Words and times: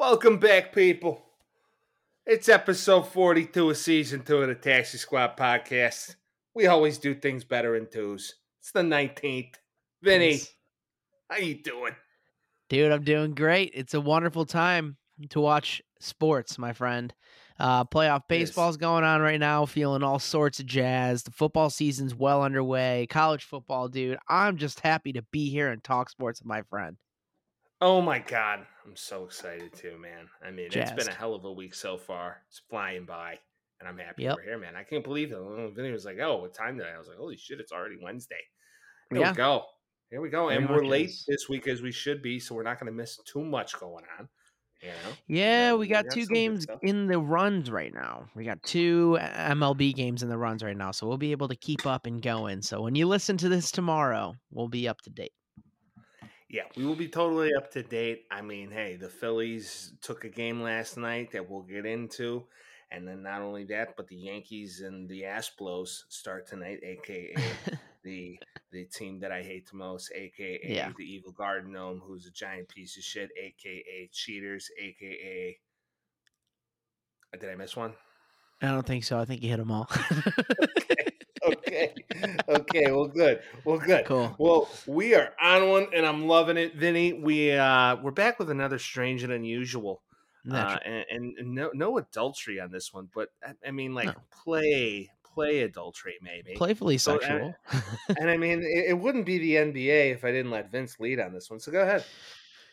Welcome 0.00 0.38
back, 0.38 0.72
people. 0.74 1.20
It's 2.24 2.48
episode 2.48 3.02
42 3.08 3.68
of 3.68 3.76
season 3.76 4.22
two 4.22 4.38
of 4.38 4.48
the 4.48 4.54
Taxi 4.54 4.96
Squad 4.96 5.36
podcast. 5.36 6.16
We 6.54 6.68
always 6.68 6.96
do 6.96 7.14
things 7.14 7.44
better 7.44 7.76
in 7.76 7.86
twos. 7.86 8.36
It's 8.60 8.72
the 8.72 8.80
19th. 8.80 9.56
Vinny, 10.02 10.30
Yes. 10.30 10.54
how 11.28 11.36
you 11.36 11.62
doing? 11.62 11.94
Dude, 12.70 12.90
I'm 12.90 13.04
doing 13.04 13.34
great. 13.34 13.72
It's 13.74 13.92
a 13.92 14.00
wonderful 14.00 14.46
time 14.46 14.96
to 15.28 15.40
watch 15.42 15.82
sports, 16.00 16.56
my 16.56 16.72
friend. 16.72 17.12
Uh, 17.58 17.84
playoff 17.84 18.22
baseball's 18.26 18.78
going 18.78 19.04
on 19.04 19.20
right 19.20 19.38
now, 19.38 19.66
feeling 19.66 20.02
all 20.02 20.18
sorts 20.18 20.60
of 20.60 20.64
jazz. 20.64 21.24
The 21.24 21.30
football 21.30 21.68
season's 21.68 22.14
well 22.14 22.42
underway. 22.42 23.06
College 23.10 23.44
football, 23.44 23.88
dude. 23.88 24.16
I'm 24.30 24.56
just 24.56 24.80
happy 24.80 25.12
to 25.12 25.22
be 25.30 25.50
here 25.50 25.68
and 25.68 25.84
talk 25.84 26.08
sports 26.08 26.40
with 26.40 26.46
my 26.48 26.62
friend. 26.62 26.96
Oh 27.80 28.00
my 28.00 28.18
God. 28.18 28.66
I'm 28.84 28.96
so 28.96 29.24
excited 29.24 29.72
too, 29.72 29.96
man. 29.98 30.28
I 30.44 30.50
mean, 30.50 30.66
it's 30.72 30.92
been 30.92 31.08
a 31.08 31.14
hell 31.14 31.34
of 31.34 31.44
a 31.44 31.52
week 31.52 31.74
so 31.74 31.96
far. 31.96 32.42
It's 32.48 32.60
flying 32.68 33.04
by, 33.06 33.38
and 33.78 33.88
I'm 33.88 33.96
happy 33.98 34.24
Yep. 34.24 34.36
we're 34.36 34.42
here, 34.44 34.58
man. 34.58 34.76
I 34.76 34.82
can't 34.82 35.04
believe 35.04 35.32
it. 35.32 35.42
When 35.42 35.74
Vinny 35.74 35.90
was 35.90 36.04
like, 36.04 36.18
oh, 36.20 36.36
what 36.42 36.54
time 36.54 36.76
did 36.76 36.86
I? 36.86 36.90
I 36.94 36.98
was 36.98 37.08
like, 37.08 37.16
holy 37.18 37.36
shit, 37.36 37.60
it's 37.60 37.72
already 37.72 37.96
Wednesday. 38.00 38.40
Here 39.10 39.20
Yeah. 39.20 39.30
we 39.30 39.36
go. 39.36 39.64
Here 40.10 40.20
we 40.20 40.28
go. 40.28 40.48
Very 40.48 40.58
and 40.62 40.68
we're 40.68 40.84
late 40.84 41.10
is. 41.10 41.24
this 41.28 41.48
week 41.48 41.68
as 41.68 41.82
we 41.82 41.92
should 41.92 42.20
be, 42.22 42.38
so 42.40 42.54
we're 42.54 42.64
not 42.64 42.78
going 42.80 42.90
to 42.92 42.96
miss 42.96 43.16
too 43.24 43.44
much 43.44 43.78
going 43.78 44.04
on. 44.18 44.28
You 44.82 44.88
know? 44.88 45.12
Yeah, 45.26 45.72
Uh, 45.74 45.76
we 45.76 45.86
got 45.88 46.06
two 46.10 46.26
games 46.26 46.66
in 46.82 47.06
the 47.06 47.18
runs 47.18 47.70
right 47.70 47.92
now. 47.92 48.28
We 48.34 48.44
got 48.44 48.62
two 48.62 49.18
MLB 49.20 49.94
games 49.94 50.22
in 50.22 50.28
the 50.30 50.38
runs 50.38 50.62
right 50.64 50.76
now, 50.76 50.90
so 50.90 51.06
we'll 51.06 51.18
be 51.18 51.32
able 51.32 51.48
to 51.48 51.56
keep 51.56 51.86
up 51.86 52.06
and 52.06 52.20
going. 52.20 52.62
So 52.62 52.80
when 52.82 52.94
you 52.94 53.06
listen 53.06 53.36
to 53.38 53.48
this 53.48 53.70
tomorrow, 53.70 54.34
we'll 54.50 54.68
be 54.68 54.88
up 54.88 55.00
to 55.02 55.10
date. 55.10 55.32
Yeah, 56.50 56.64
we 56.76 56.84
will 56.84 56.96
be 56.96 57.06
totally 57.08 57.54
up 57.54 57.70
to 57.72 57.82
date. 57.84 58.24
I 58.28 58.42
mean, 58.42 58.72
hey, 58.72 58.96
the 58.96 59.08
Phillies 59.08 59.92
took 60.02 60.24
a 60.24 60.28
game 60.28 60.60
last 60.60 60.96
night 60.96 61.30
that 61.30 61.48
we'll 61.48 61.62
get 61.62 61.86
into. 61.86 62.44
And 62.90 63.06
then 63.06 63.22
not 63.22 63.40
only 63.40 63.64
that, 63.66 63.96
but 63.96 64.08
the 64.08 64.16
Yankees 64.16 64.80
and 64.80 65.08
the 65.08 65.22
Astros 65.22 66.02
start 66.08 66.48
tonight, 66.48 66.80
aka 66.82 67.36
the 68.02 68.36
the 68.72 68.84
team 68.86 69.20
that 69.20 69.30
I 69.30 69.42
hate 69.42 69.70
the 69.70 69.76
most, 69.76 70.10
aka 70.12 70.58
Yeah. 70.64 70.90
the 70.98 71.04
Evil 71.04 71.30
Garden 71.30 71.70
Gnome, 71.72 72.02
who's 72.04 72.26
a 72.26 72.32
giant 72.32 72.68
piece 72.68 72.96
of 72.96 73.04
shit, 73.04 73.30
aka 73.40 74.10
cheaters, 74.12 74.68
aka 74.76 75.56
did 77.38 77.48
I 77.48 77.54
miss 77.54 77.76
one? 77.76 77.94
I 78.60 78.66
don't 78.72 78.84
think 78.84 79.04
so. 79.04 79.20
I 79.20 79.24
think 79.24 79.42
you 79.42 79.50
hit 79.50 79.58
them 79.58 79.70
all. 79.70 79.88
okay. 80.76 81.09
Okay. 82.48 82.90
Well, 82.90 83.06
good. 83.06 83.40
Well, 83.64 83.78
good. 83.78 84.04
Cool. 84.04 84.34
Well, 84.38 84.68
we 84.86 85.14
are 85.14 85.32
on 85.40 85.68
one, 85.68 85.86
and 85.94 86.04
I'm 86.04 86.26
loving 86.26 86.56
it, 86.56 86.74
Vinny. 86.74 87.12
We 87.12 87.52
uh 87.52 87.96
we're 88.02 88.10
back 88.10 88.38
with 88.38 88.50
another 88.50 88.78
strange 88.78 89.22
and 89.22 89.32
unusual, 89.32 90.02
uh, 90.50 90.78
and, 90.84 91.04
and 91.10 91.54
no 91.54 91.70
no 91.74 91.98
adultery 91.98 92.60
on 92.60 92.70
this 92.70 92.92
one, 92.92 93.08
but 93.14 93.28
I, 93.64 93.70
mean 93.70 93.94
like 93.94 94.08
No. 94.08 94.14
play 94.42 95.10
play 95.22 95.60
adultery 95.60 96.14
maybe. 96.22 96.54
Playfully 96.56 96.98
So, 96.98 97.18
sexual. 97.18 97.54
and 98.18 98.28
I 98.30 98.36
mean 98.36 98.62
it, 98.62 98.90
it 98.90 98.98
wouldn't 98.98 99.26
be 99.26 99.38
the 99.38 99.54
NBA 99.54 100.12
if 100.12 100.24
I 100.24 100.32
didn't 100.32 100.50
let 100.50 100.70
Vince 100.70 100.98
lead 100.98 101.20
on 101.20 101.32
this 101.32 101.50
one. 101.50 101.60
So 101.60 101.70
go 101.70 101.82
ahead. 101.82 102.04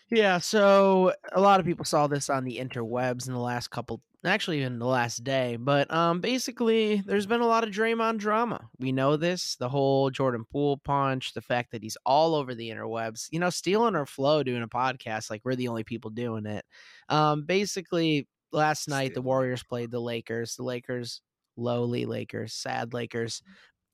Yeah, 0.10 0.38
so 0.38 1.14
a 1.34 1.42
lot 1.42 1.60
of 1.60 1.66
people 1.66 1.84
saw 1.84 2.08
this 2.08 2.30
on 2.30 2.46
the 2.46 2.58
interwebs 2.58 3.28
in 3.28 3.34
the 3.34 3.40
last 3.40 3.70
couple, 3.70 4.02
actually 4.26 4.62
in 4.62 4.80
the 4.80 4.86
last 4.86 5.24
day. 5.24 5.58
But 5.58 5.92
um, 5.94 6.22
basically, 6.22 7.02
there's 7.06 7.26
been 7.26 7.42
a 7.42 7.48
lot 7.48 7.64
of 7.64 7.72
Draymond 7.72 8.18
drama. 8.18 8.70
We 8.80 8.92
know 8.92 9.18
this, 9.18 9.56
the 9.56 9.70
whole 9.70 10.10
Jordan 10.10 10.46
Poole 10.52 10.78
punch, 10.78 11.34
the 11.34 11.42
fact 11.42 11.72
that 11.72 11.84
he's 11.84 11.98
all 12.06 12.36
over 12.36 12.56
the 12.56 12.70
interwebs. 12.70 13.28
You 13.32 13.40
know, 13.40 13.50
stealing 13.50 13.96
our 13.96 14.06
flow 14.06 14.44
doing 14.44 14.64
a 14.64 14.68
podcast 14.68 15.30
like 15.30 15.42
we're 15.44 15.56
the 15.56 15.68
only 15.68 15.84
people 15.84 16.10
doing 16.10 16.46
it. 16.46 16.66
Um, 17.10 17.46
basically, 17.46 18.28
last 18.52 18.88
night 18.88 19.14
the 19.14 19.22
Warriors 19.22 19.64
played 19.64 19.92
the 19.92 20.02
Lakers. 20.02 20.56
The 20.56 20.64
Lakers, 20.64 21.22
lowly 21.56 22.06
Lakers, 22.06 22.54
sad 22.54 22.94
Lakers. 22.94 23.42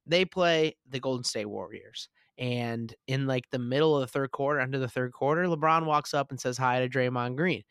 They 0.06 0.26
play 0.26 0.76
the 0.90 1.00
Golden 1.00 1.24
State 1.24 1.46
Warriors. 1.46 2.10
And 2.38 2.94
in 3.08 3.28
like 3.28 3.50
the 3.52 3.60
middle 3.60 3.96
of 3.96 4.02
the 4.02 4.08
third 4.08 4.32
quarter, 4.32 4.60
under 4.60 4.80
the 4.80 4.88
third 4.88 5.14
quarter, 5.14 5.44
LeBron 5.46 5.86
walks 5.86 6.14
up 6.14 6.32
and 6.32 6.40
says 6.40 6.58
hi 6.58 6.80
to 6.80 6.90
Draymond 6.90 7.36
Green. 7.36 7.64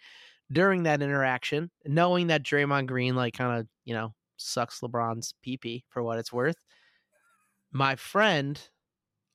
During 0.51 0.83
that 0.83 1.03
interaction, 1.03 1.71
knowing 1.87 2.27
that 2.27 2.43
Draymond 2.43 2.87
Green 2.87 3.15
like 3.15 3.35
kind 3.35 3.61
of, 3.61 3.67
you 3.85 3.95
know, 3.95 4.15
sucks 4.37 4.81
LeBron's 4.81 5.35
pee 5.43 5.85
for 5.89 6.03
what 6.03 6.19
it's 6.19 6.33
worth, 6.33 6.57
my 7.73 7.97
friend 7.97 8.61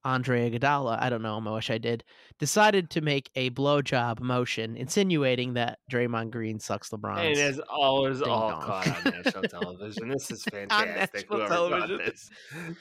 Andre 0.04 0.50
Iguodala, 0.50 1.02
I 1.02 1.10
don't 1.10 1.22
know, 1.22 1.36
um, 1.36 1.48
I 1.48 1.52
wish 1.54 1.70
I 1.70 1.78
did, 1.78 2.04
decided 2.40 2.90
to 2.92 3.02
make 3.02 3.30
a 3.36 3.50
blowjob 3.50 4.20
motion, 4.22 4.78
insinuating 4.78 5.56
that 5.56 5.80
Draymond 5.92 6.32
Green 6.32 6.60
sucks 6.60 6.90
LeBron. 6.90 7.26
It 7.32 7.38
is 7.38 7.60
always 7.70 8.20
ding 8.20 8.30
all 8.30 8.50
dong. 8.52 8.62
caught 8.62 8.88
on 9.06 9.14
national 9.24 9.44
television. 9.50 10.10
This 10.10 10.32
is 10.32 10.44
fantastic. 10.52 11.26
Whoever 11.30 11.48
television. 11.48 11.98
This. 12.06 12.30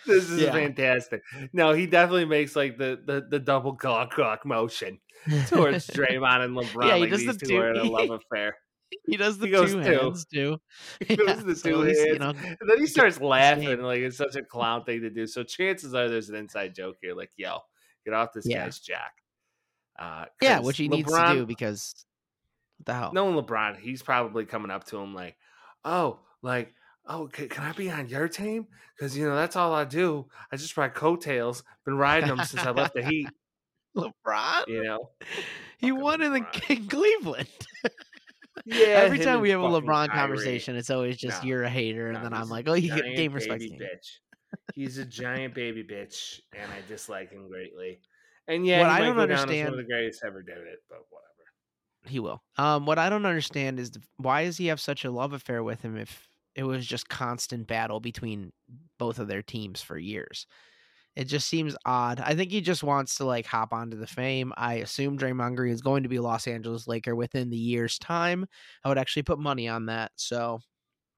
this 0.06 0.30
is 0.30 0.40
Yeah. 0.40 0.52
fantastic. 0.52 1.22
No, 1.52 1.72
he 1.72 1.86
definitely 1.86 2.26
makes 2.26 2.54
like 2.54 2.78
the 2.78 3.00
the, 3.04 3.26
the 3.28 3.38
double 3.40 3.74
cock 3.74 4.12
cock 4.12 4.46
motion 4.46 4.98
towards 5.48 5.86
Draymond 5.88 6.44
and 6.44 6.56
LeBron. 6.56 6.86
Yeah, 6.86 6.94
he 6.96 7.00
like 7.02 7.10
does 7.10 7.20
these 7.20 7.36
the 7.38 7.46
two 7.46 7.56
are 7.58 7.70
in 7.72 7.76
a 7.78 7.84
love 7.84 8.10
affair. 8.10 8.56
He 9.06 9.16
does 9.16 9.38
the 9.38 9.46
He 9.46 9.52
two 9.52 9.78
hands 9.78 10.24
too. 10.26 10.58
He 11.08 11.16
Yeah, 11.16 11.34
goes 11.34 11.44
the 11.44 11.54
so 11.54 11.68
two 11.68 11.80
hands, 11.82 12.06
you 12.10 12.18
know, 12.18 12.32
and 12.60 12.70
then 12.70 12.78
he 12.78 12.86
starts 12.86 13.20
laughing 13.20 13.80
like 13.82 14.00
it's 14.00 14.16
such 14.18 14.36
a 14.36 14.42
clown 14.42 14.84
thing 14.84 15.00
to 15.02 15.10
do. 15.10 15.26
So 15.26 15.44
chances 15.44 15.94
are 15.94 16.08
there's 16.08 16.28
an 16.28 16.36
inside 16.36 16.74
joke 16.74 16.96
here. 17.00 17.14
Like, 17.14 17.32
yo, 17.36 17.60
get 18.04 18.14
off 18.14 18.32
this 18.32 18.48
Yeah. 18.48 18.64
guy's 18.64 18.78
jack. 18.78 19.12
Uh, 19.98 20.26
yeah, 20.40 20.60
which 20.60 20.78
he 20.78 20.88
needs 20.88 21.14
to 21.16 21.24
do 21.24 21.46
because 21.46 22.06
what 22.78 22.86
the 22.86 22.94
hell? 22.94 23.12
knowing 23.12 23.34
LeBron, 23.36 23.78
he's 23.78 24.02
probably 24.02 24.44
coming 24.46 24.70
up 24.70 24.84
to 24.84 24.98
him 24.98 25.14
like, 25.14 25.36
"Oh, 25.84 26.20
like, 26.42 26.74
oh, 27.06 27.28
can, 27.28 27.48
can 27.48 27.64
I 27.64 27.72
be 27.72 27.90
on 27.90 28.08
your 28.08 28.28
team? 28.28 28.68
Because 28.96 29.16
you 29.16 29.26
know 29.28 29.36
that's 29.36 29.56
all 29.56 29.72
I 29.74 29.84
do. 29.84 30.28
I 30.52 30.56
just 30.56 30.76
ride 30.76 30.94
coattails. 30.94 31.62
Been 31.84 31.96
riding 31.96 32.28
them 32.28 32.42
since 32.42 32.64
I 32.64 32.70
left 32.70 32.94
the 32.94 33.02
Heat. 33.02 33.34
LeBron, 33.96 34.64
You 34.66 34.82
know, 34.84 35.10
he 35.78 35.92
won 35.92 36.22
in 36.22 36.32
the 36.32 36.46
LeBron. 36.46 36.70
in 36.70 36.88
Cleveland. 36.88 37.48
yeah. 38.64 38.86
Every 39.04 39.18
time 39.18 39.40
we 39.40 39.50
have 39.50 39.60
a 39.60 39.64
LeBron 39.64 40.08
Kyrie. 40.08 40.08
conversation, 40.08 40.76
it's 40.76 40.90
always 40.90 41.16
just 41.16 41.42
No, 41.42 41.48
you're 41.48 41.64
a 41.64 41.70
hater, 41.70 42.10
No, 42.12 42.16
and 42.18 42.24
then 42.26 42.32
I'm 42.34 42.48
like, 42.48 42.68
oh, 42.68 42.74
you 42.74 42.94
get 42.94 43.16
game 43.16 43.32
respect. 43.32 43.60
game. 43.60 43.78
bitch. 43.78 44.18
He's 44.74 44.98
a 44.98 45.04
giant 45.22 45.54
baby 45.54 45.82
bitch, 45.84 46.40
and 46.56 46.70
I 46.70 46.86
dislike 46.88 47.30
him 47.30 47.48
greatly. 47.48 48.00
And 48.48 48.64
yeah, 48.66 48.80
What 48.80 48.90
I 48.90 49.00
don't 49.00 49.10
as 49.10 49.16
one 49.16 49.30
understand- 49.30 49.68
of 49.70 49.76
the 49.76 49.84
greatest 49.84 50.22
ever 50.24 50.42
did 50.42 50.58
it, 50.58 50.78
but 50.88 50.98
whatever. 51.10 51.32
He 52.08 52.20
will. 52.20 52.42
Um, 52.56 52.86
what 52.86 52.98
I 52.98 53.10
don't 53.10 53.26
understand 53.26 53.80
is 53.80 53.90
the, 53.90 54.00
why 54.16 54.44
does 54.44 54.56
he 54.56 54.66
have 54.66 54.80
such 54.80 55.04
a 55.04 55.10
love 55.10 55.32
affair 55.32 55.62
with 55.64 55.82
him 55.82 55.96
if 55.96 56.28
it 56.54 56.62
was 56.62 56.86
just 56.86 57.08
constant 57.08 57.66
battle 57.66 57.98
between 57.98 58.52
both 58.98 59.18
of 59.18 59.26
their 59.28 59.42
teams 59.42 59.82
for 59.82 59.98
years? 59.98 60.46
It 61.16 61.24
just 61.24 61.48
seems 61.48 61.74
odd. 61.86 62.20
I 62.20 62.34
think 62.34 62.50
he 62.50 62.60
just 62.60 62.82
wants 62.82 63.16
to 63.16 63.24
like 63.24 63.46
hop 63.46 63.72
onto 63.72 63.96
the 63.96 64.06
fame. 64.06 64.52
I 64.56 64.74
assume 64.74 65.18
Draymond 65.18 65.56
Green 65.56 65.72
is 65.72 65.80
going 65.80 66.02
to 66.02 66.08
be 66.10 66.16
a 66.16 66.22
Los 66.22 66.46
Angeles 66.46 66.86
Laker 66.86 67.16
within 67.16 67.48
the 67.48 67.56
year's 67.56 67.98
time. 67.98 68.46
I 68.84 68.88
would 68.90 68.98
actually 68.98 69.22
put 69.22 69.38
money 69.38 69.66
on 69.66 69.86
that. 69.86 70.12
So 70.16 70.60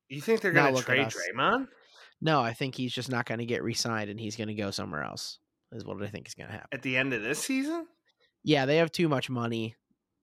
You 0.09 0.21
think 0.21 0.41
they're 0.41 0.53
look 0.53 0.89
at 0.89 1.11
trade. 1.11 1.35
Draymond? 1.37 1.67
no, 2.21 2.41
I 2.41 2.53
think 2.53 2.77
he's 2.77 2.93
just 2.93 3.11
not 3.11 3.27
going 3.27 3.39
to 3.41 3.47
get 3.47 3.63
re-signed 3.65 4.09
and 4.09 4.21
he's 4.21 4.37
going 4.37 4.49
to 4.49 4.55
go 4.55 4.71
somewhere 4.71 5.03
else. 5.03 5.41
Is 5.73 5.85
what 5.85 6.01
I 6.03 6.07
think 6.07 6.29
is 6.29 6.35
going 6.35 6.47
to 6.47 6.53
happen. 6.53 6.69
at 6.73 6.83
the 6.83 6.97
end 6.97 7.13
of 7.13 7.23
this 7.23 7.41
season? 7.41 7.87
yeah, 8.45 8.65
they 8.67 8.77
have 8.77 8.91
too 8.93 9.09
much 9.09 9.29
money 9.29 9.75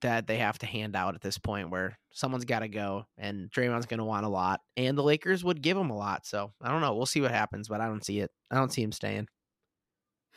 that 0.02 0.26
they 0.26 0.38
have 0.38 0.58
to 0.60 0.66
hand 0.66 0.96
out 0.96 1.16
at 1.16 1.22
this 1.22 1.38
point 1.38 1.70
where 1.70 1.98
someone's 2.12 2.46
got 2.46 2.60
to 2.60 2.68
go 2.68 3.06
and 3.18 3.52
Draymond's 3.52 3.86
going 3.86 4.00
to 4.00 4.04
want 4.06 4.26
a 4.26 4.30
lot 4.30 4.62
and 4.78 4.98
the 4.98 5.04
Lakers 5.04 5.44
would 5.44 5.62
give 5.62 5.78
him 5.78 5.90
a 5.90 5.98
lot. 5.98 6.26
So 6.26 6.52
I 6.62 6.70
don't 6.70 6.82
know. 6.82 6.96
We'll 6.96 7.06
see 7.06 7.22
what 7.22 7.32
happens, 7.32 7.68
but 7.68 7.82
I 7.82 7.88
don't 7.88 8.04
see 8.06 8.20
it. 8.20 8.32
I 8.50 8.56
don't 8.56 8.72
see 8.72 8.82
him 8.84 8.92
staying. 8.92 9.28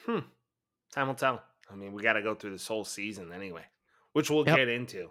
Hmm. 0.07 0.19
Time 0.93 1.09
will 1.09 1.15
tell. 1.15 1.43
I 1.71 1.75
mean, 1.75 1.93
we 1.93 2.03
got 2.03 2.15
to 2.15 2.23
go 2.23 2.35
through 2.35 2.53
this 2.53 2.67
whole 2.67 2.85
season 2.85 3.33
anyway, 3.33 3.65
which 4.13 4.31
we'll 4.31 4.47
Yep. 4.47 4.57
get 4.57 4.69
into. 4.69 5.11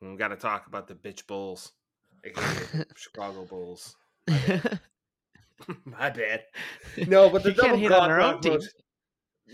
We 0.00 0.16
got 0.16 0.28
to 0.28 0.36
talk 0.36 0.66
about 0.66 0.86
the 0.88 0.94
bitch 0.94 1.26
Bulls, 1.26 1.72
Chicago 2.96 3.44
Bulls. 3.44 3.96
My 5.84 6.10
bad. 6.10 6.44
No, 7.08 7.28
but 7.30 7.42
the 7.42 7.50
You 7.50 7.54
double 7.56 7.76
hate 7.78 7.92
on 7.92 8.10
our 8.10 8.20
own 8.20 8.40
team. 8.40 8.60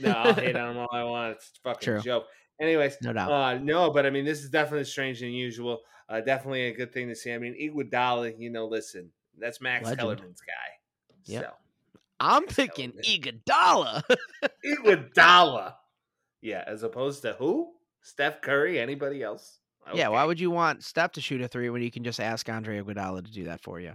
No, 0.00 0.10
I'll 0.10 0.34
hate 0.34 0.54
on 0.56 0.75
them 0.75 0.78
all 0.78 0.88
I 0.92 1.04
want. 1.04 1.37
It's 1.37 1.52
a 1.58 1.69
fucking 1.69 1.80
True. 1.87 2.00
joke. 2.00 2.26
Anyways, 2.60 2.96
No 3.02 3.12
doubt. 3.12 3.30
uh, 3.32 3.58
no, 3.58 3.90
but 3.90 4.06
I 4.06 4.10
mean, 4.10 4.25
this 4.25 4.42
is 4.44 4.50
definitely 4.50 4.84
strange 4.84 5.22
and 5.22 5.28
unusual. 5.30 5.80
Uh, 6.08 6.20
definitely 6.20 6.66
a 6.66 6.75
good 6.75 6.92
thing 6.92 7.08
to 7.08 7.16
see. 7.16 7.32
I 7.32 7.38
mean, 7.38 7.54
Iguodala, 7.60 8.34
you 8.38 8.50
know, 8.50 8.66
listen, 8.66 9.10
that's 9.38 9.60
Max 9.60 9.84
Legend. 9.84 10.00
Kellerman's 10.00 10.40
guy. 10.42 10.52
Yep. 11.25 11.42
So, 11.44 11.50
I'm 12.20 12.46
picking. 12.46 12.93
Iguodala. 12.93 14.02
Iguodala. 14.64 15.75
Yeah, 16.40 16.64
as 16.66 16.82
opposed 16.82 17.22
to 17.22 17.34
who? 17.38 17.72
Steph 18.02 18.40
Curry? 18.43 18.78
Anybody 18.78 19.22
else? 19.22 19.58
Yeah, 19.93 20.08
why 20.08 20.25
would 20.25 20.40
you 20.40 20.50
want 20.50 20.82
Steph 20.82 21.12
to 21.12 21.20
shoot 21.20 21.43
a 21.43 21.49
three 21.49 21.69
when 21.69 21.82
you 21.82 21.90
can 21.90 22.05
just 22.05 22.20
ask 22.20 22.49
Andre 22.49 22.81
Iguodala 22.81 23.25
to 23.25 23.31
do 23.31 23.44
that 23.44 23.61
for 23.61 23.81
you? 23.81 23.93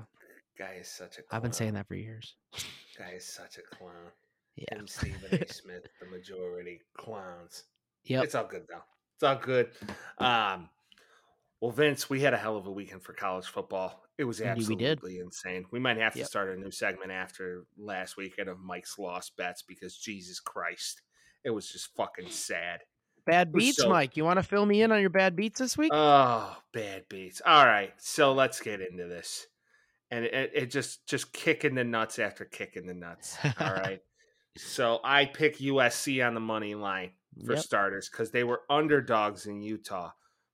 Guy 0.57 0.77
is 0.79 0.87
such 0.87 1.17
a. 1.17 1.21
Clown. 1.21 1.27
I've 1.31 1.41
been 1.41 1.53
saying 1.53 1.73
that 1.73 1.87
for 1.87 1.95
years. 1.95 2.35
Guy 2.97 3.13
is 3.15 3.25
such 3.25 3.57
a 3.57 3.75
clown. 3.75 4.11
Yeah. 4.55 4.79
Him, 4.79 4.87
Stephen 4.87 5.19
A. 5.31 5.47
Smith, 5.53 5.87
the 6.01 6.07
majority 6.07 6.81
clowns. 6.97 7.63
Yep. 8.03 8.25
It's 8.25 8.35
all 8.35 8.45
good 8.45 8.65
though. 8.69 8.83
It's 9.15 9.23
all 9.23 9.35
good. 9.35 9.69
Um, 10.17 10.69
Well, 11.61 11.71
Vince, 11.71 12.09
we 12.09 12.21
had 12.21 12.33
a 12.33 12.37
hell 12.37 12.55
of 12.55 12.67
a 12.67 12.71
weekend 12.71 13.01
for 13.03 13.11
college 13.13 13.45
football. 13.47 14.03
It 14.17 14.23
was 14.23 14.39
Indeed 14.39 14.67
we 14.69 14.85
absolutely 14.85 15.19
insane. 15.19 15.65
We 15.71 15.79
might 15.79 15.97
have 15.97 16.13
to 16.13 16.19
Yep. 16.19 16.27
start 16.27 16.49
a 16.49 16.59
new 16.59 16.71
segment 16.71 17.11
after 17.11 17.65
last 17.77 18.15
weekend 18.17 18.47
of 18.47 18.59
Mike's 18.59 18.97
lost 18.97 19.35
bets 19.35 19.61
because 19.63 19.97
Jesus 19.97 20.39
Christ, 20.39 21.01
it 21.43 21.49
was 21.49 21.69
just 21.69 21.93
fucking 21.95 22.29
sad. 22.29 22.81
Bad 23.25 23.51
beats, 23.51 23.77
so- 23.77 23.89
Mike. 23.89 24.15
You 24.15 24.23
want 24.23 24.37
to 24.37 24.43
fill 24.43 24.65
me 24.65 24.81
in 24.81 24.91
on 24.91 25.01
your 25.01 25.09
bad 25.09 25.35
beats 25.35 25.59
this 25.59 25.77
week? 25.77 25.91
Oh, 25.93 26.57
bad 26.73 27.07
beats. 27.09 27.41
All 27.45 27.65
right, 27.65 27.93
so 28.01 28.31
let's 28.33 28.61
get 28.61 28.79
into 28.81 29.07
this, 29.07 29.45
and 30.09 30.25
it, 30.25 30.51
it 30.53 30.65
just 30.67 31.05
just 31.07 31.31
kicking 31.33 31.75
the 31.75 31.83
nuts 31.83 32.17
after 32.19 32.45
kicking 32.45 32.87
the 32.87 32.93
nuts. 32.93 33.37
All 33.43 33.51
right, 33.73 34.01
so 34.57 34.99
I 35.03 35.25
pick 35.25 35.57
USC 35.59 36.25
on 36.25 36.33
the 36.33 36.39
money 36.39 36.73
line 36.75 37.11
for 37.45 37.53
Yep. 37.55 37.63
starters 37.63 38.09
because 38.09 38.31
they 38.31 38.45
were 38.45 38.61
underdogs 38.69 39.45
in 39.45 39.61
Utah. 39.61 40.11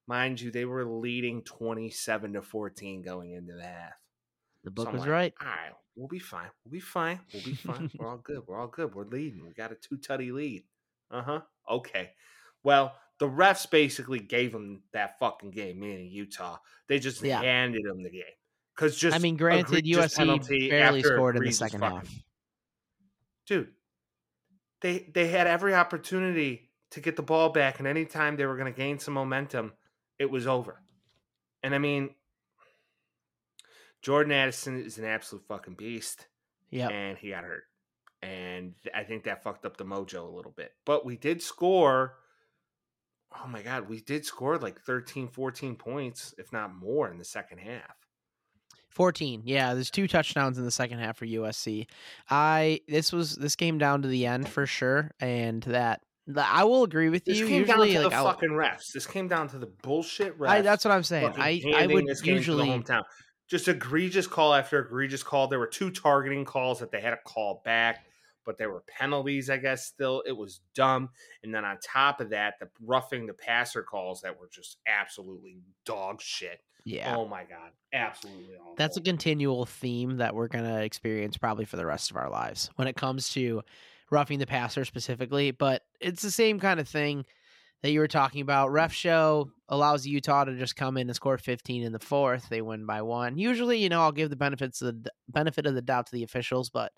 Mind 0.08 0.40
you, 0.40 0.50
they 0.50 0.64
were 0.64 0.84
leading 0.84 1.42
twenty-seven 1.42 2.34
to 2.34 2.42
fourteen 2.42 3.02
going 3.02 3.32
into 3.32 3.54
the 3.54 3.64
half. 3.64 3.94
the 4.64 4.70
book 4.70 4.86
I'm 4.88 4.92
was 4.94 5.00
like, 5.02 5.10
right. 5.10 5.34
All 5.40 5.46
right, 5.48 5.72
we'll 5.96 6.06
be 6.08 6.18
fine. 6.20 6.48
We'll 6.64 6.72
be 6.72 6.80
fine. 6.80 7.18
We'll 7.34 7.42
be 7.42 7.54
fine. 7.54 7.90
We're 7.98 8.08
all 8.08 8.18
good. 8.18 8.42
We're 8.46 8.58
all 8.60 8.68
good. 8.68 8.94
We're 8.94 9.04
leading. 9.06 9.44
We 9.44 9.52
got 9.52 9.72
a 9.72 9.74
two 9.74 9.96
tutty 9.96 10.32
lead. 10.32 10.64
Uh 11.10 11.22
huh. 11.22 11.40
Okay. 11.70 12.10
Well, 12.62 12.94
the 13.18 13.28
refs 13.28 13.68
basically 13.68 14.20
gave 14.20 14.52
them 14.52 14.82
that 14.92 15.18
fucking 15.18 15.50
game, 15.50 15.80
meaning 15.80 16.06
Utah. 16.10 16.58
They 16.88 16.98
just 16.98 17.22
Yeah. 17.22 17.40
handed 17.42 17.84
them 17.84 18.02
the 18.02 18.10
game 18.10 18.22
because 18.76 18.96
just 18.96 19.16
I 19.16 19.18
mean, 19.18 19.36
granted, 19.36 19.84
USC 19.86 20.70
barely 20.70 21.02
scored 21.02 21.36
in 21.36 21.42
the 21.42 21.50
second 21.52 21.80
fucking- 21.80 21.96
half. 21.98 22.14
dude. 23.46 23.72
They 24.82 25.10
they 25.14 25.28
had 25.28 25.46
every 25.46 25.74
opportunity 25.74 26.70
to 26.90 27.00
get 27.00 27.16
the 27.16 27.22
ball 27.22 27.48
back, 27.48 27.78
and 27.80 27.88
anytime 27.88 28.36
they 28.36 28.46
were 28.46 28.56
going 28.56 28.72
to 28.72 28.76
gain 28.76 28.98
some 28.98 29.14
momentum, 29.14 29.72
it 30.18 30.30
was 30.30 30.46
over. 30.46 30.80
And 31.62 31.74
I 31.74 31.78
mean, 31.78 32.14
Jordan 34.02 34.32
Addison 34.32 34.82
is 34.84 34.98
an 34.98 35.04
absolute 35.04 35.44
fucking 35.46 35.74
beast, 35.74 36.26
Yeah. 36.70 36.88
and 36.88 37.18
he 37.18 37.30
got 37.30 37.44
hurt, 37.44 37.64
and 38.22 38.74
I 38.94 39.04
think 39.04 39.24
that 39.24 39.42
fucked 39.42 39.66
up 39.66 39.76
the 39.76 39.84
mojo 39.84 40.22
a 40.28 40.34
little 40.36 40.52
bit. 40.52 40.72
But 40.84 41.04
we 41.04 41.16
did 41.16 41.42
score. 41.42 42.18
Oh 43.42 43.48
my 43.48 43.62
god, 43.62 43.88
we 43.88 44.00
did 44.00 44.24
score 44.24 44.58
like 44.58 44.80
13, 44.82 45.28
14 45.28 45.74
points, 45.76 46.34
if 46.38 46.52
not 46.52 46.74
more, 46.74 47.10
in 47.10 47.18
the 47.18 47.24
second 47.24 47.58
half. 47.58 47.96
14. 48.90 49.42
Yeah, 49.44 49.74
there's 49.74 49.90
two 49.90 50.08
touchdowns 50.08 50.56
in 50.56 50.64
the 50.64 50.70
second 50.70 51.00
half 51.00 51.18
for 51.18 51.26
USC. 51.26 51.86
I 52.30 52.80
this 52.88 53.12
was 53.12 53.34
this 53.36 53.56
came 53.56 53.76
down 53.76 54.02
to 54.02 54.08
the 54.08 54.24
end 54.24 54.48
for 54.48 54.66
sure, 54.66 55.10
and 55.20 55.62
that 55.64 56.00
that- 56.00 56.02
I 56.36 56.64
will 56.64 56.82
agree 56.82 57.08
with 57.08 57.24
This 57.24 57.38
you. 57.38 57.46
came 57.46 57.60
Usually, 57.60 57.92
down 57.92 58.02
to 58.02 58.08
like 58.08 58.10
the 58.10 58.16
I'll- 58.16 58.24
fucking 58.32 58.50
refs. 58.50 58.92
This 58.92 59.06
came 59.06 59.28
down 59.28 59.48
to 59.50 59.58
the 59.58 59.66
bullshit 59.66 60.38
refs. 60.38 60.48
I, 60.48 60.60
that's 60.62 60.84
what 60.84 60.92
I'm 60.92 61.02
saying. 61.04 61.32
I 61.36 61.62
I 61.76 61.86
would 61.86 62.06
this 62.06 62.20
game 62.20 62.42
to 62.42 62.54
the 62.56 62.64
usually 62.64 62.68
hometown. 62.68 63.04
Just 63.48 63.68
egregious 63.68 64.26
call 64.26 64.52
after 64.54 64.80
egregious 64.80 65.22
call. 65.22 65.46
There 65.46 65.60
were 65.60 65.68
two 65.68 65.90
targeting 65.90 66.44
calls 66.44 66.80
that 66.80 66.90
they 66.90 67.00
had 67.00 67.10
to 67.10 67.18
call 67.24 67.62
back, 67.64 68.04
but 68.44 68.58
there 68.58 68.70
were 68.70 68.82
penalties. 68.88 69.48
I 69.50 69.58
guess 69.58 69.84
still 69.86 70.22
it 70.26 70.32
was 70.36 70.60
dumb. 70.74 71.10
And 71.44 71.54
then 71.54 71.64
on 71.64 71.78
top 71.80 72.20
of 72.20 72.30
that, 72.30 72.54
the 72.60 72.68
roughing 72.84 73.26
the 73.26 73.34
passer 73.34 73.84
calls 73.84 74.22
that 74.22 74.36
were 74.40 74.48
just 74.52 74.78
absolutely 74.88 75.58
dog 75.84 76.20
shit. 76.20 76.58
yeah. 76.84 77.14
Oh 77.16 77.28
my 77.28 77.44
god, 77.44 77.70
absolutely 77.92 78.56
awful. 78.60 78.74
That's 78.76 78.96
a 78.96 79.00
continual 79.00 79.64
theme 79.64 80.16
that 80.16 80.34
we're 80.34 80.48
gonna 80.48 80.80
experience 80.80 81.36
probably 81.36 81.66
for 81.66 81.76
the 81.76 81.86
rest 81.86 82.10
of 82.10 82.16
our 82.16 82.28
lives 82.28 82.68
when 82.74 82.88
it 82.88 82.96
comes 82.96 83.30
to 83.34 83.62
roughing 84.10 84.38
the 84.38 84.46
passer 84.46 84.84
specifically. 84.84 85.50
But 85.50 85.82
it's 86.00 86.22
the 86.22 86.30
same 86.30 86.60
kind 86.60 86.80
of 86.80 86.88
thing 86.88 87.24
that 87.82 87.90
you 87.90 88.00
were 88.00 88.08
talking 88.08 88.40
about. 88.40 88.70
Ref 88.72 88.92
show 88.92 89.50
allows 89.68 90.06
Utah 90.06 90.44
to 90.44 90.56
just 90.56 90.76
come 90.76 90.96
in 90.96 91.08
and 91.08 91.16
score 91.16 91.38
15 91.38 91.82
in 91.82 91.92
the 91.92 91.98
fourth. 91.98 92.48
They 92.48 92.62
win 92.62 92.86
by 92.86 93.02
one. 93.02 93.36
Usually, 93.38 93.78
you 93.78 93.88
know, 93.88 94.00
I'll 94.02 94.12
give 94.12 94.30
the 94.30 94.36
benefits 94.36 94.80
of 94.82 95.02
the 95.02 95.10
benefit 95.28 95.66
of 95.66 95.74
the 95.74 95.82
doubt 95.82 96.06
to 96.06 96.12
the 96.12 96.22
officials, 96.22 96.70
but 96.70 96.92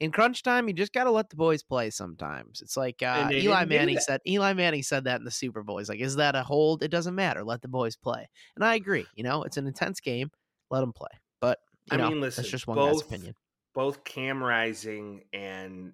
in 0.00 0.10
crunch 0.10 0.42
time, 0.42 0.66
you 0.68 0.74
just 0.74 0.92
got 0.92 1.04
to 1.04 1.10
let 1.10 1.30
the 1.30 1.36
boys 1.36 1.62
play. 1.62 1.90
Sometimes 1.90 2.60
it's 2.60 2.76
like 2.76 3.02
uh, 3.02 3.28
Eli 3.32 3.64
Manning 3.66 3.98
said. 3.98 4.20
Eli 4.26 4.52
Manning 4.52 4.82
said 4.82 5.04
that 5.04 5.18
in 5.20 5.24
the 5.24 5.30
Super 5.30 5.62
Bowl. 5.62 5.78
He's 5.78 5.88
like, 5.88 6.00
"Is 6.00 6.16
that 6.16 6.34
a 6.34 6.42
hold? 6.42 6.82
It 6.82 6.90
doesn't 6.90 7.14
matter. 7.14 7.44
Let 7.44 7.62
the 7.62 7.68
boys 7.68 7.94
play." 7.96 8.28
And 8.56 8.64
I 8.64 8.74
agree. 8.74 9.06
You 9.14 9.22
know, 9.22 9.42
it's 9.44 9.58
an 9.58 9.66
intense 9.66 10.00
game. 10.00 10.30
Let 10.70 10.80
them 10.80 10.92
play. 10.92 11.10
But 11.40 11.58
you 11.90 11.94
I 11.94 12.00
know, 12.00 12.08
mean, 12.08 12.20
listen, 12.20 12.42
that's 12.42 12.50
just 12.50 12.66
one 12.66 12.78
guy's 12.78 13.00
opinion. 13.02 13.34
both 13.74 14.02
Cam 14.02 14.42
Rising 14.42 15.24
and 15.32 15.92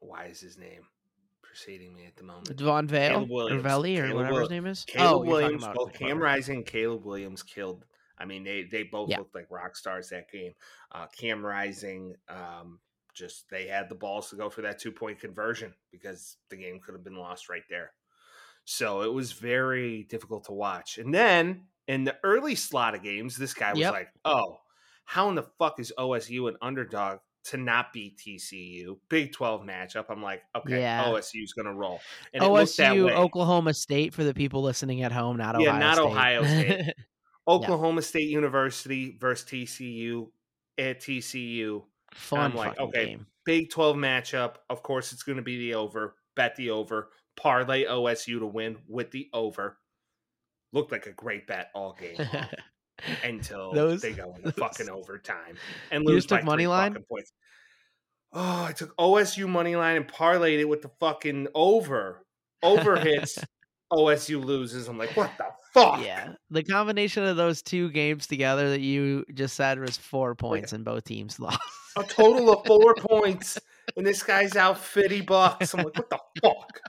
why 0.00 0.24
is 0.26 0.40
his 0.40 0.58
name 0.58 0.82
preceding 1.42 1.94
me 1.94 2.06
at 2.06 2.16
the 2.16 2.24
moment? 2.24 2.56
Devon 2.56 2.86
Vale 2.86 3.10
Caleb 3.10 3.30
or 3.30 3.34
Williams. 3.34 3.62
Valley 3.62 3.98
or 3.98 4.02
Caleb 4.02 4.16
whatever 4.16 4.32
Will- 4.34 4.40
his 4.40 4.50
name 4.50 4.66
is. 4.66 4.84
Caleb 4.86 5.12
oh, 5.14 5.30
Williams, 5.30 5.62
about 5.62 5.74
both 5.76 5.92
Cam 5.92 6.08
quarterback. 6.08 6.22
Rising 6.24 6.64
Caleb 6.64 7.04
Williams 7.04 7.42
killed. 7.42 7.84
I 8.18 8.24
mean, 8.26 8.44
they 8.44 8.64
they 8.64 8.82
both 8.82 9.08
Yeah. 9.08 9.18
looked 9.18 9.34
like 9.34 9.46
rock 9.50 9.76
stars 9.76 10.10
that 10.10 10.30
game. 10.30 10.52
Uh, 10.92 11.06
Cam 11.18 11.44
Rising, 11.44 12.16
um, 12.28 12.80
just 13.14 13.48
they 13.50 13.66
had 13.66 13.88
the 13.88 13.94
balls 13.94 14.30
to 14.30 14.36
go 14.36 14.50
for 14.50 14.62
that 14.62 14.78
two 14.78 14.92
point 14.92 15.18
conversion 15.20 15.74
because 15.90 16.36
the 16.50 16.56
game 16.56 16.80
could 16.80 16.94
have 16.94 17.02
been 17.04 17.16
lost 17.16 17.48
right 17.48 17.62
there. 17.70 17.92
So 18.64 19.02
it 19.02 19.12
was 19.12 19.32
very 19.32 20.04
difficult 20.04 20.44
to 20.44 20.52
watch. 20.52 20.98
And 20.98 21.12
then 21.14 21.66
in 21.88 22.04
the 22.04 22.16
early 22.22 22.54
slot 22.54 22.94
of 22.94 23.02
games, 23.02 23.36
this 23.36 23.54
guy 23.54 23.70
was 23.72 23.80
Yep. 23.80 23.92
like, 23.92 24.08
"Oh, 24.24 24.60
how 25.04 25.28
in 25.30 25.34
the 25.34 25.42
fuck 25.42 25.80
is 25.80 25.92
OSU 25.98 26.46
an 26.48 26.56
underdog 26.62 27.18
to 27.44 27.56
not 27.56 27.92
beat 27.92 28.18
TCU? 28.18 28.98
Big 29.08 29.32
Twelve 29.32 29.62
matchup." 29.62 30.06
I'm 30.10 30.22
like, 30.22 30.42
"Okay, 30.56 30.80
Yeah. 30.80 31.04
OSU's 31.04 31.52
gonna 31.52 31.74
roll." 31.74 32.00
And 32.34 32.42
it 32.42 32.48
looked 32.48 32.76
that 32.76 32.92
OSU. 32.96 33.10
Oklahoma 33.10 33.74
State 33.74 34.14
for 34.14 34.24
the 34.24 34.34
people 34.34 34.62
listening 34.62 35.02
at 35.02 35.12
home, 35.12 35.36
not 35.36 35.60
Yeah, 35.60 35.70
Ohio 35.70 35.80
not 35.80 35.94
State. 35.96 36.04
Ohio 36.06 36.44
State. 36.44 36.94
Oklahoma 37.48 38.02
State 38.02 38.28
University 38.28 39.16
versus 39.20 39.48
TCU 39.48 40.30
at 40.78 41.00
TCU. 41.00 41.84
Fun 42.14 42.52
I'm 42.52 42.56
like, 42.56 42.78
okay, 42.78 43.06
game. 43.06 43.26
Big 43.44 43.70
12 43.70 43.96
matchup. 43.96 44.56
Of 44.68 44.82
course, 44.82 45.12
it's 45.12 45.22
going 45.22 45.36
to 45.36 45.42
be 45.42 45.58
the 45.58 45.74
over. 45.74 46.16
Bet 46.36 46.56
the 46.56 46.70
over. 46.70 47.10
Parlay 47.36 47.84
OSU 47.86 48.38
to 48.40 48.46
win 48.46 48.76
with 48.88 49.10
the 49.10 49.28
over. 49.32 49.78
Looked 50.72 50.92
like 50.92 51.06
a 51.06 51.12
great 51.12 51.46
bet 51.46 51.70
all 51.74 51.96
game 51.98 52.16
until 53.24 53.72
Those- 53.72 54.02
they 54.02 54.12
go 54.12 54.34
into 54.36 54.42
those- 54.50 54.54
fucking 54.54 54.88
overtime 54.90 55.56
and 55.90 56.04
lose 56.04 56.26
by 56.26 56.42
money 56.42 56.64
three 56.64 56.68
line? 56.68 56.92
fucking 56.92 57.06
points. 57.10 57.32
Oh, 58.32 58.64
I 58.64 58.72
took 58.72 58.96
OSU 58.96 59.48
money 59.48 59.74
line 59.74 59.96
and 59.96 60.06
parlayed 60.06 60.60
it 60.60 60.66
with 60.68 60.82
the 60.82 60.90
fucking 61.00 61.48
over. 61.54 62.24
Over 62.62 62.96
hits. 62.96 63.38
OSU 63.92 64.44
loses. 64.44 64.86
I'm 64.86 64.98
like, 64.98 65.16
what 65.16 65.32
the 65.36 65.46
fuck? 65.74 66.00
yeah, 66.04 66.34
the 66.48 66.62
combination 66.62 67.24
of 67.24 67.36
those 67.36 67.60
two 67.60 67.90
games 67.90 68.28
together 68.28 68.70
that 68.70 68.80
you 68.80 69.24
just 69.34 69.56
said 69.56 69.80
was 69.80 69.96
four 69.96 70.30
oh, 70.30 70.34
points, 70.36 70.72
and 70.72 70.84
both 70.84 71.02
teams 71.04 71.40
lost. 71.40 71.58
a 71.96 72.04
total 72.04 72.52
of 72.52 72.64
four 72.66 72.94
points, 72.94 73.58
and 73.96 74.06
this 74.06 74.22
guy's 74.22 74.54
out 74.54 74.78
50 74.78 75.22
bucks. 75.22 75.74
I'm 75.74 75.82
like, 75.82 75.96
what 75.96 76.08
the 76.08 76.20
fuck? 76.40 76.80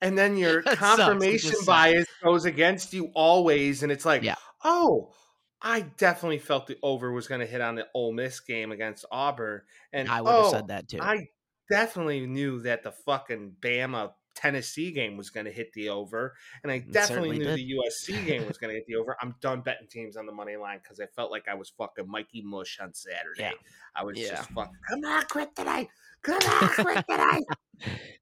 And 0.00 0.16
then 0.16 0.36
your 0.36 0.62
That 0.64 0.76
confirmation 0.78 1.50
just 1.50 1.64
sucks. 1.64 1.66
bias 1.66 2.06
goes 2.22 2.44
against 2.44 2.92
you 2.92 3.10
always, 3.14 3.82
and 3.82 3.90
it's 3.92 4.04
like, 4.04 4.22
Yeah. 4.22 4.36
oh, 4.64 5.12
I 5.60 5.80
definitely 5.96 6.38
felt 6.38 6.68
the 6.68 6.78
over 6.82 7.12
was 7.12 7.26
going 7.26 7.40
to 7.40 7.46
hit 7.46 7.60
on 7.60 7.74
the 7.74 7.86
Ole 7.94 8.12
Miss 8.12 8.38
game 8.40 8.70
against 8.70 9.04
Auburn, 9.10 9.62
and 9.92 10.08
I 10.08 10.20
would 10.22 10.30
have 10.30 10.44
oh, 10.46 10.50
said 10.52 10.68
that 10.68 10.88
too. 10.88 10.98
I 11.00 11.26
definitely 11.68 12.26
knew 12.26 12.60
that 12.62 12.84
the 12.84 12.92
fucking 12.92 13.56
Bama 13.60 14.12
Tennessee 14.36 14.92
game 14.92 15.16
was 15.16 15.30
going 15.30 15.46
to 15.46 15.52
hit 15.52 15.72
the 15.72 15.88
over, 15.88 16.36
and 16.62 16.70
I 16.70 16.76
It 16.76 16.92
definitely 16.92 17.38
knew 17.38 17.44
did. 17.44 17.56
the 17.58 17.72
USC 17.74 18.24
game 18.24 18.46
was 18.46 18.56
going 18.56 18.70
to 18.70 18.76
hit 18.76 18.86
the 18.86 18.94
over. 18.94 19.16
I'm 19.20 19.34
done 19.40 19.62
betting 19.62 19.88
teams 19.90 20.16
on 20.16 20.26
the 20.26 20.32
money 20.32 20.54
line 20.54 20.78
because 20.80 21.00
I 21.00 21.06
felt 21.06 21.32
like 21.32 21.48
I 21.48 21.54
was 21.54 21.70
fucking 21.76 22.08
Mikey 22.08 22.42
Mush 22.42 22.78
on 22.80 22.94
Saturday. 22.94 23.40
Yeah. 23.40 23.50
I 23.96 24.04
was 24.04 24.16
Yeah. 24.16 24.36
just 24.36 24.50
fucking, 24.50 24.72
come 24.88 25.04
on, 25.04 25.24
kryptonite, 25.24 25.88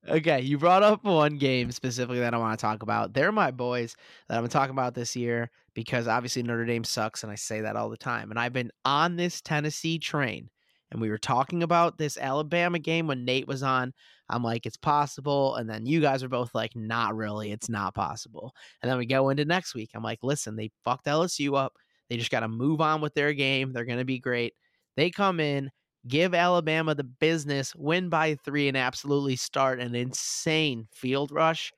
okay, 0.08 0.40
you 0.40 0.58
brought 0.58 0.82
up 0.82 1.04
one 1.04 1.38
game 1.38 1.70
specifically 1.72 2.20
that 2.20 2.34
I 2.34 2.38
want 2.38 2.58
to 2.58 2.62
talk 2.62 2.82
about. 2.82 3.14
They're 3.14 3.32
my 3.32 3.50
boys 3.50 3.96
that 4.28 4.38
I'm 4.38 4.48
talking 4.48 4.74
about 4.74 4.94
this 4.94 5.16
year 5.16 5.50
because 5.74 6.08
obviously 6.08 6.42
Notre 6.42 6.64
Dame 6.64 6.84
sucks, 6.84 7.22
and 7.22 7.32
I 7.32 7.36
say 7.36 7.60
that 7.62 7.76
all 7.76 7.88
the 7.88 7.96
time. 7.96 8.30
And 8.30 8.38
I've 8.38 8.52
been 8.52 8.70
on 8.84 9.16
this 9.16 9.40
Tennessee 9.40 9.98
train, 9.98 10.50
and 10.90 11.00
we 11.00 11.10
were 11.10 11.18
talking 11.18 11.62
about 11.62 11.98
this 11.98 12.16
Alabama 12.16 12.78
game 12.78 13.06
when 13.06 13.24
Nate 13.24 13.48
was 13.48 13.62
on. 13.62 13.92
I'm 14.28 14.42
like, 14.42 14.66
it's 14.66 14.76
possible. 14.76 15.56
And 15.56 15.68
then 15.68 15.86
you 15.86 16.00
guys 16.00 16.22
are 16.22 16.28
both 16.28 16.54
like, 16.54 16.74
not 16.74 17.14
really. 17.14 17.52
It's 17.52 17.68
not 17.68 17.94
possible. 17.94 18.52
And 18.82 18.90
then 18.90 18.98
we 18.98 19.06
go 19.06 19.28
into 19.28 19.44
next 19.44 19.74
week. 19.74 19.90
I'm 19.94 20.02
like, 20.02 20.20
listen, 20.22 20.56
they 20.56 20.70
fucked 20.84 21.06
LSU 21.06 21.56
up. 21.56 21.74
They 22.08 22.16
just 22.16 22.30
got 22.30 22.40
to 22.40 22.48
move 22.48 22.80
on 22.80 23.00
with 23.00 23.14
their 23.14 23.32
game. 23.32 23.72
They're 23.72 23.84
going 23.84 23.98
to 23.98 24.04
be 24.04 24.18
great. 24.18 24.54
They 24.96 25.10
come 25.10 25.40
in, 25.40 25.70
give 26.06 26.34
Alabama 26.34 26.94
the 26.94 27.04
business, 27.04 27.74
win 27.74 28.08
by 28.08 28.36
three, 28.44 28.68
and 28.68 28.76
absolutely 28.76 29.36
start 29.36 29.80
an 29.80 29.94
insane 29.94 30.88
field 30.92 31.30
rush. 31.32 31.72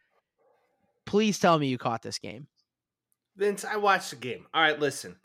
Please 1.07 1.39
tell 1.39 1.59
me 1.59 1.69
you 1.69 1.79
caught 1.79 2.03
this 2.03 2.19
game. 2.19 2.47
Vince, 3.37 3.65
I 3.65 3.77
watched 3.77 4.11
the 4.11 4.17
game. 4.17 4.47
All 4.53 4.63
right, 4.63 4.79
listen. 4.79 5.17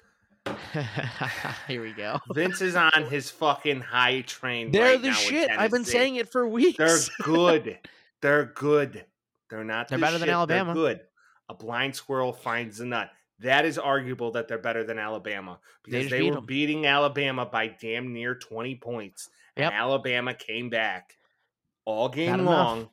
Here 1.67 1.81
we 1.81 1.93
go. 1.93 2.19
Vince 2.33 2.61
is 2.61 2.75
on 2.75 3.05
his 3.09 3.31
fucking 3.31 3.81
high 3.81 4.21
train. 4.21 4.71
They're 4.71 4.93
right 4.93 5.01
the 5.01 5.13
shit. 5.13 5.49
I've 5.49 5.71
been 5.71 5.85
saying 5.85 6.17
it 6.17 6.31
for 6.31 6.47
weeks. 6.47 6.77
They're 6.77 6.99
good. 7.23 7.79
They're 8.21 8.45
good. 8.45 9.05
They're 9.49 9.63
not. 9.63 9.87
They're 9.87 9.97
the 9.97 10.01
better 10.01 10.17
than. 10.17 10.29
Alabama. 10.29 10.73
They're 10.73 10.83
good. 10.83 11.01
A 11.49 11.53
blind 11.53 11.95
squirrel 11.95 12.33
finds 12.33 12.79
a 12.79 12.85
nut. 12.85 13.09
That 13.39 13.65
is 13.65 13.77
arguable 13.77 14.31
that 14.31 14.47
they're 14.47 14.57
better 14.57 14.83
than 14.83 14.99
Alabama 14.99 15.59
because 15.83 16.03
just 16.03 16.11
they, 16.11 16.21
were 16.23 16.31
were 16.31 16.37
'em. 16.37 16.45
beating 16.45 16.85
Alabama 16.85 17.45
by 17.45 17.67
damn 17.67 18.13
near 18.13 18.35
20 18.35 18.75
points. 18.75 19.29
And 19.55 19.63
Yep. 19.63 19.73
Alabama 19.73 20.33
came 20.33 20.69
back 20.69 21.17
all 21.85 22.09
game 22.09 22.35
enough. 22.35 22.45
long, 22.45 22.89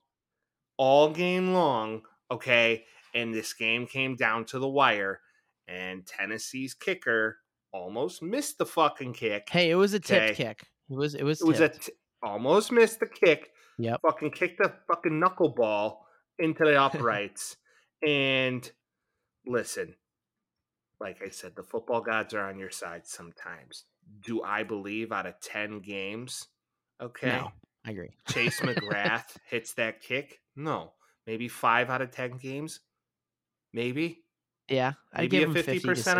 all 0.76 1.10
game 1.10 1.52
long. 1.52 2.02
Okay. 2.30 2.84
And 3.14 3.34
this 3.34 3.52
game 3.54 3.86
came 3.86 4.14
down 4.16 4.44
to 4.46 4.58
the 4.58 4.68
wire, 4.68 5.20
and 5.68 6.06
Tennessee's 6.06 6.74
kicker 6.74 7.38
almost 7.72 8.22
missed 8.22 8.58
the 8.58 8.66
fucking 8.66 9.12
kick. 9.14 9.48
Hey, 9.50 9.70
it 9.70 9.74
was 9.76 9.94
a 9.94 10.00
tipped 10.00 10.32
Okay. 10.32 10.34
kick. 10.34 10.66
It 10.90 10.94
was 10.94 11.14
it 11.14 11.22
was 11.22 11.40
It 11.40 11.46
was 11.46 11.60
a 11.60 11.72
almost 12.22 12.72
missed 12.72 13.00
the 13.00 13.06
kick. 13.06 13.52
Yep. 13.78 14.00
Fucking 14.02 14.30
kicked 14.32 14.58
the 14.62 14.72
fucking 14.88 15.12
knuckleball 15.20 15.98
into 16.38 16.64
the 16.64 16.76
uprights. 16.80 17.56
and 18.06 18.70
listen, 19.46 19.94
like 21.00 21.22
I 21.24 21.30
said, 21.30 21.56
the 21.56 21.62
football 21.62 22.00
gods 22.00 22.34
are 22.34 22.46
on 22.48 22.58
your 22.58 22.70
side 22.70 23.06
sometimes. 23.06 23.84
Do 24.24 24.42
I 24.42 24.62
believe 24.64 25.12
out 25.12 25.26
of 25.26 25.40
10 25.40 25.80
games? 25.80 26.46
Okay. 27.00 27.28
No, 27.28 27.50
I 27.86 27.90
agree. 27.92 28.10
Chase 28.28 28.60
McGrath 28.62 29.36
hits 29.48 29.74
that 29.74 30.00
kick? 30.02 30.40
No. 30.56 30.92
Maybe 31.26 31.48
five 31.48 31.90
out 31.90 32.02
of 32.02 32.10
10 32.10 32.32
games? 32.38 32.80
Maybe. 33.72 34.24
Yeah, 34.68 34.92
I'd 35.12 35.22
Maybe 35.22 35.38
give 35.38 35.42
a 35.42 35.46
him 35.46 35.54
50 35.64 35.80
to 35.80 35.88
50% 35.88 35.96
60 35.96 36.10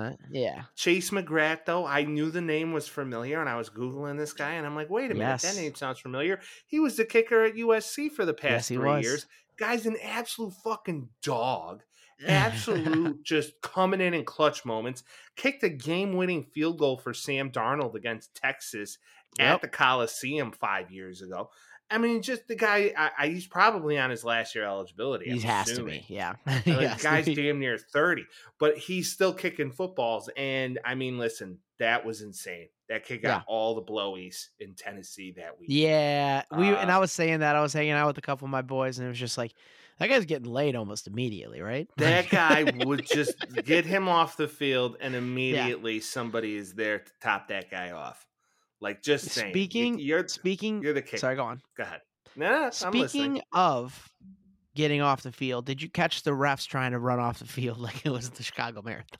odds? 0.00 0.16
Yeah, 0.32 0.62
Chase 0.74 1.10
McGrath, 1.10 1.66
though, 1.66 1.86
I 1.86 2.02
knew 2.02 2.32
the 2.32 2.40
name 2.40 2.72
was 2.72 2.88
familiar, 2.88 3.38
and 3.40 3.48
I 3.48 3.56
was 3.56 3.70
googling 3.70 4.18
this 4.18 4.32
guy, 4.32 4.54
and 4.54 4.66
I'm 4.66 4.74
like, 4.74 4.90
wait 4.90 5.12
a 5.12 5.14
minute, 5.14 5.20
Yes. 5.24 5.42
that 5.42 5.54
name 5.60 5.76
sounds 5.76 6.00
familiar. 6.00 6.40
He 6.66 6.80
was 6.80 6.96
the 6.96 7.04
kicker 7.04 7.44
at 7.44 7.54
USC 7.54 8.10
for 8.10 8.24
the 8.24 8.34
past 8.34 8.68
he 8.68 8.74
three 8.74 8.88
was. 8.88 9.04
years. 9.04 9.26
Guy's 9.62 9.86
an 9.86 9.96
absolute 10.02 10.54
fucking 10.64 11.08
dog. 11.22 11.82
Absolute, 12.26 13.24
just 13.24 13.60
coming 13.62 14.00
in 14.00 14.14
in 14.14 14.24
clutch 14.24 14.64
moments. 14.64 15.02
Kicked 15.34 15.64
a 15.64 15.68
game-winning 15.68 16.44
field 16.44 16.78
goal 16.78 16.96
for 16.98 17.12
Sam 17.12 17.50
Darnold 17.50 17.94
against 17.94 18.34
Texas 18.34 18.98
at 19.40 19.50
Yep. 19.52 19.60
the 19.62 19.68
Coliseum 19.68 20.52
five 20.52 20.90
years 20.92 21.20
ago. 21.22 21.50
I 21.90 21.98
mean, 21.98 22.22
just 22.22 22.46
the 22.48 22.54
guy. 22.54 22.92
I, 22.96 23.10
I, 23.18 23.28
he's 23.28 23.46
probably 23.46 23.98
on 23.98 24.10
his 24.10 24.24
last 24.24 24.54
year 24.54 24.64
eligibility. 24.64 25.26
He 25.26 25.32
I'm 25.32 25.40
has 25.40 25.72
to 25.72 25.82
be. 25.82 26.04
Yeah, 26.08 26.34
Uh, 26.46 26.60
the 26.64 26.88
has 26.88 27.02
guy's 27.02 27.26
damn 27.26 27.58
near 27.58 27.76
30, 27.76 28.24
but 28.58 28.78
he's 28.78 29.10
still 29.10 29.34
kicking 29.34 29.72
footballs. 29.72 30.30
And 30.36 30.78
I 30.84 30.94
mean, 30.94 31.18
listen, 31.18 31.58
that 31.82 32.04
was 32.04 32.22
insane. 32.22 32.68
That 32.88 33.04
kid 33.04 33.18
got 33.22 33.28
Yeah. 33.28 33.42
all 33.46 33.74
the 33.74 33.82
blowies 33.82 34.48
in 34.60 34.74
Tennessee 34.74 35.32
that 35.36 35.58
week. 35.58 35.68
Yeah, 35.70 36.42
we 36.56 36.68
and 36.68 36.90
Uh, 36.90 36.94
I 36.96 36.98
was 36.98 37.12
saying 37.12 37.40
that 37.40 37.56
I 37.56 37.60
was 37.60 37.72
hanging 37.72 37.92
out 37.92 38.06
with 38.06 38.18
a 38.18 38.22
couple 38.22 38.44
of 38.46 38.50
my 38.50 38.62
boys, 38.62 38.98
and 38.98 39.06
it 39.06 39.08
was 39.08 39.18
just 39.18 39.36
like 39.38 39.52
that 39.98 40.08
guy's 40.08 40.24
getting 40.24 40.50
laid 40.50 40.74
almost 40.76 41.06
immediately, 41.06 41.60
right? 41.60 41.88
That 41.96 42.28
guy 42.30 42.64
would 42.86 43.06
just 43.06 43.34
get 43.64 43.84
him 43.84 44.08
off 44.08 44.36
the 44.36 44.48
field, 44.48 44.96
and 45.00 45.14
immediately 45.14 46.00
somebody 46.00 46.56
is 46.56 46.74
there 46.74 47.00
to 47.00 47.12
top 47.20 47.48
that 47.48 47.70
guy 47.70 47.90
off. 47.92 48.26
Like 48.80 49.02
just 49.02 49.26
saying. 49.30 49.52
Speaking- 49.52 49.98
you're 49.98 50.26
Speaking, 50.28 50.82
you're 50.82 50.92
the 50.94 51.02
kicker. 51.02 51.18
sorry, 51.18 51.36
go 51.36 51.44
on. 51.44 51.60
Go 51.76 51.82
ahead. 51.84 52.00
No, 52.36 52.46
no, 52.50 52.56
I'm 52.56 52.64
listening. 52.64 53.08
Speaking 53.08 53.42
of 53.52 54.08
getting 54.74 55.02
off 55.02 55.22
the 55.22 55.32
field, 55.32 55.66
did 55.66 55.82
you 55.82 55.88
catch 55.90 56.22
the 56.22 56.30
refs 56.30 56.66
trying 56.66 56.92
to 56.92 56.98
run 56.98 57.20
off 57.20 57.38
the 57.38 57.44
field 57.46 57.78
like 57.80 58.04
it 58.06 58.10
was 58.10 58.30
the 58.30 58.42
Chicago 58.42 58.82
Marathon? 58.82 59.18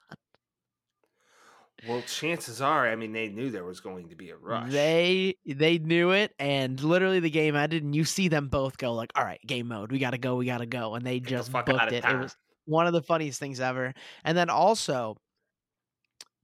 Well, 1.82 2.02
chances 2.02 2.60
are, 2.60 2.88
I 2.88 2.94
mean, 2.94 3.12
they 3.12 3.28
knew 3.28 3.50
there 3.50 3.64
was 3.64 3.80
going 3.80 4.10
to 4.10 4.16
be 4.16 4.30
a 4.30 4.36
rush. 4.36 4.70
They 4.70 5.36
they 5.44 5.78
knew 5.78 6.12
it, 6.12 6.32
and 6.38 6.80
literally 6.80 7.18
the 7.20 7.30
game 7.30 7.56
ended, 7.56 7.82
and 7.82 7.94
you 7.94 8.04
see 8.04 8.28
them 8.28 8.48
both 8.48 8.78
go 8.78 8.94
like, 8.94 9.10
"All 9.16 9.24
right, 9.24 9.40
game 9.46 9.68
mode, 9.68 9.90
we 9.90 9.98
gotta 9.98 10.18
go, 10.18 10.36
we 10.36 10.46
gotta 10.46 10.66
go," 10.66 10.94
and 10.94 11.04
they 11.04 11.18
the 11.18 11.28
just 11.28 11.50
fuck 11.50 11.66
booked 11.66 11.90
it. 11.92 12.04
It 12.04 12.16
was 12.16 12.36
one 12.66 12.86
of 12.86 12.92
the 12.92 13.02
funniest 13.02 13.40
things 13.40 13.58
ever. 13.58 13.94
And 14.24 14.38
then 14.38 14.48
also 14.48 15.16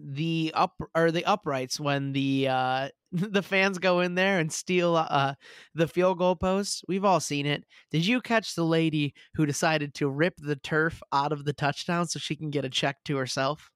the 0.00 0.52
up 0.54 0.74
or 0.94 1.10
the 1.10 1.24
uprights 1.24 1.80
when 1.80 2.12
the 2.12 2.46
uh 2.48 2.88
the 3.12 3.42
fans 3.42 3.78
go 3.78 4.00
in 4.00 4.14
there 4.14 4.38
and 4.38 4.52
steal 4.52 4.96
uh 4.96 5.34
the 5.74 5.88
field 5.88 6.18
goal 6.18 6.36
posts. 6.36 6.82
We've 6.88 7.04
all 7.04 7.20
seen 7.20 7.46
it. 7.46 7.64
Did 7.90 8.06
you 8.06 8.20
catch 8.20 8.54
the 8.54 8.64
lady 8.64 9.14
who 9.34 9.46
decided 9.46 9.94
to 9.94 10.08
rip 10.08 10.34
the 10.38 10.56
turf 10.56 11.02
out 11.12 11.32
of 11.32 11.44
the 11.44 11.52
touchdown 11.52 12.06
so 12.06 12.18
she 12.18 12.36
can 12.36 12.50
get 12.50 12.64
a 12.64 12.70
check 12.70 12.96
to 13.04 13.16
herself? 13.16 13.70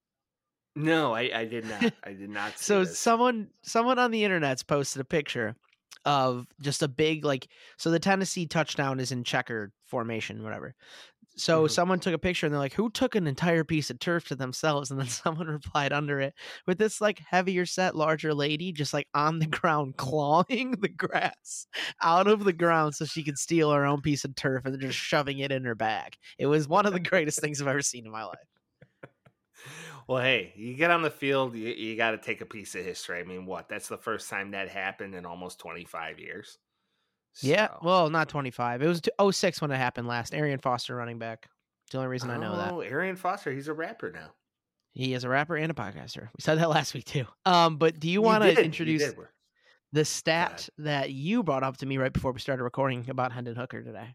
No, 0.75 1.15
I, 1.15 1.41
I 1.41 1.45
did 1.45 1.65
not. 1.65 1.93
I 2.05 2.13
did 2.15 2.31
not. 2.31 2.59
See 2.59 2.65
so 2.65 2.81
this. 2.81 2.99
someone 2.99 3.51
someone 3.63 3.99
on 3.99 4.11
the 4.11 4.25
internet's 4.25 4.63
posted 4.63 5.01
a 5.01 5.05
picture 5.05 5.57
of 6.05 6.49
just 6.61 6.83
a 6.83 6.89
big 6.89 7.25
like 7.25 7.49
so 7.77 7.91
the 7.91 8.01
Tennessee 8.01 8.47
touchdown 8.47 8.99
is 9.01 9.13
in 9.13 9.25
checker 9.25 9.73
formation 9.87 10.43
whatever. 10.43 10.75
So 11.37 11.67
Mhm. 11.67 11.71
someone 11.71 12.01
took 12.01 12.15
a 12.15 12.19
picture 12.19 12.47
and 12.47 12.53
they're 12.53 12.61
like 12.61 12.75
who 12.75 12.91
took 12.91 13.15
an 13.15 13.27
entire 13.27 13.65
piece 13.65 13.91
of 13.91 13.99
turf 14.01 14.29
to 14.29 14.37
themselves 14.37 14.91
and 14.91 15.01
then 15.01 15.07
someone 15.09 15.47
replied 15.49 15.93
under 15.93 16.21
it 16.21 16.35
with 16.67 16.79
this 16.79 17.01
like 17.01 17.21
heavier 17.21 17.67
set 17.67 17.97
larger 17.97 18.35
lady 18.35 18.73
just 18.73 18.93
like 18.95 19.09
on 19.15 19.39
the 19.39 19.47
ground 19.47 19.97
clawing 19.99 20.73
the 20.81 20.89
grass 20.89 21.67
out 22.03 22.27
of 22.29 22.45
the 22.45 22.53
ground 22.53 22.95
so 22.95 23.05
she 23.07 23.25
could 23.25 23.39
steal 23.39 23.71
her 23.73 23.87
own 23.87 24.01
piece 24.03 24.25
of 24.25 24.35
turf 24.37 24.65
and 24.67 24.81
just 24.81 24.99
shoving 24.99 25.39
it 25.39 25.53
in 25.53 25.65
her 25.65 25.75
bag. 25.77 26.17
It 26.39 26.47
was 26.47 26.69
one 26.69 26.87
of 26.87 26.93
the 26.93 27.01
greatest 27.01 27.41
things 27.41 27.63
I've 27.63 27.69
ever 27.69 27.83
seen 27.83 28.07
in 28.07 28.13
my 28.13 28.25
life. 28.25 28.39
Well, 30.09 30.23
hey, 30.23 30.53
you 30.57 30.75
get 30.75 30.91
on 30.91 31.03
the 31.03 31.11
field, 31.11 31.55
you, 31.55 31.69
you 31.69 31.97
got 31.97 32.13
to 32.13 32.19
take 32.19 32.41
a 32.41 32.47
piece 32.47 32.75
of 32.75 32.85
history. 32.85 33.19
I 33.21 33.25
mean, 33.25 33.47
what? 33.47 33.69
That's 33.69 33.89
the 33.89 33.97
first 33.97 34.29
time 34.29 34.51
that 34.51 34.69
happened 34.69 35.15
in 35.15 35.25
almost 35.25 35.59
25 35.59 36.19
years. 36.19 36.59
Yeah, 37.41 37.69
well, 37.83 38.11
not 38.11 38.29
25. 38.29 38.83
It 38.83 38.87
was 38.87 39.01
t- 39.01 39.11
06 39.31 39.63
when 39.63 39.71
it 39.71 39.77
happened 39.77 40.07
last. 40.07 40.35
Arian 40.35 40.59
Foster 40.59 40.95
running 40.95 41.19
back. 41.19 41.49
It's 41.85 41.93
the 41.93 41.99
only 41.99 42.09
reason 42.09 42.31
I 42.31 42.37
know 42.37 42.57
that. 42.57 42.73
Oh, 42.73 42.81
Arian 42.83 43.17
Foster, 43.17 43.53
he's 43.53 43.69
a 43.69 43.73
rapper 43.73 44.13
now. 44.13 44.33
He 44.93 45.15
is 45.15 45.25
a 45.25 45.29
rapper 45.29 45.57
and 45.57 45.71
a 45.71 45.75
podcaster. 45.75 46.29
We 46.37 46.41
said 46.41 46.59
that 46.59 46.69
last 46.71 46.93
week 46.93 47.07
too. 47.07 47.25
Um, 47.47 47.79
but 47.79 47.99
do 47.99 48.09
you 48.09 48.15
You 48.15 48.23
want 48.23 48.45
to 48.45 48.63
introduce 48.63 49.15
the 49.93 50.05
stat 50.05 50.69
that 50.79 51.11
you 51.11 51.43
brought 51.43 51.63
up 51.63 51.79
to 51.79 51.87
me 51.87 51.97
right 51.97 52.13
before 52.13 52.33
we 52.33 52.41
started 52.41 52.63
recording 52.65 53.09
about 53.09 53.33
Hendon 53.33 53.57
Hooker 53.57 53.83
today? 53.83 54.15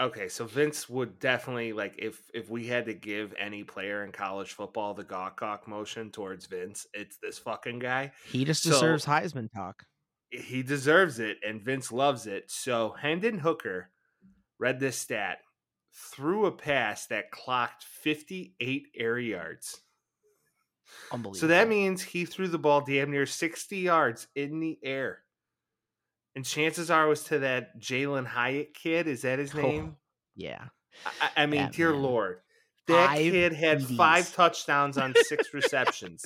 Okay, 0.00 0.28
so 0.28 0.46
Vince 0.46 0.88
would 0.88 1.18
definitely 1.20 1.72
like 1.72 1.94
if 1.98 2.20
if 2.34 2.50
we 2.50 2.66
had 2.66 2.86
to 2.86 2.94
give 2.94 3.34
any 3.38 3.62
player 3.62 4.04
in 4.04 4.10
college 4.10 4.52
football 4.52 4.94
the 4.94 5.04
gawk 5.04 5.38
gawk 5.38 5.68
motion 5.68 6.10
towards 6.10 6.46
Vince, 6.46 6.86
it's 6.92 7.18
this 7.18 7.38
fucking 7.38 7.78
guy. 7.78 8.12
He 8.26 8.44
just 8.44 8.62
So- 8.62 8.70
deserves 8.70 9.04
Heisman 9.04 9.52
talk. 9.52 9.84
He 10.30 10.62
deserves 10.62 11.18
it, 11.18 11.38
and 11.46 11.60
Vince 11.62 11.92
loves 11.92 12.26
it. 12.26 12.50
So 12.50 12.92
Hendon 12.92 13.38
Hooker 13.38 13.90
read 14.58 14.80
this 14.80 14.96
stat, 14.98 15.38
threw 15.92 16.46
a 16.46 16.52
pass 16.52 17.06
that 17.08 17.30
clocked 17.30 17.84
58 17.84 18.88
air 18.96 19.18
yards. 19.18 19.82
Unbelievable. 21.10 21.38
So 21.38 21.46
that 21.48 21.68
means 21.68 22.02
he 22.02 22.24
threw 22.24 22.48
the 22.48 22.58
ball 22.58 22.80
damn 22.80 23.10
near 23.10 23.26
60 23.26 23.76
yards 23.78 24.26
in 24.34 24.58
the 24.58 24.78
air. 24.82 25.24
And 26.34 26.44
chances 26.44 26.90
are 26.90 27.06
it 27.06 27.08
was 27.08 27.24
to 27.24 27.40
that 27.40 27.78
Jalin 27.80 28.26
Hyatt 28.26 28.74
kid. 28.74 29.06
Is 29.06 29.22
that 29.22 29.38
his 29.38 29.54
Oh, 29.54 29.60
name? 29.62 29.96
yeah. 30.34 30.66
I, 31.20 31.42
I 31.42 31.46
mean, 31.46 31.62
that 31.62 31.72
dear 31.72 31.92
man. 31.92 32.02
Lord. 32.02 32.38
That 32.88 33.08
Five 33.10 33.18
kid 33.18 33.52
had 33.52 33.86
five 33.86 34.34
touchdowns 34.34 34.98
on 34.98 35.14
six 35.22 35.54
receptions. 35.54 36.24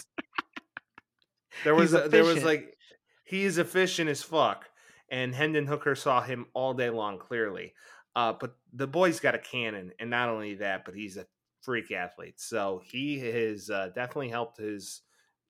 There 1.65 1.75
was 1.75 1.93
a, 1.93 2.09
there 2.09 2.25
was 2.25 2.45
like 2.45 2.77
he 3.25 3.45
is 3.45 3.59
efficient 3.59 4.09
as 4.09 4.23
fuck. 4.23 4.65
And 5.09 5.35
Hendon 5.35 5.67
Hooker 5.67 5.95
saw 5.95 6.21
him 6.23 6.47
all 6.55 6.75
day 6.75 6.91
long, 6.91 7.19
clearly. 7.19 7.75
Uh, 8.17 8.33
but 8.41 8.57
the 8.73 8.87
boy's 8.89 9.21
got 9.21 9.35
a 9.35 9.39
cannon, 9.39 9.93
and 10.01 10.11
not 10.11 10.29
only 10.29 10.55
that, 10.57 10.85
but 10.85 10.95
he's 10.95 11.17
a 11.17 11.27
freak 11.63 11.93
athlete. 11.93 12.41
So 12.41 12.83
he 12.85 13.19
has 13.21 13.71
uh, 13.71 13.91
definitely 13.95 14.31
helped 14.31 14.59
his 14.59 15.03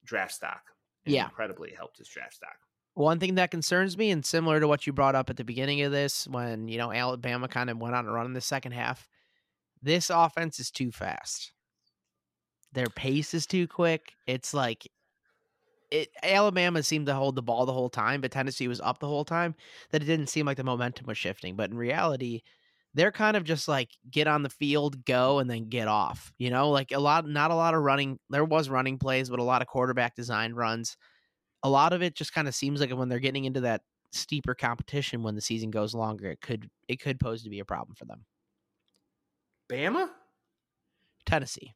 draft 0.04 0.32
stock. 0.34 0.62
Yeah. 1.06 1.24
incredibly 1.26 1.72
helped 1.72 1.98
his 1.98 2.08
draft 2.08 2.34
stock. 2.34 2.56
One 2.96 3.20
thing 3.20 3.34
that 3.34 3.50
concerns 3.50 3.98
me, 3.98 4.10
and 4.10 4.24
similar 4.24 4.58
to 4.58 4.66
what 4.66 4.86
you 4.86 4.92
brought 4.94 5.14
up 5.14 5.28
at 5.28 5.36
the 5.36 5.44
beginning 5.44 5.82
of 5.82 5.92
this, 5.92 6.26
when 6.26 6.66
you 6.66 6.78
know 6.78 6.90
Alabama 6.90 7.46
kind 7.46 7.68
of 7.68 7.76
went 7.76 7.94
on 7.94 8.06
a 8.06 8.10
run 8.10 8.24
in 8.24 8.32
the 8.32 8.40
second 8.40 8.72
half, 8.72 9.06
this 9.82 10.08
offense 10.08 10.58
is 10.58 10.70
too 10.70 10.90
fast. 10.90 11.52
Their 12.72 12.86
pace 12.86 13.34
is 13.34 13.46
too 13.46 13.68
quick. 13.68 14.14
It's 14.26 14.54
like 14.54 14.90
it. 15.90 16.08
Alabama 16.22 16.82
seemed 16.82 17.04
to 17.08 17.14
hold 17.14 17.34
the 17.34 17.42
ball 17.42 17.66
the 17.66 17.72
whole 17.74 17.90
time, 17.90 18.22
but 18.22 18.30
Tennessee 18.30 18.66
was 18.66 18.80
up 18.80 18.98
the 18.98 19.06
whole 19.06 19.26
time. 19.26 19.54
That 19.90 20.02
it 20.02 20.06
didn't 20.06 20.30
seem 20.30 20.46
like 20.46 20.56
the 20.56 20.64
momentum 20.64 21.04
was 21.06 21.18
shifting. 21.18 21.54
But 21.54 21.70
in 21.70 21.76
reality, 21.76 22.40
they're 22.94 23.12
kind 23.12 23.36
of 23.36 23.44
just 23.44 23.68
like 23.68 23.90
get 24.10 24.26
on 24.26 24.42
the 24.42 24.48
field, 24.48 25.04
go, 25.04 25.38
and 25.38 25.50
then 25.50 25.68
get 25.68 25.86
off. 25.86 26.32
You 26.38 26.48
know, 26.48 26.70
like 26.70 26.92
a 26.92 26.98
lot, 26.98 27.28
not 27.28 27.50
a 27.50 27.56
lot 27.56 27.74
of 27.74 27.82
running. 27.82 28.18
There 28.30 28.42
was 28.42 28.70
running 28.70 28.96
plays, 28.96 29.28
but 29.28 29.38
a 29.38 29.42
lot 29.42 29.60
of 29.60 29.68
quarterback 29.68 30.14
design 30.14 30.54
runs 30.54 30.96
a 31.62 31.70
lot 31.70 31.92
of 31.92 32.02
it 32.02 32.14
just 32.14 32.32
kind 32.32 32.48
of 32.48 32.54
seems 32.54 32.80
like 32.80 32.90
when 32.90 33.08
they're 33.08 33.18
getting 33.18 33.44
into 33.44 33.60
that 33.60 33.82
steeper 34.12 34.54
competition 34.54 35.22
when 35.22 35.34
the 35.34 35.40
season 35.40 35.70
goes 35.70 35.94
longer, 35.94 36.30
it 36.30 36.40
could 36.40 36.70
it 36.88 37.00
could 37.00 37.20
pose 37.20 37.42
to 37.44 37.50
be 37.50 37.60
a 37.60 37.64
problem 37.64 37.94
for 37.94 38.04
them. 38.04 38.24
Bama? 39.70 40.08
Tennessee. 41.24 41.74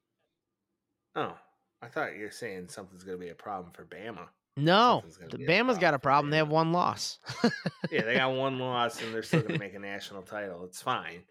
Oh, 1.17 1.37
I 1.83 1.89
thought 1.89 2.17
you 2.17 2.25
were 2.25 2.31
saying 2.31 2.69
something's 2.69 3.03
going 3.03 3.19
to 3.19 3.25
be 3.25 3.31
a 3.31 3.35
problem 3.35 3.73
for 3.73 3.85
Bama. 3.85 4.29
No, 4.57 5.03
the 5.31 5.37
a 5.37 5.39
Bama's 5.39 5.79
got 5.79 5.95
a 5.95 5.99
problem. 5.99 6.31
They 6.31 6.37
have 6.37 6.49
one 6.49 6.73
loss. 6.73 7.19
yeah, 7.91 8.03
they 8.03 8.15
got 8.15 8.33
one 8.33 8.59
loss 8.59 9.01
and 9.01 9.15
they're 9.15 9.23
still 9.23 9.41
going 9.41 9.55
to 9.55 9.59
make 9.59 9.75
a 9.75 9.79
national 9.79 10.23
title. 10.23 10.65
It's 10.65 10.83
fine. 10.83 11.23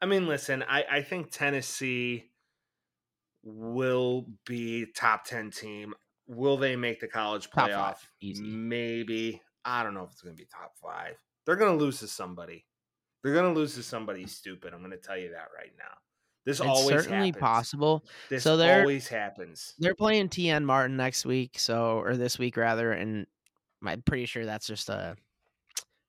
I 0.00 0.06
mean, 0.06 0.26
listen, 0.26 0.62
I, 0.68 0.84
I 0.90 1.02
think 1.02 1.30
Tennessee 1.30 2.30
will 3.42 4.26
be 4.44 4.86
top 4.94 5.24
10 5.24 5.50
team. 5.52 5.94
Will 6.28 6.56
they 6.56 6.76
make 6.76 7.00
the 7.00 7.08
college 7.08 7.50
playoff? 7.50 7.98
easy. 8.20 8.42
Maybe. 8.42 9.42
I 9.64 9.82
don't 9.82 9.94
know 9.94 10.04
if 10.04 10.12
it's 10.12 10.22
going 10.22 10.36
to 10.36 10.40
be 10.40 10.48
top 10.48 10.74
five. 10.80 11.16
They're 11.44 11.56
going 11.56 11.76
to 11.76 11.84
lose 11.84 12.00
to 12.00 12.08
somebody. 12.08 12.64
They're 13.22 13.34
going 13.34 13.52
to 13.52 13.58
lose 13.58 13.74
to 13.74 13.82
somebody 13.82 14.24
mm. 14.24 14.28
stupid. 14.28 14.72
I'm 14.72 14.80
going 14.80 14.92
to 14.92 14.96
tell 14.96 15.18
you 15.18 15.30
that 15.30 15.48
right 15.56 15.72
now. 15.78 15.94
This 16.44 16.60
It's 16.60 16.68
always 16.68 17.02
certainly 17.02 17.28
happens. 17.28 17.40
possible. 17.40 18.04
This 18.28 18.44
So 18.44 18.56
they're- 18.56 18.80
always 18.80 19.08
happens. 19.08 19.74
They're 19.78 19.96
playing 19.96 20.28
TN 20.28 20.64
Martin 20.64 20.96
next 20.96 21.26
week, 21.26 21.58
so 21.58 21.98
or 21.98 22.16
this 22.16 22.38
week 22.38 22.56
rather, 22.56 22.92
and 22.92 23.26
I'm 23.84 24.02
pretty 24.02 24.26
sure 24.26 24.44
that's 24.46 24.66
just 24.66 24.88
a 24.88 25.16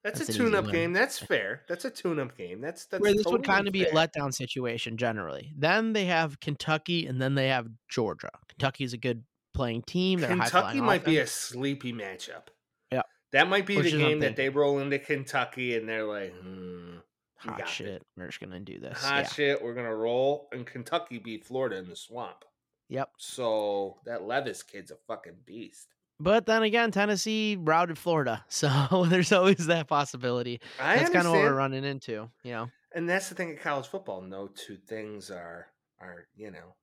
That's, 0.04 0.20
That's 0.20 0.30
a 0.30 0.34
tune-up 0.34 0.72
game. 0.72 0.94
That's 0.94 1.18
fair. 1.18 1.64
That's 1.68 1.86
a 1.86 1.90
tune-up 1.90 2.38
game. 2.38 2.62
That's 2.62 2.86
that's 2.86 3.02
where 3.02 3.14
this 3.14 3.26
would 3.26 3.44
kind 3.44 3.68
of 3.68 3.74
be 3.74 3.84
a 3.84 3.92
letdown 3.92 4.34
situation 4.34 4.96
generally. 4.96 5.52
Then 5.58 5.92
they 5.92 6.06
have 6.06 6.40
Kentucky, 6.40 7.08
and 7.08 7.20
then 7.20 7.36
they 7.36 7.48
have 7.48 7.68
Georgia. 7.90 8.30
Kentucky 8.48 8.84
is 8.84 8.94
a 8.94 8.98
good 8.98 9.24
playing 9.58 9.82
team. 9.84 10.20
Kentucky 10.20 10.80
might 10.82 11.04
be 11.04 11.18
a 11.18 11.28
sleepy 11.28 11.92
matchup. 11.92 12.48
Yeah. 12.92 13.02
That 13.32 13.50
might 13.50 13.66
be 13.66 13.78
Which 13.78 13.92
the 13.92 13.96
is 13.96 13.96
what 13.96 14.04
I'm 14.04 14.10
game 14.12 14.20
that 14.22 14.36
they 14.36 14.50
roll 14.50 14.80
into 14.80 15.00
Kentucky 15.00 15.76
and 15.76 15.90
they're 15.90 16.06
like, 16.06 16.34
hmm, 16.36 16.98
hot 17.36 17.68
shit. 17.68 17.88
it. 17.88 18.04
We're 18.16 18.28
just 18.28 18.40
gonna 18.40 18.60
do 18.60 18.80
this. 18.80 19.04
hot 19.04 19.24
yeah. 19.24 19.28
shit. 19.28 19.64
We're 19.64 19.74
gonna 19.74 19.96
roll, 19.96 20.48
and 20.52 20.66
Kentucky 20.66 21.18
beat 21.18 21.46
Florida 21.46 21.78
in 21.78 21.90
the 21.90 21.96
swamp. 21.96 22.46
Yep. 22.90 23.10
So 23.18 23.98
that 24.06 24.24
Levis 24.24 24.64
kid's 24.64 24.92
a 24.92 24.96
fucking 25.08 25.38
beast. 25.46 25.94
But 26.20 26.46
then 26.46 26.64
again, 26.64 26.92
Tennessee 26.92 27.58
routed 27.60 27.98
Florida, 27.98 28.44
so 28.50 29.06
there's 29.08 29.32
always 29.32 29.68
that 29.68 29.88
possibility. 29.88 30.62
I 30.80 30.98
That's 30.98 31.10
kind 31.12 31.28
of 31.28 31.34
what 31.34 31.42
we're 31.42 31.54
running 31.54 31.84
into. 31.84 32.30
You 32.44 32.52
know, 32.52 32.70
And 32.94 33.08
that's 33.10 33.30
the 33.30 33.36
thing 33.36 33.52
at 33.52 33.62
college 33.62 33.88
football. 33.88 34.22
No 34.22 34.48
two 34.48 34.78
things 34.78 35.30
are 35.30 35.68
are 36.00 36.28
you 36.36 36.52
know 36.52 36.76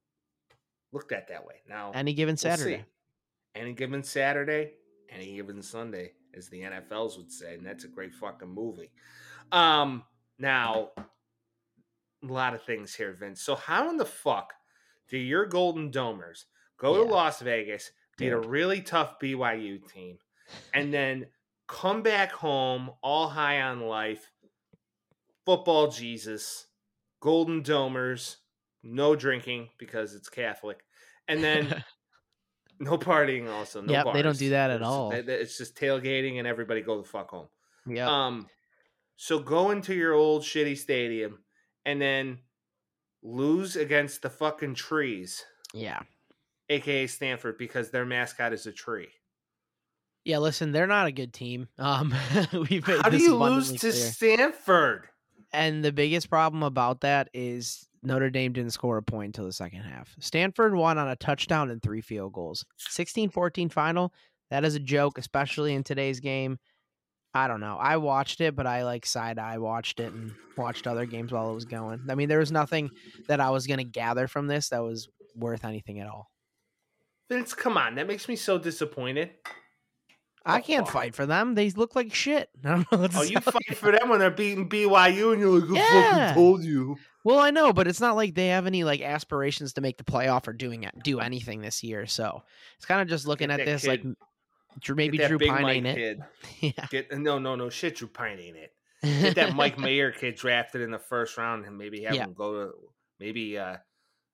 looked 0.94 1.12
at 1.12 1.28
that 1.28 1.44
way. 1.44 1.56
Now 1.68 1.90
any 1.94 2.14
given 2.14 2.32
we'll. 2.32 2.56
Saturday. 2.56 2.84
any 3.54 3.72
given 3.74 4.02
Saturday, 4.02 4.72
any 5.10 5.34
given 5.34 5.60
Sunday, 5.62 6.12
as 6.34 6.48
the 6.48 6.62
NFLs 6.62 7.16
would 7.18 7.30
say, 7.30 7.54
and 7.54 7.66
that's 7.66 7.84
a 7.84 7.88
great 7.88 8.14
fucking 8.14 8.48
movie. 8.48 8.90
Um, 9.52 10.04
now 10.38 10.90
a 10.96 11.04
lot 12.22 12.54
of 12.54 12.62
things 12.62 12.94
here, 12.94 13.12
Vince. 13.12 13.42
So 13.42 13.54
how 13.54 13.90
in 13.90 13.96
the 13.98 14.04
fuck 14.06 14.54
do 15.08 15.18
your 15.18 15.44
Golden 15.46 15.90
Domers 15.90 16.44
go 16.78 16.96
Yeah. 16.96 17.04
to 17.08 17.14
Las 17.14 17.40
Vegas, 17.40 17.90
beat 18.16 18.30
a 18.30 18.38
really 18.38 18.80
tough 18.80 19.18
BYU 19.20 19.78
team, 19.92 20.18
and 20.72 20.92
then 20.94 21.26
come 21.66 22.02
back 22.02 22.32
home 22.32 22.90
all 23.02 23.28
high 23.28 23.60
on 23.60 23.80
life, 23.80 24.30
football 25.44 25.88
Jesus, 25.90 26.66
Golden 27.20 27.62
Domers, 27.62 28.36
no 28.84 29.16
drinking 29.16 29.70
because 29.78 30.14
it's 30.14 30.28
Catholic, 30.28 30.84
and 31.26 31.42
then 31.42 31.82
no 32.78 32.98
partying 32.98 33.50
also. 33.50 33.80
No 33.80 33.92
Yep, 33.92 34.12
they 34.12 34.22
don't 34.22 34.38
do 34.38 34.50
that 34.50 34.70
at 34.70 34.76
It's 34.76 34.84
all. 34.84 35.12
It's 35.12 35.58
just 35.58 35.76
tailgating 35.76 36.38
and 36.38 36.46
everybody 36.46 36.82
go 36.82 36.98
the 36.98 37.08
fuck 37.08 37.30
home. 37.30 37.48
Yeah. 37.86 38.08
Um, 38.08 38.46
so 39.16 39.38
go 39.38 39.70
into 39.70 39.94
your 39.94 40.12
old 40.12 40.42
shitty 40.42 40.76
stadium 40.76 41.38
and 41.84 42.00
then 42.00 42.38
lose 43.22 43.76
against 43.76 44.22
the 44.22 44.30
fucking 44.30 44.74
trees, 44.74 45.44
yeah. 45.72 46.00
aka 46.68 47.06
Stanford, 47.06 47.58
because 47.58 47.90
their 47.90 48.04
mascot 48.04 48.52
is 48.52 48.66
a 48.66 48.72
tree. 48.72 49.08
Yeah. 50.24 50.38
Listen, 50.38 50.72
they're 50.72 50.86
not 50.86 51.06
a 51.06 51.12
good 51.12 51.32
team. 51.32 51.68
Um, 51.78 52.14
we've 52.52 52.86
made 52.86 53.02
How 53.02 53.10
do 53.10 53.18
you 53.18 53.36
lose 53.36 53.72
to 53.72 53.78
clear. 53.78 53.92
Stanford? 53.92 55.08
And 55.52 55.84
the 55.84 55.92
biggest 55.92 56.28
problem 56.28 56.64
about 56.64 57.02
that 57.02 57.28
is 57.32 57.86
Notre 58.04 58.30
Dame 58.30 58.52
didn't 58.52 58.72
score 58.72 58.96
a 58.98 59.02
point 59.02 59.28
until 59.28 59.46
the 59.46 59.52
second 59.52 59.80
half. 59.82 60.14
Stanford 60.20 60.74
won 60.74 60.98
on 60.98 61.08
a 61.08 61.16
touchdown 61.16 61.70
and 61.70 61.82
three 61.82 62.00
field 62.00 62.32
goals. 62.32 62.64
16 62.78 63.30
14 63.30 63.68
final. 63.70 64.12
That 64.50 64.64
is 64.64 64.74
a 64.74 64.80
joke, 64.80 65.18
especially 65.18 65.74
in 65.74 65.82
today's 65.84 66.20
game. 66.20 66.58
I 67.36 67.48
don't 67.48 67.60
know. 67.60 67.76
I 67.80 67.96
watched 67.96 68.40
it, 68.40 68.54
but 68.54 68.66
I 68.66 68.84
like 68.84 69.04
side 69.06 69.38
eye 69.40 69.58
watched 69.58 69.98
it 69.98 70.12
and 70.12 70.32
watched 70.56 70.86
other 70.86 71.04
games 71.06 71.32
while 71.32 71.50
it 71.50 71.54
was 71.54 71.64
going. 71.64 72.00
I 72.08 72.14
mean, 72.14 72.28
there 72.28 72.38
was 72.38 72.52
nothing 72.52 72.90
that 73.26 73.40
I 73.40 73.50
was 73.50 73.66
going 73.66 73.78
to 73.78 73.84
gather 73.84 74.28
from 74.28 74.46
this 74.46 74.68
that 74.68 74.84
was 74.84 75.08
worth 75.34 75.64
anything 75.64 75.98
at 75.98 76.06
all. 76.06 76.30
Vince, 77.28 77.52
come 77.54 77.76
on, 77.76 77.96
that 77.96 78.06
makes 78.06 78.28
me 78.28 78.36
so 78.36 78.58
disappointed. 78.58 79.30
I 80.46 80.60
can't 80.60 80.86
fuck? 80.86 80.92
fight 80.92 81.14
for 81.14 81.24
them. 81.26 81.54
They 81.54 81.70
look 81.70 81.96
like 81.96 82.14
shit. 82.14 82.50
I 82.64 82.68
don't 82.68 82.92
know 82.92 83.08
Oh, 83.14 83.22
you 83.22 83.40
fight 83.40 83.76
for 83.76 83.90
them 83.90 84.10
when 84.10 84.18
they're 84.20 84.30
beating 84.30 84.68
BYU, 84.68 85.32
and 85.32 85.40
you're 85.40 85.58
like, 85.58 85.70
"I 85.70 85.74
Yeah. 85.74 86.26
fucking 86.28 86.34
told 86.34 86.62
you." 86.64 86.96
Well, 87.24 87.38
I 87.38 87.50
know, 87.50 87.72
but 87.72 87.86
it's 87.88 88.00
not 88.00 88.16
like 88.16 88.34
they 88.34 88.48
have 88.48 88.66
any 88.66 88.84
like 88.84 89.00
aspirations 89.00 89.72
to 89.74 89.80
make 89.80 89.96
the 89.98 90.04
playoff 90.04 90.46
or 90.46 90.52
doing 90.52 90.82
it, 90.84 90.94
do 91.02 91.20
anything 91.20 91.62
this 91.62 91.82
year. 91.82 92.06
So 92.06 92.42
it's 92.76 92.84
kind 92.86 93.00
of 93.00 93.08
just 93.08 93.26
looking 93.26 93.48
Get 93.48 93.60
at 93.60 93.66
this 93.66 93.86
like 93.86 94.02
kid- 94.02 94.16
Drew, 94.80 94.94
maybe 94.96 95.18
Drew 95.18 95.38
Pyne 95.38 95.62
Mike 95.62 95.76
ain't 95.76 95.86
it. 95.86 95.94
kid. 95.96 96.22
Yeah. 96.78 96.86
Get 96.90 97.18
no, 97.18 97.38
no, 97.38 97.56
no. 97.56 97.70
Shit, 97.70 97.96
Drew 97.96 98.08
Pyne 98.08 98.38
ain't 98.38 98.56
it. 98.56 98.72
Get 99.02 99.34
that 99.36 99.54
Mike 99.56 99.78
Mayer 99.78 100.10
kid 100.12 100.34
drafted 100.36 100.80
in 100.82 100.90
the 100.90 100.98
first 100.98 101.36
round, 101.38 101.64
and 101.64 101.76
maybe 101.78 102.02
have 102.04 102.14
Yeah. 102.14 102.24
him 102.24 102.34
go 102.34 102.52
to 102.66 102.72
maybe 103.20 103.56
uh, 103.58 103.76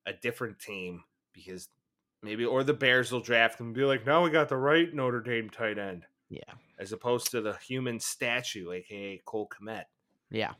a 0.07 0.13
different 0.15 0.59
team 0.59 1.05
because 1.33 1.69
maybe 2.23 2.45
or 2.45 2.65
the 2.65 2.73
Bears 2.75 3.13
will 3.13 3.21
draft 3.21 3.61
him 3.61 3.67
and 3.67 3.75
be 3.75 3.85
like, 3.85 4.05
now 4.07 4.25
we 4.25 4.31
got 4.31 4.49
the 4.49 4.57
right 4.57 4.93
Notre 4.93 5.21
Dame 5.21 5.49
tight 5.51 5.79
end 5.79 6.05
yeah, 6.29 6.41
as 6.79 6.93
opposed 6.93 7.31
to 7.33 7.41
the 7.41 7.55
human 7.59 8.01
statue, 8.01 8.73
aka 8.73 9.21
Cole 9.25 9.49
Kmet. 9.49 9.85
yeah, 10.31 10.53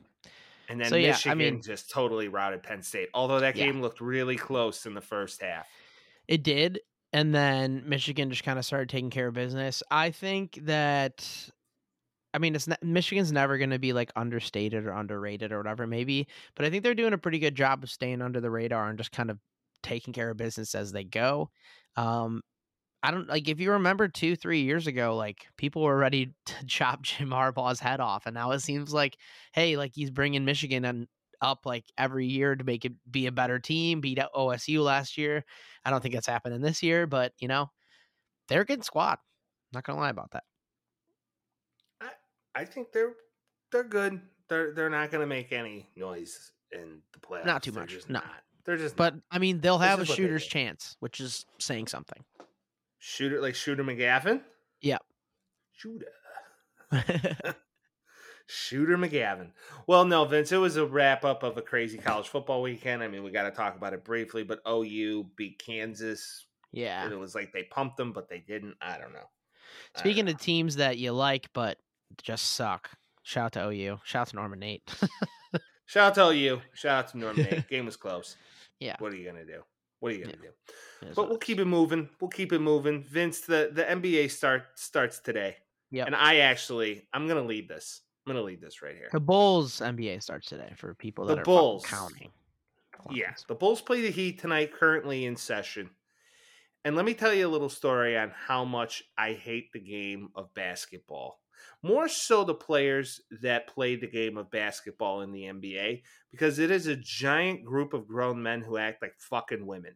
And 0.71 0.81
then 0.81 0.89
So, 0.89 0.97
yeah, 0.97 1.09
I 1.09 1.11
Michigan 1.11 1.39
mean- 1.39 1.63
just 1.63 1.91
totally 1.91 2.29
routed 2.29 2.63
Penn 2.63 2.83
State. 2.83 3.09
Although 3.13 3.41
that 3.41 3.57
Yeah. 3.57 3.67
game 3.67 3.83
looked 3.83 4.01
really 4.01 4.37
close 4.37 4.87
in 4.87 4.95
the 4.95 5.01
first 5.01 5.43
half. 5.43 5.67
it 6.29 6.45
did. 6.45 6.81
And 7.13 7.35
then 7.35 7.83
Michigan 7.89 8.31
just 8.31 8.45
kind 8.45 8.57
of 8.57 8.65
started 8.65 8.89
taking 8.89 9.11
care 9.11 9.27
of 9.27 9.35
business. 9.35 9.83
I 9.91 10.13
think 10.13 10.61
that, 10.67 11.29
I 12.33 12.39
mean, 12.39 12.55
it's 12.55 12.69
not, 12.69 12.81
Michigan's 12.85 13.33
never 13.33 13.59
going 13.59 13.71
to 13.71 13.81
be 13.81 13.93
like 13.93 14.13
understated 14.15 14.87
or 14.87 14.93
underrated 14.93 15.51
or 15.51 15.59
whatever, 15.59 15.89
maybe, 15.89 16.29
but 16.55 16.65
I 16.65 16.71
think 16.71 16.85
they're 16.85 16.95
doing 16.95 17.15
a 17.15 17.19
pretty 17.19 17.41
good 17.41 17.57
job 17.57 17.83
of 17.83 17.91
staying 17.91 18.23
under 18.23 18.41
the 18.41 18.49
radar 18.51 18.89
and 18.89 18.97
just 18.97 19.11
kind 19.11 19.29
of 19.29 19.41
taking 19.83 20.13
care 20.15 20.31
of 20.31 20.37
business 20.37 20.77
as 20.77 20.93
they 20.93 21.03
go. 21.03 21.51
Um, 21.97 22.43
I 23.03 23.11
don't 23.11 23.29
like 23.29 23.49
if 23.49 23.61
you 23.61 23.73
remember 23.73 24.09
two, 24.09 24.37
three 24.37 24.63
years 24.63 24.87
ago, 24.87 25.17
like 25.17 25.47
people 25.57 25.83
were 25.83 25.97
ready 25.97 26.35
to 26.47 26.67
chop 26.67 27.03
Jim 27.03 27.31
Harbaugh's 27.31 27.81
head 27.81 28.01
off, 28.01 28.27
and 28.27 28.35
now 28.35 28.51
it 28.53 28.61
seems 28.61 28.93
like, 28.93 29.17
hey, 29.53 29.77
like 29.77 29.93
he's 29.95 30.11
bringing 30.11 30.45
Michigan 30.45 30.85
and 30.85 31.07
up 31.43 31.65
like 31.65 31.85
every 31.97 32.27
year 32.27 32.55
to 32.55 32.65
make 32.65 32.85
it 32.85 32.93
be 33.11 33.27
a 33.27 33.33
better 33.33 33.59
team. 33.59 34.01
Beat 34.01 34.19
OSU 34.37 34.85
last 34.85 35.17
year. 35.17 35.45
I 35.85 35.91
don't 35.91 36.03
think 36.03 36.15
that's 36.15 36.27
happening 36.27 36.61
this 36.61 36.83
year, 36.83 37.07
but 37.07 37.33
you 37.39 37.49
know, 37.49 37.71
they're 38.49 38.63
a 38.63 38.67
good 38.67 38.85
squad. 38.85 39.19
Not 39.73 39.85
gonna 39.85 39.99
lie 40.01 40.11
about 40.11 40.33
that. 40.33 40.45
I 42.01 42.11
I 42.55 42.65
think 42.65 42.93
they're 42.93 43.15
they're 43.71 43.85
good. 43.85 44.21
They're 44.49 44.73
they're 44.73 44.91
not 44.91 45.11
going 45.11 45.21
to 45.21 45.27
make 45.27 45.53
any 45.53 45.89
noise 45.97 46.53
in 46.73 47.01
the 47.13 47.21
playoffs. 47.21 47.47
Not 47.47 47.63
too 47.63 47.71
They're 47.71 47.83
much, 47.83 47.97
no. 48.09 48.15
not. 48.15 48.25
They're 48.65 48.77
just 48.77 48.97
But. 48.97 49.15
I 49.31 49.39
mean, 49.39 49.61
they'll 49.61 49.79
have 49.79 50.01
a 50.01 50.03
is 50.03 50.09
what 50.09 50.19
they 50.19 50.25
shooter's 50.25 50.47
chance, 50.47 50.97
which 51.01 51.21
is 51.21 51.47
saying 51.59 51.87
something. 51.87 52.23
Shooter 53.01 53.41
like 53.41 53.57
Shooter 53.57 53.83
McGavin. 53.83 54.43
Yep. 54.83 55.03
Shooter. 55.73 56.07
Shooter 58.47 58.99
McGavin. 58.99 59.51
Well, 59.87 60.05
no, 60.05 60.25
Vince, 60.25 60.51
it 60.53 60.57
was 60.57 60.77
a 60.77 60.85
wrap 60.85 61.25
up 61.25 61.43
of 61.43 61.57
a 61.57 61.63
crazy 61.63 61.99
college 61.99 62.29
football 62.29 62.63
weekend. 62.63 63.03
I 63.03 63.09
mean, 63.09 63.23
we 63.23 63.31
got 63.31 63.45
to 63.45 63.51
talk 63.53 63.77
about 63.77 63.93
it 63.93 64.05
briefly, 64.05 64.43
but 64.43 64.61
OU 64.69 65.31
beat 65.37 65.63
Kansas. 65.65 66.47
yeah. 66.73 67.05
And 67.05 67.13
it 67.13 67.19
was 67.19 67.35
like 67.35 67.53
they 67.53 67.63
pumped 67.65 67.97
them, 67.97 68.13
but 68.13 68.29
they 68.29 68.39
didn't. 68.39 68.75
I 68.81 68.99
don't 68.99 69.13
know. 69.13 69.19
Don't 69.95 70.01
Speaking 70.01 70.25
know. 70.25 70.33
of 70.33 70.41
teams 70.41 70.77
that 70.77 70.99
you 70.99 71.13
like 71.13 71.49
but 71.53 71.79
just 72.23 72.53
suck, 72.53 72.91
shout 73.23 73.45
out 73.45 73.53
to 73.53 73.69
OU. 73.69 74.01
Shout 74.05 74.23
out 74.23 74.29
to 74.29 74.37
Norman 74.37 74.59
Nate. 74.59 74.83
shout 75.87 76.19
out 76.19 76.33
to 76.33 76.37
OU. 76.37 76.61
Shout 76.75 77.05
out 77.05 77.09
to 77.13 77.19
Norman. 77.19 77.47
Nate. 77.49 77.69
Game 77.69 77.87
was 77.87 77.97
close. 77.97 78.37
yeah. 78.81 78.97
What 78.99 79.13
are 79.13 79.17
you 79.17 79.27
gonna 79.31 79.45
do? 79.45 79.63
What 80.01 80.13
are 80.13 80.17
you 80.17 80.25
gonna 80.25 80.37
do? 80.37 80.49
it 81.03 81.09
is 81.09 81.17
But 81.17 81.29
we'll 81.29 81.39
keep 81.39 81.59
it 81.61 81.67
moving. 81.67 82.09
We'll 82.21 82.31
keep 82.31 82.53
it 82.53 82.59
moving. 82.59 83.03
Vince, 83.05 83.41
the 83.41 83.71
the 83.73 83.85
NBA 83.85 84.31
start 84.31 84.65
starts 84.79 85.21
today. 85.21 85.57
Yeah. 85.91 86.05
And 86.07 86.15
I 86.15 86.39
actually, 86.39 87.07
I'm 87.13 87.27
gonna 87.29 87.43
lead 87.45 87.69
this. 87.69 88.03
I'm 88.27 88.33
gonna 88.33 88.45
lead 88.45 88.61
this 88.61 88.83
right 88.83 88.95
here. 88.97 89.09
The 89.13 89.21
Bulls 89.21 89.81
NBA 89.81 90.23
starts 90.23 90.49
today 90.49 90.73
for 90.77 90.95
people 90.95 91.27
The 91.27 91.35
that 91.37 91.41
are 91.43 91.45
Bulls. 91.45 91.85
counting. 91.87 92.31
Yeah, 93.11 93.27
Clowns. 93.29 93.45
the 93.49 93.55
Bulls 93.55 93.81
play 93.81 94.03
the 94.03 94.11
Heat 94.11 94.39
tonight, 94.41 94.73
currently 94.75 95.25
in 95.25 95.37
session. 95.37 95.91
And 96.85 96.97
let 96.97 97.05
me 97.05 97.15
tell 97.15 97.33
you 97.35 97.47
a 97.47 97.49
little 97.49 97.69
story 97.69 98.17
on 98.17 98.31
how 98.31 98.65
much 98.65 99.03
I 99.19 99.33
hate 99.33 99.73
the 99.73 99.81
game 99.81 100.31
of 100.35 100.53
basketball. 100.55 101.40
More 101.83 102.09
so 102.09 102.45
the 102.45 102.55
players 102.55 103.21
that 103.43 103.69
play 103.69 103.97
the 103.97 104.07
game 104.07 104.37
of 104.37 104.51
basketball 104.51 105.23
in 105.23 105.33
the 105.33 105.45
NBA, 105.45 106.03
because 106.31 106.59
it 106.59 106.71
is 106.71 106.87
a 106.87 106.97
giant 106.97 107.65
group 107.65 107.93
of 107.93 108.07
grown 108.07 108.43
men 108.43 108.61
who 108.63 108.77
act 108.77 109.03
like 109.03 109.15
fucking 109.19 109.67
women. 109.67 109.95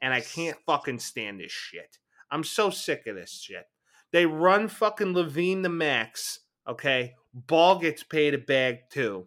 And 0.00 0.12
I 0.12 0.20
can't 0.20 0.56
fucking 0.66 0.98
stand 0.98 1.40
this 1.40 1.52
shit. 1.52 1.98
I'm 2.30 2.44
so 2.44 2.70
sick 2.70 3.06
of 3.06 3.16
this 3.16 3.40
shit. 3.42 3.66
They 4.12 4.26
run 4.26 4.68
fucking 4.68 5.14
LaVine 5.14 5.62
the 5.62 5.68
max, 5.68 6.40
okay? 6.68 7.14
Ball 7.32 7.78
gets 7.78 8.02
paid 8.02 8.34
a 8.34 8.38
bag 8.38 8.90
too 8.90 9.26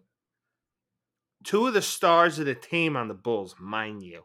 two 1.44 1.66
of 1.66 1.74
the 1.74 1.82
stars 1.82 2.38
of 2.38 2.46
the 2.46 2.54
team 2.54 2.96
on 2.96 3.08
the 3.08 3.14
Bulls, 3.14 3.54
mind 3.58 4.02
you. 4.02 4.22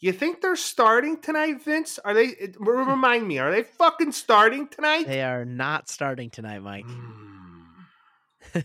You 0.00 0.12
think 0.12 0.40
they're 0.40 0.56
starting 0.56 1.20
tonight, 1.20 1.62
Vince? 1.62 1.98
Are 2.04 2.14
they? 2.14 2.26
it- 2.28 2.56
Remind 2.58 3.28
me. 3.28 3.38
Are 3.38 3.50
they 3.50 3.62
fucking 3.62 4.12
starting 4.12 4.66
tonight? 4.68 5.06
They 5.06 5.22
are 5.22 5.44
not 5.44 5.88
starting 5.90 6.30
tonight, 6.30 6.62
Mike. 6.62 6.86
Mm. 6.86 7.66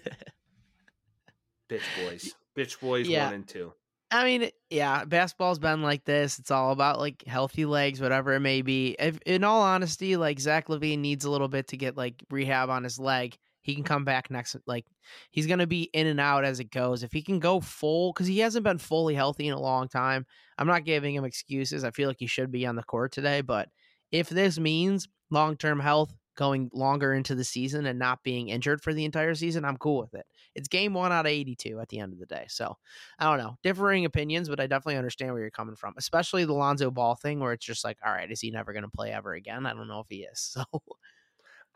Bitch 1.69 1.81
boys. 2.03 2.33
Bitch 2.55 2.79
boys 2.79 3.07
Yeah. 3.07 3.25
one 3.25 3.33
and 3.33 3.47
two. 3.47 3.73
I 4.11 4.23
mean, 4.23 4.49
yeah, 4.69 5.03
basketball's 5.03 5.59
been 5.59 5.81
like 5.81 6.05
this. 6.05 6.39
It's 6.39 6.51
all 6.51 6.71
about 6.71 6.99
like 6.99 7.23
healthy 7.25 7.65
legs, 7.65 7.99
whatever 7.99 8.33
it 8.33 8.39
may 8.39 8.61
be. 8.61 8.95
If, 8.97 9.19
in 9.25 9.43
all 9.43 9.61
honesty, 9.61 10.15
like 10.15 10.39
Zach 10.39 10.67
LaVine 10.67 10.99
needs 10.99 11.25
a 11.25 11.31
little 11.31 11.47
bit 11.47 11.69
to 11.69 11.77
get 11.77 11.97
like 11.97 12.23
rehab 12.29 12.69
on 12.69 12.83
his 12.83 12.99
leg. 12.99 13.35
He 13.65 13.73
can 13.73 13.83
come 13.83 14.05
back 14.05 14.29
next. 14.29 14.55
Like 14.67 14.85
he's 15.31 15.47
gonna 15.47 15.65
be 15.65 15.89
in 15.91 16.05
and 16.05 16.19
out 16.19 16.45
as 16.45 16.59
it 16.59 16.69
goes. 16.69 17.01
If 17.01 17.11
he 17.11 17.23
can 17.23 17.39
go 17.39 17.59
full, 17.59 18.13
because 18.13 18.27
he 18.27 18.37
hasn't 18.39 18.63
been 18.63 18.77
fully 18.77 19.15
healthy 19.15 19.47
in 19.47 19.55
a 19.55 19.59
long 19.59 19.87
time. 19.87 20.27
I'm 20.59 20.67
not 20.67 20.85
giving 20.85 21.15
him 21.15 21.25
excuses. 21.25 21.83
I 21.83 21.89
feel 21.89 22.07
like 22.07 22.19
he 22.19 22.27
should 22.27 22.51
be 22.51 22.67
on 22.67 22.75
the 22.75 22.83
court 22.83 23.11
today. 23.11 23.41
But 23.41 23.69
if 24.11 24.29
this 24.29 24.59
means 24.59 25.07
long 25.31 25.57
term 25.57 25.79
health, 25.79 26.13
going 26.35 26.69
longer 26.73 27.13
into 27.13 27.33
the 27.33 27.43
season 27.43 27.85
and 27.87 27.97
not 27.97 28.21
being 28.21 28.49
injured 28.49 28.81
for 28.81 28.93
the 28.93 29.05
entire 29.05 29.33
season, 29.33 29.65
I'm 29.65 29.77
cool 29.77 29.99
with 30.01 30.13
it. 30.13 30.25
It's 30.53 30.67
game 30.67 30.93
one 30.93 31.11
out 31.11 31.25
of 31.25 31.31
82 31.31 31.79
at 31.79 31.89
the 31.89 31.99
end 31.99 32.13
of 32.13 32.19
the 32.19 32.25
day. 32.27 32.45
So 32.49 32.77
I 33.17 33.25
don't 33.25 33.43
know, 33.43 33.57
differing 33.63 34.05
opinions, 34.05 34.47
but 34.47 34.59
I 34.59 34.67
definitely 34.67 34.97
understand 34.97 35.31
where 35.31 35.41
you're 35.41 35.49
coming 35.49 35.75
from, 35.75 35.95
especially 35.97 36.45
the 36.45 36.53
Lonzo 36.53 36.91
Ball 36.91 37.15
thing, 37.15 37.39
where 37.39 37.53
it's 37.53 37.65
just 37.65 37.83
like, 37.83 37.97
all 38.05 38.11
right, 38.11 38.29
is 38.29 38.41
he 38.41 38.51
never 38.51 38.73
going 38.73 38.83
to 38.83 38.89
play 38.89 39.11
ever 39.11 39.33
again? 39.33 39.65
I 39.65 39.73
don't 39.73 39.87
know 39.87 40.01
if 40.01 40.07
he 40.09 40.23
is. 40.23 40.55
So 40.65 40.81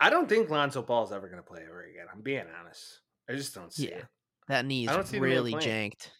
I 0.00 0.08
don't 0.10 0.28
think 0.28 0.48
Lonzo 0.50 0.82
Ball's 0.82 1.12
ever 1.12 1.28
going 1.28 1.42
to 1.42 1.46
play 1.48 1.62
ever 1.66 1.82
again. 1.84 2.06
I'm 2.12 2.22
being 2.22 2.44
honest. 2.60 3.00
I 3.28 3.34
just 3.34 3.54
don't 3.54 3.72
see 3.72 3.88
Yeah. 3.90 3.96
it. 3.98 4.06
that 4.48 4.64
knee's 4.64 4.88
I 4.88 4.94
don't 4.94 5.06
see 5.06 5.18
really 5.20 5.52
janked. 5.54 6.10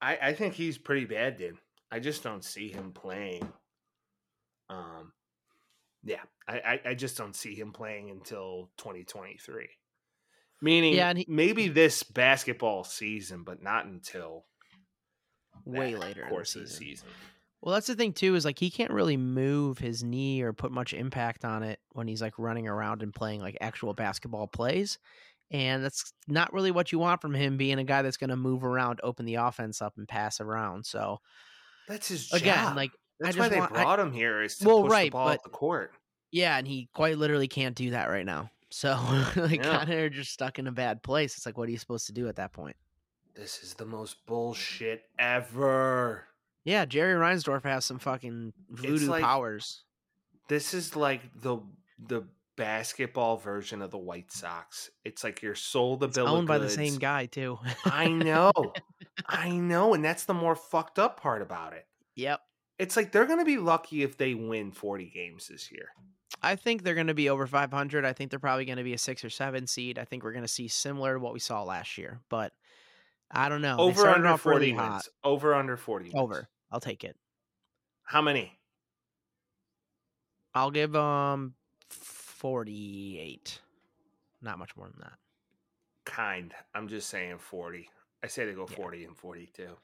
I, 0.00 0.16
I 0.22 0.32
think 0.34 0.54
he's 0.54 0.78
pretty 0.78 1.04
bad, 1.06 1.36
dude. 1.36 1.56
I 1.90 1.98
just 2.00 2.22
don't 2.22 2.44
see 2.44 2.68
him 2.70 2.92
playing. 2.92 3.50
Um, 4.68 5.12
yeah, 6.04 6.22
I, 6.48 6.58
I, 6.58 6.80
I 6.90 6.94
just 6.94 7.16
don't 7.16 7.34
see 7.34 7.54
him 7.54 7.72
playing 7.72 8.10
until 8.10 8.70
2023. 8.78 9.68
Meaning, 10.62 10.94
Yeah, 10.94 11.12
he- 11.14 11.26
maybe 11.28 11.68
this 11.68 12.02
basketball 12.02 12.84
season, 12.84 13.42
but 13.44 13.62
not 13.62 13.86
until 13.86 14.44
Way 15.64 15.96
later 15.96 16.22
in 16.22 16.28
the 16.28 16.30
course 16.30 16.54
of 16.54 16.62
the 16.62 16.68
season. 16.68 16.86
season. 16.86 17.08
Well, 17.62 17.74
that's 17.74 17.86
the 17.88 17.94
thing 17.96 18.12
too, 18.12 18.34
is 18.34 18.44
like 18.44 18.58
he 18.58 18.70
can't 18.70 18.90
really 18.92 19.16
move 19.16 19.78
his 19.78 20.04
knee 20.04 20.42
or 20.42 20.52
put 20.52 20.70
much 20.70 20.92
impact 20.94 21.44
on 21.44 21.62
it 21.62 21.80
when 21.92 22.06
he's 22.06 22.20
like 22.22 22.38
running 22.38 22.68
around 22.68 23.02
and 23.02 23.12
playing 23.14 23.40
like 23.40 23.56
actual 23.60 23.92
basketball 23.94 24.46
plays. 24.46 24.98
And 25.50 25.82
that's 25.84 26.12
not 26.28 26.52
really 26.52 26.70
what 26.70 26.90
you 26.92 26.98
want 26.98 27.20
from 27.20 27.32
him 27.34 27.56
being 27.56 27.78
a 27.78 27.84
guy 27.84 28.02
that's 28.02 28.16
going 28.16 28.30
to 28.30 28.36
move 28.36 28.64
around, 28.64 29.00
open 29.02 29.24
the 29.26 29.36
offense 29.36 29.80
up, 29.80 29.94
and 29.96 30.06
pass 30.08 30.40
around. 30.40 30.84
So 30.86 31.18
That's 31.88 32.08
his 32.08 32.32
again, 32.32 32.56
job. 32.56 32.76
like 32.76 32.90
That's 33.20 33.36
I 33.36 33.40
why 33.40 33.48
they 33.48 33.58
want- 33.60 33.72
I- 33.76 33.82
brought 33.82 34.00
him 34.00 34.12
here 34.12 34.42
is 34.42 34.58
to 34.58 34.66
Well, 34.66 34.82
push 34.82 34.90
right, 34.92 35.04
the 35.06 35.10
ball 35.10 35.26
but- 35.26 35.36
up 35.38 35.42
the 35.44 35.50
court. 35.50 35.92
Yeah, 36.32 36.58
and 36.58 36.66
he 36.66 36.88
quite 36.92 37.16
literally 37.16 37.48
can't 37.48 37.76
do 37.76 37.90
that 37.92 38.08
right 38.10 38.26
now. 38.26 38.50
So 38.70 38.90
like 39.36 39.62
Yeah. 39.64 39.84
kind 39.84 39.90
of 39.92 40.12
just 40.12 40.32
stuck 40.32 40.58
in 40.58 40.66
a 40.66 40.72
bad 40.72 41.02
place. 41.02 41.36
It's 41.36 41.46
like 41.46 41.56
what 41.56 41.68
are 41.68 41.72
you 41.72 41.78
supposed 41.78 42.06
to 42.08 42.12
do 42.12 42.28
at 42.28 42.36
that 42.36 42.52
point? 42.52 42.76
This 43.34 43.62
is 43.62 43.74
the 43.74 43.86
most 43.86 44.26
bullshit 44.26 45.04
ever. 45.18 46.25
Yeah, 46.66 46.84
Jerry 46.84 47.14
Reinsdorf 47.14 47.62
has 47.62 47.84
some 47.84 47.98
fucking 48.00 48.52
voodoo 48.68 49.08
like- 49.08 49.22
powers. 49.22 49.84
This 50.48 50.74
is 50.74 50.94
like 50.94 51.22
the 51.40 51.58
the 51.98 52.24
basketball 52.56 53.36
version 53.36 53.82
of 53.82 53.90
the 53.90 53.98
White 53.98 54.32
Sox. 54.32 54.90
It's 55.04 55.22
like 55.24 55.42
you're 55.42 55.54
sold 55.54 56.02
a 56.02 56.08
bill 56.08 56.28
owned 56.28 56.48
by 56.48 56.58
the 56.58 56.68
same 56.70 56.96
guy 56.98 57.26
too. 57.26 57.58
I 57.84 58.08
know. 58.08 58.52
I 59.26 59.50
know, 59.50 59.94
and 59.94 60.04
that's 60.04 60.24
the 60.24 60.34
more 60.34 60.54
fucked 60.54 60.98
up 60.98 61.20
part 61.20 61.40
about 61.42 61.72
it. 61.72 61.86
yep. 62.14 62.40
It's 62.78 62.94
like 62.96 63.10
they're 63.10 63.24
going 63.24 63.38
to 63.38 63.44
be 63.46 63.56
lucky 63.56 64.02
if 64.02 64.18
they 64.18 64.34
win 64.34 64.70
40 64.70 65.06
games 65.06 65.48
this 65.48 65.72
year. 65.72 65.88
I 66.42 66.56
think 66.56 66.82
they're 66.82 66.94
going 66.94 67.06
to 67.06 67.14
be 67.14 67.30
over 67.30 67.46
500. 67.46 68.04
I 68.04 68.12
think 68.12 68.30
they're 68.30 68.38
probably 68.38 68.66
going 68.66 68.76
to 68.76 68.84
be 68.84 68.92
a 68.92 68.98
6 68.98 69.24
or 69.24 69.30
7 69.30 69.66
seed. 69.66 69.98
I 69.98 70.04
think 70.04 70.22
we're 70.22 70.32
going 70.32 70.44
to 70.44 70.48
see 70.48 70.68
similar 70.68 71.14
to 71.14 71.20
what 71.20 71.32
we 71.32 71.38
saw 71.40 71.62
last 71.62 71.96
year, 71.96 72.20
but 72.28 72.52
I 73.30 73.48
don't 73.48 73.62
know. 73.62 73.78
Over 73.78 74.08
under 74.08 74.28
off 74.28 74.42
40 74.42 74.58
really 74.58 74.72
wins. 74.72 74.86
hot. 74.86 75.08
Over 75.24 75.54
under 75.54 75.78
40 75.78 76.10
wins. 76.12 76.14
I'll 76.76 76.80
take 76.80 77.04
it. 77.04 77.16
How 78.02 78.20
many? 78.20 78.52
I'll 80.52 80.70
give 80.70 80.94
um 80.94 81.54
48. 81.88 83.62
Not 84.42 84.58
much 84.58 84.76
more 84.76 84.88
than 84.90 85.00
that. 85.00 85.18
Kind. 86.04 86.54
I'm 86.74 86.86
just 86.88 87.08
saying 87.08 87.38
40. 87.38 87.88
I 88.22 88.26
say 88.26 88.44
they 88.44 88.52
go 88.52 88.66
Yeah. 88.68 88.76
40 88.76 89.04
and 89.06 89.16
42. 89.16 89.78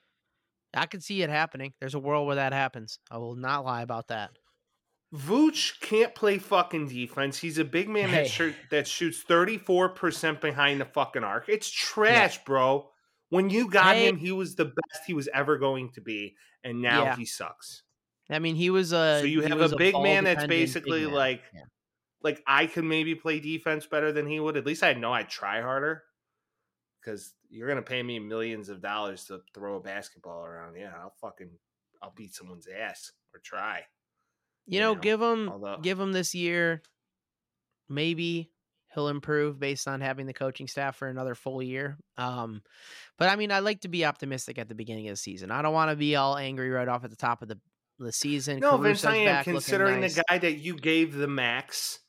I 0.74 0.84
can 0.84 1.00
see 1.00 1.22
it 1.22 1.30
happening. 1.30 1.72
There's 1.80 1.94
a 1.94 1.98
world 1.98 2.26
where 2.26 2.36
that 2.36 2.52
happens. 2.52 2.98
I 3.10 3.16
will 3.16 3.36
not 3.36 3.64
lie 3.64 3.80
about 3.80 4.08
that. 4.08 4.32
Vooch 5.14 5.80
can't 5.80 6.14
play 6.14 6.36
fucking 6.38 6.88
defense. 6.88 7.38
He's 7.38 7.56
a 7.58 7.64
big 7.64 7.88
man 7.88 8.10
that 8.10 8.26
Hey. 8.26 8.28
shoot, 8.28 8.54
that 8.70 8.86
shoots 8.86 9.22
34% 9.22 10.42
behind 10.42 10.78
the 10.80 10.84
fucking 10.84 11.24
arc. 11.24 11.48
It's 11.48 11.70
trash, 11.70 12.44
bro. 12.44 12.90
When 13.30 13.48
you 13.48 13.70
got 13.70 13.96
Hey. 13.96 14.08
him, 14.08 14.18
he 14.18 14.30
was 14.32 14.56
the 14.56 14.66
best 14.66 15.06
he 15.06 15.14
was 15.14 15.28
ever 15.32 15.56
going 15.56 15.90
to 15.92 16.02
be, 16.02 16.36
and 16.64 16.80
now 16.82 17.04
Yeah. 17.04 17.16
he 17.16 17.24
sucks. 17.24 17.82
I 18.30 18.38
mean, 18.38 18.54
he 18.56 18.70
was 18.70 18.92
a 18.92 19.18
so 19.20 19.24
you 19.26 19.42
have 19.42 19.60
a 19.60 19.76
big 19.76 19.94
man 19.94 20.24
that's 20.24 20.46
basically 20.46 21.04
man. 21.04 21.12
like 21.14 21.42
Yeah. 21.54 21.64
like 22.22 22.42
I 22.46 22.66
could 22.66 22.84
maybe 22.84 23.14
play 23.14 23.40
defense 23.40 23.86
better 23.86 24.12
than 24.12 24.26
he 24.26 24.38
would. 24.40 24.56
At 24.56 24.64
least 24.66 24.82
I 24.82 24.92
know 24.94 25.12
I'd 25.12 25.28
try 25.28 25.60
harder. 25.60 26.04
Because 27.00 27.34
you're 27.50 27.66
gonna 27.68 27.82
pay 27.82 28.02
me 28.02 28.18
millions 28.20 28.68
of 28.68 28.80
dollars 28.80 29.24
to 29.26 29.40
throw 29.54 29.76
a 29.76 29.80
basketball 29.80 30.44
around. 30.44 30.76
Yeah, 30.76 30.94
I'll 30.96 31.14
fucking 31.20 31.50
I'll 32.00 32.14
beat 32.16 32.34
someone's 32.34 32.66
ass 32.68 33.12
or 33.34 33.40
try. 33.40 33.84
you 34.66 34.78
know, 34.80 34.94
know, 34.94 35.00
give 35.00 35.20
him 35.20 35.48
although- 35.48 35.78
give 35.82 35.98
him 35.98 36.12
this 36.12 36.34
year. 36.34 36.82
Maybe 37.88 38.52
he'll 38.94 39.08
improve 39.08 39.58
based 39.58 39.88
on 39.88 40.00
having 40.00 40.26
the 40.26 40.32
coaching 40.34 40.68
staff 40.68 40.96
for 40.96 41.08
another 41.08 41.34
full 41.34 41.62
year. 41.62 41.96
Um, 42.16 42.62
but 43.18 43.28
I 43.28 43.36
mean, 43.36 43.50
I 43.52 43.60
like 43.60 43.80
to 43.82 43.88
be 43.88 44.04
optimistic 44.04 44.58
at 44.58 44.68
the 44.68 44.74
beginning 44.74 45.08
of 45.08 45.12
the 45.14 45.16
season. 45.18 45.50
I 45.50 45.62
don't 45.62 45.72
want 45.74 45.90
to 45.90 45.96
be 45.96 46.16
all 46.16 46.36
angry 46.36 46.70
right 46.70 46.88
off 46.88 47.04
at 47.04 47.10
the 47.10 47.16
top 47.16 47.42
of 47.42 47.48
the 47.48 47.58
the 47.98 48.12
season. 48.12 48.58
No, 48.58 48.76
Vince, 48.78 49.04
I 49.04 49.16
am 49.16 49.44
considering 49.44 50.00
nice. 50.00 50.16
the 50.16 50.24
guy 50.28 50.38
that 50.38 50.54
you 50.58 50.74
gave 50.76 51.14
the 51.14 51.28
max 51.28 52.00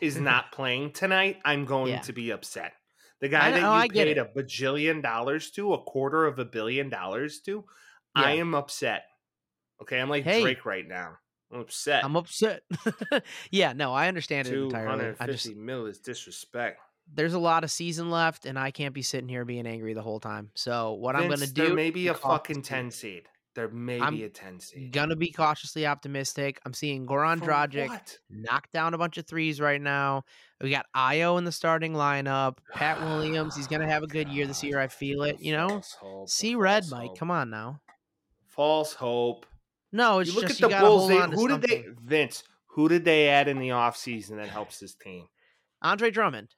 is 0.00 0.16
not 0.20 0.52
playing 0.52 0.92
tonight. 0.92 1.38
I'm 1.44 1.64
going 1.64 1.92
Yeah. 1.92 2.00
to 2.02 2.12
be 2.12 2.30
upset. 2.30 2.72
The 3.20 3.28
guy 3.28 3.50
that 3.50 3.60
know, 3.60 3.72
you 3.74 3.80
I 3.80 3.88
paid 3.88 4.16
a 4.16 4.24
bajillion 4.24 5.02
dollars 5.02 5.50
to, 5.52 5.74
a 5.74 5.82
quarter 5.82 6.24
of 6.24 6.38
a 6.38 6.44
billion 6.44 6.88
dollars 6.88 7.40
to, 7.46 7.64
I 8.14 8.32
am 8.34 8.54
upset. 8.54 9.02
Okay, 9.82 9.98
I'm 10.00 10.08
like 10.08 10.24
Hey. 10.24 10.40
Drake 10.42 10.64
right 10.64 10.86
now. 10.86 11.16
I'm 11.52 11.60
upset. 11.60 12.04
I'm 12.04 12.16
upset. 12.16 12.62
yeah, 13.50 13.72
no, 13.72 13.92
I 13.92 14.08
understand 14.08 14.48
it 14.48 14.54
entirely. 14.54 15.14
I 15.18 15.26
just 15.26 15.54
mil 15.56 15.86
is 15.86 15.98
disrespect. 15.98 16.80
there's 17.12 17.34
a 17.34 17.38
lot 17.40 17.64
of 17.64 17.70
season 17.70 18.10
left, 18.10 18.46
and 18.46 18.58
I 18.58 18.70
can't 18.70 18.94
be 18.94 19.02
sitting 19.02 19.28
here 19.28 19.44
being 19.44 19.66
angry 19.66 19.94
the 19.94 20.02
whole 20.02 20.20
time. 20.20 20.50
So 20.54 20.92
what 20.92 21.16
I'm 21.16 21.28
gonna 21.28 21.46
do? 21.46 21.66
There 21.66 21.74
may 21.74 21.90
be 21.90 22.08
a 22.08 22.14
fucking 22.14 22.62
ten 22.62 22.90
seed. 22.90 23.24
There 23.56 23.68
may 23.68 24.00
I'm 24.00 24.14
be 24.14 24.22
a 24.22 24.28
ten 24.28 24.60
seed. 24.60 24.92
Gonna 24.92 25.16
be 25.16 25.32
cautiously 25.32 25.84
optimistic. 25.86 26.60
I'm 26.64 26.72
seeing 26.72 27.04
Goran 27.04 27.40
For 27.40 27.46
Dragic 27.46 27.88
what? 27.88 28.18
knock 28.30 28.70
down 28.70 28.94
a 28.94 28.98
bunch 28.98 29.18
of 29.18 29.26
threes 29.26 29.60
right 29.60 29.80
now. 29.80 30.22
We 30.60 30.70
got 30.70 30.86
Ayo 30.96 31.36
in 31.36 31.42
the 31.42 31.50
starting 31.50 31.94
lineup. 31.94 32.58
Pat 32.74 33.00
Williams, 33.00 33.56
he's 33.56 33.66
gonna 33.66 33.88
have 33.90 34.04
a 34.04 34.06
good 34.06 34.28
year 34.28 34.46
this 34.46 34.62
year. 34.62 34.78
I 34.78 34.86
feel 34.86 35.24
it. 35.24 35.40
You 35.40 35.52
know, 35.54 35.68
false 35.68 35.96
hope, 35.98 36.28
see 36.30 36.54
red, 36.54 36.84
false 36.84 36.92
Mike. 36.92 37.16
Come 37.18 37.32
on 37.32 37.50
now. 37.50 37.80
False 38.46 38.92
hope. 38.92 39.46
No, 39.92 40.20
it's 40.20 40.30
you 40.30 40.36
look 40.36 40.48
just 40.48 40.62
at 40.62 40.70
the 40.70 40.76
Bulls. 40.78 41.08
They, 41.08 41.18
who 41.18 41.48
did 41.48 41.62
they 41.62 41.82
something. 41.82 41.96
Vince? 42.04 42.44
Who 42.74 42.88
did 42.88 43.04
they 43.04 43.28
add 43.28 43.48
in 43.48 43.58
the 43.58 43.70
offseason 43.70 44.36
that 44.36 44.48
helps 44.48 44.78
this 44.78 44.94
team? 44.94 45.26
Andre 45.82 46.10
Drummond. 46.10 46.54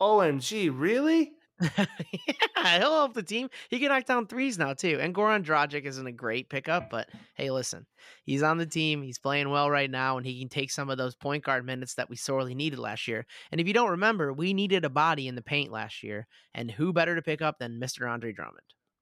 OMG, 0.00 0.70
really? 0.74 1.32
yeah, 1.78 2.78
he'll 2.78 2.92
help 2.92 3.14
the 3.14 3.22
team. 3.22 3.48
He 3.70 3.78
can 3.78 3.88
knock 3.88 4.04
down 4.04 4.26
threes 4.26 4.58
now 4.58 4.74
too. 4.74 4.98
And 5.00 5.14
Goran 5.14 5.42
Dragic 5.42 5.84
isn't 5.84 6.06
a 6.06 6.12
great 6.12 6.50
pickup, 6.50 6.90
but 6.90 7.08
hey, 7.34 7.50
listen, 7.50 7.86
he's 8.24 8.42
on 8.42 8.58
the 8.58 8.66
team. 8.66 9.02
He's 9.02 9.18
playing 9.18 9.48
well 9.48 9.70
right 9.70 9.90
now, 9.90 10.18
and 10.18 10.26
he 10.26 10.38
can 10.38 10.50
take 10.50 10.70
some 10.70 10.90
of 10.90 10.98
those 10.98 11.14
point 11.14 11.44
guard 11.44 11.64
minutes 11.64 11.94
that 11.94 12.10
we 12.10 12.16
sorely 12.16 12.54
needed 12.54 12.78
last 12.78 13.08
year. 13.08 13.24
And 13.50 13.60
if 13.60 13.66
you 13.66 13.72
don't 13.72 13.90
remember, 13.90 14.32
we 14.32 14.52
needed 14.52 14.84
a 14.84 14.90
body 14.90 15.28
in 15.28 15.34
the 15.34 15.42
paint 15.42 15.72
last 15.72 16.02
year, 16.02 16.26
and 16.52 16.70
who 16.70 16.92
better 16.92 17.14
to 17.14 17.22
pick 17.22 17.40
up 17.40 17.58
than 17.58 17.80
Mr. 17.80 18.10
Andre 18.10 18.32
Drummond? 18.32 18.60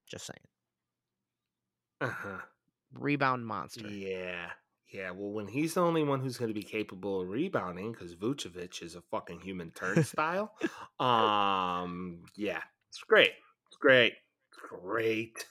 Just 0.09 0.25
saying, 0.27 0.39
Uh-huh. 2.01 2.37
Rebound 2.97 3.45
monster. 3.45 3.87
Yeah. 3.87 4.51
Yeah, 4.93 5.11
well, 5.11 5.31
when 5.31 5.47
he's 5.47 5.73
the 5.73 5.81
only 5.81 6.03
one 6.03 6.21
who's 6.21 6.37
going 6.37 6.49
to 6.49 6.53
be 6.53 6.63
capable 6.63 7.19
of 7.21 7.27
rebounding, 7.27 7.91
because 7.91 8.15
Vucevic 8.15 8.81
is 8.81 8.95
a 8.95 9.01
fucking 9.01 9.41
human 9.41 9.71
turnstile. 9.71 10.53
um, 10.99 12.23
yeah, 12.35 12.61
it's 12.89 12.99
great. 12.99 13.31
It's 13.67 13.77
great. 13.77 14.13
It's 14.13 14.59
great. 14.69 15.45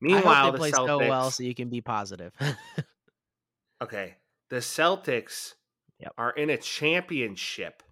Meanwhile, 0.00 0.44
hope 0.44 0.52
the 0.52 0.58
play 0.58 0.70
Celtics. 0.72 0.86
so 0.86 0.98
well, 0.98 1.30
so 1.30 1.42
you 1.44 1.54
can 1.54 1.68
be 1.70 1.80
positive. 1.80 2.32
okay, 3.82 4.16
the 4.50 4.56
Celtics 4.56 5.54
Yep. 5.98 6.12
are 6.18 6.32
in 6.32 6.50
a 6.50 6.58
championship 6.58 7.82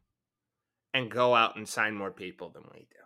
and 0.93 1.11
go 1.11 1.35
out 1.35 1.57
and 1.57 1.67
sign 1.67 1.95
more 1.95 2.11
people 2.11 2.51
than 2.51 2.65
we 2.75 2.81
do. 2.81 3.04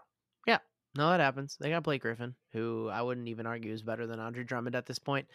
No, 0.98 1.10
that 1.10 1.20
happens. 1.20 1.56
They 1.60 1.70
got 1.70 1.84
Blake 1.84 2.02
Griffin, 2.02 2.34
who 2.52 2.88
I 2.88 3.02
wouldn't 3.02 3.28
even 3.28 3.46
argue 3.46 3.72
is 3.72 3.84
better 3.84 4.08
than 4.08 4.18
Andre 4.18 4.42
Drummond 4.42 4.74
at 4.74 4.84
this 4.84 4.98
point. 4.98 5.28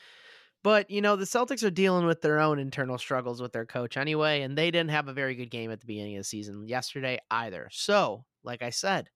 But, 0.61 0.91
you 0.91 1.01
know, 1.01 1.15
the 1.15 1.23
Celtics 1.23 1.63
are 1.63 1.71
dealing 1.71 2.05
with 2.05 2.21
their 2.21 2.41
own 2.41 2.59
internal 2.59 2.97
struggles 2.97 3.41
with 3.41 3.53
their 3.53 3.65
coach 3.65 3.95
anyway, 3.95 4.41
and 4.41 4.57
they 4.57 4.71
didn't 4.71 4.91
have 4.91 5.07
a 5.07 5.13
very 5.13 5.35
good 5.35 5.49
game 5.49 5.71
at 5.71 5.79
the 5.79 5.87
beginning 5.87 6.17
of 6.17 6.19
the 6.19 6.25
season 6.25 6.67
yesterday 6.67 7.17
either. 7.31 7.69
So, 7.71 8.25
like 8.43 8.61
I 8.61 8.71
said, 8.71 9.09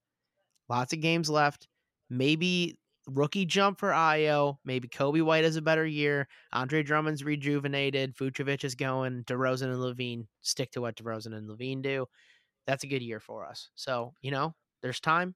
lots 0.69 0.93
of 0.93 1.01
games 1.01 1.29
left. 1.29 1.67
Maybe 2.09 2.79
rookie 3.09 3.45
jump 3.45 3.77
for 3.77 3.89
Ayo. 3.89 4.55
Maybe 4.63 4.87
Coby 4.87 5.21
White 5.21 5.43
has 5.43 5.57
a 5.57 5.61
better 5.61 5.85
year. 5.85 6.29
Andre 6.53 6.81
Drummond's 6.81 7.25
rejuvenated. 7.25 8.15
Vucevic 8.15 8.63
is 8.63 8.75
going. 8.75 9.25
DeRozan 9.25 9.63
and 9.63 9.81
LaVine 9.81 10.27
stick 10.43 10.71
to 10.71 10.81
what 10.81 10.95
DeRozan 10.95 11.35
and 11.35 11.49
LaVine 11.49 11.81
do. 11.81 12.05
That's 12.67 12.85
a 12.85 12.87
good 12.87 13.01
year 13.01 13.19
for 13.19 13.45
us. 13.45 13.69
So, 13.75 14.13
you 14.21 14.31
know, 14.31 14.55
there's 14.81 15.01
time. 15.01 15.35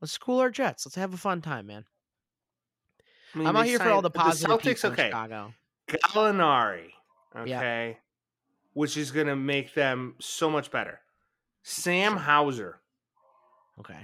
Let's 0.00 0.18
cool 0.18 0.40
our 0.40 0.50
jets. 0.50 0.84
Let's 0.86 0.96
have 0.96 1.14
a 1.14 1.16
fun 1.16 1.40
time, 1.42 1.66
man. 1.66 1.84
I 3.34 3.38
mean, 3.38 3.46
I'm 3.48 3.56
out 3.56 3.66
here 3.66 3.78
for 3.78 3.88
all 3.90 3.98
uh, 3.98 4.02
the 4.02 4.10
positive 4.10 4.50
Celtics. 4.58 4.62
people 4.62 4.90
Okay, 4.90 5.04
in 5.06 5.08
Chicago. 5.10 5.54
Gallinari. 5.88 6.90
Yeah. 7.44 7.58
Okay, 7.58 7.98
which 8.72 8.96
is 8.96 9.10
going 9.10 9.26
to 9.26 9.36
make 9.36 9.74
them 9.74 10.14
so 10.20 10.48
much 10.50 10.70
better. 10.70 11.00
Sam 11.62 12.16
Hauser, 12.16 12.80
Okay. 13.80 13.98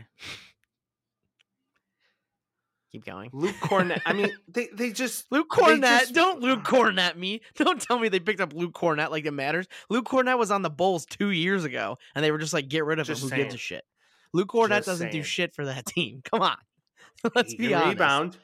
Keep 2.90 3.06
going. 3.06 3.30
Luke 3.32 3.54
Kornet. 3.62 4.02
I 4.04 4.12
mean, 4.12 4.28
they 4.48 4.68
they 4.74 4.90
just 4.92 5.24
Luke 5.32 5.48
Kornet. 5.48 5.80
just- 5.80 6.14
Don't 6.14 6.40
Luke 6.42 6.60
Kornet 6.64 7.16
me. 7.16 7.40
Don't 7.56 7.80
tell 7.80 7.98
me 7.98 8.08
they 8.08 8.20
picked 8.20 8.40
up 8.42 8.52
Luke 8.52 8.74
Kornet 8.74 9.10
like 9.10 9.24
it 9.24 9.30
matters. 9.30 9.66
Luke 9.88 10.04
Kornet 10.04 10.38
was 10.38 10.50
on 10.50 10.60
the 10.60 10.68
Bulls 10.68 11.06
two 11.06 11.30
years 11.30 11.64
ago, 11.64 11.96
and 12.14 12.22
they 12.22 12.30
were 12.30 12.36
just 12.38 12.52
like, 12.52 12.68
get 12.68 12.84
rid 12.84 12.98
of 12.98 13.06
Just 13.06 13.22
him. 13.24 13.30
Who 13.30 13.36
gives 13.36 13.54
a 13.54 13.58
shit? 13.58 13.84
Luke 14.32 14.48
Kornet 14.48 14.84
doesn't 14.84 15.12
do 15.12 15.22
shit 15.22 15.54
for 15.54 15.66
that 15.66 15.86
team. 15.86 16.22
Come 16.30 16.42
on. 16.42 16.56
Let's 17.34 17.52
he 17.52 17.58
be 17.58 17.74
honest. 17.74 17.88
rebound. 17.88 18.36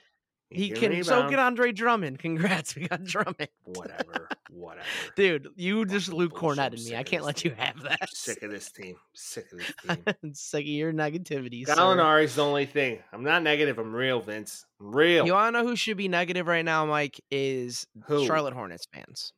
He 0.51 0.70
can. 0.70 1.05
So 1.05 1.29
get 1.29 1.38
Andre 1.38 1.72
Drummond. 1.72 2.18
Congrats, 2.18 2.74
we 2.74 2.88
got 2.88 3.05
Drummond. 3.05 3.48
Whatever, 3.64 4.29
whatever. 4.51 4.87
Dude, 5.14 5.48
you 5.57 5.85
just 5.85 6.11
Luke. 6.11 6.33
Kornet 6.33 6.72
I'm 6.72 6.85
me. 6.85 6.96
I 6.96 7.03
can't 7.03 7.22
let 7.24 7.44
you 7.44 7.51
have 7.51 7.83
that. 7.83 7.98
I'm 8.01 8.09
sick 8.11 8.42
of 8.42 8.51
this 8.51 8.70
team. 8.72 8.96
Sick 9.12 9.46
of 9.53 9.59
this 9.59 9.72
team. 9.83 10.14
Sick 10.33 10.62
of 10.62 10.68
your 10.68 10.92
negativity. 10.92 11.66
Gallinari's 11.66 12.37
the 12.37 12.44
only 12.44 12.64
thing. 12.64 13.01
I'm 13.12 13.24
not 13.24 13.42
negative. 13.42 13.79
I'm 13.79 13.94
real, 13.94 14.20
Vince. 14.20 14.64
I'm 14.81 14.94
real. 14.94 15.27
You 15.27 15.35
want 15.35 15.55
to 15.55 15.61
know 15.62 15.68
who 15.68 15.77
should 15.77 15.98
be 15.98 16.09
negative 16.09 16.46
right 16.46 16.64
now, 16.64 16.87
Mike? 16.87 17.20
Is 17.31 17.87
Who? 18.07 18.24
Charlotte 18.24 18.55
Hornets 18.55 18.87
fans. 18.90 19.35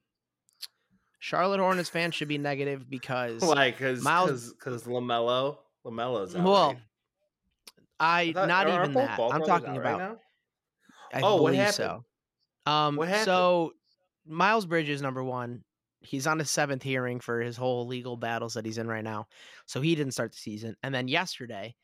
Charlotte 1.18 1.60
Hornets 1.60 1.88
fans 1.88 2.14
should 2.14 2.28
be 2.28 2.38
negative 2.38 2.88
because 2.88 3.42
Why? 3.42 3.72
Because 3.72 4.00
Miles- 4.02 4.52
because 4.52 4.84
Lamelo 4.84 5.58
Lamelo's 5.84 6.34
out. 6.36 6.44
well, 6.44 6.68
right? 6.68 6.78
I 8.00 8.32
not 8.46 8.68
even 8.68 8.92
that. 8.94 9.16
ball 9.16 9.32
I'm 9.32 9.42
talking 9.44 9.68
out 9.70 9.78
right 9.78 9.94
about. 9.94 9.98
now? 9.98 10.16
I 11.12 11.20
Oh, 11.22 11.42
what 11.42 11.54
happened? 11.54 11.74
so. 11.74 12.04
Um, 12.66 12.96
What 12.96 13.08
happened? 13.08 13.24
so 13.26 13.72
Miles 14.26 14.66
Bridges, 14.66 15.02
number 15.02 15.22
one, 15.24 15.64
he's 16.00 16.26
on 16.26 16.38
his 16.38 16.50
seventh 16.50 16.82
hearing 16.82 17.20
for 17.20 17.40
his 17.40 17.56
whole 17.56 17.86
legal 17.86 18.16
battles 18.16 18.54
that 18.54 18.64
he's 18.64 18.78
in 18.78 18.86
right 18.88 19.04
now. 19.04 19.26
So 19.66 19.80
he 19.80 19.94
didn't 19.94 20.12
start 20.12 20.32
the 20.32 20.38
season. 20.38 20.76
And 20.82 20.94
then 20.94 21.08
yesterday, 21.08 21.74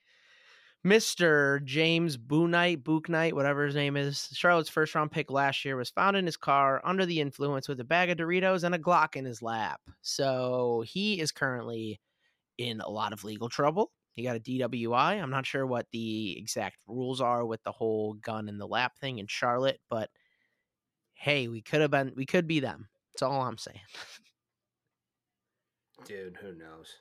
Mr. 0.87 1.63
James 1.65 2.17
Bouknight, 2.17 2.83
Bouknight, 2.83 3.33
whatever 3.33 3.67
his 3.67 3.75
name 3.75 3.97
is, 3.97 4.29
Charlotte's 4.33 4.69
first 4.69 4.95
round 4.95 5.11
pick 5.11 5.31
last 5.31 5.65
year, 5.65 5.77
was 5.77 5.91
found 5.91 6.17
in 6.17 6.25
his 6.27 6.37
car 6.37 6.81
under 6.85 7.05
the 7.05 7.21
influence 7.21 7.69
with 7.69 7.81
a 7.81 7.85
bag 7.85 8.09
of 8.11 8.19
Doritos 8.19 8.63
and 8.63 8.75
a 8.75 8.79
Glock 8.79 9.17
in 9.17 9.25
his 9.25 9.43
lap. 9.43 9.81
So 10.03 10.85
he 10.87 11.21
is 11.21 11.33
currently 11.33 12.01
in 12.59 12.81
a 12.81 12.89
lot 12.89 13.13
of 13.13 13.25
legal 13.25 13.49
trouble. 13.49 13.91
He 14.15 14.23
got 14.23 14.37
a 14.37 14.41
DWI. 14.41 15.23
I'm 15.23 15.31
not 15.31 15.45
sure 15.47 15.67
what 15.67 15.87
the 15.93 16.39
exact 16.39 16.77
rules 16.87 17.21
are 17.21 17.45
with 17.45 17.63
the 17.65 17.73
whole 17.73 18.15
gun 18.15 18.49
in 18.49 18.57
the 18.59 18.67
lap 18.67 18.99
thing 18.99 19.19
in 19.19 19.27
Charlotte, 19.27 19.79
but 19.91 20.11
hey, 21.15 21.49
we 21.49 21.61
could 21.61 21.81
have 21.83 21.91
been, 21.91 22.13
we 22.17 22.25
could 22.27 22.47
be 22.47 22.61
them. 22.61 22.89
That's 23.13 23.23
all 23.23 23.43
I'm 23.43 23.59
saying. 23.59 23.81
Dude, 26.05 26.37
who 26.41 26.55
knows? 26.55 26.95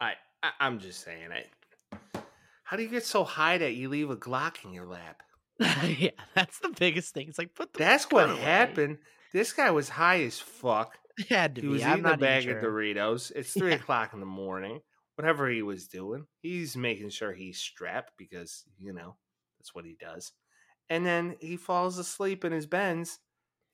I, 0.00 0.14
I 0.42 0.50
I'm 0.60 0.78
just 0.78 1.04
saying 1.04 1.30
it. 1.32 1.48
How 2.64 2.76
do 2.76 2.82
you 2.82 2.88
get 2.88 3.04
so 3.04 3.24
high 3.24 3.58
that 3.58 3.74
you 3.74 3.88
leave 3.88 4.10
a 4.10 4.16
Glock 4.16 4.64
in 4.64 4.72
your 4.72 4.86
lap? 4.86 5.22
yeah, 5.98 6.10
that's 6.34 6.58
the 6.60 6.68
biggest 6.78 7.14
thing. 7.14 7.28
It's 7.28 7.38
like 7.38 7.54
put 7.54 7.72
the 7.72 7.78
That's 7.78 8.10
what 8.10 8.30
away. 8.30 8.40
happened. 8.40 8.98
This 9.32 9.52
guy 9.52 9.70
was 9.70 9.88
high 9.88 10.22
as 10.22 10.38
fuck. 10.38 10.98
It 11.28 11.28
had 11.28 11.54
to 11.56 11.60
He 11.62 11.66
be. 11.66 11.72
was 11.74 11.82
I'm 11.84 11.98
eating 12.00 12.12
a 12.12 12.16
bag 12.16 12.42
sure. 12.44 12.58
of 12.58 12.64
Doritos. 12.64 13.32
It's 13.34 13.52
three 13.52 13.70
Yeah. 13.70 13.76
o'clock 13.76 14.12
in 14.12 14.20
the 14.20 14.26
morning. 14.26 14.80
Whatever 15.16 15.50
he 15.50 15.62
was 15.62 15.88
doing, 15.88 16.26
he's 16.42 16.76
making 16.76 17.10
sure 17.10 17.32
he's 17.32 17.58
strapped 17.58 18.12
because 18.16 18.62
you 18.78 18.92
know 18.92 19.16
that's 19.58 19.74
what 19.74 19.84
he 19.84 19.96
does. 19.98 20.32
And 20.88 21.04
then 21.04 21.34
he 21.40 21.56
falls 21.56 21.98
asleep 21.98 22.44
in 22.44 22.52
his 22.52 22.66
Benz. 22.66 23.18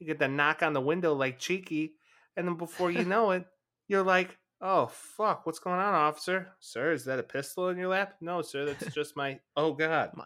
You 0.01 0.07
get 0.07 0.19
the 0.19 0.27
knock 0.29 0.63
on 0.63 0.73
the 0.73 0.81
window 0.81 1.13
like 1.13 1.39
cheeky, 1.39 1.97
and 2.37 2.49
then 2.49 2.57
before 2.57 2.91
you 2.91 3.05
know 3.05 3.33
it, 3.33 3.45
you're 3.89 4.03
like, 4.03 4.39
"Oh 4.63 4.87
fuck, 4.87 5.45
what's 5.45 5.59
going 5.59 5.79
on, 5.79 5.95
officer? 5.95 6.49
Sir, 6.61 6.93
is 6.93 7.05
that 7.05 7.19
a 7.19 7.23
pistol 7.23 7.69
in 7.69 7.77
your 7.77 7.89
lap? 7.89 8.15
No, 8.23 8.41
sir, 8.41 8.65
that's 8.65 8.87
just 8.95 9.15
my. 9.15 9.39
Oh 9.55 9.75
god, 9.75 10.13
No, 10.17 10.25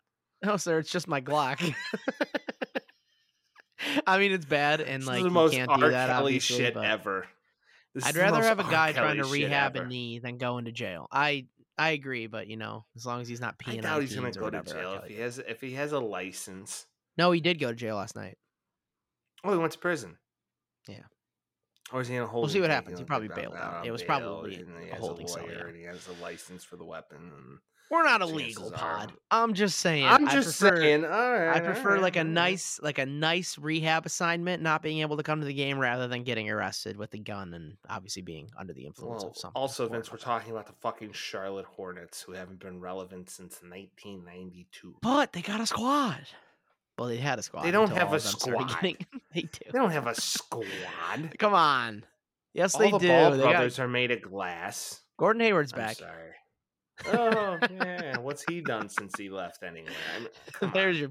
oh, 0.53 0.57
sir, 0.57 0.79
it's 0.79 0.91
just 0.93 1.09
my 1.09 1.21
Glock. 1.21 1.61
I 4.09 4.19
mean, 4.19 4.33
it's 4.33 4.47
bad, 4.47 4.81
and 4.81 5.05
like 5.05 5.21
the 5.21 5.29
you 5.29 5.31
most 5.31 5.53
can't 5.53 5.71
R. 5.71 5.79
do 5.79 5.91
that. 5.91 6.09
Kelly 6.09 6.39
shit 6.39 6.77
ever. 6.77 7.27
This 7.95 8.05
is 8.05 8.09
I'd 8.09 8.17
rather 8.17 8.43
have 8.43 8.59
a 8.59 8.65
guy 8.65 8.93
trying 8.93 9.19
to 9.19 9.25
rehab 9.25 9.77
a 9.77 9.87
knee 9.87 10.19
than 10.19 10.39
going 10.39 10.65
to 10.65 10.73
jail. 10.73 11.09
I 11.13 11.47
I 11.77 11.91
agree, 11.91 12.27
but 12.27 12.47
you 12.47 12.57
know, 12.57 12.87
as 12.97 13.05
long 13.05 13.21
as 13.21 13.29
he's 13.29 13.41
not 13.41 13.57
I 13.67 13.71
peeing 13.71 13.83
doubt 13.83 13.97
on 13.97 14.01
he's 14.01 14.15
gonna 14.15 14.31
go 14.31 14.41
to 14.41 14.45
whatever, 14.45 14.77
R. 14.77 14.83
jail 14.83 15.01
if 15.03 15.11
he 15.11 15.17
has 15.17 15.39
if 15.39 15.61
he 15.61 15.75
has 15.75 15.93
a 15.93 16.01
license. 16.01 16.87
No, 17.19 17.31
he 17.33 17.41
did 17.41 17.59
go 17.59 17.69
to 17.69 17.75
jail 17.75 17.97
last 17.97 18.17
night. 18.17 18.39
Oh, 19.45 19.53
he 19.53 19.59
went 19.59 19.73
to 19.73 19.79
prison. 19.79 20.17
Yeah. 20.89 21.03
Or 21.93 22.01
is 22.01 22.09
he 22.09 22.17
in 22.17 22.23
a 22.23 22.27
holding? 22.27 22.43
We'll 22.43 22.53
see 22.53 22.61
what 22.61 22.71
happens. 22.71 22.99
He 22.99 23.05
probably 23.05 23.29
bailed 23.29 23.55
out. 23.55 23.87
It 23.87 23.91
was 23.91 24.03
bail, 24.03 24.21
probably 24.21 24.57
and 24.57 24.91
a 24.91 24.97
holding 24.97 25.27
a 25.27 25.29
cell, 25.29 25.43
lawyer, 25.43 25.53
yeah. 25.55 25.67
and 25.69 25.77
he 25.77 25.83
has 25.85 26.09
a 26.09 26.23
license 26.23 26.65
for 26.65 26.77
the 26.77 26.85
weapon. 26.85 27.19
And 27.19 27.59
We're 27.91 28.05
not 28.05 28.21
a 28.21 28.27
legal 28.27 28.69
are- 28.69 28.73
pod. 28.77 29.13
I'm 29.31 29.55
just 29.55 29.79
saying. 29.81 30.05
I'm 30.05 30.29
I 30.29 30.33
just 30.33 30.61
prefer, 30.61 30.77
saying. 30.77 31.05
All 31.05 31.11
right, 31.11 31.57
I 31.57 31.61
prefer 31.61 31.97
all 31.97 32.03
like 32.03 32.17
a 32.17 32.21
right, 32.21 32.27
right. 32.27 32.33
nice, 32.33 32.79
like 32.83 32.99
a 32.99 33.07
nice 33.07 33.57
rehab 33.59 34.05
assignment, 34.05 34.63
not 34.63 34.83
being 34.83 34.99
able 35.01 35.17
to 35.17 35.23
come 35.23 35.41
to 35.41 35.47
the 35.47 35.55
game 35.55 35.79
rather 35.79 36.07
than 36.09 36.23
getting 36.23 36.51
arrested 36.51 36.97
with 36.99 37.15
a 37.15 37.19
gun 37.19 37.55
and 37.55 37.77
obviously 37.89 38.21
being 38.23 38.51
under 38.59 38.73
the 38.75 38.85
influence 38.85 39.23
Well, 39.23 39.31
of 39.31 39.37
something. 39.39 39.61
also. 39.61 39.89
Vince, 39.89 40.13
we're 40.13 40.19
talking 40.19 40.51
about 40.53 40.67
the 40.67 40.75
fucking 40.81 41.13
Charlotte 41.13 41.65
Hornets, 41.67 42.21
who 42.21 42.33
haven't 42.33 42.61
been 42.61 42.79
relevant 42.81 43.31
since 43.31 43.59
1992. 43.63 44.97
But 45.03 45.33
they 45.33 45.43
got 45.43 45.61
a 45.61 45.67
squad. 45.67 46.21
Well, 46.99 47.09
they 47.09 47.17
had 47.17 47.39
a 47.39 47.43
squad. 47.43 47.63
They 47.63 47.71
don't 47.71 47.91
have 47.93 48.13
a 48.13 48.17
of 48.17 48.23
them 48.23 48.33
started 48.33 48.71
squad. 48.71 48.83
getting- 48.83 49.07
they 49.35 49.43
do. 49.43 49.49
They 49.73 49.79
don't 49.79 49.93
have 49.93 50.07
a 50.07 50.15
squad. 50.15 51.39
Come 51.39 51.55
on. 51.55 52.05
Yes, 52.55 52.75
All 52.75 52.81
they 52.81 52.91
the 52.91 52.99
do. 52.99 53.09
Ball 53.09 53.31
They 53.33 53.39
got- 53.39 53.51
brothers 53.53 53.79
are 53.79 53.89
made 53.89 54.11
of 54.11 54.23
glass. 54.23 55.01
Gordon 55.17 55.41
Hayward's 55.41 55.73
I'm 55.73 55.79
back. 55.79 55.97
sorry. 55.97 56.33
Oh 57.07 57.59
yeah, 57.71 58.19
what's 58.19 58.45
he 58.49 58.61
done 58.61 58.89
since 58.89 59.13
he 59.17 59.29
left 59.31 59.63
anyway? 59.63 59.91
I 60.17 60.21
mean. 60.65 60.73
There's 60.75 60.99
your. 61.01 61.11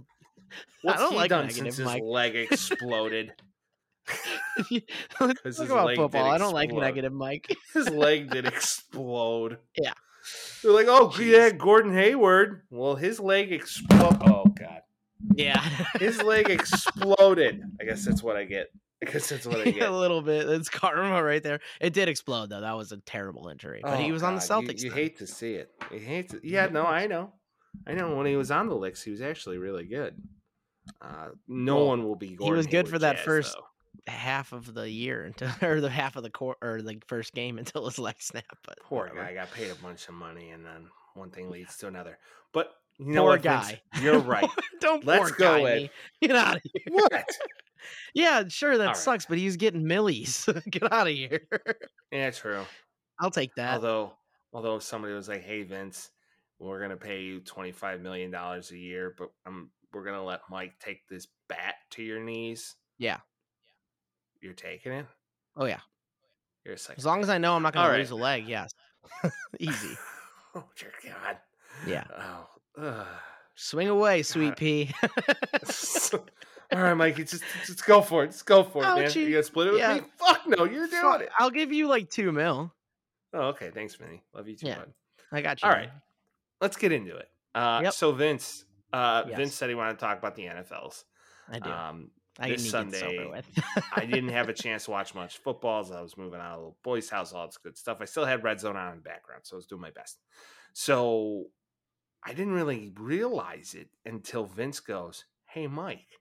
What's 0.82 1.00
don't 1.00 1.12
he 1.12 1.18
like 1.18 1.30
done 1.30 1.48
negative, 1.48 1.74
since 1.76 1.86
Mike. 1.86 2.02
his 2.02 2.10
leg 2.10 2.36
exploded? 2.36 3.34
Let's 5.20 5.58
talk 5.58 5.70
about 5.70 5.96
football. 5.96 6.30
I 6.30 6.38
don't 6.38 6.54
like 6.54 6.72
negative, 6.72 7.14
Mike. 7.14 7.54
his 7.74 7.90
leg 7.90 8.30
did 8.30 8.46
explode. 8.48 9.58
Yeah. 9.78 9.94
They're 10.62 10.72
like, 10.72 10.88
oh 10.88 11.10
Jeez. 11.10 11.32
yeah, 11.32 11.50
Gordon 11.52 11.94
Hayward. 11.94 12.64
Well, 12.70 12.96
his 12.96 13.20
leg 13.20 13.52
exploded. 13.52 14.22
Oh 14.26 14.46
god, 14.46 14.82
Yeah. 15.36 15.62
his 16.00 16.22
leg 16.22 16.50
exploded. 16.50 17.62
I 17.80 17.86
guess 17.86 18.06
that's 18.06 18.24
what 18.24 18.36
I 18.36 18.44
get. 18.44 18.68
Guess 19.06 19.30
that's 19.30 19.46
what 19.46 19.58
I 19.68 19.70
a 19.70 19.72
get. 19.72 19.92
little 19.92 20.22
bit. 20.22 20.50
It's 20.50 20.70
karma 20.70 21.22
right 21.24 21.44
there. 21.44 21.60
It 21.80 21.94
did 21.94 22.10
explode 22.10 22.50
though. 22.50 22.62
That 22.62 22.76
was 22.78 22.92
a 22.92 22.98
terrible 22.98 23.48
injury. 23.50 23.82
But 23.84 24.00
he 24.00 24.10
Oh, 24.10 24.14
was 24.14 24.24
on 24.24 24.36
the 24.36 24.42
God, 24.48 24.64
you- 24.64 24.68
Celtics. 24.70 24.84
You, 24.84 24.90
then. 24.90 25.00
hate 25.00 25.18
to 25.20 25.28
see 25.28 25.54
it. 25.54 25.72
You 25.92 26.00
hate 26.00 26.30
to. 26.30 26.40
Yeah, 26.44 26.68
no, 26.68 26.84
I 26.84 27.06
know. 27.08 27.32
I 27.86 27.94
know. 27.94 28.16
When 28.16 28.26
he 28.26 28.36
was 28.36 28.50
on 28.50 28.68
the 28.70 28.76
licks, 28.76 29.04
he 29.04 29.12
was 29.12 29.22
actually 29.22 29.58
really 29.60 29.86
good. 29.86 30.16
Uh, 31.02 31.30
no 31.48 31.76
Well, 31.76 31.88
one 31.88 32.04
will 32.06 32.16
be. 32.16 32.30
Gordon 32.30 32.46
he 32.56 32.58
was 32.58 32.68
good 32.68 32.88
for 32.88 32.98
that 33.00 33.18
Jazz, 33.18 33.26
first- 33.26 33.54
though. 33.56 34.12
half 34.12 34.52
of 34.54 34.74
the 34.74 34.90
year 34.90 35.24
until 35.26 35.50
or 35.62 35.80
the 35.82 35.90
half 35.90 36.16
of 36.16 36.24
the 36.24 36.30
court 36.32 36.58
or 36.62 36.82
the 36.82 36.98
first 37.08 37.34
game 37.34 37.58
until 37.60 37.86
his 37.86 38.00
leg 38.00 38.16
snapped. 38.20 38.48
But 38.66 38.80
Poor 38.84 39.04
whatever. 39.10 39.22
guy 39.28 39.34
got 39.36 39.52
paid 39.54 39.70
a 39.70 39.76
bunch 39.76 40.08
of 40.08 40.16
money, 40.16 40.50
and 40.52 40.66
then 40.66 40.88
one 41.14 41.30
thing 41.30 41.50
leads 41.52 41.78
to 41.78 41.88
another. 41.88 42.18
But 42.54 42.72
you 42.98 43.14
know 43.14 43.22
Poor 43.24 43.32
what, 43.32 43.42
Vince? 43.44 43.68
guy. 43.72 43.82
You're 44.02 44.18
right. 44.20 44.50
Don't 44.82 45.06
Let's 45.06 45.32
go 45.34 45.58
guy 45.58 45.62
with- 45.64 45.76
me. 45.84 45.90
Get 46.22 46.36
out 46.36 46.56
of 46.56 46.62
here. 46.64 46.84
what? 46.90 47.26
Yeah, 48.14 48.44
sure 48.48 48.78
that 48.78 48.84
All 48.84 48.88
right. 48.90 48.98
sucks, 48.98 49.26
but 49.26 49.38
he's 49.38 49.58
getting 49.58 49.86
millies. 49.86 50.48
Get 50.70 50.92
out 50.92 51.08
of 51.08 51.14
here. 51.14 51.48
Yeah, 52.12 52.30
true. 52.32 52.64
I'll 53.20 53.32
take 53.32 53.54
that. 53.56 53.76
Although, 53.76 54.14
although 54.54 54.80
somebody 54.80 55.14
was 55.14 55.28
like, 55.28 55.44
"Hey, 55.44 55.64
Vince, 55.64 56.10
we're 56.60 56.80
gonna 56.82 56.98
pay 56.98 57.22
you 57.22 57.40
twenty 57.42 57.72
five 57.72 58.02
million 58.02 58.32
dollars 58.32 58.72
a 58.72 58.78
year, 58.78 59.14
but 59.18 59.30
um, 59.46 59.70
we're 59.94 60.04
gonna 60.06 60.24
let 60.24 60.42
Mike 60.50 60.74
take 60.80 61.08
this 61.10 61.28
bat 61.50 61.76
to 61.92 62.04
your 62.04 62.20
knees," 62.20 62.76
Yeah. 62.98 63.18
you're 64.42 64.54
taking 64.54 64.92
it. 64.92 65.06
oh 65.56 65.66
yeah. 65.66 65.80
You're 66.66 66.76
a. 66.76 66.98
As 66.98 67.06
long 67.06 67.22
as 67.22 67.30
I 67.30 67.38
know 67.38 67.56
I'm 67.56 67.64
not 67.64 67.74
gonna 67.74 67.90
right. 67.90 67.98
lose 68.00 68.12
a 68.12 68.16
leg, 68.16 68.48
yes. 68.48 68.72
Easy. 69.60 69.98
oh 70.56 70.66
dear 70.78 70.92
God. 71.04 71.38
Yeah. 71.88 72.04
Oh, 72.18 72.48
Ugh. 72.82 73.08
Swing 73.56 73.88
away, 73.90 74.22
sweet 74.22 74.50
God. 74.50 74.58
pea. 74.58 74.92
All 76.74 76.82
right, 76.82 76.94
Mikey, 76.94 77.24
just 77.24 77.44
just 77.66 77.86
go 77.86 78.02
for 78.02 78.24
it. 78.26 78.28
Just 78.28 78.46
go 78.46 78.64
for 78.64 78.84
it, 78.84 78.88
man. 78.88 79.06
Ouchie. 79.06 79.24
You 79.26 79.32
gonna 79.32 79.44
split 79.44 79.68
it 79.68 79.72
with 79.72 79.80
Yeah. 79.80 79.96
me? 79.96 80.02
Fuck 80.18 80.42
no, 80.48 80.66
you're 80.66 80.88
doing 80.88 81.02
Fuck, 81.02 81.22
it. 81.22 81.30
I'll 81.40 81.50
give 81.50 81.72
you 81.72 81.88
like 81.88 82.10
two 82.10 82.32
mil. 82.32 82.74
Oh, 83.34 83.48
okay. 83.50 83.70
Thanks, 83.72 83.96
Vinny. 83.96 84.24
Love 84.34 84.48
you 84.48 84.56
too, 84.56 84.68
Yeah. 84.68 84.80
bud. 84.80 84.94
I 85.32 85.42
got 85.42 85.62
you. 85.62 85.70
All 85.70 85.76
right. 85.76 85.90
Let's 86.60 86.76
get 86.78 86.92
into 86.92 87.16
it. 87.16 87.30
Uh, 87.56 87.82
Yep. 87.84 87.94
So 87.94 88.12
Vince, 88.12 88.66
uh, 88.94 89.24
Yes. 89.28 89.38
Vince 89.38 89.54
said 89.56 89.70
he 89.70 89.76
wanted 89.76 89.94
to 89.94 90.00
talk 90.00 90.18
about 90.18 90.36
the 90.36 90.46
NFLs. 90.48 91.04
I 91.50 91.60
do. 91.60 91.70
Um, 91.70 92.12
I 92.40 92.50
this 92.50 92.70
Sunday, 92.70 93.00
to 93.00 93.06
get 93.06 93.12
this 93.12 93.20
over 93.20 93.30
with. 93.32 93.90
I 93.96 94.06
didn't 94.06 94.30
have 94.30 94.50
a 94.50 94.54
chance 94.54 94.86
to 94.86 94.92
watch 94.92 95.16
much 95.16 95.38
football 95.40 95.80
as 95.82 95.92
I 95.92 96.02
was 96.02 96.18
moving 96.18 96.40
out 96.40 96.52
of 96.54 96.58
little 96.60 96.78
boy's 96.84 97.10
house, 97.10 97.34
all 97.34 97.46
this 97.48 97.58
good 97.58 97.78
stuff. 97.78 97.98
I 98.02 98.06
still 98.06 98.26
had 98.26 98.44
Red 98.44 98.60
Zone 98.60 98.76
on 98.76 98.92
in 98.92 98.98
the 98.98 99.02
background, 99.04 99.42
so 99.46 99.56
I 99.56 99.58
was 99.58 99.66
doing 99.68 99.82
my 99.82 99.92
best. 99.92 100.20
So 100.74 101.46
I 102.24 102.34
didn't 102.34 102.54
really 102.54 102.92
realize 102.98 103.74
it 103.74 103.90
until 104.06 104.46
Vince 104.46 104.80
goes, 104.80 105.26
Hey, 105.46 105.66
Mike, 105.68 106.20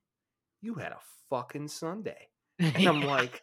you 0.61 0.75
had 0.75 0.92
a 0.92 0.99
fucking 1.31 1.69
Sunday. 1.69 2.29
And 2.59 2.87
I'm 2.87 3.03
like, 3.07 3.42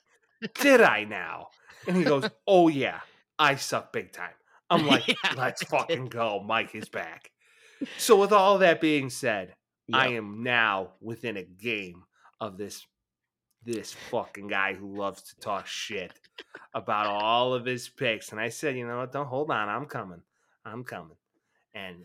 Did 0.61 0.81
I 0.81 1.03
now? 1.03 1.47
And 1.87 1.97
he 1.97 2.03
goes, 2.03 2.29
Oh, 2.47 2.67
yeah, 2.67 2.99
I 3.37 3.55
suck 3.55 3.93
big 3.93 4.11
time. 4.11 4.33
I'm 4.69 4.87
like, 4.87 5.07
Yeah, 5.07 5.33
Let's 5.37 5.63
fucking 5.63 6.07
go. 6.07 6.43
Mike 6.45 6.75
is 6.75 6.89
back. 6.89 7.31
So, 7.97 8.19
with 8.19 8.31
all 8.31 8.59
that 8.59 8.79
being 8.79 9.09
said, 9.09 9.55
I 9.91 10.09
am 10.09 10.43
now 10.43 10.91
within 11.01 11.35
a 11.35 11.43
game 11.43 12.03
of 12.39 12.57
this 12.57 12.85
this 13.65 13.93
fucking 13.93 14.47
guy 14.47 14.73
who 14.73 14.97
loves 14.97 15.21
to 15.23 15.39
talk 15.39 15.65
shit 15.65 16.11
about 16.73 17.05
all 17.07 17.53
of 17.53 17.65
his 17.65 17.87
picks. 17.87 18.31
And 18.31 18.39
I 18.39 18.49
said, 18.49 18.75
you 18.75 18.85
know 18.85 18.97
what? 18.97 19.13
Don't 19.13 19.27
hold 19.27 19.51
on. 19.51 19.69
I'm 19.69 19.85
coming. 19.85 20.21
I'm 20.65 20.83
coming. 20.83 21.15
And 21.73 22.03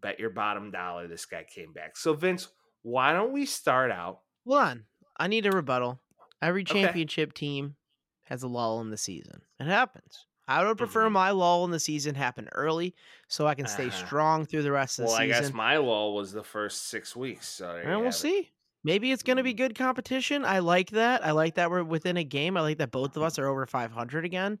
bet 0.00 0.18
your 0.18 0.30
bottom 0.30 0.70
dollar 0.70 1.06
this 1.06 1.26
guy 1.26 1.44
came 1.44 1.72
back. 1.72 1.96
So 1.96 2.14
Vince, 2.14 2.48
why 2.82 3.12
don't 3.12 3.32
we 3.32 3.46
start 3.46 3.90
out? 3.90 4.20
Hold 4.46 4.58
on. 4.58 4.86
I 5.16 5.26
need 5.28 5.46
a 5.46 5.52
rebuttal. 5.52 6.00
Every 6.42 6.64
Okay. 6.68 6.98
championship 6.98 7.34
team 7.34 7.76
has 8.24 8.42
a 8.42 8.48
lull 8.48 8.80
in 8.80 8.90
the 8.90 8.96
season. 8.96 9.42
It 9.60 9.66
happens. 9.66 10.26
I 10.46 10.64
would 10.64 10.76
prefer 10.78 11.08
Mhm. 11.08 11.10
my 11.10 11.30
lull 11.30 11.64
in 11.64 11.70
the 11.70 11.80
season 11.80 12.14
happen 12.14 12.48
early 12.52 12.94
so 13.28 13.46
I 13.46 13.54
can 13.54 13.66
stay 13.66 13.90
Uh-huh. 13.90 13.90
strong 13.90 14.44
through 14.44 14.62
the 14.62 14.72
rest 14.72 14.98
of 14.98 15.04
the 15.04 15.08
season. 15.08 15.14
Well, 15.14 15.14
I 15.14 15.26
guess 15.26 15.52
my 15.52 15.76
lull 15.76 16.14
was 16.14 16.32
the 16.32 16.44
first 16.44 16.82
six 16.84 17.14
weeks. 17.16 17.48
So 17.48 17.76
and 17.82 18.00
we'll 18.00 18.12
it. 18.20 18.28
see. 18.28 18.52
Maybe 18.82 19.12
it's 19.12 19.22
going 19.22 19.38
to 19.38 19.42
be 19.42 19.54
Mhm. 19.54 19.54
good 19.54 19.74
competition. 19.74 20.44
I 20.44 20.58
like 20.58 20.90
that. 20.90 21.24
I 21.24 21.30
like 21.30 21.54
that 21.54 21.70
we're 21.70 21.82
within 21.84 22.16
a 22.16 22.24
game. 22.24 22.56
I 22.56 22.60
like 22.60 22.78
that 22.78 22.90
both 22.90 23.16
of 23.16 23.22
us 23.22 23.38
are 23.38 23.46
over 23.46 23.66
500 23.66 24.24
again. 24.24 24.58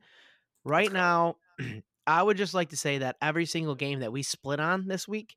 Right 0.64 0.92
now, 0.92 1.36
I 2.06 2.22
would 2.22 2.36
just 2.38 2.54
like 2.54 2.70
to 2.70 2.76
say 2.78 2.98
that 2.98 3.16
every 3.22 3.46
single 3.46 3.76
game 3.76 4.00
that 4.00 4.12
we 4.12 4.22
split 4.22 4.60
on 4.60 4.88
this 4.88 5.08
week, 5.08 5.36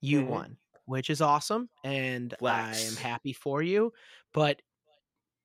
you 0.00 0.22
Mhm. 0.22 0.24
won, 0.24 0.58
which 0.90 1.08
is 1.10 1.20
awesome. 1.22 1.68
And 1.84 2.34
I 2.44 2.76
am 2.76 2.96
happy 2.96 3.32
for 3.32 3.62
you. 3.62 3.92
But 4.34 4.60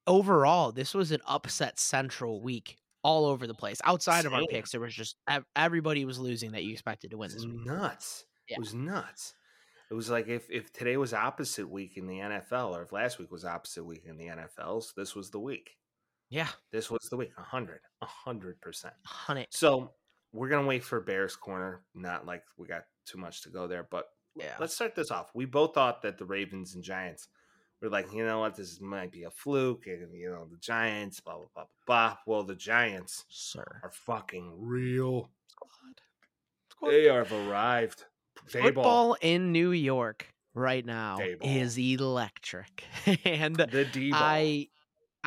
overall, 0.08 0.72
this 0.72 0.94
was 0.94 1.12
an 1.12 1.22
upset 1.28 1.80
central 1.80 2.42
week 2.42 2.78
all 3.04 3.26
over 3.26 3.48
the 3.48 3.54
place. 3.54 3.80
Outside 3.84 4.26
of 4.26 4.34
our 4.34 4.42
picks, 4.50 4.72
there 4.72 4.82
was 4.82 4.94
just 4.94 5.16
everybody 5.56 6.06
was 6.06 6.20
losing 6.20 6.52
that 6.52 6.64
you 6.64 6.74
expected 6.74 7.12
to 7.12 7.18
win 7.18 7.32
this 7.32 7.46
week. 7.46 7.66
nuts. 7.66 8.26
Yeah. 8.50 8.56
It 8.58 8.60
was 8.60 8.74
nuts. 8.74 9.34
It 9.92 9.94
was 9.94 10.10
like 10.10 10.28
if, 10.28 10.50
if 10.50 10.74
today 10.74 10.98
was 10.98 11.14
opposite 11.14 11.70
week 11.70 11.98
in 11.98 12.08
the 12.08 12.18
NFL, 12.18 12.72
or 12.76 12.82
if 12.82 12.92
last 12.92 13.20
week 13.20 13.32
was 13.32 13.46
opposite 13.46 13.84
week 13.84 14.04
in 14.06 14.18
the 14.18 14.26
NFLs, 14.26 14.96
this 14.96 15.16
was 15.16 15.30
the 15.30 15.40
week. 15.40 15.72
Yeah, 16.32 16.48
This 16.72 16.90
was 16.90 17.08
the 17.12 17.18
week. 17.18 17.32
A 17.38 17.44
hundred. 17.44 17.82
A 18.02 18.06
hundred 18.08 18.60
percent. 18.60 18.96
honey. 19.06 19.46
So 19.52 19.92
we're 20.34 20.50
gonna 20.50 20.68
wait 20.68 20.84
for 20.84 21.00
Bears 21.00 21.36
corner. 21.36 21.84
Not 21.94 22.26
like 22.26 22.44
we 22.58 22.68
got 22.68 22.86
too 23.06 23.20
much 23.20 23.44
to 23.44 23.50
go 23.50 23.68
there, 23.68 23.88
but 23.90 24.06
Yeah. 24.36 24.56
let's 24.60 24.76
start 24.76 24.96
this 24.96 25.12
off. 25.12 25.32
We 25.34 25.46
both 25.46 25.74
thought 25.74 26.02
that 26.02 26.18
the 26.18 26.26
Ravens 26.26 26.76
and 26.76 26.84
Giants 26.84 27.28
were 27.82 27.90
like, 27.90 28.12
you 28.14 28.26
know 28.26 28.40
what, 28.40 28.56
this 28.56 28.80
might 28.82 29.12
be 29.12 29.24
a 29.24 29.30
fluke, 29.32 29.88
and 29.88 30.14
you 30.14 30.30
know 30.30 30.46
the 30.50 30.58
Giants, 30.58 31.20
blah 31.20 31.36
blah 31.38 31.48
blah 31.56 31.66
blah. 31.86 32.18
Well, 32.26 32.44
the 32.44 32.56
Giants 32.56 33.26
Sir. 33.30 33.66
are 33.84 33.92
fucking 33.92 34.52
real. 34.58 35.30
Squad. 35.48 36.02
Squad. 36.72 36.92
They 36.92 37.06
have 37.06 37.32
arrived. 37.32 38.06
Daboll. 38.50 38.62
Football 38.62 39.18
in 39.22 39.52
New 39.52 39.72
York 39.72 40.28
right 40.54 40.86
now 40.86 41.18
Daboll. 41.18 41.38
is 41.62 41.78
electric. 41.78 42.84
and 43.26 43.56
The 43.56 43.86
D 43.86 44.12
ball. 44.12 44.20
I 44.22 44.68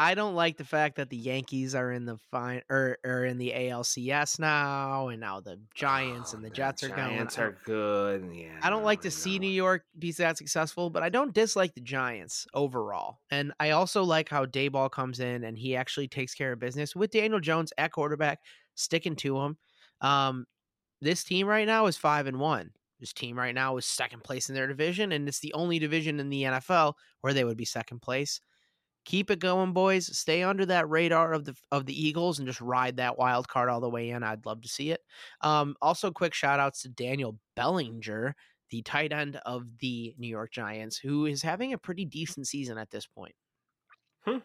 I 0.01 0.15
don't 0.15 0.37
like 0.37 0.57
the 0.57 0.65
fact 0.65 0.95
that 0.97 1.11
the 1.11 1.17
Yankees 1.17 1.75
are 1.75 1.91
in 1.91 2.05
the 2.05 2.19
fine 2.31 2.63
or 2.71 2.99
are 3.05 3.25
in 3.25 3.37
the 3.37 3.51
ALCS 3.51 4.39
now 4.39 5.09
and 5.09 5.21
now 5.21 5.41
the 5.41 5.59
Giants 5.75 6.35
and 6.35 6.45
the 6.45 6.51
Jets 6.51 6.85
are 6.85 6.89
going. 6.89 7.17
Giants 7.17 7.37
are 7.37 7.59
good. 7.65 8.31
Yeah, 8.33 8.61
I 8.63 8.71
don't 8.71 8.85
like 8.85 9.01
no, 9.01 9.03
to 9.03 9.11
see. 9.11 9.41
New 9.41 9.49
York 9.49 9.83
be 9.99 10.13
that 10.13 10.39
successful, 10.39 10.89
but 10.89 11.03
I 11.03 11.09
don't 11.09 11.35
dislike 11.35 11.75
the 11.75 11.81
Giants 11.81 12.47
overall. 12.55 13.19
And 13.33 13.53
I 13.59 13.71
also 13.71 14.05
like 14.05 14.29
how 14.29 14.47
Daboll 14.47 14.89
comes 14.89 15.19
in 15.19 15.43
and 15.43 15.59
he 15.59 15.75
actually 15.75 16.07
takes 16.07 16.33
care 16.33 16.53
of 16.53 16.61
business 16.61 16.95
with 16.95 17.11
Daniel 17.11 17.41
Jones 17.41 17.73
at 17.77 17.91
quarterback, 17.91 18.39
sticking 18.77 19.17
to 19.17 19.37
him. 19.37 19.59
Um, 20.01 20.47
this 21.01 21.25
team 21.25 21.49
right 21.49 21.67
now 21.67 21.87
is 21.87 21.97
five 21.97 22.29
and 22.29 22.39
one. 22.39 22.71
This 23.01 23.13
team 23.13 23.37
right 23.37 23.55
now 23.55 23.77
is 23.77 23.87
second 23.87 24.23
place 24.23 24.49
in 24.49 24.55
their 24.55 24.69
division, 24.69 25.11
and 25.11 25.27
it's 25.27 25.41
the 25.41 25.55
only 25.55 25.81
division 25.81 26.21
in 26.21 26.31
the 26.31 26.45
NFL 26.45 26.95
where 27.21 27.35
they 27.35 27.43
would 27.43 27.57
be 27.57 27.65
second 27.65 28.01
place. 28.01 28.41
Keep 29.09 29.31
it 29.31 29.39
going, 29.39 29.73
boys. 29.73 30.15
Stay 30.19 30.43
under 30.43 30.67
that 30.67 30.87
radar 30.91 31.33
of 31.33 31.47
the 31.47 31.57
of 31.73 31.87
the 31.87 31.99
Eagles 32.07 32.39
and 32.39 32.47
just 32.47 32.61
ride 32.61 32.99
that 32.99 33.17
wild 33.17 33.49
card 33.49 33.71
all 33.71 33.81
the 33.81 33.89
way 33.89 34.11
in. 34.11 34.23
I'd 34.23 34.45
love 34.45 34.61
to 34.61 34.69
see 34.69 34.91
it. 34.91 35.01
Um, 35.41 35.77
also, 35.81 36.11
quick 36.11 36.35
shout 36.35 36.61
outs 36.61 36.83
to 36.83 36.91
Daniel 36.91 37.39
Bellinger, 37.57 38.37
the 38.69 38.83
tight 38.83 39.15
end 39.15 39.41
of 39.47 39.65
the 39.79 40.15
New 40.19 40.29
York 40.29 40.53
Giants, 40.53 40.99
who 40.99 41.25
is 41.25 41.41
having 41.41 41.73
a 41.73 41.79
pretty 41.79 42.05
decent 42.05 42.49
season 42.49 42.77
at 42.77 42.91
this 42.91 43.07
point. 43.07 43.35
Hmm. 44.27 44.41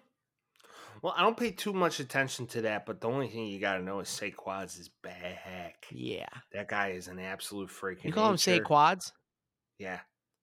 Well, 1.02 1.14
I 1.18 1.24
don't 1.24 1.36
pay 1.36 1.52
too 1.52 1.74
much 1.74 2.00
attention 2.00 2.48
to 2.48 2.62
that, 2.62 2.86
but 2.86 3.02
the 3.02 3.10
only 3.10 3.28
thing 3.28 3.48
you 3.48 3.60
got 3.60 3.76
to 3.76 3.84
know 3.84 4.00
is 4.00 4.08
Saquads 4.08 4.80
is 4.80 4.90
back. 5.04 5.88
Yeah. 5.92 6.26
That 6.54 6.70
guy 6.70 6.92
is 6.92 7.10
an 7.10 7.20
absolute 7.20 7.70
freaking. 7.70 8.06
You 8.06 8.14
call 8.14 8.30
him 8.30 8.36
nature. 8.48 8.64
Saquads? 8.64 9.12
Yeah, 9.78 10.00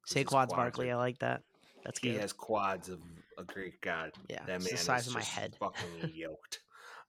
Saquads 0.06 0.26
quads 0.26 0.52
Barkley. 0.52 0.90
are- 0.90 0.96
I 0.96 0.98
like 0.98 1.20
that. 1.20 1.40
That's 1.84 1.98
good. 1.98 2.12
he 2.12 2.18
has 2.18 2.34
quads 2.34 2.90
of 2.90 3.00
a 3.40 3.44
Greek 3.44 3.80
god. 3.80 4.12
Yeah, 4.28 4.38
that 4.46 4.60
man 4.60 4.68
the 4.70 4.76
size 4.76 5.02
is 5.02 5.08
of 5.08 5.14
my 5.14 5.20
just 5.20 5.32
head. 5.32 5.56
fucking 5.58 6.10
yoked. 6.14 6.60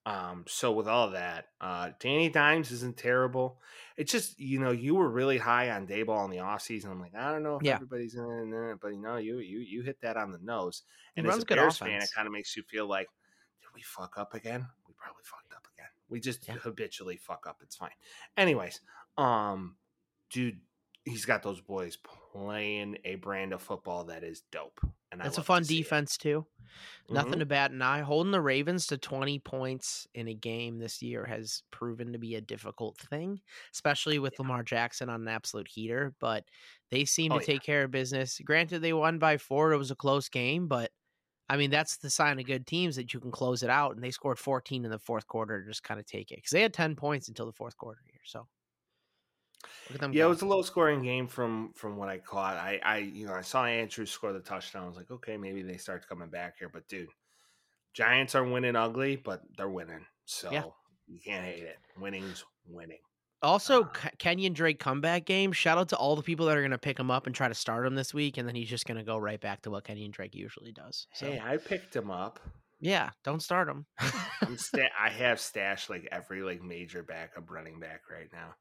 Um, 0.04 0.46
so 0.48 0.72
with 0.72 0.88
all 0.88 1.12
that, 1.12 1.50
uh, 1.62 1.91
Danny 2.00 2.28
Dimes 2.30 2.72
isn't 2.72 2.98
terrible. 2.98 3.60
It's 3.98 4.12
just 4.12 4.39
you 4.39 4.60
know 4.60 4.72
you 4.72 4.96
were 4.96 5.10
really 5.10 5.38
high 5.38 5.70
on 5.70 5.86
Daboll 5.86 6.26
in 6.26 6.32
the 6.32 6.38
offseason. 6.38 6.89
I'm 6.89 7.00
like 7.00 7.13
I 7.15 7.32
don't 7.32 7.44
know 7.44 7.58
if 7.58 7.63
Yeah. 7.63 7.76
everybody's 7.76 8.15
in 8.15 8.52
it, 8.72 8.80
but 8.82 8.89
you 8.89 9.00
know 9.02 9.17
you 9.17 9.38
you 9.39 9.60
you 9.60 9.84
hit 9.84 10.02
that 10.02 10.17
on 10.17 10.32
the 10.32 10.39
nose. 10.39 10.82
And 11.15 11.28
as 11.28 11.38
a 11.38 11.46
good 11.46 11.56
Bears 11.58 11.78
fan, 11.78 12.02
it 12.02 12.10
kind 12.15 12.26
of 12.26 12.34
makes 12.34 12.58
you 12.58 12.63
feel 12.63 12.88
like 12.88 13.08
did 13.62 13.67
we 13.76 13.82
fuck 13.84 14.17
up 14.17 14.34
again? 14.34 14.65
We 14.88 14.96
probably 14.98 15.22
fucked 15.24 15.54
up 15.54 15.67
again. 15.78 15.89
We 16.10 16.20
just 16.20 16.48
Yeah. 16.48 16.56
habitually 16.56 17.17
fuck 17.17 17.46
up. 17.48 17.60
It's 17.62 17.76
fine. 17.76 17.91
Anyways, 18.36 18.82
um, 19.17 19.76
dude, 20.32 20.62
he's 21.06 21.26
got 21.26 21.44
those 21.44 21.62
boys 21.62 21.98
playing 22.32 22.98
a 23.06 23.15
brand 23.15 23.54
of 23.54 23.62
football 23.62 24.06
that 24.06 24.24
is 24.24 24.44
dope. 24.52 24.80
And 25.12 25.22
That's 25.22 25.38
a 25.38 25.41
love 25.41 25.46
to 25.52 25.54
fun 25.54 25.65
defense 25.65 26.17
too. 26.17 26.48
Nothing 27.10 27.39
Mhm. 27.39 27.39
to 27.39 27.46
bat 27.46 27.72
an 27.72 27.82
eye. 27.82 28.02
Holding 28.02 28.32
the 28.32 28.41
Ravens 28.41 28.88
to 28.88 28.98
20 28.98 29.39
points 29.39 30.08
in 30.13 30.28
a 30.28 30.34
game 30.34 30.80
this 30.80 31.02
year 31.02 31.26
has 31.26 31.63
proven 31.72 32.13
to 32.13 32.20
be 32.20 32.36
a 32.36 32.41
difficult 32.41 32.98
thing, 33.00 33.41
especially 33.74 34.20
with 34.20 34.39
Lamar 34.39 34.63
Jackson 34.63 35.10
on 35.10 35.22
an 35.22 35.28
absolute 35.28 35.67
heater. 35.67 36.15
But 36.20 36.46
they 36.89 37.06
seem 37.06 37.32
Oh, 37.32 37.39
to 37.39 37.39
yeah. 37.39 37.46
take 37.46 37.63
care 37.63 37.84
of 37.84 37.91
business. 37.91 38.39
Granted, 38.46 38.80
they 38.80 38.94
won 38.94 39.20
by 39.20 39.38
four. 39.38 39.74
It 39.74 39.78
was 39.78 39.91
a 39.91 39.96
close 39.96 40.30
game, 40.30 40.67
but 40.67 40.91
I 41.50 41.58
mean, 41.58 41.72
that's 41.72 41.98
the 41.98 42.10
sign 42.10 42.39
of 42.39 42.46
good 42.46 42.65
teams 42.67 42.96
that 42.96 43.13
you 43.13 43.20
can 43.20 43.32
close 43.32 43.63
it 43.63 43.70
out. 43.70 43.96
And 43.96 44.04
they 44.04 44.12
scored 44.12 44.39
14 44.39 44.86
in 44.86 44.91
the 44.91 45.00
fourth 45.00 45.28
quarter 45.28 45.62
to 45.62 45.70
just 45.70 45.84
kind 45.84 46.00
of 46.00 46.06
take 46.06 46.32
it 46.32 46.38
because 46.38 46.52
they 46.52 46.62
had 46.62 46.74
10 46.74 46.96
points 46.96 47.28
until 47.28 47.46
the 47.46 47.54
fourth 47.54 47.78
quarter 47.78 48.02
here. 48.10 48.22
So 48.26 48.48
look 49.89 49.95
at 49.95 50.02
them. 50.02 50.13
Yeah, 50.13 50.26
it 50.26 50.30
was 50.30 50.41
a 50.41 50.45
low 50.45 50.62
scoring 50.62 51.01
game 51.03 51.28
from 51.28 51.72
from 51.74 51.97
what 51.97 52.09
I 52.09 52.18
caught. 52.20 52.55
I 52.57 52.80
I 52.84 52.97
you 52.97 53.26
know 53.28 53.34
I 53.34 53.41
saw 53.41 53.66
Andrews 53.66 54.12
score 54.12 54.34
the 54.34 54.39
touchdown. 54.39 54.84
I 54.84 54.88
was 54.88 54.97
like, 54.97 55.12
okay, 55.12 55.38
maybe 55.38 55.62
they 55.62 55.78
start 55.78 56.07
coming 56.07 56.30
back 56.30 56.55
here. 56.59 56.70
But 56.70 56.88
dude, 56.88 57.09
Giants 57.93 58.36
are 58.36 58.43
winning 58.43 58.76
ugly, 58.76 59.16
but 59.18 59.41
they're 59.57 59.70
winning. 59.70 60.05
So 60.26 60.49
you 61.07 61.20
can't 61.24 61.43
hate 61.45 61.64
it. 61.64 61.78
Winning's 61.99 62.45
winning. 62.66 62.99
Also, 63.43 63.82
Uh, 63.84 63.88
Ke- 63.88 64.18
Kenyan 64.20 64.53
Drake 64.53 64.80
comeback 64.80 65.26
game. 65.26 65.51
Shout 65.51 65.78
out 65.80 65.89
to 65.89 65.95
all 65.97 66.16
the 66.16 66.22
people 66.22 66.45
that 66.45 66.55
are 66.55 66.62
going 66.62 66.70
to 66.72 66.78
pick 66.78 66.99
him 66.99 67.09
up 67.09 67.26
and 67.26 67.36
try 67.36 67.47
to 67.47 67.55
start 67.55 67.86
him 67.88 67.95
this 67.95 68.14
week, 68.14 68.38
and 68.38 68.47
then 68.47 68.53
he's 68.55 68.70
just 68.70 68.86
going 68.86 68.97
to 68.99 69.03
go 69.03 69.18
right 69.18 69.41
back 69.41 69.64
to 69.64 69.72
what 69.72 69.84
Kenyan 69.84 70.12
Drake 70.12 70.36
usually 70.36 70.72
does. 70.72 71.07
So, 71.16 71.26
Hey, 71.26 71.41
I 71.43 71.57
picked 71.57 71.95
him 71.95 72.12
up. 72.12 72.39
yeah, 72.80 73.09
don't 73.24 73.41
start 73.41 73.68
him. 73.68 73.88
I'm 74.43 74.57
sta- 74.59 74.91
I 74.97 75.09
have 75.09 75.39
stashed 75.39 75.89
like 75.89 76.07
every 76.12 76.43
like 76.43 76.62
major 76.62 77.01
backup 77.01 77.49
running 77.49 77.80
back 77.80 78.01
right 78.12 78.30
now. 78.32 78.53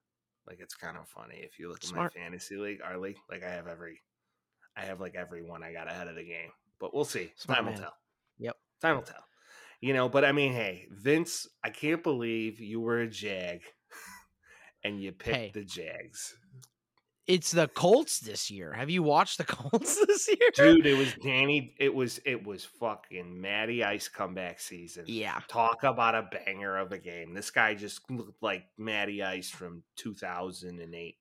Like 0.46 0.58
it's 0.60 0.74
kind 0.74 0.96
of 0.96 1.08
funny 1.08 1.36
if 1.42 1.58
you 1.58 1.68
look 1.68 1.82
Smart. 1.82 2.12
at 2.14 2.18
my 2.18 2.22
fantasy 2.24 2.56
league, 2.56 2.80
our 2.84 2.98
league. 2.98 3.18
Like 3.30 3.44
I 3.44 3.50
have 3.50 3.66
every, 3.66 4.00
I 4.76 4.82
have 4.82 5.00
like 5.00 5.14
every 5.14 5.42
one 5.42 5.62
I 5.62 5.72
got 5.72 5.88
ahead 5.88 6.08
of 6.08 6.16
the 6.16 6.24
game. 6.24 6.50
But 6.78 6.94
we'll 6.94 7.04
see. 7.04 7.32
Smart 7.36 7.58
Time 7.58 7.66
will 7.66 7.78
tell. 7.78 7.94
Yep. 8.38 8.56
Time 8.80 8.96
will 8.96 9.02
tell. 9.02 9.24
You 9.80 9.94
know, 9.94 10.08
but 10.08 10.24
I 10.24 10.32
mean, 10.32 10.52
hey, 10.52 10.86
Vince, 10.90 11.48
I 11.64 11.70
can't 11.70 12.02
believe 12.02 12.60
you 12.60 12.80
were 12.80 13.00
a 13.00 13.08
Jag, 13.08 13.60
and 14.84 15.00
you 15.00 15.12
picked 15.12 15.36
Hey. 15.36 15.50
the 15.54 15.64
Jags. 15.64 16.36
It's 17.26 17.52
the 17.52 17.68
Colts 17.68 18.18
this 18.20 18.50
year. 18.50 18.72
Have 18.72 18.90
you 18.90 19.02
watched 19.02 19.38
the 19.38 19.44
Colts 19.48 20.04
this 20.06 20.28
year? 20.28 20.50
Dude, 20.54 20.86
it 20.86 20.96
was 20.98 21.14
Danny. 21.22 21.74
It 21.78 21.94
was 21.94 22.20
it 22.24 22.44
was 22.44 22.64
fucking 22.64 23.40
Matty 23.40 23.84
Ice 23.84 24.08
comeback 24.08 24.58
season. 24.60 25.04
Yeah. 25.06 25.38
Talk 25.48 25.84
about 25.84 26.14
a 26.14 26.28
banger 26.32 26.76
of 26.78 26.92
a 26.92 26.98
game. 26.98 27.34
This 27.34 27.50
guy 27.50 27.74
just 27.74 28.00
looked 28.10 28.42
like 28.42 28.64
Matty 28.78 29.22
Ice 29.22 29.48
from 29.50 29.82
2008. 29.96 31.16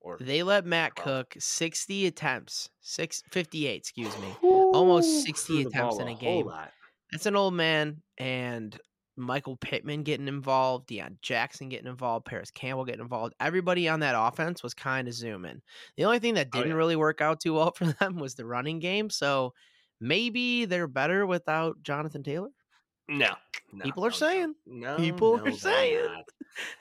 Or 0.00 0.18
They 0.20 0.42
let 0.42 0.64
Matt 0.66 0.92
Wow. 0.98 1.04
Cook 1.04 1.36
60 1.38 2.06
attempts, 2.06 2.70
six, 2.80 3.22
58, 3.30 3.76
excuse 3.76 4.18
me. 4.18 4.34
almost 4.42 5.22
60 5.24 5.62
attempts 5.62 5.98
in 6.00 6.08
a 6.08 6.14
game. 6.14 6.50
That's 7.12 7.26
an 7.26 7.36
old 7.36 7.54
man, 7.54 8.02
and 8.18 8.76
Michael 9.16 9.56
Pittman 9.56 10.02
getting 10.04 10.28
involved, 10.28 10.88
Deon 10.88 11.20
Jackson 11.20 11.68
getting 11.68 11.86
involved, 11.86 12.24
Parris 12.24 12.50
Campbell 12.50 12.84
getting 12.84 13.02
involved. 13.02 13.34
Everybody 13.40 13.88
on 13.88 14.00
that 14.00 14.14
offense 14.16 14.62
was 14.62 14.74
kind 14.74 15.06
of 15.08 15.14
zooming. 15.14 15.60
The 15.96 16.04
only 16.06 16.18
thing 16.18 16.34
that 16.34 16.48
Oh, 16.52 16.58
didn't 16.58 16.70
yeah. 16.72 16.76
really 16.76 16.96
work 16.96 17.20
out 17.20 17.40
too 17.40 17.54
well 17.54 17.70
for 17.76 17.86
them 17.86 18.16
was 18.16 18.34
the 18.34 18.46
running 18.46 18.78
game. 18.78 19.10
So 19.10 19.52
maybe 20.00 20.64
they're 20.64 20.88
better 20.88 21.26
without 21.26 21.82
Jonathan 21.82 22.22
Taylor. 22.22 22.48
No, 23.08 23.34
no, 23.72 23.84
People 23.84 24.04
are 24.06 24.10
no, 24.10 24.16
saying. 24.16 24.54
No, 24.66 24.96
People 24.96 25.36
no, 25.38 25.44
are 25.46 25.52
saying. 25.52 26.08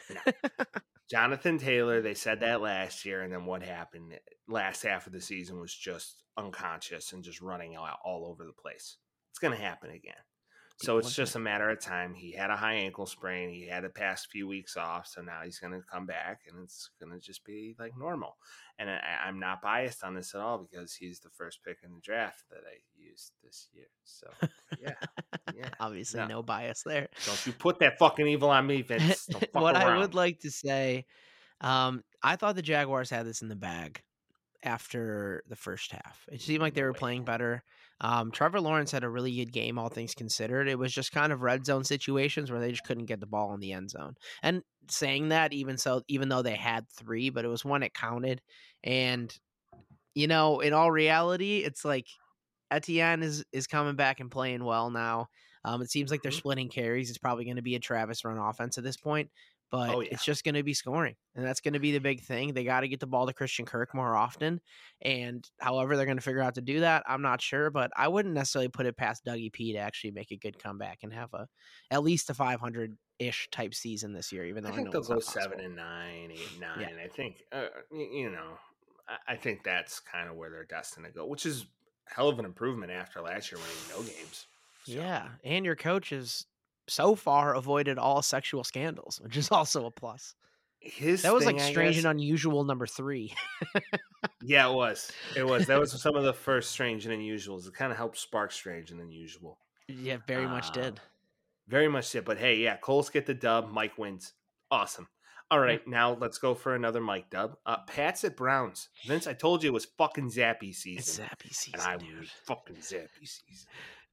Jonathan 1.10 1.58
Taylor, 1.58 2.02
they 2.02 2.14
said 2.14 2.40
that 2.40 2.62
last 2.62 3.04
year, 3.06 3.22
and 3.24 3.34
then 3.34 3.46
what 3.46 3.62
happened 3.64 4.18
last 4.48 4.84
half 4.84 5.08
of 5.08 5.14
the 5.14 5.20
season 5.20 5.60
was 5.60 5.74
just 5.76 6.24
unconscious 6.38 7.12
and 7.12 7.24
just 7.24 7.42
running 7.42 7.76
out 7.76 7.98
all 8.06 8.26
over 8.26 8.46
the 8.46 8.54
place. 8.54 8.96
It's 9.32 9.40
going 9.40 9.56
to 9.58 9.62
happen 9.62 9.90
again. 9.92 10.14
So 10.82 10.98
it's 10.98 11.14
just 11.16 11.36
a 11.36 11.40
matter 11.40 11.70
of 11.70 11.80
time. 11.80 12.14
He 12.14 12.32
had 12.32 12.50
a 12.50 12.56
high 12.56 12.74
ankle 12.74 13.06
sprain. 13.06 13.50
He 13.50 13.68
had 13.68 13.84
the 13.84 13.90
past 13.90 14.30
few 14.32 14.48
weeks 14.48 14.78
off, 14.78 15.08
so 15.08 15.22
now 15.22 15.42
he's 15.44 15.60
going 15.60 15.74
to 15.74 15.82
come 15.92 16.06
back, 16.06 16.42
and 16.50 16.64
it's 16.64 16.90
going 17.00 17.12
to 17.14 17.20
just 17.20 17.44
be 17.46 17.76
like 17.80 17.98
normal. 17.98 18.38
And 18.80 18.90
I, 18.90 19.00
I'm 19.26 19.40
not 19.40 19.62
biased 19.62 20.04
on 20.04 20.16
this 20.16 20.34
at 20.34 20.42
all 20.42 20.58
because 20.58 20.94
he's 20.94 21.20
the 21.20 21.30
first 21.30 21.64
pick 21.64 21.78
in 21.84 21.94
the 21.94 22.02
draft 22.02 22.44
that 22.50 22.62
I 22.68 22.80
used 22.98 23.32
this 23.44 23.68
year. 23.74 23.86
So 24.04 24.28
yeah, 24.82 24.94
yeah. 25.56 25.70
Obviously, 25.80 26.20
No. 26.22 26.28
no 26.28 26.44
bias 26.44 26.84
there. 26.84 27.08
Don't 27.26 27.46
you 27.46 27.54
put 27.54 27.80
that 27.80 28.00
fucking 28.00 28.28
evil 28.28 28.50
on 28.50 28.66
me, 28.66 28.82
Vince? 28.82 29.30
What 29.54 29.76
I 29.76 29.98
would 30.00 30.16
like 30.16 30.40
to 30.40 30.52
say, 30.52 31.06
um, 31.62 32.04
I 32.24 32.36
thought 32.36 32.56
the 32.56 32.62
Jaguars 32.62 33.10
had 33.10 33.26
this 33.26 33.42
in 33.42 33.50
the 33.50 33.56
bag 33.56 34.02
after 34.64 35.44
the 35.48 35.56
first 35.56 35.92
half. 35.92 36.28
It 36.32 36.42
seemed 36.42 36.62
like 36.62 36.74
they 36.74 36.84
were 36.84 36.94
playing 36.94 37.24
better. 37.24 37.64
Um, 38.02 38.32
Trevor 38.32 38.60
Lawrence 38.60 38.92
had 38.92 39.04
a 39.04 39.10
really 39.10 39.36
good 39.36 39.54
game, 39.54 39.78
all 39.80 39.90
things 39.90 40.16
considered. 40.16 40.68
It 40.68 40.80
was 40.80 40.94
just 40.94 41.12
kind 41.12 41.32
of 41.32 41.42
red 41.42 41.66
zone 41.66 41.84
situations 41.84 42.52
where 42.52 42.60
they 42.60 42.72
just 42.72 42.84
couldn't 42.84 43.06
get 43.06 43.20
the 43.20 43.28
ball 43.28 43.54
in 43.54 43.60
the 43.60 43.74
end 43.74 43.92
zone. 43.92 44.16
And 44.44 44.64
saying 44.90 45.30
that, 45.30 45.54
even 45.54 45.78
so, 45.78 46.02
even 46.08 46.30
though 46.30 46.42
they 46.42 46.56
had 46.56 46.90
three, 46.90 47.30
but 47.30 47.46
it 47.46 47.50
was 47.50 47.64
one 47.64 47.84
it 47.84 47.94
counted. 47.94 48.42
And 48.84 49.38
you 50.16 50.28
know, 50.28 50.60
in 50.60 50.74
all 50.74 50.92
reality, 50.92 51.60
it's 51.60 51.86
like 51.86 52.08
Etienne 52.72 53.24
is 53.24 53.44
is 53.52 53.68
coming 53.68 53.96
back 53.96 54.20
and 54.20 54.32
playing 54.32 54.64
well 54.64 54.90
now. 54.92 55.28
Um, 55.66 55.82
it 55.82 55.92
seems 55.92 56.12
like 56.12 56.22
they're 56.24 56.32
Mhm. 56.32 56.32
splitting 56.32 56.70
carries. 56.70 57.10
It's 57.10 57.20
probably 57.20 57.46
going 57.46 57.58
to 57.58 57.62
be 57.62 57.76
a 57.76 57.80
Travis 57.80 58.26
run 58.26 58.38
offense 58.38 58.78
at 58.78 58.84
this 58.84 58.98
point, 58.98 59.32
but 59.72 59.90
Oh, 59.96 60.02
yeah. 60.02 60.10
it's 60.12 60.24
just 60.26 60.44
going 60.44 60.56
to 60.56 60.64
be 60.64 60.74
scoring, 60.74 61.16
and 61.36 61.46
that's 61.46 61.62
going 61.62 61.74
to 61.74 61.80
be 61.80 61.92
the 61.94 62.00
big 62.00 62.22
thing. 62.22 62.54
They 62.54 62.64
got 62.64 62.82
to 62.82 62.88
get 62.88 63.00
the 63.00 63.08
ball 63.08 63.26
to 63.28 63.34
Christian 63.34 63.66
Kirk 63.66 63.96
more 63.96 64.16
often, 64.16 64.60
and 65.02 65.50
however 65.60 65.96
they're 65.98 66.06
going 66.06 66.18
to 66.18 66.24
figure 66.24 66.42
out 66.42 66.56
to 66.56 66.62
do 66.62 66.82
that, 66.82 67.04
I'm 67.08 67.22
not 67.22 67.42
sure. 67.42 67.70
But 67.72 67.92
I 67.96 68.08
wouldn't 68.10 68.36
necessarily 68.36 68.70
put 68.70 68.86
it 68.86 68.98
past 68.98 69.26
Dougie 69.26 69.52
P 69.52 69.74
to 69.74 69.80
actually 69.80 70.12
make 70.12 70.32
a 70.32 70.38
good 70.38 70.62
comeback 70.62 71.00
and 71.04 71.14
have 71.14 71.34
a 71.34 71.48
at 71.90 72.04
least 72.04 72.30
a 72.30 72.34
500 72.34 72.98
ish 73.20 73.48
type 73.52 73.74
season 73.74 74.14
this 74.14 74.32
year. 74.32 74.46
Even 74.46 74.64
though 74.64 74.70
I 74.70 74.74
I, 74.74 74.76
think 74.76 74.88
know 74.94 75.02
they'll 75.02 75.16
go 75.16 75.20
seven 75.20 75.52
possible. 75.52 75.66
and 75.66 75.76
nine, 75.76 76.32
eight, 76.32 76.60
nine. 76.60 76.80
Yeah. 76.80 77.04
I 77.04 77.08
think, 77.08 77.44
uh, 77.52 77.68
you 77.92 78.30
know, 78.32 78.58
I, 79.08 79.34
I 79.34 79.36
think 79.38 79.64
that's 79.64 80.00
kind 80.00 80.30
of 80.30 80.36
where 80.36 80.50
they're 80.50 80.66
destined 80.66 81.06
to 81.06 81.12
go, 81.12 81.26
which 81.26 81.46
is 81.46 81.66
hell 82.08 82.28
of 82.30 82.40
an 82.40 82.46
improvement 82.46 82.92
after 82.92 83.22
last 83.22 83.52
year 83.52 83.60
winning 83.62 83.76
no 83.90 84.02
games. 84.12 84.48
So, 84.86 84.94
Yeah, 84.94 85.28
and 85.44 85.64
your 85.64 85.76
coach 85.76 86.10
has 86.10 86.46
so 86.88 87.16
far 87.16 87.56
avoided 87.56 87.98
all 87.98 88.22
sexual 88.22 88.64
scandals, 88.64 89.20
which 89.24 89.38
is 89.38 89.50
also 89.52 89.86
a 89.86 89.92
plus. 89.92 90.36
his 90.80 91.22
That 91.22 91.34
was 91.34 91.46
like 91.46 91.58
thing, 91.58 91.66
I 91.66 91.72
strange 91.72 91.98
and 91.98 92.08
unusual 92.08 92.64
number 92.64 92.88
three. 92.88 93.34
Yeah, 94.44 94.70
it 94.70 94.74
was. 94.74 95.12
It 95.36 95.46
was. 95.46 95.68
That 95.68 95.80
was 95.80 96.00
some 96.00 96.16
of 96.16 96.24
the 96.24 96.34
first 96.34 96.72
strange 96.72 97.06
and 97.06 97.14
unusuals. 97.20 97.68
It 97.68 97.74
kind 97.74 97.92
of 97.92 97.98
helped 97.98 98.18
spark 98.18 98.52
strange 98.52 98.92
and 98.92 99.00
unusual. 99.00 99.58
yeah, 99.88 100.18
very 100.28 100.46
much 100.48 100.70
Uh, 100.70 100.82
did. 100.82 101.00
Very 101.68 101.88
much 101.88 102.12
did. 102.12 102.26
But 102.26 102.38
hey, 102.38 102.58
yeah, 102.58 102.78
Colts 102.78 103.10
get 103.10 103.26
the 103.26 103.34
dub. 103.34 103.70
Mike 103.72 103.98
wins. 103.98 104.34
Awesome. 104.70 105.08
All 105.50 105.60
right, 105.60 105.86
now 105.88 106.14
let's 106.14 106.38
go 106.38 106.56
for 106.56 106.76
another 106.76 107.02
Mike 107.02 107.30
dub. 107.30 107.58
Uh, 107.66 107.78
Pats 107.88 108.24
at 108.24 108.38
Browns. 108.38 108.90
Vince, 109.06 109.28
I 109.28 109.34
told 109.34 109.64
you 109.64 109.70
it 109.70 109.74
was 109.74 109.86
fucking 109.98 110.30
Zappe 110.32 110.74
season. 110.74 110.98
It's 111.00 111.20
Zappe 111.20 111.54
season, 111.54 111.80
and 111.80 111.90
I 111.90 111.98
dude. 111.98 112.20
was 112.20 112.30
fucking 112.46 112.78
Zappe 112.78 113.08
season. 113.20 113.68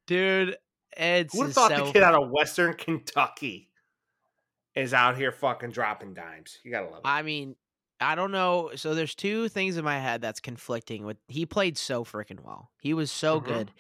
Dude, 0.07 0.57
it's 0.99 1.33
Who 1.33 1.41
would 1.41 1.47
have 1.47 1.55
thought 1.55 1.71
so 1.71 1.87
the 1.87 1.93
kid 1.93 2.03
out 2.03 2.15
of 2.15 2.31
Western 2.31 2.75
Kentucky 2.75 3.71
is 4.75 4.93
out 4.93 5.17
here 5.17 5.33
fucking 5.33 5.71
dropping 5.71 6.15
dimes? 6.15 6.59
You 6.65 6.71
gotta 6.71 6.87
love 6.87 6.99
it. 6.99 7.09
I 7.09 7.23
mean, 7.23 7.57
I 8.01 8.15
don't 8.15 8.33
know. 8.33 8.71
So 8.77 8.95
there's 8.95 9.15
two 9.15 9.49
things 9.49 9.77
in 9.77 9.85
my 9.85 9.99
head 9.99 10.21
that's 10.21 10.41
conflicting 10.41 11.05
with. 11.05 11.17
He 11.29 11.47
played 11.47 11.77
so 11.79 12.05
freaking 12.05 12.41
well. 12.45 12.71
He 12.81 12.95
was 12.95 13.11
so 13.11 13.41
Mhm. 13.41 13.45
good. 13.45 13.73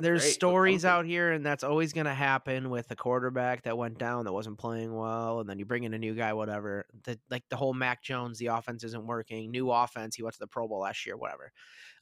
There's 0.00 0.22
great, 0.22 0.34
stories 0.34 0.84
out 0.84 1.04
here, 1.06 1.32
and 1.32 1.44
that's 1.44 1.64
always 1.64 1.92
going 1.92 2.06
to 2.06 2.14
happen 2.14 2.70
with 2.70 2.90
a 2.90 2.96
quarterback 2.96 3.62
that 3.62 3.76
went 3.76 3.98
down 3.98 4.24
that 4.24 4.32
wasn't 4.32 4.58
playing 4.58 4.94
well, 4.94 5.40
and 5.40 5.48
then 5.48 5.58
you 5.58 5.64
bring 5.64 5.84
in 5.84 5.94
a 5.94 5.98
new 5.98 6.14
guy, 6.14 6.32
whatever. 6.32 6.86
The, 7.04 7.18
like 7.30 7.44
the 7.50 7.56
whole 7.56 7.74
Mac 7.74 8.02
Jones, 8.02 8.38
the 8.38 8.46
offense 8.46 8.84
isn't 8.84 9.06
working. 9.06 9.50
New 9.50 9.70
offense, 9.70 10.16
he 10.16 10.22
went 10.22 10.34
to 10.34 10.40
the 10.40 10.46
Pro 10.46 10.68
Bowl 10.68 10.80
last 10.80 11.04
year, 11.06 11.16
whatever. 11.16 11.52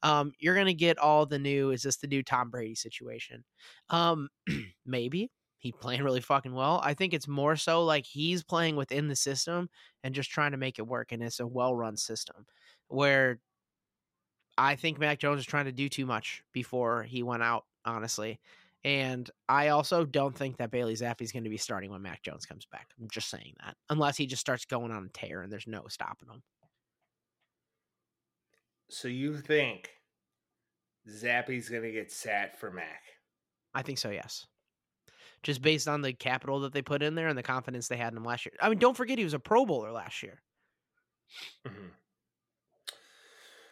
Um, 0.02 0.32
you're 0.38 0.54
going 0.54 0.66
to 0.66 0.74
get 0.74 0.98
all 0.98 1.26
the 1.26 1.38
new. 1.38 1.70
Is 1.70 1.82
this 1.82 1.96
the 1.96 2.06
new 2.06 2.22
Tom 2.22 2.50
Brady 2.50 2.74
situation? 2.74 3.44
Um, 3.90 4.28
maybe 4.86 5.30
he 5.58 5.70
playing 5.70 6.02
really 6.02 6.20
fucking 6.20 6.52
well. 6.52 6.80
I 6.82 6.94
think 6.94 7.14
it's 7.14 7.28
more 7.28 7.54
so 7.54 7.84
like 7.84 8.04
he's 8.04 8.42
playing 8.42 8.74
within 8.74 9.06
the 9.06 9.14
system 9.14 9.70
and 10.02 10.14
just 10.14 10.30
trying 10.30 10.50
to 10.50 10.56
make 10.56 10.78
it 10.78 10.86
work, 10.86 11.12
and 11.12 11.22
it's 11.22 11.40
a 11.40 11.46
well-run 11.46 11.96
system 11.96 12.46
where 12.88 13.38
I 14.58 14.76
think 14.76 14.98
Mac 14.98 15.18
Jones 15.18 15.36
was 15.36 15.46
trying 15.46 15.64
to 15.66 15.72
do 15.72 15.88
too 15.88 16.04
much 16.04 16.42
before 16.52 17.04
he 17.04 17.22
went 17.22 17.42
out, 17.42 17.64
honestly. 17.84 18.40
And 18.84 19.30
I 19.48 19.68
also 19.68 20.04
don't 20.04 20.36
think 20.36 20.56
that 20.56 20.72
Bailey 20.72 20.94
Zappe 20.94 21.22
is 21.22 21.30
going 21.30 21.44
to 21.44 21.50
be 21.50 21.56
starting 21.56 21.90
when 21.90 22.02
Mac 22.02 22.22
Jones 22.22 22.46
comes 22.46 22.66
back. 22.66 22.88
I'm 23.00 23.08
just 23.08 23.30
saying 23.30 23.54
that. 23.64 23.76
Unless 23.90 24.16
he 24.16 24.26
just 24.26 24.40
starts 24.40 24.64
going 24.64 24.90
on 24.90 25.04
a 25.04 25.08
tear 25.08 25.42
and 25.42 25.52
there's 25.52 25.68
no 25.68 25.86
stopping 25.88 26.28
him. 26.28 26.42
So 28.90 29.08
you 29.08 29.38
think 29.38 29.90
Zappe's 31.08 31.70
gonna 31.70 31.90
get 31.90 32.12
sat 32.12 32.58
for 32.60 32.70
Mac? 32.70 33.02
I 33.74 33.80
think 33.80 33.98
so, 33.98 34.10
yes. 34.10 34.46
Just 35.42 35.62
based 35.62 35.88
on 35.88 36.02
the 36.02 36.12
capital 36.12 36.60
that 36.60 36.74
they 36.74 36.82
put 36.82 37.02
in 37.02 37.14
there 37.14 37.28
and 37.28 37.38
the 37.38 37.42
confidence 37.42 37.88
they 37.88 37.96
had 37.96 38.12
in 38.12 38.18
him 38.18 38.24
last 38.24 38.44
year. 38.44 38.52
I 38.60 38.68
mean, 38.68 38.78
don't 38.78 38.96
forget 38.96 39.16
he 39.16 39.24
was 39.24 39.32
a 39.32 39.38
Pro 39.38 39.64
Bowler 39.64 39.90
last 39.92 40.22
year. 40.22 40.42
Mhm. 41.66 41.90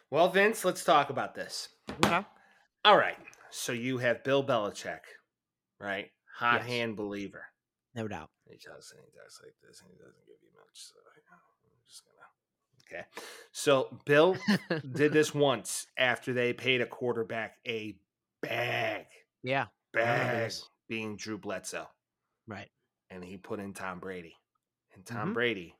Well, 0.08 0.30
Vince, 0.30 0.64
let's 0.64 0.82
talk 0.82 1.10
about 1.10 1.34
this. 1.34 1.68
Okay. 2.04 2.24
All 2.84 2.96
right. 2.96 3.18
So 3.50 3.72
you 3.72 3.98
have 3.98 4.22
Bill 4.24 4.44
Belichick, 4.44 5.00
right? 5.78 6.10
Hot 6.36 6.60
Yes. 6.62 6.66
hand 6.66 6.96
believer. 6.96 7.44
No 7.94 8.06
doubt. 8.08 8.30
He 8.44 8.56
does, 8.56 8.92
and 8.96 9.00
he 9.04 9.10
does 9.18 9.40
like 9.42 9.54
this, 9.62 9.80
and 9.82 9.90
he 9.90 9.96
doesn't 9.98 10.26
give 10.26 10.36
you 10.42 10.48
much. 10.54 10.66
So 10.74 10.94
I'm 11.32 11.86
just 11.88 12.02
gonna. 12.04 13.00
Okay. 13.02 13.06
So 13.52 13.98
Bill 14.06 14.36
did 14.92 15.12
this 15.12 15.34
once 15.34 15.86
after 15.96 16.32
they 16.32 16.52
paid 16.52 16.80
a 16.80 16.86
quarterback 16.86 17.56
a 17.66 17.96
bag, 18.42 19.06
yeah. 19.42 19.66
Bag, 19.92 20.52
being 20.88 21.16
Drew 21.16 21.36
Bledsoe, 21.38 21.88
Right. 22.46 22.70
and 23.10 23.24
he 23.24 23.36
put 23.36 23.60
in 23.60 23.74
Tom 23.74 23.98
Brady, 24.00 24.36
and 24.94 25.04
Tom 25.04 25.30
Mhm. 25.30 25.34
Brady 25.34 25.74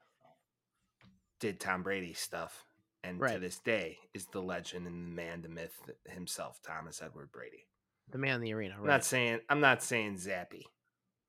did 1.39 1.59
Tom 1.61 1.83
Brady 1.83 2.13
stuff, 2.13 2.65
and 3.05 3.19
to 3.21 3.39
this 3.39 3.59
day 3.59 3.99
is 4.15 4.27
the 4.27 4.41
legend 4.43 4.87
and 4.87 4.95
the 5.07 5.15
man, 5.15 5.43
the 5.43 5.49
myth 5.49 5.75
himself, 6.09 6.61
Thomas 6.63 7.01
Edward 7.03 7.33
Brady. 7.33 7.67
The 8.11 8.19
man 8.19 8.37
in 8.37 8.41
the 8.43 8.53
arena. 8.55 8.75
I'm 8.79 8.87
not 8.87 9.05
saying 9.05 9.41
I'm 9.49 9.61
not 9.61 9.83
saying 9.83 10.17
Zappe 10.17 10.63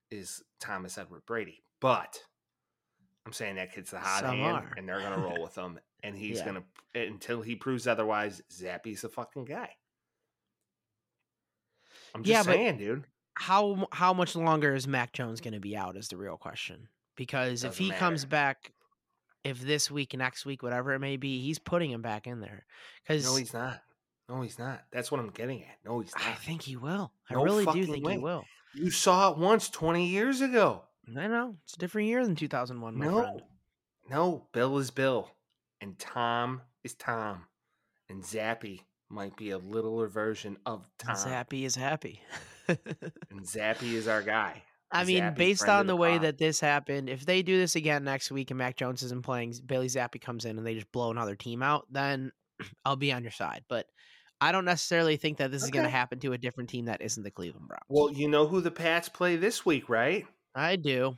is 0.09 0.43
Thomas 0.59 0.97
Edward 0.97 1.25
Brady, 1.25 1.63
but 1.79 2.19
I'm 3.25 3.33
saying 3.33 3.55
that 3.55 3.71
kid's 3.73 3.91
the 3.91 3.99
hot 3.99 4.21
Some 4.21 4.37
hand, 4.37 4.57
are. 4.57 4.73
and 4.77 4.87
they're 4.89 4.99
gonna 4.99 5.19
roll 5.19 5.41
with 5.43 5.55
him, 5.55 5.79
and 6.03 6.15
he's 6.17 6.39
Yeah. 6.39 6.45
gonna 6.45 6.63
until 6.95 7.41
he 7.41 7.55
proves 7.55 7.87
otherwise. 7.87 8.41
Zappe's 8.51 9.01
the 9.01 9.09
fucking 9.09 9.45
guy. 9.45 9.69
I'm 12.13 12.23
just 12.23 12.45
Yeah, 12.47 12.53
saying, 12.53 12.77
dude. 12.77 13.05
how 13.35 13.87
how 13.91 14.13
much 14.13 14.35
longer 14.35 14.75
is 14.75 14.87
Mac 14.87 15.13
Jones 15.13 15.39
going 15.41 15.53
to 15.53 15.59
be 15.59 15.75
out 15.77 15.95
is 15.95 16.09
the 16.09 16.17
real 16.17 16.37
question. 16.37 16.87
Because 17.15 17.63
if 17.63 17.71
Doesn't 17.71 17.85
he 17.85 17.91
comes 17.91 18.25
back, 18.25 18.73
if 19.43 19.59
this 19.61 19.89
week, 19.91 20.15
next 20.15 20.45
week, 20.45 20.61
whatever 20.63 20.93
it 20.93 20.99
may 20.99 21.17
be, 21.17 21.39
he's 21.41 21.59
putting 21.59 21.91
him 21.91 22.01
back 22.01 22.27
in 22.27 22.39
there. 22.41 22.65
Because 23.03 23.25
No, 23.25 23.35
he's 23.35 23.53
not. 23.53 23.81
No, 24.29 24.41
he's 24.41 24.59
not. 24.59 24.83
That's 24.91 25.11
what 25.11 25.19
I'm 25.19 25.29
getting 25.29 25.61
at. 25.63 25.77
No, 25.85 25.99
he's 25.99 26.13
not. 26.15 26.25
I 26.27 26.33
think 26.33 26.61
he 26.61 26.75
will. 26.77 27.11
I 27.29 27.33
No 27.33 27.43
really 27.43 27.65
do 27.65 27.85
think 27.85 28.05
way. 28.05 28.13
he 28.13 28.17
will. 28.19 28.45
you 28.73 28.89
saw 28.91 29.31
it 29.31 29.37
once 29.37 29.69
20 29.69 30.07
years 30.07 30.41
ago. 30.41 30.83
I 31.17 31.27
know 31.27 31.55
it's 31.65 31.73
a 31.73 31.77
different 31.79 32.07
year 32.07 32.23
than 32.25 32.35
2001, 32.35 32.95
my 32.97 33.05
no, 33.05 33.19
friend. 33.19 33.41
no. 34.09 34.47
Bill 34.53 34.77
is 34.77 34.91
Bill, 34.91 35.29
and 35.81 35.97
Tom 35.99 36.61
is 36.83 36.93
Tom, 36.93 37.45
and 38.07 38.23
Zappe 38.23 38.81
might 39.09 39.35
be 39.35 39.49
a 39.49 39.57
littler 39.57 40.07
version 40.07 40.57
of 40.65 40.87
Tom. 40.97 41.15
Zappe 41.15 41.63
is 41.65 41.75
happy. 41.75 42.21
and 42.67 42.77
Zappe 43.43 43.83
is 43.91 44.07
our 44.07 44.21
guy. 44.21 44.63
I 44.91 45.05
mean, 45.05 45.33
based 45.35 45.67
on 45.67 45.87
the 45.87 45.95
way 45.95 46.17
that 46.17 46.37
this 46.37 46.59
happened, 46.59 47.09
if 47.09 47.25
they 47.25 47.41
do 47.41 47.57
this 47.57 47.75
again 47.75 48.03
next 48.03 48.31
week 48.31 48.51
and 48.51 48.57
Mac 48.57 48.75
Jones 48.75 49.03
isn't 49.03 49.23
playing, 49.23 49.53
Bailey 49.65 49.87
Zappe 49.87 50.19
comes 50.21 50.45
in 50.45 50.57
and 50.57 50.67
they 50.67 50.73
just 50.73 50.91
blow 50.91 51.11
another 51.11 51.35
team 51.35 51.63
out, 51.63 51.85
then 51.89 52.31
I'll 52.85 52.95
be 52.95 53.11
on 53.13 53.23
your 53.23 53.31
side. 53.31 53.63
But 53.69 53.87
I 54.41 54.51
don't 54.51 54.65
necessarily 54.65 55.17
think 55.17 55.37
that 55.37 55.51
this 55.51 55.63
is 55.63 55.69
going 55.69 55.85
to 55.85 55.91
happen 55.91 56.19
to 56.19 56.33
a 56.33 56.37
different 56.37 56.69
team 56.69 56.85
that 56.85 57.01
isn't 57.01 57.23
the 57.23 57.31
Cleveland 57.31 57.67
Browns. 57.67 57.83
Well, 57.89 58.11
you 58.11 58.27
know 58.27 58.47
who 58.47 58.59
the 58.59 58.71
Pats 58.71 59.07
play 59.07 59.35
this 59.35 59.65
week, 59.65 59.87
right? 59.87 60.25
I 60.55 60.75
do. 60.75 61.17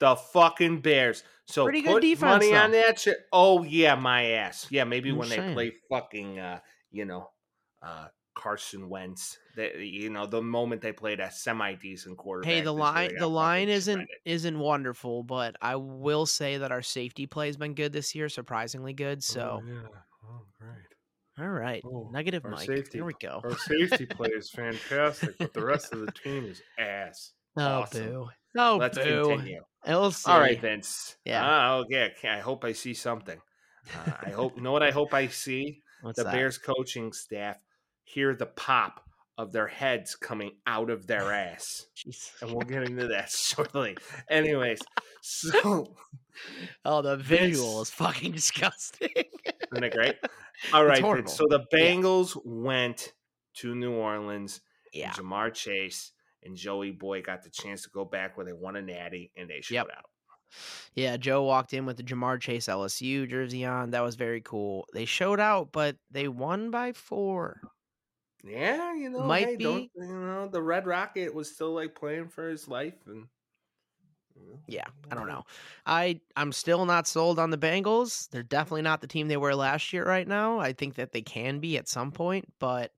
The 0.00 0.16
fucking 0.16 0.80
Bears. 0.80 1.22
So 1.46 1.64
Pretty 1.64 1.82
good 1.82 1.92
put 1.92 2.02
defense, 2.02 2.44
money 2.44 2.56
on 2.56 2.72
that 2.72 2.98
shit. 2.98 3.18
Oh 3.32 3.62
yeah, 3.62 3.94
my 3.94 4.24
ass. 4.32 4.66
Yeah, 4.70 4.84
maybe 4.84 5.10
I'm 5.10 5.18
when 5.18 5.28
they 5.28 5.52
play 5.52 5.74
fucking, 5.90 6.38
uh, 6.38 6.58
you 6.90 7.04
know, 7.04 7.28
uh, 7.82 8.06
Carson 8.34 8.88
Wentz. 8.88 9.38
That 9.56 9.78
you 9.78 10.08
know, 10.10 10.26
the 10.26 10.40
moment 10.42 10.80
they 10.82 10.92
played 10.92 11.20
a 11.20 11.30
semi 11.30 11.74
decent 11.74 12.16
quarterback. 12.16 12.50
Hey, 12.52 12.60
the 12.62 12.72
line 12.72 13.10
they 13.10 13.16
the 13.18 13.28
line 13.28 13.68
isn't 13.68 13.94
shredded. 13.94 14.08
isn't 14.24 14.58
wonderful, 14.58 15.22
but 15.22 15.56
I 15.60 15.76
will 15.76 16.26
say 16.26 16.58
that 16.58 16.72
our 16.72 16.82
safety 16.82 17.26
play 17.26 17.46
has 17.48 17.56
been 17.56 17.74
good 17.74 17.92
this 17.92 18.14
year, 18.14 18.28
surprisingly 18.28 18.92
good. 18.94 19.22
So, 19.22 19.60
Oh, 19.62 19.66
yeah. 19.68 19.88
Oh, 20.24 20.42
great. 20.58 21.44
all 21.46 21.50
right, 21.52 21.82
Oh, 21.84 22.08
negative 22.12 22.44
Mike. 22.44 22.66
safety- 22.66 22.98
Here 22.98 23.04
we 23.04 23.14
go. 23.20 23.40
Our 23.44 23.58
safety 23.58 24.06
play 24.06 24.30
is 24.30 24.50
fantastic, 24.54 25.36
but 25.38 25.52
the 25.52 25.64
rest 25.64 25.92
of 25.92 26.00
the 26.00 26.12
team 26.12 26.44
is 26.46 26.62
ass. 26.78 27.32
Oh 27.56 27.62
awesome. 27.82 28.04
boo! 28.06 28.28
Oh 28.56 28.76
Let's 28.80 28.96
boo! 28.96 29.24
continue. 29.28 29.60
See. 29.84 30.30
All 30.30 30.38
right, 30.40 30.58
Vince. 30.60 31.16
Yeah. 31.24 31.42
Ah, 31.44 31.74
okay. 31.80 32.12
I 32.24 32.38
hope 32.38 32.64
I 32.64 32.72
see 32.72 32.94
something. 32.94 33.38
Uh, 33.94 34.12
I 34.22 34.30
hope. 34.30 34.56
You 34.56 34.62
know 34.62 34.70
what? 34.72 34.82
I 34.84 34.90
hope 34.92 35.12
I 35.12 35.26
see 35.26 35.82
What's 36.02 36.16
the 36.18 36.24
that? 36.24 36.32
Bears 36.32 36.56
coaching 36.56 37.12
staff 37.12 37.56
hear 38.04 38.34
the 38.34 38.46
pop 38.46 39.00
of 39.38 39.52
their 39.52 39.66
heads 39.66 40.14
coming 40.14 40.52
out 40.66 40.90
of 40.90 41.06
their 41.06 41.32
ass, 41.32 41.86
and 42.42 42.50
we'll 42.52 42.60
get 42.66 42.82
into 42.82 43.08
that 43.08 43.30
shortly. 43.30 43.96
Anyways, 44.30 44.80
so 45.22 45.94
Oh, 46.84 47.02
the 47.02 47.16
visual 47.16 47.82
is 47.82 47.90
fucking 47.90 48.32
disgusting. 48.32 49.08
isn't 49.72 49.84
it 49.84 49.92
great? 49.92 50.16
All 50.72 50.84
right. 50.84 50.98
So 51.28 51.44
the 51.48 51.64
Yeah. 51.72 51.78
Bengals 51.78 52.36
went 52.44 53.12
to 53.56 53.74
New 53.74 53.92
Orleans. 53.92 54.60
yeah. 54.92 55.12
And 55.16 55.26
Ja'Marr 55.26 55.52
Chase 55.54 56.12
and 56.42 56.56
Joey 56.56 56.90
Boy 56.90 57.22
got 57.22 57.42
the 57.42 57.50
chance 57.50 57.82
to 57.82 57.90
go 57.90 58.04
back 58.04 58.36
where 58.36 58.46
they 58.46 58.52
won 58.52 58.76
a 58.76 58.82
natty 58.82 59.30
and 59.36 59.48
they 59.48 59.60
showed 59.60 59.74
Yep. 59.74 59.86
out. 59.96 60.04
Yeah, 60.94 61.16
Joe 61.16 61.42
walked 61.44 61.72
in 61.72 61.86
with 61.86 61.96
the 61.96 62.02
Ja'Marr 62.02 62.40
Chase 62.40 62.66
LSU 62.66 63.28
jersey 63.28 63.64
on. 63.64 63.90
That 63.90 64.02
was 64.02 64.16
very 64.16 64.40
cool. 64.42 64.86
They 64.92 65.04
showed 65.06 65.40
out, 65.40 65.72
but 65.72 65.96
they 66.10 66.28
won 66.28 66.70
by 66.70 66.92
four. 66.92 67.60
Yeah, 68.44 68.94
you 68.94 69.08
know, 69.08 69.22
Might 69.24 69.46
hey, 69.46 69.56
don't- 69.56 69.82
be. 69.82 69.90
you 69.94 70.06
know, 70.06 70.48
the 70.48 70.62
Red 70.62 70.86
Rocket 70.86 71.32
was 71.34 71.54
still 71.54 71.72
like 71.72 71.94
playing 71.94 72.28
for 72.28 72.48
his 72.48 72.66
life, 72.66 73.06
and 73.06 73.28
you 74.34 74.46
know, 74.50 74.58
Yeah, 74.66 74.86
I 75.10 75.14
don't 75.14 75.28
know. 75.28 75.44
I 75.86 76.20
I'm 76.34 76.50
still 76.52 76.84
not 76.84 77.06
sold 77.06 77.38
on 77.38 77.50
the 77.50 77.58
Bengals. 77.58 78.28
They're 78.30 78.42
definitely 78.42 78.82
not 78.82 79.00
the 79.00 79.06
team 79.06 79.28
they 79.28 79.36
were 79.36 79.54
last 79.54 79.92
year 79.92 80.04
right 80.04 80.26
now. 80.26 80.58
I 80.58 80.72
think 80.72 80.96
that 80.96 81.12
they 81.12 81.22
can 81.22 81.60
be 81.60 81.76
at 81.78 81.88
some 81.88 82.10
point, 82.10 82.46
but 82.58 82.92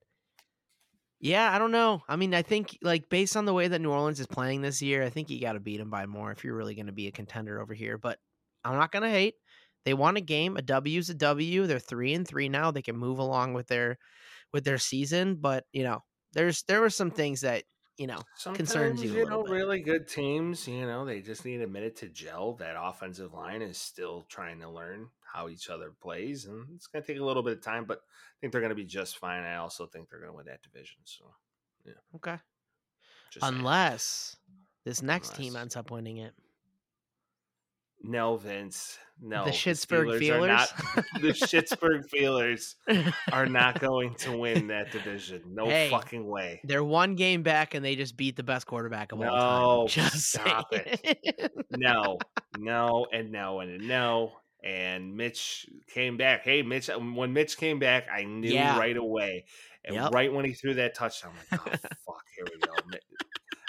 yeah, 1.19 1.53
I 1.53 1.57
don't 1.59 1.71
know. 1.71 2.03
I 2.07 2.15
mean, 2.17 2.33
I 2.33 2.41
think 2.41 2.77
like 2.81 3.09
based 3.09 3.37
on 3.37 3.45
the 3.45 3.53
way 3.53 3.67
that 3.67 3.79
New 3.79 3.91
Orleans 3.91 4.19
is 4.19 4.27
playing 4.27 4.61
this 4.61 4.81
year, 4.81 5.03
I 5.03 5.09
think 5.09 5.29
you 5.29 5.39
got 5.39 5.53
to 5.53 5.59
beat 5.59 5.77
them 5.77 5.89
by 5.89 6.05
more 6.05 6.31
if 6.31 6.43
you're 6.43 6.55
really 6.55 6.75
going 6.75 6.85
to 6.87 6.91
be 6.91 7.07
a 7.07 7.11
contender 7.11 7.61
over 7.61 7.73
here. 7.73 7.97
But 7.97 8.19
I'm 8.63 8.75
not 8.77 8.91
going 8.91 9.03
to 9.03 9.09
hate. 9.09 9.35
They 9.85 9.93
won 9.93 10.17
a 10.17 10.21
game. 10.21 10.57
A 10.57 10.61
W's 10.61 11.09
a 11.09 11.13
W. 11.13 11.67
They're 11.67 11.79
three 11.79 12.13
and 12.13 12.27
three 12.27 12.49
now. 12.49 12.71
They 12.71 12.81
can 12.81 12.97
move 12.97 13.19
along 13.19 13.53
with 13.53 13.67
their 13.67 13.97
with 14.55 14.63
their 14.63 14.77
season. 14.77 15.35
But 15.35 15.65
you 15.73 15.83
know, 15.83 16.01
there's 16.31 16.63
there 16.63 16.79
were 16.79 16.89
some 16.89 17.11
things 17.11 17.41
that 17.41 17.63
you 17.97 18.07
know 18.07 18.21
concerns 18.55 19.03
you 19.03 19.11
you 19.11 19.25
know, 19.25 19.43
bit. 19.43 19.51
really 19.51 19.81
good 19.81 20.07
teams, 20.07 20.65
you 20.67 20.87
know, 20.87 21.05
they 21.05 21.19
just 21.19 21.43
need 21.43 21.61
a 21.61 21.67
minute 21.67 21.97
to 21.97 22.07
gel. 22.07 22.53
That 22.53 22.75
offensive 22.81 23.33
line 23.33 23.61
is 23.61 23.77
still 23.77 24.25
trying 24.29 24.61
to 24.61 24.69
learn 24.69 25.09
how 25.21 25.49
each 25.49 25.69
other 25.69 25.91
plays, 26.01 26.45
and 26.45 26.65
it's 26.73 26.87
going 26.87 27.03
to 27.03 27.07
take 27.07 27.21
a 27.21 27.25
little 27.25 27.43
bit 27.43 27.53
of 27.53 27.61
time, 27.61 27.83
but 27.85 27.97
I 27.99 28.35
think 28.39 28.53
they're 28.53 28.61
going 28.61 28.69
to 28.69 28.75
be 28.75 28.85
just 28.85 29.17
fine. 29.17 29.43
I 29.43 29.57
also 29.57 29.85
think 29.85 30.09
they're 30.09 30.19
going 30.19 30.31
to 30.31 30.37
win 30.37 30.45
that 30.45 30.63
division. 30.63 30.99
So, 31.03 31.25
yeah, 31.85 31.93
okay. 32.15 32.37
just 33.29 33.45
saying. 33.45 33.57
Unless 33.57 34.37
this 34.85 35.01
next 35.01 35.35
team 35.35 35.57
ends 35.57 35.75
up 35.75 35.91
winning 35.91 36.17
it. 36.17 36.33
No, 38.01 38.37
Vince, 38.37 38.99
no, 39.21 39.43
are 39.43 39.45
not- 39.45 39.55
Feelers? 40.19 40.69
the 41.21 41.29
Schittsburg 41.33 42.09
Feelers 42.09 42.75
are 43.31 43.45
not 43.45 43.79
going 43.79 44.13
to 44.15 44.37
win 44.37 44.67
that 44.67 44.91
division. 44.91 45.41
No 45.47 45.65
Hey, 45.67 45.89
fucking 45.89 46.25
way. 46.27 46.61
They're 46.63 46.83
one 46.83 47.15
game 47.15 47.41
back 47.43 47.73
and 47.73 47.83
they 47.83 47.95
just 47.95 48.17
beat 48.17 48.35
the 48.35 48.43
best 48.43 48.67
quarterback 48.67 49.11
of 49.11 49.21
all 49.21 49.87
time. 49.87 50.03
No, 50.03 50.09
Just 50.09 50.31
stop 50.33 50.67
saying. 50.73 51.49
No, 51.71 52.19
no, 52.57 53.07
and 53.11 53.31
no, 53.31 53.59
and 53.61 53.87
no. 53.87 54.33
And 54.63 55.15
Mitch 55.15 55.67
came 55.93 56.17
back. 56.17 56.43
Hey, 56.43 56.63
Mitch, 56.63 56.89
um, 56.89 57.15
when 57.15 57.33
Mitch 57.33 57.55
came 57.55 57.77
back, 57.79 58.07
I 58.11 58.23
knew 58.23 58.51
Yeah. 58.51 58.77
right 58.79 58.97
away. 58.97 59.45
And 59.85 59.95
Yep. 59.95 60.11
right 60.13 60.33
when 60.33 60.43
he 60.45 60.53
threw 60.53 60.73
that 60.73 60.95
touchdown, 60.95 61.31
I'm 61.51 61.59
like, 61.65 61.67
oh, 61.67 61.71
fuck, 62.07 62.23
here 62.35 62.45
we 62.51 62.59
go. 62.59 62.97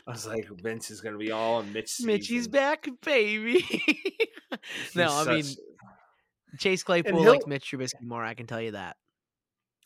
I 0.06 0.12
was 0.12 0.26
like, 0.26 0.48
Vince 0.62 0.90
is 0.90 1.00
going 1.00 1.14
to 1.14 1.18
be 1.18 1.32
all 1.32 1.56
on 1.56 1.72
Mitch. 1.72 2.00
Mitchie's 2.00 2.46
back, 2.46 2.88
baby. 3.02 3.64
no, 4.94 5.08
I 5.10 5.24
mean 5.24 5.44
Chase 6.58 6.82
Claypool 6.82 7.24
likes 7.24 7.46
Mitch 7.46 7.70
Trubisky 7.70 8.02
more. 8.02 8.24
I 8.24 8.34
can 8.34 8.46
tell 8.46 8.60
you 8.60 8.72
that. 8.72 8.96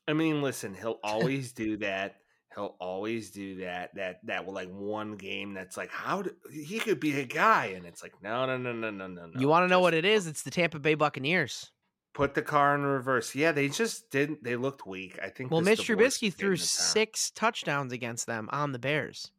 I 0.09 0.13
mean, 0.13 0.43
listen, 0.43 0.75
he'll 0.75 0.99
always 1.03 1.53
do 1.55 1.77
that. 1.79 2.17
He'll 2.55 2.77
always 2.81 3.31
do 3.31 3.61
that. 3.61 3.95
That 3.95 4.21
that 4.25 4.45
will 4.45 4.55
like 4.55 4.71
one 4.71 5.17
game 5.17 5.55
that's 5.55 5.77
like, 5.77 5.91
how 5.91 6.23
do, 6.23 6.31
he 6.53 6.81
could 6.81 6.99
be 6.99 7.19
a 7.21 7.25
guy, 7.25 7.67
and 7.77 7.87
it's 7.87 8.03
like, 8.03 8.13
no, 8.23 8.45
no, 8.47 8.57
no, 8.57 8.73
no, 8.73 8.91
no, 8.91 9.07
no. 9.07 9.27
no. 9.27 9.41
you 9.41 9.49
want 9.49 9.65
to 9.65 9.69
know 9.69 9.81
what 9.81 9.95
it 9.95 10.05
is? 10.05 10.27
It's 10.27 10.43
the 10.43 10.51
Tampa 10.51 10.79
Bay 10.79 10.95
Buccaneers. 10.95 11.71
Put 12.13 12.35
the 12.35 12.43
car 12.43 12.75
in 12.75 12.83
reverse. 12.83 13.37
Yeah, 13.37 13.53
they 13.53 13.69
just 13.69 14.11
didn't. 14.11 14.43
They 14.43 14.57
looked 14.57 14.85
weak. 14.85 15.19
I 15.23 15.29
think. 15.29 15.53
Well, 15.53 15.61
Mitch 15.61 15.87
Trubisky 15.87 16.33
threw 16.33 16.51
getting 16.51 16.67
to 16.67 16.77
town. 16.77 16.87
six 16.87 17.31
touchdowns 17.31 17.93
against 17.93 18.27
them 18.27 18.49
on 18.51 18.73
the 18.73 18.81
Bears. 18.81 19.31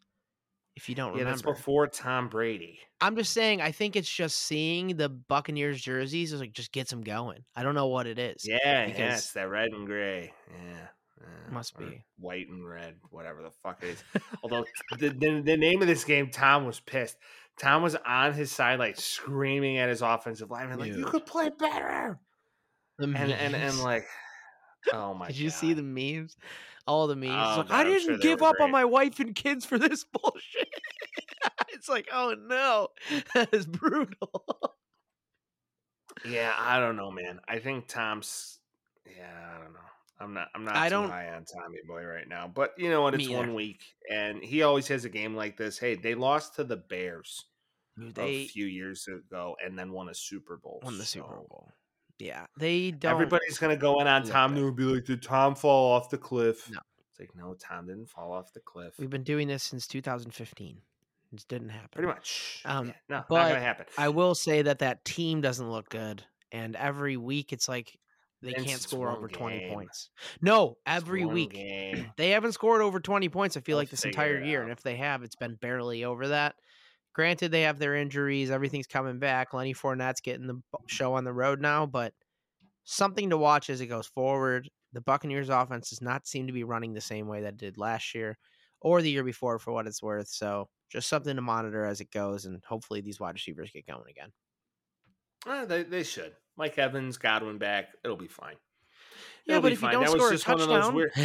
If 0.81 0.89
you 0.89 0.95
don't 0.95 1.15
Yeah, 1.15 1.25
that's 1.25 1.43
remember, 1.43 1.53
before 1.59 1.85
Tom 1.85 2.27
Brady. 2.27 2.79
I'm 2.99 3.15
just 3.15 3.33
saying. 3.33 3.61
I 3.61 3.71
think 3.71 3.95
it's 3.95 4.09
just 4.09 4.39
seeing 4.39 4.97
the 4.97 5.09
Buccaneers 5.09 5.79
jerseys 5.79 6.33
is 6.33 6.39
like 6.39 6.53
just 6.53 6.71
gets 6.71 6.89
them 6.89 7.01
going. 7.01 7.43
I 7.55 7.61
don't 7.61 7.75
know 7.75 7.85
what 7.85 8.07
it 8.07 8.17
is. 8.17 8.43
Yeah, 8.47 8.57
yeah, 8.63 8.85
because- 8.87 9.19
it's 9.19 9.33
that 9.33 9.47
red 9.47 9.69
and 9.73 9.85
gray. 9.85 10.33
Yeah, 10.51 10.87
yeah, 11.19 11.53
Must 11.53 11.77
be. 11.77 12.03
white 12.17 12.47
and 12.49 12.67
red, 12.67 12.95
whatever 13.11 13.43
the 13.43 13.51
fuck 13.61 13.83
it 13.83 13.89
is. 13.89 14.03
Although 14.43 14.65
the, 14.97 15.09
the 15.09 15.41
the 15.45 15.57
name 15.57 15.83
of 15.83 15.87
this 15.87 16.03
game, 16.03 16.31
Tom 16.31 16.65
was 16.65 16.79
pissed. 16.79 17.17
Tom 17.59 17.83
was 17.83 17.95
on 18.03 18.33
his 18.33 18.51
sideline 18.51 18.95
screaming 18.95 19.77
at 19.77 19.87
his 19.87 20.01
offensive 20.01 20.49
lineman, 20.49 20.79
like, 20.79 20.95
"You 20.95 21.05
could 21.05 21.27
play 21.27 21.51
better!" 21.59 22.19
The 22.97 23.03
And 23.05 23.15
and 23.31 23.55
and 23.55 23.79
like, 23.81 24.07
oh 24.93 25.13
my! 25.19 25.27
Did 25.27 25.37
you 25.37 25.51
see 25.51 25.73
the 25.73 25.83
memes? 25.83 26.37
All 26.87 27.07
the 27.07 27.15
memes. 27.15 27.31
Oh, 27.33 27.57
like, 27.59 27.67
God, 27.67 27.71
I 27.71 27.83
didn't 27.83 28.01
sure 28.07 28.17
give 28.17 28.41
up 28.41 28.55
on 28.59 28.71
my 28.71 28.85
wife 28.85 29.19
and 29.19 29.35
kids 29.35 29.65
for 29.65 29.77
this 29.77 30.03
bullshit. 30.13 30.67
it's 31.73 31.87
like, 31.89 32.07
oh 32.11 32.35
no, 32.47 32.87
that 33.35 33.53
is 33.53 33.65
brutal. 33.65 34.75
Yeah, 36.25 36.53
I 36.57 36.79
don't 36.79 36.95
know, 36.95 37.11
man. 37.11 37.39
I 37.47 37.59
think 37.59 37.87
Tom's. 37.87 38.59
Yeah, 39.05 39.29
I 39.55 39.63
don't 39.63 39.73
know. 39.73 39.79
I'm 40.19 40.33
not. 40.33 40.47
I'm 40.53 40.63
not 40.65 40.75
I 40.75 40.89
too 40.89 40.95
don't- 40.95 41.09
high 41.09 41.29
on 41.29 41.45
Tommy 41.45 41.79
Boy 41.87 42.03
right 42.03 42.27
now. 42.27 42.49
But 42.53 42.73
you 42.77 42.89
know 42.89 43.01
what? 43.01 43.15
It's 43.15 43.29
one 43.29 43.53
week, 43.55 43.81
and 44.09 44.43
he 44.43 44.61
always 44.61 44.87
has 44.89 45.05
a 45.05 45.09
game 45.09 45.35
like 45.35 45.57
this. 45.57 45.79
Hey, 45.79 45.95
they 45.95 46.13
lost 46.15 46.55
to 46.55 46.63
the 46.63 46.77
Bears 46.77 47.45
Dude, 47.99 48.17
a 48.19 48.45
few 48.47 48.65
years 48.65 49.07
ago, 49.07 49.55
and 49.65 49.77
then 49.77 49.91
won 49.91 50.09
a 50.09 50.13
Super 50.13 50.57
Bowl. 50.57 50.79
won 50.83 50.97
the 50.97 51.05
Super 51.05 51.27
Bowl. 51.49 51.71
Yeah, 52.21 52.45
they 52.57 52.91
don't. 52.91 53.11
Everybody's 53.11 53.57
gonna 53.57 53.75
go 53.75 53.99
in 53.99 54.07
on 54.07 54.23
Tom 54.23 54.55
and 54.55 54.75
be 54.75 54.83
like, 54.83 55.05
"Did 55.05 55.23
Tom 55.23 55.55
fall 55.55 55.91
off 55.91 56.09
the 56.09 56.17
cliff?" 56.17 56.69
No. 56.69 56.79
It's 57.09 57.19
like, 57.19 57.35
no, 57.35 57.55
Tom 57.55 57.87
didn't 57.87 58.09
fall 58.09 58.31
off 58.31 58.53
the 58.53 58.59
cliff. 58.59 58.93
We've 58.99 59.09
been 59.09 59.23
doing 59.23 59.47
this 59.47 59.63
since 59.63 59.87
2015. 59.87 60.77
It 61.33 61.45
didn't 61.47 61.69
happen. 61.69 61.89
Pretty 61.91 62.07
much. 62.07 62.61
Um, 62.65 62.87
Yeah, 62.87 62.93
no, 63.09 63.15
not 63.17 63.27
gonna 63.29 63.59
happen. 63.59 63.87
I 63.97 64.09
will 64.09 64.35
say 64.35 64.61
that 64.61 64.79
that 64.79 65.03
team 65.03 65.41
doesn't 65.41 65.69
look 65.69 65.89
good, 65.89 66.23
and 66.51 66.75
every 66.75 67.17
week 67.17 67.53
it's 67.53 67.67
like 67.67 67.97
they 68.41 68.53
can't 68.53 68.81
score 68.81 69.09
over 69.09 69.27
20 69.27 69.69
points. 69.71 70.09
No, 70.41 70.77
every 70.85 71.25
week. 71.25 71.53
game. 71.53 72.11
they 72.17 72.31
haven't 72.31 72.53
scored 72.53 72.81
over 72.81 72.99
20 72.99 73.29
points, 73.29 73.55
I 73.55 73.61
feel 73.61 73.77
They'll 73.77 73.81
like 73.81 73.89
this 73.89 74.05
entire 74.05 74.43
year. 74.43 74.63
And 74.63 74.71
if 74.71 74.81
they 74.81 74.95
have, 74.95 75.23
it's 75.23 75.35
been 75.35 75.55
barely 75.55 76.03
over 76.03 76.29
that. 76.29 76.55
Granted, 77.13 77.51
they 77.51 77.63
have 77.63 77.79
their 77.79 77.95
injuries, 77.95 78.51
everything's 78.51 78.87
coming 78.87 79.19
back. 79.19 79.53
Lenny 79.53 79.73
Fournette's 79.73 80.21
getting 80.21 80.47
the 80.47 80.61
show 80.87 81.13
on 81.15 81.23
the 81.23 81.33
road 81.33 81.59
now, 81.59 81.85
but 81.85 82.13
something 82.83 83.29
to 83.29 83.37
watch 83.37 83.69
as 83.69 83.81
it 83.81 83.87
goes 83.87 84.07
forward. 84.07 84.69
The 84.93 85.01
Buccaneers 85.01 85.49
offense 85.49 85.89
does 85.89 86.01
not 86.01 86.27
seem 86.27 86.47
to 86.47 86.53
be 86.53 86.63
running 86.63 86.93
the 86.93 87.01
same 87.01 87.27
way 87.27 87.41
that 87.41 87.53
it 87.53 87.57
did 87.57 87.77
last 87.77 88.13
year 88.13 88.37
or 88.81 89.01
the 89.01 89.11
year 89.11 89.23
before, 89.23 89.59
for 89.59 89.71
what 89.71 89.87
it's 89.87 90.01
worth. 90.01 90.27
So 90.27 90.67
just 90.89 91.07
something 91.07 91.35
to 91.35 91.41
monitor 91.41 91.85
as 91.85 92.01
it 92.01 92.11
goes, 92.11 92.45
and 92.45 92.63
hopefully 92.67 93.01
these 93.01 93.19
wide 93.19 93.35
receivers 93.35 93.71
get 93.71 93.87
going 93.87 94.09
again. 94.09 94.31
Uh, 95.45 95.65
they, 95.65 95.83
they 95.83 96.03
should. 96.03 96.33
Mike 96.57 96.77
Evans, 96.77 97.17
Godwin 97.17 97.57
back. 97.57 97.89
It'll 98.03 98.17
be 98.17 98.27
fine. 98.27 98.55
Yeah, 99.45 99.59
but 99.59 99.71
if 99.71 99.81
you 99.81 99.89
don't 99.91 100.03
That 100.03 100.11
was 100.13 100.21
score 100.21 100.29
a 100.29 100.31
just 100.33 100.47
one 100.47 100.61
of 100.61 100.67
those 100.67 100.77
touchdown, 100.83 100.95
weird- 100.95 101.11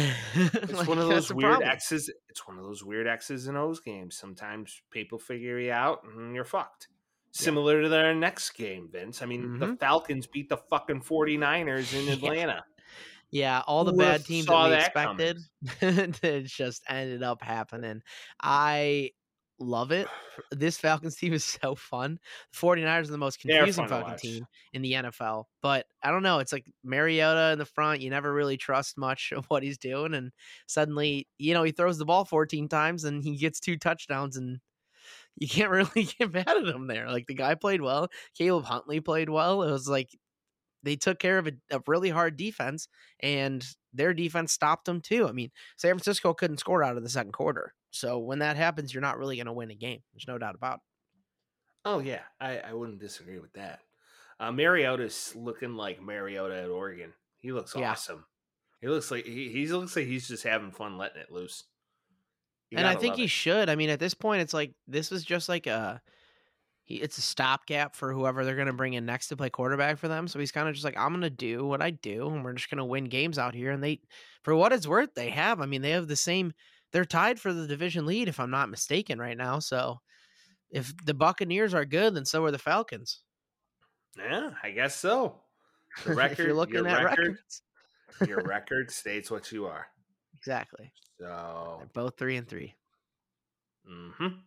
It's 0.63 0.73
like, 0.73 0.87
one 0.87 0.97
of 0.97 1.07
those 1.07 1.31
weird. 1.33 1.61
X's. 1.61 2.11
It's 2.29 2.47
one 2.47 2.57
of 2.57 2.63
those 2.63 2.83
weird 2.83 3.07
X's 3.07 3.47
and 3.47 3.57
O's 3.57 3.79
games. 3.79 4.17
Sometimes 4.17 4.81
people 4.91 5.19
figure 5.19 5.59
you 5.59 5.71
out 5.71 6.03
and 6.03 6.33
you're 6.35 6.43
fucked. 6.45 6.87
Similar 7.31 7.83
to 7.83 7.89
their 7.89 8.15
next 8.15 8.51
game, 8.51 8.89
Vince. 8.91 9.21
I 9.21 9.25
mean, 9.27 9.59
the 9.59 9.67
Mhm. 9.67 9.79
Falcons 9.79 10.25
beat 10.27 10.49
the 10.49 10.57
fucking 10.57 11.01
49ers 11.01 11.93
in 11.93 12.09
Atlanta. 12.13 12.63
Yeah, 13.29 13.61
all 13.67 13.83
the 13.83 13.91
Who 13.91 13.97
bad 13.99 14.25
teams 14.25 14.47
that 14.47 14.63
we 14.63 14.69
that 14.71 14.85
expected, 14.85 15.37
it 16.23 16.45
just 16.45 16.81
ended 16.89 17.21
up 17.23 17.41
happening. 17.43 18.01
I 18.41 19.11
love 19.59 19.91
it. 19.91 20.07
This 20.51 20.77
Falcons 20.77 21.15
team 21.15 21.33
is 21.33 21.43
so 21.43 21.75
fun. 21.75 22.19
The 22.51 22.57
49ers 22.57 23.07
are 23.07 23.11
the 23.11 23.17
most 23.17 23.39
confusing 23.39 23.87
fucking 23.87 24.17
team 24.17 24.47
in 24.73 24.81
the 24.81 24.93
NFL. 24.93 25.45
But 25.61 25.85
I 26.03 26.11
don't 26.11 26.23
know. 26.23 26.39
It's 26.39 26.53
like 26.53 26.71
Mariota 26.83 27.53
in 27.53 27.59
the 27.59 27.65
front. 27.65 28.01
You 28.01 28.09
never 28.09 28.33
really 28.33 28.57
trust 28.57 28.97
much 28.97 29.33
of 29.35 29.45
what 29.45 29.63
he's 29.63 29.77
doing. 29.77 30.13
And 30.13 30.31
suddenly, 30.67 31.27
you 31.37 31.53
know, 31.53 31.63
he 31.63 31.71
throws 31.71 31.97
the 31.97 32.05
ball 32.05 32.25
14 32.25 32.67
times 32.67 33.03
and 33.03 33.23
he 33.23 33.37
gets 33.37 33.59
two 33.59 33.77
touchdowns 33.77 34.37
and 34.37 34.59
you 35.37 35.47
can't 35.47 35.69
really 35.71 36.07
get 36.17 36.33
mad 36.33 36.47
at 36.47 36.67
him 36.67 36.87
there. 36.87 37.09
Like 37.09 37.27
the 37.27 37.33
guy 37.33 37.55
played 37.55 37.81
well. 37.81 38.09
Caleb 38.37 38.65
Huntley 38.65 38.99
played 38.99 39.29
well. 39.29 39.63
It 39.63 39.71
was 39.71 39.87
like 39.87 40.09
they 40.83 40.95
took 40.95 41.19
care 41.19 41.37
of 41.37 41.47
a, 41.47 41.53
a 41.71 41.81
really 41.87 42.09
hard 42.09 42.37
defense 42.37 42.87
and 43.19 43.65
their 43.93 44.13
defense 44.13 44.51
stopped 44.51 44.85
them 44.85 45.01
too. 45.01 45.27
I 45.27 45.31
mean, 45.31 45.51
San 45.75 45.91
Francisco 45.91 46.33
couldn't 46.33 46.59
score 46.59 46.83
out 46.83 46.97
of 46.97 47.03
the 47.03 47.09
second 47.09 47.33
quarter. 47.33 47.73
So 47.91 48.19
when 48.19 48.39
that 48.39 48.57
happens, 48.57 48.93
you're 48.93 49.01
not 49.01 49.17
really 49.17 49.37
going 49.37 49.47
to 49.47 49.53
win 49.53 49.71
a 49.71 49.75
game. 49.75 50.01
There's 50.13 50.27
no 50.27 50.37
doubt 50.37 50.55
about 50.55 50.75
it. 50.75 50.81
Oh 51.85 51.99
yeah, 51.99 52.23
I, 52.39 52.59
I 52.59 52.73
wouldn't 52.73 52.99
disagree 52.99 53.39
with 53.39 53.53
that. 53.53 53.79
Uh, 54.39 54.51
Mariota's 54.51 55.35
looking 55.35 55.75
like 55.75 56.01
Mariota 56.01 56.55
at 56.55 56.69
Oregon. 56.69 57.13
He 57.37 57.51
looks 57.51 57.75
Yeah. 57.75 57.91
awesome. 57.91 58.25
He 58.81 58.87
looks 58.87 59.09
like 59.09 59.25
he, 59.25 59.49
he 59.49 59.65
looks 59.67 59.95
like 59.95 60.05
he's 60.05 60.27
just 60.27 60.43
having 60.43 60.71
fun 60.71 60.97
letting 60.97 61.21
it 61.21 61.31
loose. 61.31 61.63
You 62.69 62.77
and 62.77 62.85
I 62.87 62.95
think 62.95 63.15
he 63.15 63.23
it. 63.23 63.29
should. 63.29 63.69
I 63.69 63.75
mean, 63.75 63.89
at 63.89 63.99
this 63.99 64.13
point, 64.13 64.41
it's 64.41 64.53
like 64.53 64.73
this 64.87 65.09
was 65.09 65.23
just 65.23 65.47
like 65.49 65.65
a 65.65 66.01
he, 66.83 66.95
it's 66.95 67.17
a 67.17 67.21
stopgap 67.21 67.95
for 67.95 68.13
whoever 68.13 68.45
they're 68.45 68.55
going 68.55 68.67
to 68.67 68.73
bring 68.73 68.93
in 68.93 69.05
next 69.05 69.29
to 69.29 69.37
play 69.37 69.49
quarterback 69.49 69.97
for 69.97 70.07
them. 70.07 70.27
So 70.27 70.39
he's 70.39 70.51
kind 70.51 70.67
of 70.67 70.73
just 70.75 70.85
like, 70.85 70.97
I'm 70.97 71.09
going 71.09 71.21
to 71.21 71.29
do 71.29 71.65
what 71.65 71.81
I 71.81 71.91
do, 71.91 72.27
and 72.29 72.43
we're 72.43 72.53
just 72.53 72.69
going 72.69 72.77
to 72.77 72.85
win 72.85 73.05
games 73.05 73.37
out 73.37 73.55
here. 73.55 73.71
And 73.71 73.83
they, 73.83 74.01
for 74.43 74.55
what 74.55 74.73
it's 74.73 74.87
worth, 74.87 75.13
they 75.13 75.29
have. 75.29 75.59
I 75.61 75.65
mean, 75.65 75.81
they 75.81 75.91
have 75.91 76.07
the 76.07 76.15
same. 76.15 76.53
They're 76.93 77.05
tied 77.05 77.39
for 77.39 77.53
the 77.53 77.67
division 77.67 78.05
lead, 78.05 78.27
if 78.27 78.39
I'm 78.39 78.51
not 78.51 78.69
mistaken, 78.69 79.19
right 79.19 79.37
now. 79.37 79.59
So 79.59 79.99
if 80.71 80.93
the 81.05 81.13
Buccaneers 81.13 81.73
are 81.73 81.85
good, 81.85 82.15
then 82.15 82.25
so 82.25 82.43
are 82.45 82.51
the 82.51 82.57
Falcons. 82.57 83.21
Yeah, 84.17 84.51
I 84.63 84.71
guess 84.71 84.95
so. 84.95 85.41
The 86.05 86.13
record, 86.15 86.31
if 86.39 86.45
you're 86.45 86.53
looking 86.55 86.75
your 86.75 86.87
at 86.87 87.03
record, 87.03 87.19
records, 87.27 87.61
your 88.27 88.41
record 88.45 88.91
states 88.91 89.29
what 89.29 89.51
you 89.51 89.65
are. 89.67 89.85
exactly. 90.35 90.91
So, 91.19 91.75
They're 91.79 91.89
both 91.93 92.17
three 92.17 92.35
and 92.37 92.47
three. 92.47 92.75
mhm. 93.89 94.39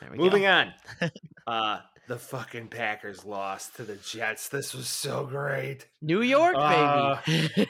There 0.00 0.10
we 0.10 0.18
moving 0.18 0.42
go. 0.42 0.48
on. 0.50 0.74
Uh, 1.46 1.80
the 2.08 2.18
fucking 2.18 2.68
Packers 2.68 3.24
lost 3.26 3.76
to 3.76 3.82
the 3.84 3.96
Jets. 3.96 4.48
This 4.48 4.72
was 4.74 4.88
so 4.88 5.26
great. 5.26 5.86
New 6.00 6.22
York, 6.22 6.54
Uh, 6.58 7.20
baby. 7.26 7.68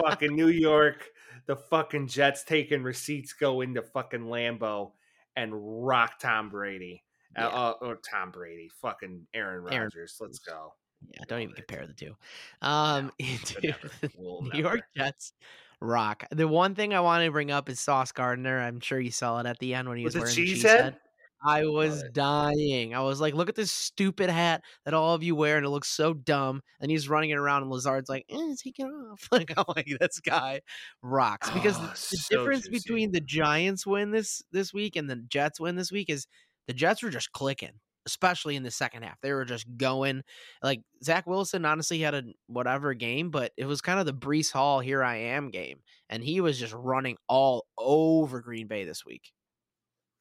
fucking 0.00 0.36
New 0.36 0.46
York. 0.48 1.08
The 1.48 1.56
fucking 1.56 2.06
Jets 2.06 2.44
taking 2.44 2.82
receipts 2.84 3.32
go 3.32 3.62
into 3.62 3.82
fucking 3.82 4.20
Lambeau 4.26 4.92
and 5.34 5.52
rock 5.86 6.20
Tom 6.20 6.50
Brady. 6.50 7.02
Uh, 7.36 7.40
Yeah. 7.40 7.48
Uh, 7.48 7.72
or 7.80 7.96
Tom 7.96 8.30
Brady. 8.30 8.70
Fucking 8.80 9.26
Aaron 9.34 9.64
Rodgers. 9.64 10.16
Let's 10.20 10.38
go. 10.38 10.74
yeah, 11.12 11.22
don't 11.26 11.40
even 11.40 11.54
compare 11.54 11.86
the 11.86 11.94
two. 11.94 12.14
Um, 12.62 13.10
dude, 13.18 13.74
We'll 14.16 14.42
New. 14.42 14.60
York 14.60 14.82
Jets 14.96 15.32
rock. 15.80 16.24
The 16.30 16.46
one 16.48 16.74
thing 16.74 16.92
I 16.94 17.00
want 17.00 17.24
to 17.24 17.30
bring 17.30 17.50
up 17.50 17.68
is 17.68 17.80
Sauce 17.80 18.12
Gardner. 18.12 18.60
I'm 18.60 18.80
sure 18.80 19.00
you 19.00 19.10
saw 19.10 19.40
it 19.40 19.46
at 19.46 19.58
the 19.58 19.74
end 19.74 19.88
when 19.88 19.98
he 19.98 20.04
was 20.04 20.14
the 20.14 20.20
wearing 20.20 20.34
cheese 20.34 20.48
the 20.48 20.54
cheese 20.54 20.62
head? 20.64 20.84
head. 20.84 20.96
I 21.44 21.66
was 21.66 22.02
dying. 22.12 22.94
I 22.94 23.00
was 23.00 23.20
like, 23.20 23.34
look 23.34 23.48
at 23.48 23.54
this 23.54 23.70
stupid 23.70 24.28
hat 24.30 24.62
that 24.84 24.94
all 24.94 25.14
of 25.14 25.22
you 25.22 25.34
wear, 25.36 25.56
and 25.56 25.64
it 25.64 25.70
looks 25.70 25.88
so 25.88 26.12
dumb. 26.14 26.62
And 26.80 26.90
he's 26.90 27.08
running 27.08 27.30
it 27.30 27.38
around, 27.38 27.62
and 27.62 27.70
Lazard's 27.70 28.08
like, 28.08 28.24
eh, 28.28 28.54
take 28.62 28.78
it 28.78 28.84
off. 28.84 29.28
Like, 29.32 29.52
I'm 29.56 29.64
like, 29.76 29.88
this 30.00 30.20
guy 30.20 30.60
rocks. 31.02 31.50
Because 31.50 31.78
the, 31.80 31.86
Oh, 31.88 31.90
the 32.10 32.16
so 32.16 32.36
difference 32.38 32.66
juicy. 32.66 32.70
between 32.70 33.12
the 33.12 33.20
Giants 33.20 33.86
win 33.86 34.10
this 34.10 34.42
this 34.52 34.72
week 34.74 34.96
and 34.96 35.08
the 35.08 35.16
Jets 35.16 35.60
win 35.60 35.76
this 35.76 35.92
week 35.92 36.10
is 36.10 36.26
the 36.66 36.74
Jets 36.74 37.02
were 37.02 37.10
just 37.10 37.32
clicking, 37.32 37.80
especially 38.06 38.56
in 38.56 38.62
the 38.64 38.70
second 38.70 39.02
half. 39.04 39.20
They 39.22 39.32
were 39.32 39.44
just 39.44 39.66
going. 39.76 40.22
Like 40.62 40.82
Zach 41.04 41.26
Wilson 41.26 41.64
honestly 41.64 42.00
had 42.00 42.14
a 42.14 42.22
whatever 42.48 42.94
game, 42.94 43.30
but 43.30 43.52
it 43.56 43.66
was 43.66 43.80
kind 43.80 44.00
of 44.00 44.06
the 44.06 44.12
Breece 44.14 44.52
Hall 44.52 44.80
here 44.80 45.02
I 45.04 45.16
am 45.16 45.50
game. 45.50 45.78
And 46.10 46.22
he 46.24 46.40
was 46.40 46.58
just 46.58 46.74
running 46.74 47.16
all 47.28 47.66
over 47.78 48.40
Green 48.40 48.66
Bay 48.66 48.84
this 48.84 49.04
week. 49.06 49.32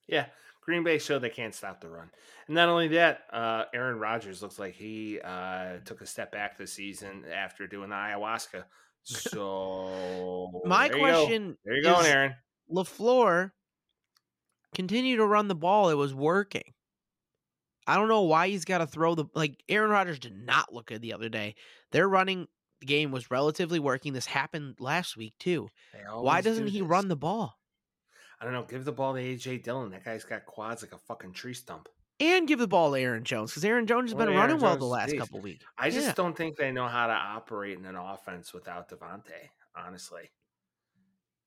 Yeah, 0.08 0.28
Green 0.68 0.84
Bay 0.84 0.98
showed 1.00 1.20
they 1.20 1.30
can't 1.30 1.56
stop 1.56 1.80
the 1.80 1.90
run. 1.90 2.10
And 2.48 2.56
not 2.56 2.68
only 2.68 2.90
that, 2.90 3.22
uh, 3.32 3.64
Aaron 3.74 4.00
Rodgers 4.00 4.42
looks 4.42 4.60
like 4.60 4.74
he 4.74 5.20
uh, 5.22 5.78
took 5.86 6.02
a 6.02 6.06
step 6.06 6.32
back 6.32 6.58
this 6.58 6.74
season 6.74 7.24
after 7.34 7.68
doing 7.68 7.90
the 7.90 7.96
ayahuasca. 7.96 8.64
So 9.10 10.52
My 10.66 10.90
there 10.90 10.98
you 10.98 11.02
question 11.02 11.58
there 11.64 11.78
you 11.78 11.84
go, 11.84 11.98
Aaron. 12.02 12.36
LaFleur 12.70 13.52
continue 14.76 15.16
to 15.16 15.26
run 15.26 15.48
the 15.48 15.56
ball. 15.56 15.90
It 15.90 15.94
was 15.94 16.14
working. 16.14 16.74
I 17.86 17.96
don't 17.96 18.10
know 18.10 18.24
why 18.24 18.50
he's 18.50 18.66
got 18.66 18.80
to 18.80 18.88
throw 18.88 19.16
the 19.16 19.24
like 19.34 19.64
Aaron 19.70 19.92
Rodgers 19.92 20.20
did 20.20 20.36
not 20.36 20.74
look 20.74 20.88
good 20.88 21.02
the 21.02 21.14
other 21.14 21.30
day. 21.30 21.56
Their 21.94 22.10
running 22.10 22.48
game 22.86 23.12
was 23.12 23.32
relatively 23.32 23.80
working. 23.80 24.12
This 24.12 24.26
happened 24.26 24.76
last 24.78 25.16
week 25.16 25.36
too. 25.40 25.70
Why 26.12 26.42
doesn't 26.42 26.66
do 26.66 26.72
he 26.72 26.82
run 26.82 27.08
the 27.08 27.16
ball? 27.16 27.57
I 28.40 28.46
don't 28.46 28.54
know. 28.54 28.64
Give 28.64 28.86
the 28.86 28.92
ball 28.92 29.14
to 29.16 29.20
AJ 29.20 29.64
Dillon. 29.64 29.90
That 29.92 30.06
guy's 30.06 30.24
got 30.24 30.46
quads 30.46 30.84
like 30.84 30.94
a 30.94 30.98
fucking 30.98 31.34
tree 31.34 31.54
stump. 31.54 31.90
And 32.20 32.48
give 32.48 32.60
the 32.60 32.68
ball 32.68 32.94
to 32.94 33.00
Aaron 33.00 33.24
Jones 33.24 33.52
because 33.52 33.64
Aaron 33.66 33.86
Jones 33.88 34.12
has 34.12 34.16
Well, 34.16 34.26
been 34.28 34.36
Aaron 34.36 34.50
running 34.50 34.64
well 34.64 34.78
the 34.78 34.86
last 34.86 35.12
beast. 35.12 35.20
couple 35.20 35.40
weeks. 35.42 35.64
I 35.78 35.90
just 35.90 36.08
Yeah. 36.08 36.14
don't 36.14 36.36
think 36.36 36.58
they 36.58 36.72
know 36.72 36.88
how 36.88 37.08
to 37.08 37.14
operate 37.14 37.78
in 37.78 37.86
an 37.86 37.96
offense 37.96 38.54
without 38.54 38.90
Davante. 38.90 39.50
Honestly, 39.76 40.32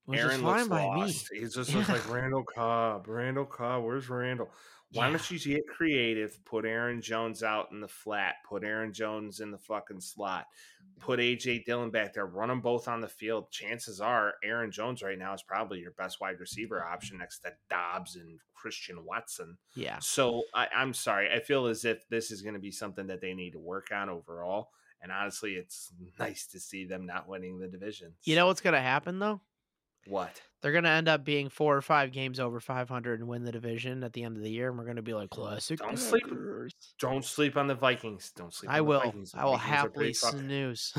Which 0.04 0.20
Aaron 0.20 0.42
looks 0.44 0.68
lost. 0.68 1.32
me. 1.32 1.38
He 1.40 1.44
just 1.46 1.74
looks 1.74 1.88
like 1.88 2.08
Randall 2.08 2.44
Cobb. 2.44 3.08
Randall 3.08 3.46
Cobb. 3.46 3.82
Where's 3.84 4.08
Randall? 4.08 4.50
Why 4.92 5.06
Yeah. 5.06 5.16
don't 5.16 5.30
you 5.30 5.38
get 5.38 5.68
creative? 5.68 6.44
Put 6.44 6.64
Aaron 6.64 7.00
Jones 7.00 7.42
out 7.42 7.70
in 7.70 7.80
the 7.80 7.86
flat. 7.88 8.36
Put 8.48 8.64
Aaron 8.64 8.92
Jones 8.92 9.38
in 9.40 9.50
the 9.52 9.58
fucking 9.58 10.00
slot. 10.00 10.46
Mm. 10.82 11.00
Put 11.00 11.20
AJ 11.20 11.64
Dillon 11.64 11.90
back 11.90 12.12
there. 12.14 12.26
Run 12.26 12.48
them 12.48 12.60
both 12.60 12.88
on 12.88 13.00
the 13.00 13.08
field. 13.08 13.50
Chances 13.52 14.00
are 14.00 14.34
Aaron 14.42 14.72
Jones 14.72 15.02
right 15.02 15.18
now 15.18 15.32
is 15.32 15.42
probably 15.42 15.78
your 15.78 15.92
best 15.92 16.20
wide 16.20 16.40
receiver 16.40 16.84
option 16.84 17.18
next 17.18 17.40
to 17.40 17.52
Doubs 17.68 18.16
and 18.16 18.40
Christian 18.54 19.04
Watson. 19.04 19.56
Yeah. 19.74 19.98
So 20.00 20.42
I, 20.54 20.66
I'm 20.74 20.92
sorry. 20.92 21.30
I 21.30 21.38
feel 21.40 21.66
as 21.66 21.84
if 21.84 22.08
this 22.08 22.30
is 22.32 22.42
going 22.42 22.54
to 22.54 22.60
be 22.60 22.72
something 22.72 23.06
that 23.06 23.20
they 23.20 23.32
need 23.32 23.52
to 23.52 23.58
work 23.60 23.88
on 23.92 24.08
overall. 24.08 24.70
And 25.02 25.10
honestly, 25.10 25.52
it's 25.54 25.92
nice 26.18 26.46
to 26.48 26.60
see 26.60 26.84
them 26.84 27.06
not 27.06 27.26
winning 27.28 27.58
the 27.58 27.68
division. 27.68 28.12
You 28.24 28.36
know 28.36 28.46
what's 28.48 28.60
gonna 28.60 28.82
happen 28.82 29.18
though? 29.18 29.40
What? 30.06 30.40
They're 30.62 30.72
gonna 30.72 30.90
end 30.90 31.08
up 31.08 31.24
being 31.24 31.48
four 31.48 31.74
or 31.76 31.80
five 31.80 32.12
games 32.12 32.38
over 32.38 32.60
500 32.60 33.20
and 33.20 33.28
win 33.28 33.44
the 33.44 33.52
division 33.52 34.04
at 34.04 34.12
the 34.12 34.24
end 34.24 34.36
of 34.36 34.42
the 34.42 34.50
year, 34.50 34.68
and 34.68 34.78
we're 34.78 34.84
gonna 34.84 35.00
be 35.02 35.14
like 35.14 35.30
classic. 35.30 35.78
Don't 35.78 35.98
sleep- 35.98 36.24
Don't 36.98 37.24
sleep 37.24 37.56
on 37.56 37.66
the 37.66 37.74
Vikings. 37.74 38.30
Don't 38.36 38.52
sleep. 38.52 38.70
I 38.70 38.74
on 38.74 38.78
the 38.78 38.84
will. 38.84 39.00
Vikings. 39.00 39.34
I 39.34 39.44
will 39.46 39.56
happily 39.56 40.12
snooze. 40.12 40.92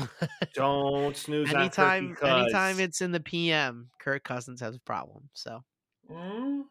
Don't 0.54 1.16
snooze 1.16 1.52
on 1.54 1.60
anytime, 1.60 2.16
anytime 2.22 2.80
it's 2.80 3.00
in 3.00 3.12
the 3.12 3.20
PM, 3.20 3.90
Kirk 4.00 4.24
Cousins 4.24 4.60
has 4.60 4.74
a 4.76 4.80
problem. 4.80 5.28
So 5.32 5.62
Mm. 6.10 6.64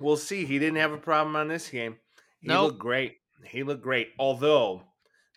We'll 0.00 0.16
see. 0.16 0.46
He 0.46 0.58
didn't 0.58 0.76
have 0.78 0.92
a 0.92 0.98
problem 0.98 1.36
on 1.36 1.48
this 1.48 1.68
game. 1.68 1.96
He 2.40 2.48
Nope. 2.48 2.64
looked 2.72 2.78
great. 2.80 3.18
He 3.44 3.62
looked 3.62 3.82
great. 3.82 4.08
Although 4.18 4.82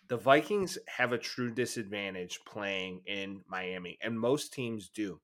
the 0.08 0.16
Vikings 0.16 0.78
have 0.88 1.12
a 1.12 1.18
true 1.18 1.52
disadvantage 1.52 2.40
playing 2.46 3.02
in 3.06 3.44
Miami, 3.46 3.98
and 4.00 4.18
most 4.18 4.52
teams 4.54 4.88
do. 4.88 5.20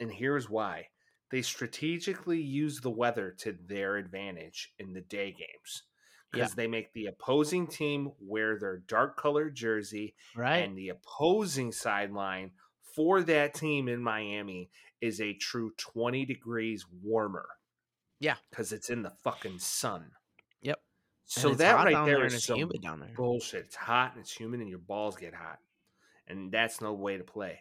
And 0.00 0.10
here's 0.10 0.50
why 0.50 0.88
they 1.30 1.42
strategically 1.42 2.40
use 2.40 2.80
the 2.80 2.90
weather 2.90 3.34
to 3.38 3.56
their 3.66 3.96
advantage 3.96 4.72
in 4.78 4.92
the 4.92 5.02
day 5.02 5.30
games 5.30 5.84
because 6.32 6.54
they 6.54 6.66
make 6.66 6.92
the 6.92 7.06
opposing 7.06 7.66
team 7.66 8.12
wear 8.20 8.58
their 8.58 8.78
dark 8.78 9.16
colored 9.16 9.54
jersey 9.54 10.14
right, 10.36 10.58
and 10.58 10.76
the 10.76 10.88
opposing 10.88 11.72
sideline 11.72 12.50
for 12.94 13.22
that 13.22 13.54
team 13.54 13.88
in 13.88 14.02
Miami 14.02 14.70
is 15.00 15.20
a 15.20 15.34
true 15.34 15.72
20 15.76 16.24
degrees 16.24 16.84
warmer. 17.02 17.46
Yeah. 18.18 18.36
Because 18.50 18.72
it's 18.72 18.90
in 18.90 19.02
the 19.02 19.12
fucking 19.24 19.58
sun. 19.58 20.10
Yep. 20.62 20.80
So 21.24 21.54
that 21.54 21.76
right 21.76 22.04
there 22.04 22.18
there 22.18 22.26
is 22.26 22.44
some 22.44 22.56
humid 22.56 22.82
down 22.82 23.00
there. 23.00 23.10
bullshit. 23.16 23.66
It's 23.66 23.76
hot 23.76 24.12
and 24.12 24.20
it's 24.20 24.32
humid 24.32 24.60
and 24.60 24.68
your 24.68 24.78
balls 24.78 25.16
get 25.16 25.34
hot. 25.34 25.58
And 26.28 26.52
that's 26.52 26.80
no 26.80 26.92
way 26.92 27.16
to 27.16 27.24
play. 27.24 27.60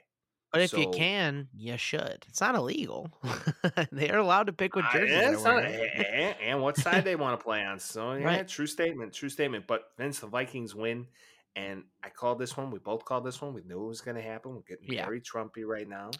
But 0.51 0.61
if 0.61 0.73
you 0.73 0.89
can, 0.89 1.47
you 1.55 1.77
should. 1.77 2.25
It's 2.27 2.41
not 2.41 2.55
illegal. 2.55 3.11
they 3.91 4.09
are 4.09 4.17
allowed 4.17 4.47
to 4.47 4.53
pick 4.53 4.75
what 4.75 4.85
jersey. 4.91 5.13
jerseys 5.13 5.35
and, 5.35 5.43
not- 5.43 5.63
and, 5.65 6.35
and 6.41 6.61
what 6.61 6.75
side 6.77 7.03
they 7.03 7.15
want 7.15 7.39
to 7.39 7.43
play 7.43 7.63
on. 7.63 7.79
So 7.79 8.13
yeah, 8.13 8.25
Right. 8.25 8.47
true 8.47 8.65
statement, 8.67 9.13
true 9.13 9.29
statement. 9.29 9.65
But 9.67 9.83
Vince, 9.97 10.19
the 10.19 10.27
Vikings 10.27 10.73
win, 10.73 11.07
And 11.55 11.83
I 12.03 12.09
called 12.09 12.39
this 12.39 12.55
one. 12.57 12.71
We 12.71 12.79
both 12.79 13.05
called 13.05 13.25
this 13.25 13.41
one. 13.41 13.53
We 13.53 13.63
knew 13.63 13.83
it 13.83 13.87
was 13.87 14.01
going 14.01 14.15
to 14.17 14.23
happen. 14.23 14.53
We're 14.55 14.61
getting 14.61 14.91
Yeah. 14.91 15.05
very 15.05 15.19
Trumpy 15.21 15.65
right 15.65 15.87
now. 15.87 16.11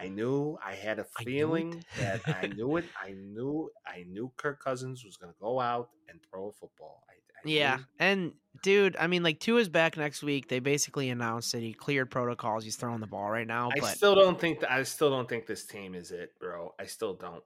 I 0.00 0.08
knew. 0.08 0.56
I 0.64 0.74
had 0.74 0.98
a 1.00 1.06
feeling 1.24 1.84
that 1.98 2.20
I 2.26 2.46
knew 2.46 2.76
it. 2.76 2.84
I 3.02 3.10
knew. 3.12 3.68
I 3.86 4.04
knew 4.08 4.30
Kirk 4.36 4.62
Cousins 4.62 5.04
was 5.04 5.16
going 5.16 5.32
to 5.32 5.38
go 5.40 5.58
out 5.60 5.90
and 6.08 6.20
throw 6.30 6.48
a 6.48 6.52
football. 6.52 7.02
I, 7.08 7.14
I 7.14 7.27
Yeah, 7.44 7.78
and 7.98 8.32
dude, 8.62 8.96
I 8.98 9.06
mean, 9.06 9.22
like 9.22 9.40
Tua's 9.40 9.68
back 9.68 9.96
next 9.96 10.22
week. 10.22 10.48
They 10.48 10.58
basically 10.58 11.10
announced 11.10 11.52
that 11.52 11.62
he 11.62 11.72
cleared 11.72 12.10
protocols. 12.10 12.64
He's 12.64 12.76
throwing 12.76 13.00
the 13.00 13.06
ball 13.06 13.30
right 13.30 13.46
now, 13.46 13.70
I 13.76 13.80
but 13.80 13.96
still 13.96 14.14
don't 14.14 14.40
think. 14.40 14.60
That, 14.60 14.72
I 14.72 14.82
still 14.82 15.10
don't 15.10 15.28
think 15.28 15.46
this 15.46 15.64
team 15.64 15.94
is 15.94 16.10
it, 16.10 16.32
bro. 16.38 16.74
I 16.78 16.86
still 16.86 17.14
don't. 17.14 17.42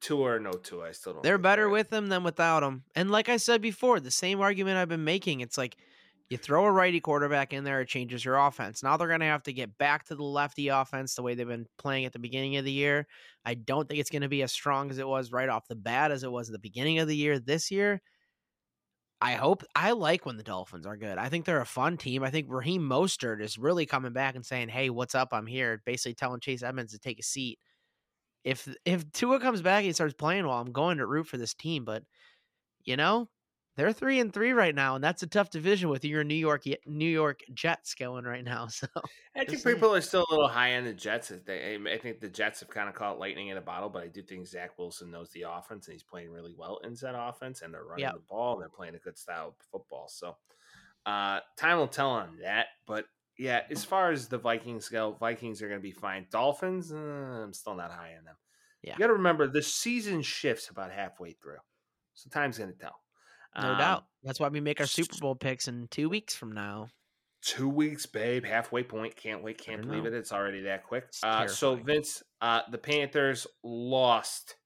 Tua 0.00 0.32
or 0.32 0.40
no 0.40 0.52
Tua, 0.52 0.88
I 0.88 0.92
still 0.92 1.14
don't. 1.14 1.22
they're 1.22 1.38
better 1.38 1.66
it. 1.66 1.70
with 1.70 1.92
him 1.92 2.08
than 2.08 2.24
without 2.24 2.62
him. 2.62 2.82
And 2.96 3.10
like 3.10 3.28
I 3.28 3.36
said 3.36 3.62
before, 3.62 4.00
the 4.00 4.10
same 4.10 4.40
argument 4.40 4.76
I've 4.76 4.88
been 4.88 5.04
making. 5.04 5.40
It's 5.40 5.56
like 5.56 5.76
you 6.28 6.36
throw 6.36 6.66
a 6.66 6.72
righty 6.72 7.00
quarterback 7.00 7.52
in 7.52 7.64
there, 7.64 7.80
it 7.80 7.88
changes 7.88 8.24
your 8.24 8.36
offense. 8.36 8.82
Now 8.82 8.96
they're 8.96 9.08
going 9.08 9.20
to 9.20 9.26
have 9.26 9.44
to 9.44 9.52
get 9.52 9.78
back 9.78 10.04
to 10.06 10.14
the 10.14 10.24
lefty 10.24 10.68
offense 10.68 11.14
the 11.14 11.22
way 11.22 11.34
they've 11.34 11.48
been 11.48 11.66
playing 11.78 12.04
at 12.04 12.12
the 12.12 12.18
beginning 12.18 12.56
of 12.56 12.64
the 12.64 12.72
year. 12.72 13.06
I 13.44 13.54
don't 13.54 13.88
think 13.88 14.00
it's 14.00 14.10
going 14.10 14.22
to 14.22 14.28
be 14.28 14.42
as 14.42 14.52
strong 14.52 14.90
as 14.90 14.98
it 14.98 15.08
was 15.08 15.32
right 15.32 15.48
off 15.48 15.68
the 15.68 15.74
bat 15.74 16.10
as 16.10 16.24
it 16.24 16.30
was 16.30 16.48
at 16.48 16.52
the 16.52 16.58
beginning 16.58 16.98
of 16.98 17.08
the 17.08 17.16
year 17.16 17.38
this 17.38 17.70
year. 17.70 18.02
I 19.20 19.32
hope 19.34 19.64
I 19.74 19.92
like 19.92 20.24
when 20.26 20.36
the 20.36 20.44
Dolphins 20.44 20.86
are 20.86 20.96
good. 20.96 21.18
I 21.18 21.28
think 21.28 21.44
they're 21.44 21.60
a 21.60 21.66
fun 21.66 21.96
team. 21.96 22.22
I 22.22 22.30
think 22.30 22.46
Raheem 22.48 22.82
Mostert 22.82 23.40
is 23.42 23.58
really 23.58 23.84
coming 23.84 24.12
back 24.12 24.36
and 24.36 24.46
saying, 24.46 24.68
"Hey, 24.68 24.90
what's 24.90 25.14
up? 25.14 25.30
I'm 25.32 25.46
here." 25.46 25.82
Basically 25.84 26.14
telling 26.14 26.40
Chase 26.40 26.62
Edmonds 26.62 26.92
to 26.92 26.98
take 27.00 27.18
a 27.18 27.22
seat. 27.24 27.58
If 28.44 28.68
if 28.84 29.10
Tua 29.12 29.40
comes 29.40 29.62
back 29.62 29.84
and 29.84 29.94
starts 29.94 30.14
playing 30.14 30.46
well, 30.46 30.58
I'm 30.60 30.72
going 30.72 30.98
to 30.98 31.06
root 31.06 31.28
for 31.28 31.38
this 31.38 31.54
team. 31.54 31.84
But 31.84 32.04
you 32.84 32.96
know, 32.96 33.28
they're 33.78 33.92
three 33.92 34.18
and 34.18 34.32
three 34.32 34.50
right 34.50 34.74
now, 34.74 34.96
and 34.96 35.04
that's 35.04 35.22
a 35.22 35.26
tough 35.28 35.50
division 35.50 35.88
with 35.88 36.04
your 36.04 36.24
New 36.24 36.34
York 36.34 36.64
New 36.84 37.08
York 37.08 37.42
Jets 37.54 37.94
going 37.94 38.24
right 38.24 38.44
now. 38.44 38.66
So 38.78 38.88
I 39.36 39.44
think 39.44 39.62
people 39.62 39.94
are 39.94 40.00
still 40.00 40.26
a 40.28 40.32
little 40.34 40.48
high 40.48 40.74
on 40.76 40.84
the 40.84 40.92
Jets. 40.92 41.30
They, 41.46 41.78
I 41.88 41.96
think 41.96 42.18
the 42.18 42.28
Jets 42.28 42.58
have 42.58 42.70
kind 42.70 42.88
of 42.88 42.96
caught 42.96 43.20
lightning 43.20 43.48
in 43.48 43.56
a 43.56 43.60
bottle, 43.60 43.88
but 43.88 44.02
I 44.02 44.08
do 44.08 44.20
think 44.20 44.48
Zach 44.48 44.76
Wilson 44.78 45.12
knows 45.12 45.30
the 45.30 45.42
offense 45.48 45.86
and 45.86 45.92
he's 45.92 46.02
playing 46.02 46.32
really 46.32 46.52
well 46.58 46.80
in 46.82 46.94
that 47.02 47.14
offense, 47.16 47.62
and 47.62 47.72
they're 47.72 47.84
running 47.84 48.02
Yep. 48.02 48.14
the 48.14 48.20
ball 48.28 48.54
and 48.54 48.62
they're 48.62 48.68
playing 48.68 48.96
a 48.96 48.98
good 48.98 49.16
style 49.16 49.48
of 49.48 49.54
football. 49.70 50.08
So, 50.08 50.36
uh, 51.06 51.38
time 51.56 51.78
will 51.78 51.86
tell 51.86 52.10
on 52.10 52.38
that. 52.42 52.66
But 52.84 53.04
yeah, 53.38 53.60
as 53.70 53.84
far 53.84 54.10
as 54.10 54.26
the 54.26 54.38
Vikings 54.38 54.88
go, 54.88 55.12
Vikings 55.20 55.62
are 55.62 55.68
going 55.68 55.78
to 55.80 55.82
be 55.82 55.92
fine. 55.92 56.26
Dolphins, 56.32 56.92
uh, 56.92 56.96
I'm 56.96 57.52
still 57.52 57.76
not 57.76 57.92
high 57.92 58.16
on 58.18 58.24
them. 58.24 58.34
Yeah. 58.82 58.94
you 58.94 58.98
got 58.98 59.06
to 59.06 59.12
remember 59.12 59.46
the 59.46 59.62
season 59.62 60.20
shifts 60.22 60.68
about 60.68 60.90
halfway 60.90 61.32
through, 61.34 61.58
so 62.14 62.28
time's 62.28 62.58
going 62.58 62.72
to 62.72 62.76
tell. 62.78 62.96
No 63.56 63.72
Um, 63.72 63.78
doubt, 63.78 64.04
that's 64.22 64.38
why 64.40 64.48
we 64.48 64.60
make 64.60 64.80
our 64.80 64.86
Super 64.86 65.16
Bowl 65.18 65.34
picks 65.34 65.68
in 65.68 65.88
two 65.90 66.08
weeks 66.08 66.34
from 66.34 66.52
now. 66.52 66.88
Two 67.42 67.68
weeks, 67.68 68.04
babe. 68.06 68.44
Halfway 68.44 68.82
point. 68.82 69.14
Can't 69.16 69.42
wait. 69.44 69.58
Can't 69.58 69.82
believe 69.82 70.02
know. 70.02 70.08
it. 70.08 70.14
It's 70.14 70.32
already 70.32 70.62
that 70.62 70.84
quick. 70.84 71.06
Uh, 71.22 71.46
so. 71.46 71.76
Vince, 71.76 72.22
uh, 72.40 72.62
the 72.70 72.78
Panthers 72.78 73.46
lost. 73.62 74.56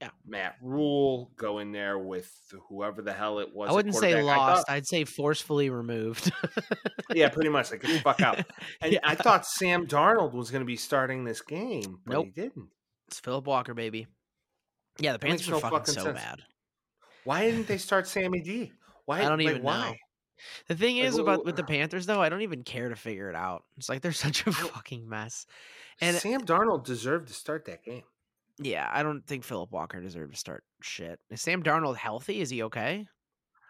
Yeah. 0.00 0.10
Matt 0.26 0.56
Rhule 0.62 1.30
go 1.36 1.58
in 1.58 1.72
there 1.72 1.98
with 1.98 2.30
whoever 2.68 3.02
the 3.02 3.12
hell 3.12 3.38
it 3.40 3.54
was. 3.54 3.68
I 3.68 3.72
wouldn't 3.72 3.94
say 3.94 4.20
lost. 4.22 4.66
thought- 4.66 4.72
I'd 4.74 4.86
say 4.86 5.04
forcefully 5.04 5.70
removed. 5.70 6.32
yeah, 7.14 7.28
pretty 7.28 7.50
much. 7.50 7.70
Like 7.70 7.82
get 7.82 7.92
the 7.92 8.00
fuck 8.00 8.20
out. 8.20 8.44
And 8.80 8.92
Yeah. 8.92 9.00
I 9.04 9.14
thought 9.14 9.44
Sam 9.46 9.86
Darnold 9.86 10.32
was 10.32 10.50
going 10.50 10.62
to 10.62 10.66
be 10.66 10.76
starting 10.76 11.24
this 11.24 11.40
game, 11.42 11.98
but 12.06 12.16
he 12.18 12.24
Nope. 12.24 12.34
didn't. 12.34 12.68
It's 13.08 13.20
Phillip 13.20 13.46
Walker, 13.46 13.74
baby. 13.74 14.06
Yeah, 14.98 15.12
the 15.12 15.18
Panthers 15.18 15.48
are 15.48 15.52
no 15.52 15.60
fucking, 15.60 15.78
fucking 15.78 15.94
so 15.94 16.02
sense. 16.04 16.18
bad. 16.18 16.40
Why 17.24 17.50
didn't 17.50 17.66
they 17.66 17.78
start 17.78 18.06
Sammy 18.08 18.40
D? 18.40 18.72
Why? 19.04 19.20
I 19.20 19.28
don't 19.28 19.38
like, 19.38 19.48
even 19.48 19.62
why? 19.62 19.90
know. 19.90 19.96
The 20.68 20.74
thing 20.74 20.96
Like, 20.96 21.04
is 21.06 21.18
about 21.18 21.44
with 21.44 21.56
the 21.56 21.64
Panthers, 21.64 22.06
though, 22.06 22.22
I 22.22 22.30
don't 22.30 22.40
even 22.42 22.62
care 22.62 22.88
to 22.88 22.96
figure 22.96 23.28
it 23.28 23.36
out. 23.36 23.64
It's 23.76 23.88
like 23.90 24.00
they're 24.00 24.12
such 24.12 24.46
a 24.46 24.52
fucking 24.52 25.08
mess. 25.08 25.46
And- 26.00 26.16
Sam 26.16 26.40
Darnold 26.42 26.84
deserved 26.84 27.28
to 27.28 27.34
start 27.34 27.64
that 27.66 27.84
game. 27.84 28.02
Yeah, 28.62 28.88
I 28.92 29.02
don't 29.02 29.26
think 29.26 29.44
Phillip 29.44 29.70
Walker 29.70 30.00
deserved 30.00 30.32
to 30.34 30.38
start 30.38 30.64
shit. 30.82 31.18
Is 31.30 31.40
Sam 31.40 31.62
Darnold 31.62 31.96
healthy? 31.96 32.40
Is 32.42 32.50
he 32.50 32.62
okay? 32.64 33.06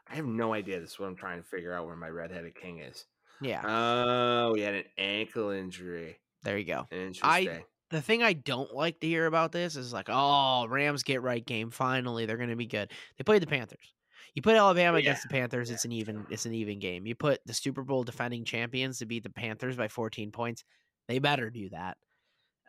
I 0.09 0.15
have 0.17 0.27
no 0.27 0.53
idea. 0.53 0.81
This 0.81 0.93
is 0.93 0.99
what 0.99 1.07
I'm 1.07 1.15
trying 1.17 1.41
to 1.41 1.49
figure 1.49 1.73
out 1.73 1.87
where 1.87 1.95
my 1.95 2.09
redheaded 2.09 2.57
king 2.57 2.81
is. 2.81 3.07
Yeah, 3.41 3.63
Oh, 3.65 4.55
he 4.55 4.63
had 4.63 4.75
an 4.75 4.85
ankle 4.99 5.51
injury. 5.51 6.19
there 6.43 6.59
you 6.59 6.65
go. 6.65 6.87
Interesting. 6.91 7.63
The 7.91 8.01
thing 8.01 8.23
I 8.23 8.33
don't 8.35 8.73
like 8.73 9.01
to 9.01 9.07
hear 9.07 9.27
about 9.27 9.51
this 9.53 9.75
is 9.77 9.93
like, 9.93 10.07
oh, 10.09 10.67
Rams 10.69 11.03
get 11.03 11.23
right 11.23 11.45
game. 11.45 11.71
Finally, 11.71 12.27
they're 12.27 12.37
going 12.37 12.51
to 12.51 12.57
be 12.57 12.67
good. 12.67 12.93
They 13.19 13.25
played 13.25 13.43
the 13.43 13.47
Panthers. 13.49 13.95
You 14.35 14.43
put 14.43 14.55
Alabama 14.55 14.99
Yeah. 14.99 15.03
against 15.03 15.23
the 15.25 15.29
Panthers, 15.29 15.71
it's 15.71 15.85
an 15.85 15.91
even 15.93 16.25
it's 16.31 16.47
an 16.47 16.55
even 16.55 16.79
game. 16.79 17.05
You 17.05 17.17
put 17.17 17.41
the 17.47 17.55
Super 17.55 17.83
Bowl 17.83 18.05
defending 18.05 18.45
champions 18.45 18.99
to 18.99 19.07
beat 19.07 19.25
the 19.25 19.31
Panthers 19.31 19.77
by 19.77 19.89
14 19.89 20.31
points. 20.31 20.63
They 21.09 21.19
better 21.19 21.51
do 21.51 21.69
that. 21.71 21.97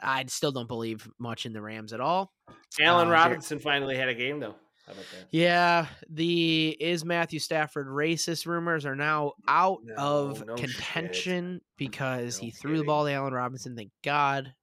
I 0.01 0.25
still 0.25 0.51
don't 0.51 0.67
believe 0.67 1.07
much 1.19 1.45
in 1.45 1.53
the 1.53 1.61
Rams 1.61 1.93
at 1.93 2.01
all. 2.01 2.33
Allen 2.81 3.07
Uh, 3.09 3.11
Robinson 3.11 3.59
finally 3.59 3.95
had 3.95 4.09
a 4.09 4.15
game 4.15 4.39
though. 4.39 4.55
How 4.87 4.93
about 4.93 5.05
that? 5.11 5.27
Yeah, 5.29 5.85
the 6.09 6.69
is 6.79 7.05
Matthew 7.05 7.37
Stafford 7.37 7.85
racist 7.87 8.47
rumors 8.47 8.83
are 8.87 8.95
now 8.95 9.33
out 9.47 9.81
No, 9.83 9.93
of 9.97 10.47
no 10.47 10.55
shit. 10.55 10.71
contention 10.71 11.61
because 11.77 12.37
he 12.37 12.47
No 12.47 12.51
threw 12.53 12.77
the 12.79 12.83
ball 12.83 13.05
to 13.05 13.11
Allen 13.11 13.33
Robinson. 13.35 13.75
Thank 13.75 13.91
God. 14.03 14.53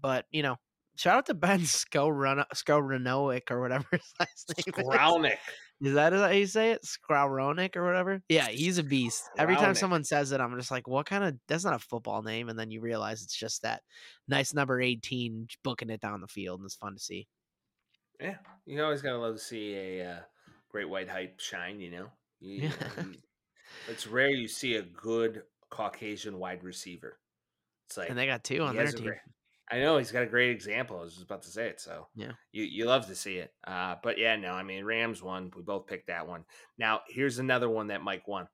But 0.00 0.26
you 0.30 0.42
know, 0.42 0.56
shout 0.96 1.16
out 1.16 1.26
to 1.26 1.34
Ben 1.34 1.60
Skowronowick 1.60 3.50
or 3.50 3.60
whatever 3.60 3.86
his 3.92 4.12
last 4.18 4.52
name 4.56 4.74
is. 4.76 4.84
Skralnik. 4.84 5.36
Is 5.82 5.94
that 5.94 6.12
how 6.12 6.28
you 6.28 6.46
say 6.46 6.72
it? 6.72 6.84
Skowronik 6.84 7.74
or 7.74 7.84
whatever? 7.86 8.20
Yeah, 8.28 8.48
he's 8.48 8.76
a 8.76 8.82
beast. 8.82 9.24
Every 9.38 9.56
time 9.56 9.74
someone 9.74 10.04
says 10.04 10.30
it, 10.30 10.38
I'm 10.40 10.54
just 10.58 10.70
like, 10.70 10.86
what 10.86 11.06
kind 11.06 11.24
of? 11.24 11.36
That's 11.48 11.64
not 11.64 11.74
a 11.74 11.78
football 11.78 12.22
name. 12.22 12.50
And 12.50 12.58
then 12.58 12.70
you 12.70 12.82
realize 12.82 13.22
it's 13.22 13.34
just 13.36 13.62
that 13.62 13.80
nice 14.28 14.52
number 14.52 14.80
18 14.80 15.48
booking 15.64 15.88
it 15.88 16.00
down 16.02 16.20
the 16.20 16.28
field, 16.28 16.60
and 16.60 16.66
it's 16.66 16.74
fun 16.74 16.94
to 16.94 17.00
see. 17.00 17.26
Yeah, 18.20 18.36
you 18.66 18.82
always 18.84 19.00
gotta 19.00 19.16
love 19.16 19.36
to 19.36 19.40
see 19.40 19.74
a 19.74 20.06
uh, 20.06 20.18
great 20.68 20.88
white 20.90 21.08
hype 21.08 21.40
shine. 21.40 21.80
You 21.80 21.90
know, 21.90 22.06
You- 22.40 22.54
you 22.54 22.62
Yeah. 22.64 23.02
you- 23.04 23.14
it's 23.88 24.06
rare 24.06 24.28
you 24.28 24.48
see 24.48 24.74
a 24.74 24.82
good 24.82 25.44
Caucasian 25.70 26.38
wide 26.38 26.62
receiver. 26.62 27.18
It's 27.86 27.96
like 27.96 28.10
And 28.10 28.18
they 28.18 28.26
got 28.26 28.44
two 28.44 28.60
on 28.62 28.72
he 28.74 28.78
their 28.82 28.92
team. 28.92 29.06
great- 29.06 29.18
I 29.72 29.78
know 29.78 29.98
he's 29.98 30.10
got 30.10 30.22
a 30.24 30.26
great 30.26 30.50
example. 30.50 30.98
I 30.98 31.02
was 31.02 31.12
just 31.14 31.24
about 31.26 31.42
to 31.42 31.48
say 31.50 31.68
it. 31.68 31.80
So 31.80 32.08
Yeah. 32.14 32.32
you 32.52 32.64
you 32.64 32.86
love 32.86 33.06
to 33.06 33.14
see 33.14 33.36
it. 33.36 33.52
Uh, 33.66 33.96
but 34.02 34.18
yeah, 34.18 34.36
no, 34.36 34.52
I 34.52 34.62
mean 34.62 34.84
Rams 34.84 35.22
won. 35.22 35.50
We 35.54 35.62
both 35.62 35.86
picked 35.86 36.08
that 36.08 36.26
one. 36.26 36.44
Now 36.78 37.02
here's 37.08 37.38
another 37.38 37.68
one 37.68 37.86
that 37.88 38.02
Mike 38.02 38.26
won: 38.26 38.48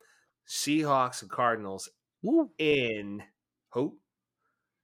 Seahawks 0.49 1.23
and 1.23 1.31
Cardinals 1.31 1.89
Woo. 2.23 2.51
in 2.59 3.23
who? 3.71 3.99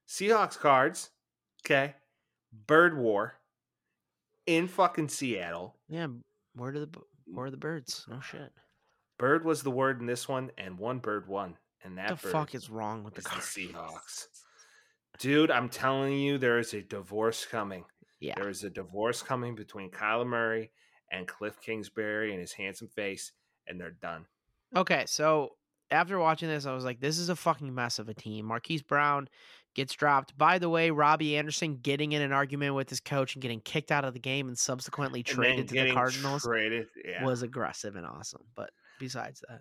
Seahawks 0.09 0.59
cards. 0.59 1.11
Okay, 1.65 1.95
Bird 2.67 2.97
War 2.97 3.35
in 4.47 4.69
fucking 4.69 5.09
Seattle. 5.09 5.77
Yeah, 5.89 6.09
where 6.55 6.71
are 6.71 6.79
the 6.81 6.89
where 7.27 7.47
are 7.47 7.51
the 7.51 7.57
birds? 7.57 8.07
No 8.09 8.21
shit. 8.21 8.53
Bird 9.19 9.45
was 9.45 9.63
the 9.63 9.71
word 9.71 10.01
in 10.01 10.07
this 10.07 10.29
one, 10.29 10.51
and 10.59 10.79
one 10.79 10.99
bird 10.99 11.29
won. 11.29 11.57
And 11.85 11.99
that 11.99 12.09
the 12.09 12.15
bird 12.17 12.33
fuck 12.33 12.55
is 12.55 12.71
wrong 12.71 13.05
with 13.05 13.15
the 13.15 13.23
the 13.23 13.29
Seahawks. 13.29 14.27
Dude, 15.23 15.53
I'm 15.53 15.69
telling 15.69 16.19
you, 16.19 16.37
there 16.37 16.59
is 16.59 16.75
a 16.75 16.83
divorce 16.83 17.47
coming. 17.47 17.85
Yeah. 18.21 18.35
There 18.37 18.49
is 18.49 18.65
a 18.65 18.71
divorce 18.71 19.23
coming 19.23 19.55
between 19.55 19.89
Kyler 19.89 20.27
Murray 20.27 20.73
and 21.13 21.29
Cliff 21.29 21.61
Kingsbury 21.61 22.33
and 22.33 22.41
his 22.41 22.53
handsome 22.53 22.89
face, 22.89 23.31
and 23.69 23.81
they're 23.81 23.93
done. 23.93 24.27
Okay, 24.75 25.05
so 25.07 25.51
after 25.93 26.19
watching 26.19 26.49
this, 26.49 26.67
I 26.67 26.75
was 26.75 26.85
like, 26.85 26.99
this 26.99 27.19
is 27.19 27.29
a 27.29 27.37
fucking 27.37 27.73
mess 27.73 28.01
of 28.01 28.09
a 28.09 28.15
team. 28.15 28.47
Marquise 28.47 28.83
Brown 28.83 29.29
gets 29.75 29.95
dropped. 29.95 30.37
By 30.37 30.59
the 30.59 30.69
way, 30.69 30.91
Robbie 30.91 31.37
Anderson 31.37 31.77
getting 31.77 32.11
in 32.11 32.21
an 32.21 32.33
argument 32.33 32.75
with 32.75 32.91
his 32.91 32.99
coach 32.99 33.37
and 33.37 33.43
getting 33.43 33.61
kicked 33.61 33.93
out 33.93 34.05
of 34.05 34.15
the 34.15 34.19
game 34.19 34.49
and 34.49 34.59
subsequently 34.59 35.21
And 35.21 35.27
traded 35.27 35.69
to 35.69 35.85
the 35.85 35.93
Cardinals 35.93 36.43
Traded, 36.43 36.89
yeah. 37.05 37.25
was 37.25 37.43
aggressive 37.43 37.95
and 37.95 38.07
awesome. 38.07 38.43
But 38.57 38.71
besides 39.03 39.43
that, 39.49 39.61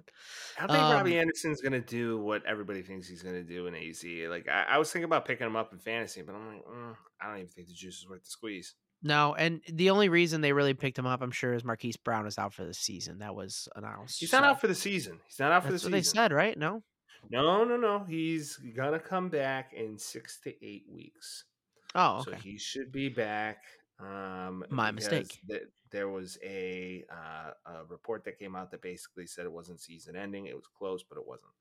I 0.58 0.68
don't 0.68 0.76
think 0.76 0.94
Robbie 0.94 1.16
um, 1.18 1.22
Anderson's 1.22 1.62
gonna 1.62 1.82
do 1.82 2.20
what 2.20 2.46
everybody 2.46 2.82
thinks 2.82 3.08
he's 3.08 3.24
gonna 3.24 3.44
do 3.44 3.68
in 3.68 3.76
AZ. 3.76 4.04
Like 4.30 4.48
I, 4.48 4.66
I 4.70 4.78
was 4.78 4.92
thinking 4.92 5.06
about 5.06 5.26
picking 5.26 5.48
him 5.48 5.56
up 5.56 5.74
in 5.74 5.80
fantasy, 5.80 6.22
but 6.22 6.36
I'm 6.36 6.48
like, 6.56 6.66
mm, 6.66 6.96
I 7.22 7.28
don't 7.28 7.38
even 7.38 7.50
think 7.50 7.68
the 7.68 7.74
juice 7.74 7.98
is 8.00 8.08
worth 8.10 8.24
the 8.24 8.30
squeeze. 8.30 8.76
no. 9.02 9.34
And 9.36 9.62
the 9.68 9.90
only 9.90 10.10
reason 10.10 10.42
they 10.42 10.54
really 10.54 10.74
picked 10.74 10.98
him 11.00 11.06
up, 11.08 11.22
I'm 11.22 11.32
sure, 11.32 11.54
is 11.54 11.64
Marquise 11.64 11.98
Brown 11.98 12.28
is 12.28 12.38
out 12.38 12.54
for 12.54 12.64
the 12.66 12.74
season. 12.74 13.20
That 13.20 13.36
was 13.36 13.68
announced. 13.76 14.20
He's 14.20 14.32
not 14.32 14.44
so- 14.44 14.48
out 14.50 14.62
for 14.62 14.68
the 14.68 14.76
season. 14.76 15.20
He's 15.28 15.40
not 15.40 15.52
out 15.52 15.64
for 15.64 15.68
the 15.70 15.74
That's 15.74 15.84
season. 15.84 15.92
they 15.92 16.02
said, 16.04 16.32
right? 16.32 16.58
No. 16.58 16.84
No, 17.30 17.64
no, 17.64 17.78
no. 17.78 18.06
He's 18.08 18.58
gonna 18.76 19.00
come 19.00 19.30
back 19.30 19.74
in 19.74 19.98
six 19.98 20.40
to 20.46 20.50
eight 20.66 20.86
weeks. 20.92 21.46
Oh, 21.94 22.20
okay. 22.22 22.32
So 22.32 22.38
he 22.38 22.58
should 22.58 22.92
be 22.92 23.10
back. 23.10 23.58
Um, 24.00 24.64
My 24.70 24.92
mistake. 24.92 25.40
th- 25.48 25.62
there 25.92 26.10
was 26.10 26.38
a, 26.44 27.04
uh, 27.12 27.52
a 27.66 27.84
report 27.90 28.24
that 28.26 28.40
came 28.40 28.56
out 28.56 28.72
that 28.72 28.82
basically 28.82 29.28
said 29.28 29.46
it 29.46 29.52
wasn't 29.52 29.80
season 29.80 30.16
ending. 30.16 30.46
It 30.46 30.56
was 30.56 30.68
close, 30.78 31.04
but 31.04 31.18
it 31.18 31.28
wasn't. 31.28 31.52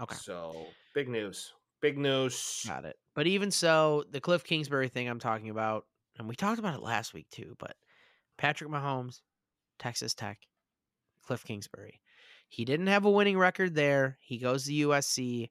okay. 0.00 0.14
So 0.16 0.66
big 0.94 1.08
news. 1.08 1.52
Big 1.80 1.96
news. 1.98 2.64
Got 2.66 2.84
it. 2.84 2.96
But 3.14 3.26
even 3.26 3.50
so, 3.50 4.04
the 4.10 4.20
Cliff 4.20 4.44
Kingsbury 4.44 4.88
thing 4.88 5.08
I'm 5.08 5.18
talking 5.18 5.50
about, 5.50 5.86
and 6.18 6.28
we 6.28 6.34
talked 6.36 6.58
about 6.58 6.74
it 6.74 6.82
last 6.82 7.14
week 7.14 7.28
too, 7.30 7.56
but 7.58 7.74
Patrick 8.38 8.70
Mahomes, 8.70 9.20
Texas 9.78 10.12
Tech, 10.14 10.38
Cliff 11.22 11.42
Kingsbury. 11.44 12.00
He 12.48 12.64
didn't 12.64 12.88
have 12.88 13.04
a 13.04 13.10
winning 13.10 13.38
record 13.38 13.74
there. 13.74 14.18
He 14.20 14.38
goes 14.38 14.64
to 14.64 14.72
USC. 14.72 15.50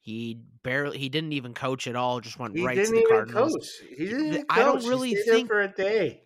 He 0.00 0.38
barely 0.62 0.96
he 0.98 1.08
didn't 1.08 1.32
even 1.32 1.52
coach 1.54 1.86
at 1.88 1.96
all, 1.96 2.20
just 2.20 2.38
went 2.38 2.56
He 2.56 2.64
right 2.64 2.76
to 2.76 2.90
the 2.90 3.04
Cardinals. 3.08 3.54
coach. 3.54 3.68
He 3.98 4.04
didn't. 4.06 4.26
Even 4.28 4.46
I 4.48 4.60
don't 4.60 4.78
coach. 4.80 4.88
Really 4.88 5.14
think- 5.16 5.48
for 5.48 5.60
a 5.62 5.68
day. 5.68 6.22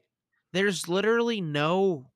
There's 0.53 0.89
literally 0.89 1.41
no 1.41 2.07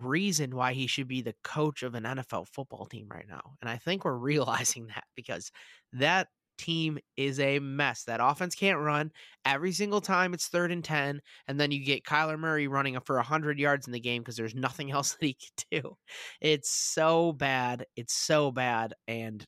reason 0.00 0.54
why 0.54 0.74
he 0.74 0.86
should 0.86 1.08
be 1.08 1.22
the 1.22 1.34
coach 1.42 1.82
of 1.82 1.94
an 1.94 2.04
NFL 2.04 2.48
football 2.48 2.86
team 2.86 3.08
right 3.10 3.26
now. 3.28 3.54
And 3.60 3.68
I 3.70 3.76
think 3.76 4.04
we're 4.04 4.12
realizing 4.16 4.86
that 4.88 5.04
because 5.16 5.50
that 5.92 6.28
team 6.58 6.98
is 7.16 7.40
a 7.40 7.60
mess. 7.60 8.04
That 8.04 8.20
offense 8.22 8.54
can't 8.54 8.80
run. 8.80 9.12
Every 9.44 9.72
single 9.72 10.00
time 10.00 10.34
it's 10.34 10.48
third 10.48 10.72
and 10.72 10.84
10. 10.84 11.20
And 11.46 11.60
then 11.60 11.70
you 11.70 11.84
get 11.84 12.04
Kyler 12.04 12.38
Murray 12.38 12.68
running 12.68 12.98
for 13.00 13.16
100 13.16 13.58
yards 13.58 13.86
in 13.86 13.92
the 13.92 14.00
game 14.00 14.22
because 14.22 14.36
there's 14.36 14.54
nothing 14.54 14.90
else 14.92 15.12
that 15.14 15.24
he 15.26 15.34
can 15.34 15.82
do. 15.82 15.96
It's 16.40 16.70
so 16.70 17.32
bad. 17.32 17.86
It's 17.96 18.14
so 18.14 18.50
bad. 18.50 18.94
And 19.06 19.44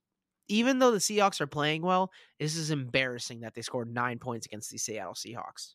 even 0.48 0.78
though 0.78 0.90
the 0.90 0.98
Seahawks 0.98 1.40
are 1.40 1.46
playing 1.46 1.82
well, 1.82 2.10
this 2.38 2.56
is 2.56 2.70
embarrassing 2.70 3.40
that 3.40 3.54
they 3.54 3.62
scored 3.62 3.92
nine 3.92 4.18
points 4.18 4.46
against 4.46 4.70
the 4.70 4.78
Seattle 4.78 5.14
Seahawks. 5.14 5.74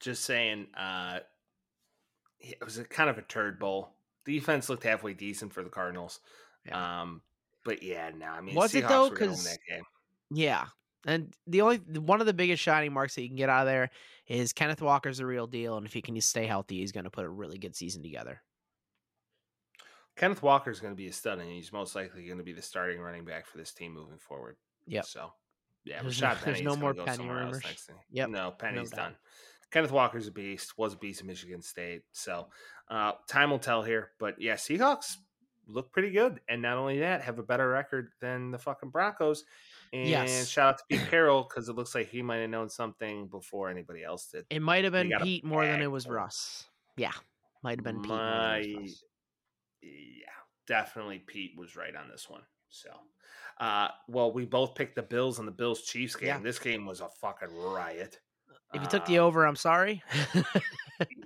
Just 0.00 0.24
saying, 0.24 0.66
uh, 0.76 1.20
it 2.40 2.64
was 2.64 2.78
a 2.78 2.84
kind 2.84 3.10
of 3.10 3.18
a 3.18 3.22
turd 3.22 3.58
bowl. 3.58 3.90
Defense 4.24 4.68
looked 4.68 4.84
halfway 4.84 5.14
decent 5.14 5.52
for 5.52 5.62
the 5.64 5.70
Cardinals. 5.70 6.20
Um, 6.70 7.22
but 7.64 7.82
yeah, 7.82 8.10
no, 8.16 8.26
I 8.26 8.40
mean, 8.40 8.54
Was 8.54 8.74
it 8.74 8.86
though? 8.86 9.08
were 9.08 9.14
gonna 9.16 9.30
win 9.32 9.36
'Cause- 9.36 9.44
that 9.44 9.58
game. 9.68 9.84
Yeah. 10.30 10.66
And 11.06 11.34
the 11.46 11.62
only 11.62 11.78
one 11.78 12.20
of 12.20 12.26
the 12.26 12.34
biggest 12.34 12.62
shining 12.62 12.92
marks 12.92 13.14
that 13.14 13.22
you 13.22 13.28
can 13.28 13.36
get 13.36 13.48
out 13.48 13.62
of 13.62 13.66
there 13.66 13.90
is 14.26 14.52
Kenneth 14.52 14.82
Walker's 14.82 15.20
a 15.20 15.26
real 15.26 15.46
deal, 15.46 15.76
and 15.78 15.86
if 15.86 15.92
he 15.92 16.02
can 16.02 16.14
just 16.14 16.28
stay 16.28 16.44
healthy, 16.46 16.78
he's 16.80 16.92
going 16.92 17.04
to 17.04 17.10
put 17.10 17.24
a 17.24 17.28
really 17.28 17.56
good 17.56 17.74
season 17.76 18.02
together. 18.02 18.42
Kenneth 20.16 20.42
Walker 20.42 20.70
is 20.70 20.80
going 20.80 20.92
to 20.92 20.96
be 20.96 21.06
a 21.06 21.12
stud, 21.12 21.38
and 21.38 21.48
he's 21.48 21.72
most 21.72 21.94
likely 21.94 22.26
going 22.26 22.38
to 22.38 22.44
be 22.44 22.52
the 22.52 22.60
starting 22.62 23.00
running 23.00 23.24
back 23.24 23.46
for 23.46 23.56
this 23.58 23.72
team 23.72 23.94
moving 23.94 24.18
forward. 24.18 24.56
Yeah. 24.86 25.02
So, 25.02 25.32
yeah, 25.84 26.02
There's 26.02 26.20
Rashaad 26.20 26.40
no- 26.40 26.44
there's 26.44 26.62
no 26.62 26.76
more 26.76 26.92
Penny 26.94 27.28
rumors. 27.28 27.62
Yep, 28.10 28.30
No, 28.30 28.50
Penny's 28.50 28.90
doubt. 28.90 28.96
done. 28.96 29.16
Kenneth 29.70 29.92
Walker's 29.92 30.26
a 30.26 30.32
beast. 30.32 30.78
Was 30.78 30.94
a 30.94 30.96
beast 30.96 31.20
in 31.20 31.26
Michigan 31.26 31.62
State. 31.62 32.02
So, 32.12 32.48
uh, 32.88 33.12
time 33.28 33.50
will 33.50 33.58
tell 33.58 33.82
here. 33.82 34.10
But 34.18 34.40
yeah, 34.40 34.54
Seahawks 34.54 35.16
look 35.66 35.92
pretty 35.92 36.10
good, 36.10 36.40
and 36.48 36.62
not 36.62 36.78
only 36.78 37.00
that, 37.00 37.22
have 37.22 37.38
a 37.38 37.42
better 37.42 37.68
record 37.68 38.10
than 38.20 38.50
the 38.50 38.58
fucking 38.58 38.88
Broncos. 38.90 39.44
And 39.92 40.08
Yes. 40.08 40.48
shout 40.48 40.74
out 40.74 40.78
to 40.78 40.84
Pete 40.88 41.08
Carroll 41.10 41.42
because 41.44 41.68
it 41.68 41.74
looks 41.74 41.94
like 41.94 42.08
he 42.08 42.22
might 42.22 42.38
have 42.38 42.50
known 42.50 42.68
something 42.68 43.26
before 43.28 43.70
anybody 43.70 44.04
else 44.04 44.26
did. 44.30 44.46
It 44.50 44.60
might 44.60 44.84
have 44.84 44.92
been 44.92 45.12
Pete 45.22 45.44
more 45.44 45.64
than 45.64 45.80
it 45.82 45.90
was. 45.90 46.06
Russ. 46.06 46.66
Yeah. 46.96 47.12
Might 47.62 47.78
have 47.78 47.84
been 47.84 48.00
Pete. 48.02 48.10
My, 48.10 48.58
yeah, 49.82 50.26
definitely 50.66 51.18
Pete 51.18 51.52
was 51.56 51.76
right 51.76 51.94
on 51.94 52.08
this 52.08 52.28
one. 52.28 52.42
So, 52.70 52.90
uh, 53.60 53.88
well, 54.08 54.32
we 54.32 54.44
both 54.44 54.74
picked 54.74 54.94
the 54.94 55.02
Bills 55.02 55.38
and 55.38 55.48
the 55.48 55.52
Bills 55.52 55.82
Chiefs 55.82 56.16
game. 56.16 56.28
Yeah. 56.28 56.38
This 56.38 56.58
game 56.58 56.84
was 56.84 57.00
a 57.00 57.08
fucking 57.08 57.54
riot. 57.56 58.20
If 58.74 58.82
you 58.82 58.88
took 58.88 59.06
the 59.06 59.18
Um, 59.18 59.26
over, 59.26 59.46
I'm 59.46 59.56
sorry. 59.56 60.02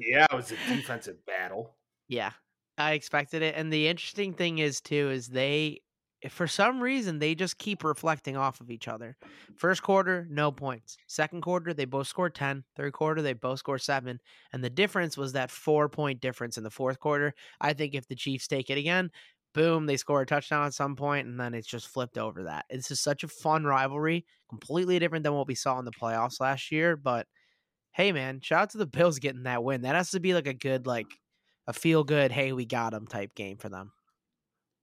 yeah, 0.00 0.26
it 0.30 0.34
was 0.36 0.52
a 0.52 0.56
defensive 0.68 1.24
battle. 1.26 1.76
yeah. 2.08 2.32
I 2.78 2.92
expected 2.92 3.42
it. 3.42 3.54
And 3.54 3.70
the 3.70 3.86
interesting 3.86 4.32
thing 4.32 4.58
is 4.58 4.80
too 4.80 5.10
is 5.10 5.28
they 5.28 5.82
for 6.30 6.46
some 6.46 6.80
reason 6.80 7.18
they 7.18 7.34
just 7.34 7.58
keep 7.58 7.84
reflecting 7.84 8.34
off 8.36 8.60
of 8.62 8.70
each 8.70 8.88
other. 8.88 9.16
First 9.56 9.82
quarter, 9.82 10.26
no 10.30 10.50
points. 10.50 10.96
Second 11.06 11.42
quarter, 11.42 11.74
they 11.74 11.84
both 11.84 12.06
scored 12.06 12.34
10. 12.34 12.64
Third 12.76 12.92
quarter, 12.94 13.20
they 13.20 13.34
both 13.34 13.58
scored 13.58 13.82
7. 13.82 14.18
And 14.52 14.64
the 14.64 14.70
difference 14.70 15.16
was 15.18 15.32
that 15.34 15.50
4-point 15.50 16.20
difference 16.20 16.56
in 16.56 16.64
the 16.64 16.70
fourth 16.70 16.98
quarter. 16.98 17.34
I 17.60 17.74
think 17.74 17.94
if 17.94 18.06
the 18.08 18.14
Chiefs 18.16 18.46
take 18.48 18.70
it 18.70 18.78
again, 18.78 19.10
boom, 19.54 19.86
they 19.86 19.96
score 19.96 20.22
a 20.22 20.26
touchdown 20.26 20.66
at 20.66 20.74
some 20.74 20.96
point 20.96 21.26
and 21.26 21.38
then 21.38 21.54
it's 21.54 21.66
just 21.68 21.88
flipped 21.88 22.18
over 22.18 22.44
that. 22.44 22.66
This 22.70 22.90
is 22.90 23.00
such 23.00 23.22
a 23.24 23.28
fun 23.28 23.64
rivalry, 23.64 24.24
completely 24.48 24.98
different 24.98 25.24
than 25.24 25.34
what 25.34 25.46
we 25.48 25.54
saw 25.54 25.78
in 25.78 25.84
the 25.84 25.90
playoffs 25.92 26.40
last 26.40 26.70
year, 26.72 26.96
but 26.96 27.26
hey 27.92 28.12
man, 28.12 28.40
shout 28.40 28.62
out 28.62 28.70
to 28.70 28.78
the 28.78 28.86
Bills 28.98 29.18
getting 29.18 29.44
that 29.44 29.62
win. 29.64 29.82
That 29.82 29.94
has 29.96 30.10
to 30.12 30.20
be 30.20 30.34
like 30.34 30.46
a 30.46 30.54
good 30.54 30.86
like 30.86 31.18
a 31.66 31.72
feel 31.72 32.04
good, 32.04 32.32
hey, 32.32 32.52
we 32.52 32.66
got 32.66 32.90
them 32.92 33.06
type 33.06 33.34
game 33.34 33.56
for 33.58 33.68
them. 33.68 33.92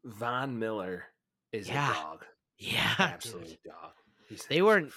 Von 0.06 0.60
Miller 0.60 1.06
is 1.52 1.68
Yeah. 1.68 1.92
a 1.92 1.94
dog. 1.94 2.26
Yeah. 2.58 2.94
Absolute 3.00 3.62
dog. 3.64 3.94
He's 4.28 4.46
They 4.46 4.62
weren't-. 4.62 4.94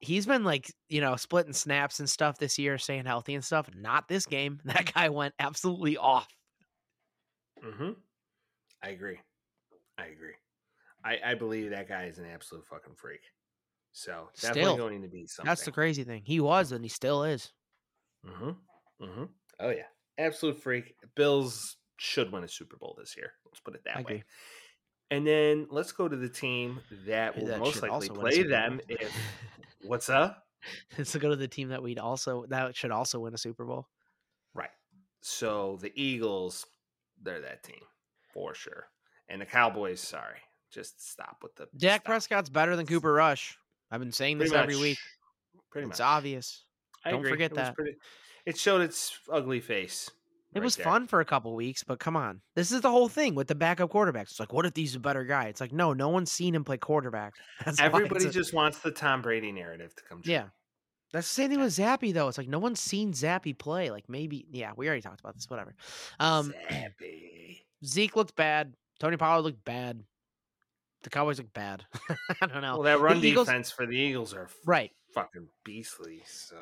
He's 0.00 0.26
been 0.26 0.44
like, 0.44 0.70
you 0.90 1.00
know, 1.00 1.16
splitting 1.16 1.54
snaps 1.54 1.98
and 1.98 2.08
stuff 2.10 2.36
this 2.38 2.58
year, 2.58 2.76
staying 2.76 3.06
healthy 3.06 3.34
and 3.34 3.44
stuff. 3.44 3.68
Not 3.74 4.06
this 4.06 4.26
game. 4.26 4.60
That 4.64 4.92
guy 4.92 5.08
went 5.08 5.34
absolutely 5.38 5.96
off. 5.96 6.28
Mm-hmm. 7.64 7.92
I 8.84 8.90
agree. 8.90 9.18
I 9.96 10.06
agree. 10.06 10.34
I, 11.02 11.18
I 11.24 11.34
believe 11.34 11.70
that 11.70 11.88
guy 11.88 12.04
is 12.04 12.18
an 12.18 12.26
absolute 12.26 12.66
fucking 12.66 12.94
freak. 12.96 13.22
So 13.92 14.28
definitely 14.40 14.62
Still, 14.62 14.76
going 14.76 15.02
to 15.02 15.08
be 15.08 15.26
something. 15.26 15.48
That's 15.48 15.64
the 15.64 15.72
crazy 15.72 16.04
thing. 16.04 16.22
He 16.24 16.38
was 16.38 16.72
and 16.72 16.84
he 16.84 16.90
still 16.90 17.24
is. 17.24 17.52
Mm-hmm. 18.26 19.04
Mm-hmm. 19.04 19.24
Oh 19.60 19.70
yeah, 19.70 19.84
absolute 20.18 20.60
freak. 20.60 20.96
Bills 21.14 21.76
should 21.96 22.30
win 22.30 22.44
a 22.44 22.48
Super 22.48 22.76
Bowl 22.76 22.94
this 22.98 23.16
year. 23.16 23.32
Let's 23.46 23.60
put 23.60 23.74
it 23.74 23.84
that 23.84 23.96
I 23.96 23.98
way. 24.00 24.04
agree. 24.04 24.22
And 25.10 25.26
then 25.26 25.66
let's 25.70 25.92
go 25.92 26.06
to 26.06 26.16
the 26.16 26.28
team 26.28 26.80
that 27.06 27.38
will 27.38 27.46
That 27.46 27.60
most 27.60 27.80
likely 27.80 28.08
also 28.08 28.12
win 28.14 28.26
a 28.26 28.30
play 28.30 28.42
them. 28.42 28.80
If 28.88 29.14
what's 29.82 30.10
up? 30.10 30.44
to 31.02 31.18
go 31.18 31.30
to 31.30 31.36
the 31.36 31.48
team 31.48 31.68
that 31.68 31.82
we'd 31.82 31.98
also 31.98 32.44
that 32.48 32.76
should 32.76 32.90
also 32.90 33.20
win 33.20 33.32
a 33.32 33.38
Super 33.38 33.64
Bowl. 33.64 33.88
Right. 34.52 34.70
So 35.22 35.78
the 35.80 35.92
Eagles, 35.94 36.66
they're 37.22 37.40
that 37.40 37.62
team 37.62 37.80
for 38.34 38.54
sure. 38.54 38.88
And 39.28 39.40
the 39.40 39.46
Cowboys, 39.46 40.00
sorry, 40.00 40.36
just 40.70 41.08
stop 41.10 41.38
with 41.42 41.54
the 41.56 41.66
Dak 41.78 42.02
stop. 42.02 42.04
Prescott's 42.04 42.50
better 42.50 42.76
than 42.76 42.84
Cooper 42.86 43.12
Rush. 43.12 43.56
I've 43.90 44.00
been 44.00 44.12
saying 44.12 44.38
this 44.38 44.50
Pretty 44.50 44.62
every 44.62 44.76
week. 44.76 44.98
Pretty 45.70 45.84
it's 45.84 45.88
much. 45.88 45.94
It's 45.94 46.00
obvious. 46.00 46.64
I 47.04 47.10
Don't 47.10 47.20
agree. 47.20 47.30
forget 47.30 47.52
It 47.52 47.54
that. 47.56 47.74
pretty- 47.74 47.96
it 48.44 48.58
showed 48.58 48.82
its 48.82 49.18
ugly 49.32 49.60
face. 49.60 50.10
It 50.54 50.58
right 50.58 50.64
was 50.64 50.76
there. 50.76 50.84
fun 50.84 51.06
for 51.06 51.20
a 51.20 51.24
couple 51.24 51.54
weeks, 51.56 51.82
but 51.82 51.98
come 51.98 52.14
on. 52.16 52.40
This 52.54 52.70
is 52.70 52.80
the 52.82 52.90
whole 52.90 53.08
thing 53.08 53.34
with 53.34 53.48
the 53.48 53.54
backup 53.54 53.90
quarterbacks. 53.90 54.30
It's 54.30 54.38
like, 54.40 54.52
what 54.52 54.66
if 54.66 54.76
he's 54.76 54.94
a 54.94 55.00
better 55.00 55.24
guy? 55.24 55.46
It's 55.46 55.60
like, 55.60 55.72
no, 55.72 55.92
no 55.94 56.10
one's 56.10 56.30
seen 56.30 56.54
him 56.54 56.62
play 56.64 56.76
quarterback. 56.76 57.34
That's 57.64 57.80
Everybody 57.80 58.26
a- 58.26 58.30
just 58.30 58.52
wants 58.52 58.78
the 58.80 58.90
Tom 58.90 59.22
Brady 59.22 59.50
narrative 59.52 59.94
to 59.96 60.02
come 60.08 60.22
true. 60.22 60.32
Yeah. 60.32 60.44
That's 61.12 61.28
the 61.28 61.34
same 61.34 61.50
thing 61.50 61.60
with 61.60 61.72
Zappe 61.76 62.12
though. 62.12 62.26
It's 62.28 62.38
like 62.38 62.48
no 62.48 62.58
one's 62.58 62.80
seen 62.80 63.12
Zappe 63.12 63.56
play. 63.58 63.90
Like 63.90 64.08
maybe 64.08 64.46
yeah, 64.50 64.72
we 64.76 64.86
already 64.88 65.00
talked 65.02 65.20
about 65.20 65.34
this, 65.34 65.48
whatever. 65.48 65.74
Um 66.18 66.52
Zappe. 66.70 67.60
Zeke 67.84 68.16
looked 68.16 68.36
bad. 68.36 68.74
Tony 69.00 69.16
Pollard 69.16 69.42
looked 69.42 69.64
bad. 69.64 70.02
The 71.02 71.10
Cowboys 71.10 71.38
look 71.38 71.52
bad. 71.52 71.84
I 72.40 72.46
don't 72.46 72.62
know. 72.62 72.74
Well, 72.78 72.82
that 72.84 73.00
run 73.00 73.22
Eagles- 73.22 73.46
defense 73.46 73.70
for 73.70 73.86
the 73.86 73.96
Eagles 73.96 74.32
are 74.32 74.48
Right. 74.64 74.90
fucking 75.12 75.48
beastly. 75.64 76.22
So 76.26 76.56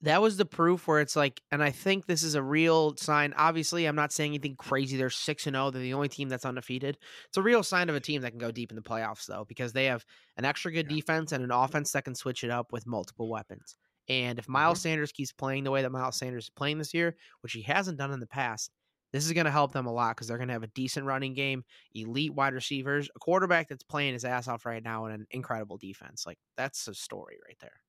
that 0.00 0.22
was 0.22 0.36
the 0.38 0.46
proof 0.46 0.88
where 0.88 1.00
it's 1.00 1.14
like, 1.14 1.42
and 1.52 1.62
I 1.62 1.70
think 1.70 2.06
this 2.06 2.22
is 2.22 2.34
a 2.34 2.42
real 2.42 2.96
sign. 2.96 3.34
Obviously, 3.36 3.84
I'm 3.84 3.94
not 3.96 4.10
saying 4.12 4.30
anything 4.30 4.56
crazy. 4.56 4.96
They're 4.96 5.10
six 5.10 5.46
and 5.46 5.54
zero. 5.54 5.70
They're 5.70 5.82
the 5.82 5.92
only 5.94 6.08
team 6.08 6.28
that's 6.30 6.46
undefeated. 6.46 6.96
It's 7.28 7.36
a 7.36 7.42
real 7.42 7.62
sign 7.62 7.90
of 7.90 7.94
a 7.94 8.00
team 8.00 8.22
that 8.22 8.30
can 8.30 8.38
go 8.38 8.50
deep 8.50 8.70
in 8.70 8.76
the 8.76 8.82
playoffs, 8.82 9.26
though, 9.26 9.44
because 9.46 9.72
they 9.74 9.84
have 9.86 10.04
an 10.38 10.44
extra 10.46 10.72
good 10.72 10.90
Yeah. 10.90 10.96
defense 10.96 11.32
and 11.32 11.44
an 11.44 11.50
offense 11.52 11.92
that 11.92 12.04
can 12.04 12.14
switch 12.14 12.44
it 12.44 12.50
up 12.50 12.72
with 12.72 12.86
multiple 12.86 13.28
weapons. 13.28 13.76
And 14.08 14.38
if 14.38 14.48
Miles 14.48 14.78
Mm-hmm. 14.78 14.82
Sanders 14.88 15.12
keeps 15.12 15.32
playing 15.32 15.64
the 15.64 15.70
way 15.70 15.82
that 15.82 15.92
Miles 15.92 16.16
Sanders 16.16 16.44
is 16.44 16.50
playing 16.50 16.78
this 16.78 16.94
year, 16.94 17.14
which 17.42 17.52
he 17.52 17.62
hasn't 17.62 17.98
done 17.98 18.10
in 18.10 18.20
the 18.20 18.26
past, 18.26 18.70
this 19.12 19.26
is 19.26 19.32
going 19.32 19.44
to 19.44 19.50
help 19.50 19.72
them 19.72 19.86
a 19.86 19.92
lot 19.92 20.16
because 20.16 20.26
they're 20.28 20.38
going 20.38 20.48
to 20.48 20.54
have 20.54 20.62
a 20.62 20.68
decent 20.68 21.06
running 21.06 21.34
game, 21.34 21.64
elite 21.94 22.34
wide 22.34 22.54
receivers, 22.54 23.08
a 23.14 23.18
quarterback 23.18 23.68
that's 23.68 23.82
playing 23.82 24.14
his 24.14 24.24
ass 24.24 24.48
off 24.48 24.66
right 24.66 24.82
now, 24.82 25.04
and 25.04 25.14
an 25.14 25.26
incredible 25.30 25.76
defense. 25.76 26.24
Like 26.26 26.38
that's 26.56 26.88
a 26.88 26.94
story 26.94 27.36
right 27.46 27.58
there. 27.60 27.80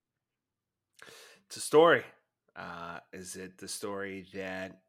it's 1.46 1.56
a 1.56 1.60
story. 1.60 2.04
Uh, 2.56 3.00
is 3.12 3.34
it 3.36 3.58
the 3.58 3.66
story 3.66 4.26
that 4.32 4.80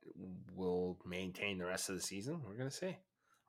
will 0.55 0.99
maintain 1.05 1.57
the 1.57 1.65
rest 1.65 1.89
of 1.89 1.95
the 1.95 2.01
season? 2.01 2.41
We're 2.45 2.55
gonna 2.57 2.69
see. 2.69 2.95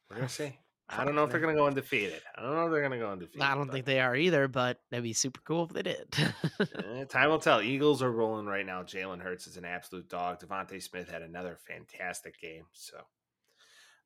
We're 0.08 0.16
gonna 0.16 0.28
see. 0.40 0.58
I 0.88 1.04
don't 1.04 1.14
know 1.16 1.24
if 1.24 1.30
they're 1.30 1.40
gonna 1.40 1.54
go 1.54 1.66
undefeated. 1.66 2.22
I 2.36 2.42
don't 2.42 2.54
know 2.54 2.66
if 2.66 2.72
they're 2.72 2.82
gonna 2.82 2.98
go 2.98 3.10
undefeated. 3.10 3.42
I 3.42 3.54
don't 3.54 3.70
think 3.70 3.86
they 3.86 4.00
are 4.00 4.14
either, 4.14 4.46
but 4.46 4.80
that'd 4.90 5.02
be 5.02 5.12
super 5.12 5.40
cool 5.44 5.64
if 5.64 5.70
they 5.70 5.82
did. 5.82 6.14
eh, 6.60 7.04
time 7.06 7.30
will 7.30 7.40
tell. 7.40 7.60
Eagles 7.60 8.02
are 8.02 8.10
rolling 8.12 8.46
right 8.46 8.64
now. 8.64 8.82
Jalen 8.82 9.20
Hurts 9.20 9.46
is 9.46 9.56
an 9.56 9.64
absolute 9.64 10.08
dog. 10.08 10.40
DeVonta 10.40 10.80
Smith 10.80 11.10
had 11.10 11.22
another 11.22 11.58
fantastic 11.66 12.40
game. 12.40 12.66
So 12.72 12.98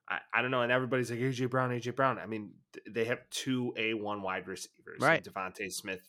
I, 0.09 0.21
I 0.33 0.43
don't 0.43 0.51
know. 0.51 0.63
And 0.63 0.73
everybody's 0.73 1.11
like 1.11 1.21
AJ 1.21 1.51
Brown, 1.51 1.71
AJ 1.71 1.97
Brown. 1.97 2.19
I 2.19 2.27
mean, 2.27 2.53
they 2.89 3.05
have 3.05 3.21
two 3.31 3.75
A 3.77 3.93
one 3.95 4.23
wide 4.23 4.49
receivers. 4.49 5.01
Right. 5.01 5.23
DeVonta 5.23 5.71
Smith 5.71 6.03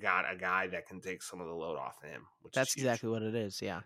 got 0.00 0.30
a 0.30 0.36
guy 0.36 0.66
that 0.68 0.86
can 0.86 1.00
take 1.00 1.22
some 1.22 1.40
of 1.40 1.46
the 1.46 1.54
load 1.54 1.78
off 1.78 1.98
of 2.02 2.10
him. 2.10 2.22
Which 2.42 2.54
That's 2.54 2.70
is 2.70 2.82
exactly 2.82 3.10
what 3.10 3.22
it 3.22 3.34
is. 3.34 3.60
Yeah. 3.62 3.80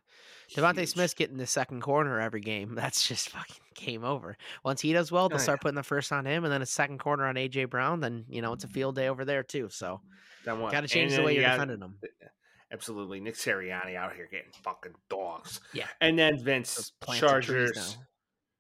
DeVonta 0.55 0.79
Huge. 0.79 0.91
Smith's 0.91 1.15
getting 1.15 1.37
the 1.37 1.47
second 1.47 1.81
corner 1.81 2.21
every 2.21 2.41
game. 2.41 2.75
That's 2.77 3.07
just 3.07 3.31
fucking 3.31 3.57
game 3.75 4.05
over. 4.05 4.37
Once 4.65 4.81
he 4.81 4.93
does 4.93 5.11
well, 5.11 5.29
they'll 5.29 5.39
Oh, 5.39 5.43
start 5.43 5.61
putting 5.61 5.77
the 5.77 5.83
first 5.83 6.13
on 6.13 6.27
him 6.27 6.45
and 6.45 6.53
then 6.53 6.63
a 6.63 6.67
second 6.67 6.99
corner 6.99 7.27
on 7.27 7.35
AJ 7.37 7.71
Brown. 7.71 8.01
Then, 8.01 8.25
you 8.29 8.43
know, 8.43 8.53
it's 8.53 8.65
a 8.65 8.67
mm-hmm. 8.67 8.75
field 8.75 8.97
day 8.97 9.09
over 9.09 9.25
there 9.25 9.43
too. 9.43 9.69
So 9.71 10.01
got 10.45 10.71
to 10.71 10.79
And 10.79 10.89
change 10.89 11.15
the 11.15 11.23
way 11.23 11.35
you 11.35 11.41
you're 11.41 11.51
defending 11.51 11.81
them. 11.81 11.99
Absolutely. 12.75 13.21
Nick 13.21 13.37
Sirianni 13.37 13.95
out 13.95 14.15
here 14.15 14.29
getting 14.29 14.51
fucking 14.65 14.95
dogs. 15.09 15.61
Yeah. 15.73 15.87
And 16.01 16.19
then 16.19 16.43
Vince 16.43 16.75
Those 16.75 16.93
plants 17.01 17.23
and 17.23 17.43
trees 17.43 17.73
Chargers. 17.73 17.99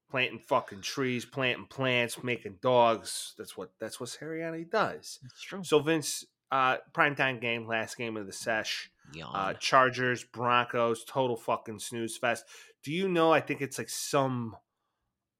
planting 0.08 0.38
fucking 0.38 0.82
trees, 0.82 1.24
planting 1.24 1.66
plants, 1.66 2.22
making 2.22 2.58
dogs. 2.62 3.34
That's 3.36 3.56
what 3.56 3.72
that's 3.80 3.98
what 3.98 4.10
Sirianni 4.10 4.70
does. 4.70 5.18
That's 5.20 5.42
true. 5.42 5.64
So 5.64 5.80
Vince, 5.80 6.24
uh, 6.50 6.76
primetime 6.92 7.40
game, 7.40 7.66
last 7.66 7.96
game 7.96 8.16
of 8.16 8.26
the 8.26 8.32
sesh. 8.32 8.90
Uh, 9.22 9.52
Chargers, 9.54 10.24
Broncos, 10.24 11.04
total 11.04 11.36
fucking 11.36 11.78
snooze 11.78 12.16
fest. 12.16 12.44
Do 12.82 12.92
you 12.92 13.08
know? 13.08 13.32
I 13.32 13.40
think 13.40 13.60
it's 13.60 13.78
like 13.78 13.88
some 13.90 14.56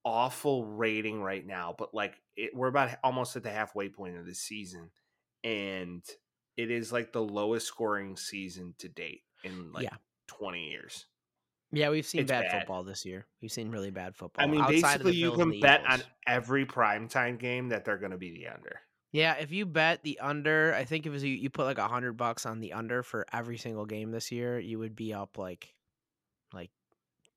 awful 0.05 0.65
rating 0.67 1.21
right 1.23 1.45
now, 1.47 1.75
but 1.77 1.95
like 1.95 2.21
it, 2.37 2.55
we're 2.55 2.69
about 2.69 2.91
almost 3.03 3.37
at 3.37 3.43
the 3.43 3.51
halfway 3.51 3.89
point 3.89 4.17
of 4.17 4.27
the 4.27 4.35
season, 4.35 4.91
and 5.43 6.03
it 6.57 6.71
is 6.71 6.93
like 6.93 7.13
the 7.13 7.23
lowest 7.23 7.67
scoring 7.67 8.17
season 8.17 8.75
to 8.79 8.89
date 8.89 9.23
in 9.43 9.73
like 9.73 9.85
Yeah. 9.85 9.97
twenty 10.29 10.69
years. 10.71 11.07
yeah, 11.73 11.89
we've 11.91 12.07
seen 12.07 12.27
bad, 12.27 12.45
bad. 12.45 12.61
football 12.61 12.85
this 12.85 13.05
year. 13.05 13.27
We've 13.43 13.51
seen 13.51 13.71
really 13.71 13.91
bad 13.91 14.15
football. 14.15 14.45
I 14.45 14.47
mean, 14.49 14.61
outside 14.61 15.01
of 15.01 15.07
the 15.07 15.11
basically, 15.11 15.17
you 15.17 15.33
can 15.33 15.61
bet 15.61 15.83
on 15.89 16.03
every 16.27 16.67
primetime 16.67 17.39
game 17.39 17.71
that 17.71 17.85
they're 17.85 17.99
going 17.99 18.13
to 18.13 18.19
be 18.19 18.31
the 18.33 18.49
under. 18.49 18.81
Yeah, 19.15 19.35
if 19.35 19.53
you 19.53 19.65
bet 19.65 20.03
the 20.03 20.19
under, 20.19 20.75
I 20.75 20.85
think 20.85 21.07
if 21.07 21.11
it 21.11 21.13
was 21.13 21.23
you, 21.23 21.35
you 21.35 21.49
put 21.49 21.67
like 21.67 21.79
a 21.79 21.87
hundred 21.87 22.15
bucks 22.17 22.47
on 22.47 22.59
the 22.59 22.73
under 22.73 23.05
for 23.05 23.25
every 23.33 23.57
single 23.59 23.87
game 23.87 24.11
this 24.11 24.33
year, 24.33 24.59
you 24.59 24.81
would 24.81 24.97
be 24.97 25.15
up 25.15 25.39
like, 25.39 25.73
like 26.53 26.71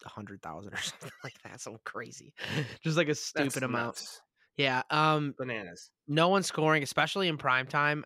a 0.04 0.10
hundred 0.10 0.42
thousand 0.42 0.74
or 0.74 0.78
something 0.82 1.12
like 1.24 1.36
that. 1.44 1.62
Something 1.62 1.80
crazy, 1.86 2.34
just 2.84 2.98
like 2.98 3.10
a 3.10 3.14
stupid 3.16 3.52
That's 3.52 3.58
amount. 3.58 3.86
nuts. 3.86 4.22
Yeah. 4.58 4.82
Um. 4.90 5.36
Bananas. 5.38 5.92
No 6.08 6.30
one's 6.30 6.48
scoring, 6.48 6.82
especially 6.82 7.28
in 7.28 7.38
prime 7.38 7.68
time. 7.68 8.04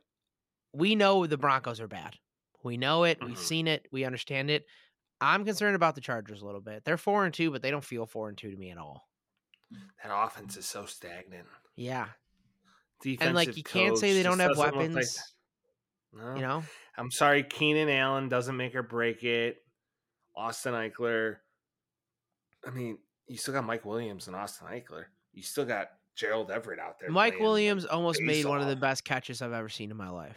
We 0.73 0.95
know 0.95 1.25
the 1.25 1.37
Broncos 1.37 1.79
are 1.79 1.87
bad. 1.87 2.17
We 2.63 2.75
know 2.75 3.05
it. 3.05 3.19
We've 3.23 3.35
Mhm. 3.35 3.41
seen 3.41 3.67
it. 3.67 3.87
We 3.91 4.03
understand 4.03 4.49
it. 4.49 4.65
I'm 5.21 5.45
concerned 5.45 5.77
about 5.77 5.95
the 5.95 6.01
Chargers 6.01 6.41
a 6.41 6.45
little 6.45 6.59
bit. 6.59 6.83
They're 6.83 6.97
four 6.97 7.23
and 7.23 7.33
two, 7.33 7.51
but 7.51 7.61
they 7.61 7.71
don't 7.71 7.85
feel 7.85 8.05
four 8.05 8.27
and 8.27 8.37
two 8.37 8.51
to 8.51 8.57
me 8.57 8.69
at 8.71 8.77
all. 8.77 9.07
That 10.03 10.13
offense 10.13 10.57
is 10.57 10.65
so 10.65 10.85
stagnant. 10.85 11.47
Yeah. 11.77 12.07
Defensive 13.01 13.27
And 13.27 13.35
like 13.35 13.57
you 13.57 13.63
can't 13.63 13.97
say 13.97 14.13
they 14.13 14.23
don't 14.23 14.39
have 14.39 14.49
doesn't 14.49 14.63
like- 14.63 14.75
weapons. 14.75 15.33
No. 16.13 16.35
You 16.35 16.41
know. 16.41 16.63
I'm 16.97 17.09
sorry, 17.11 17.43
Keenan 17.43 17.89
Allen 17.89 18.27
doesn't 18.29 18.55
make 18.57 18.75
or 18.75 18.83
break 18.83 19.23
it. 19.23 19.57
Austin 20.35 20.73
Ekeler. 20.73 21.37
I 22.65 22.69
mean, 22.71 22.97
you 23.27 23.37
still 23.37 23.53
got 23.53 23.63
Mike 23.63 23.85
Williams 23.85 24.27
and 24.27 24.35
Austin 24.35 24.67
Ekeler. 24.67 25.05
You 25.33 25.41
still 25.41 25.65
got 25.65 25.87
Gerald 26.15 26.51
Everett 26.51 26.79
out 26.79 26.99
there. 26.99 27.09
Mike 27.09 27.39
Williams 27.39 27.85
almost 27.85 28.21
made 28.21 28.45
one 28.45 28.61
of 28.61 28.67
the 28.67 28.75
best 28.75 29.05
catches 29.05 29.41
I've 29.41 29.53
ever 29.53 29.69
seen 29.69 29.89
in 29.89 29.97
my 29.97 30.09
life. 30.09 30.35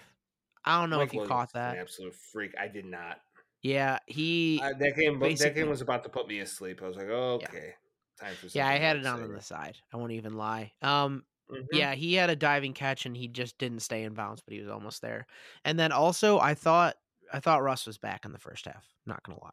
I 0.65 0.81
don't 0.81 0.91
know 0.91 0.99
Mike 0.99 1.09
if 1.09 1.15
you 1.15 1.21
Williams 1.21 1.33
caught 1.33 1.53
that. 1.55 1.77
absolute 1.77 2.15
freak. 2.15 2.53
I 2.59 2.69
did 2.69 2.87
not. 2.87 3.19
Yeah, 3.63 3.99
he. 4.07 4.61
Uh, 4.63 4.71
that 4.79 4.97
game, 4.97 5.19
that 5.19 5.55
game 5.55 5.69
was 5.69 5.81
about 5.81 6.05
to 6.05 6.09
put 6.09 6.29
me 6.29 6.39
asleep. 6.39 6.81
I 6.83 6.87
was 6.87 6.97
like, 6.97 7.09
oh, 7.11 7.41
okay, 7.43 7.75
time 8.21 8.35
for. 8.41 8.47
yeah, 8.49 8.69
I 8.69 8.79
had 8.79 8.97
it 8.97 9.07
on 9.07 9.23
on 9.23 9.33
the 9.33 9.43
side. 9.43 9.77
I 9.93 9.97
won't 9.97 10.13
even 10.13 10.37
lie. 10.37 10.73
Um, 10.83 11.25
Mhm. 11.51 11.67
yeah, 11.73 11.95
he 11.95 12.15
had 12.15 12.31
a 12.31 12.37
diving 12.37 12.73
catch 12.75 13.07
and 13.07 13.17
he 13.17 13.29
just 13.29 13.59
didn't 13.59 13.81
stay 13.81 14.03
in 14.05 14.15
bounds, 14.15 14.41
but 14.43 14.55
he 14.55 14.61
was 14.61 14.69
almost 14.71 15.03
there. 15.03 15.27
And 15.65 15.79
then 15.79 15.93
also, 15.93 16.39
I 16.39 16.55
thought 16.55 16.97
I 17.33 17.41
thought 17.41 17.63
Russ 17.63 17.87
was 17.87 17.99
back 17.99 18.25
in 18.25 18.33
the 18.33 18.39
first 18.39 18.67
half. 18.67 18.87
Not 19.07 19.23
gonna 19.23 19.43
lie. 19.43 19.51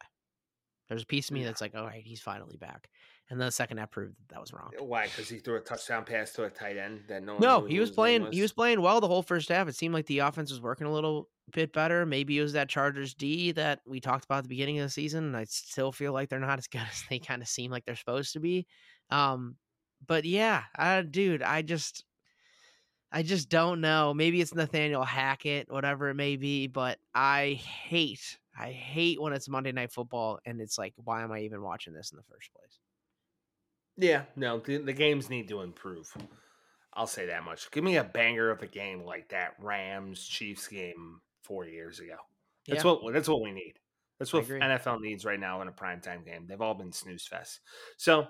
There's 0.88 1.02
a 1.04 1.06
piece 1.06 1.28
of 1.30 1.34
me 1.34 1.40
Yeah. 1.40 1.46
that's 1.46 1.60
like, 1.60 1.74
all 1.74 1.86
right, 1.86 2.04
he's 2.04 2.20
finally 2.20 2.56
back. 2.56 2.90
And 3.30 3.40
then 3.40 3.46
the 3.46 3.52
second 3.52 3.78
half 3.78 3.90
proved 3.90 4.16
that, 4.18 4.28
that 4.34 4.40
was 4.40 4.52
wrong. 4.52 4.72
Why? 4.78 5.06
Because 5.06 5.28
he 5.28 5.38
threw 5.38 5.56
a 5.56 5.60
touchdown 5.60 6.04
pass 6.04 6.32
to 6.34 6.44
a 6.44 6.50
tight 6.50 6.76
end 6.76 7.04
that 7.08 7.22
no 7.22 7.34
one. 7.34 7.40
No, 7.42 7.64
he 7.64 7.80
was 7.80 7.90
playing. 7.90 8.30
He 8.30 8.42
was 8.42 8.52
playing 8.52 8.82
well 8.82 9.00
the 9.00 9.08
whole 9.08 9.22
first 9.22 9.48
half. 9.48 9.68
It 9.68 9.76
seemed 9.76 9.94
like 9.94 10.06
the 10.06 10.18
offense 10.18 10.50
was 10.50 10.60
working 10.60 10.86
a 10.86 10.92
little 10.92 11.30
bit 11.50 11.72
better. 11.72 12.04
Maybe 12.04 12.38
it 12.38 12.42
was 12.42 12.52
that 12.52 12.68
Chargers 12.68 13.14
D 13.14 13.52
that 13.52 13.80
we 13.86 14.00
talked 14.00 14.24
about 14.26 14.38
at 14.38 14.44
the 14.44 14.48
beginning 14.48 14.78
of 14.80 14.86
the 14.86 14.90
season. 14.90 15.24
And 15.24 15.36
I 15.36 15.44
still 15.44 15.92
feel 15.92 16.12
like 16.12 16.28
they're 16.28 16.40
not 16.40 16.58
as 16.58 16.66
good 16.68 16.82
as 16.90 17.04
they 17.08 17.18
kind 17.18 17.40
of 17.40 17.48
seem 17.48 17.70
like 17.70 17.84
they're 17.86 17.96
supposed 17.96 18.34
to 18.34 18.40
be. 18.40 18.66
Um, 19.08 19.56
but 20.06 20.24
yeah, 20.24 20.64
uh, 20.78 21.02
dude, 21.02 21.42
I 21.42 21.62
just, 21.62 22.04
I 23.10 23.22
just 23.22 23.48
don't 23.48 23.80
know. 23.80 24.14
Maybe 24.14 24.40
it's 24.40 24.54
Nathaniel 24.54 25.04
Hackett, 25.04 25.70
whatever 25.70 26.08
it 26.08 26.14
may 26.14 26.36
be. 26.36 26.66
But 26.66 26.98
I 27.14 27.60
hate, 27.62 28.38
I 28.58 28.70
hate 28.70 29.20
when 29.20 29.32
it's 29.32 29.48
Monday 29.48 29.72
Night 29.72 29.92
Football 29.92 30.38
and 30.46 30.60
it's 30.60 30.78
like, 30.78 30.94
why 30.96 31.22
am 31.22 31.32
I 31.32 31.40
even 31.40 31.62
watching 31.62 31.92
this 31.92 32.10
in 32.12 32.16
the 32.16 32.24
first 32.24 32.52
place? 32.52 32.78
Yeah, 33.96 34.22
no, 34.36 34.58
the, 34.58 34.78
the 34.78 34.92
games 34.92 35.28
need 35.28 35.48
to 35.48 35.60
improve. 35.60 36.10
I'll 36.94 37.06
say 37.06 37.26
that 37.26 37.44
much. 37.44 37.70
Give 37.70 37.84
me 37.84 37.96
a 37.96 38.04
banger 38.04 38.50
of 38.50 38.62
a 38.62 38.66
game 38.66 39.02
like 39.04 39.28
that 39.30 39.54
Rams 39.58 40.24
Chiefs 40.26 40.66
game 40.68 41.20
four 41.42 41.66
years 41.66 42.00
ago. 42.00 42.16
That's 42.66 42.84
Yeah. 42.84 42.92
what 42.92 43.12
that's 43.12 43.28
what 43.28 43.42
we 43.42 43.50
need. 43.50 43.74
That's 44.18 44.32
what. 44.32 44.46
NFL 44.46 45.00
needs 45.00 45.24
right 45.24 45.40
now 45.40 45.60
in 45.62 45.68
a 45.68 45.72
primetime 45.72 46.24
game. 46.24 46.46
They've 46.46 46.60
all 46.60 46.74
been 46.74 46.92
snooze 46.92 47.26
fest. 47.26 47.60
So, 47.96 48.28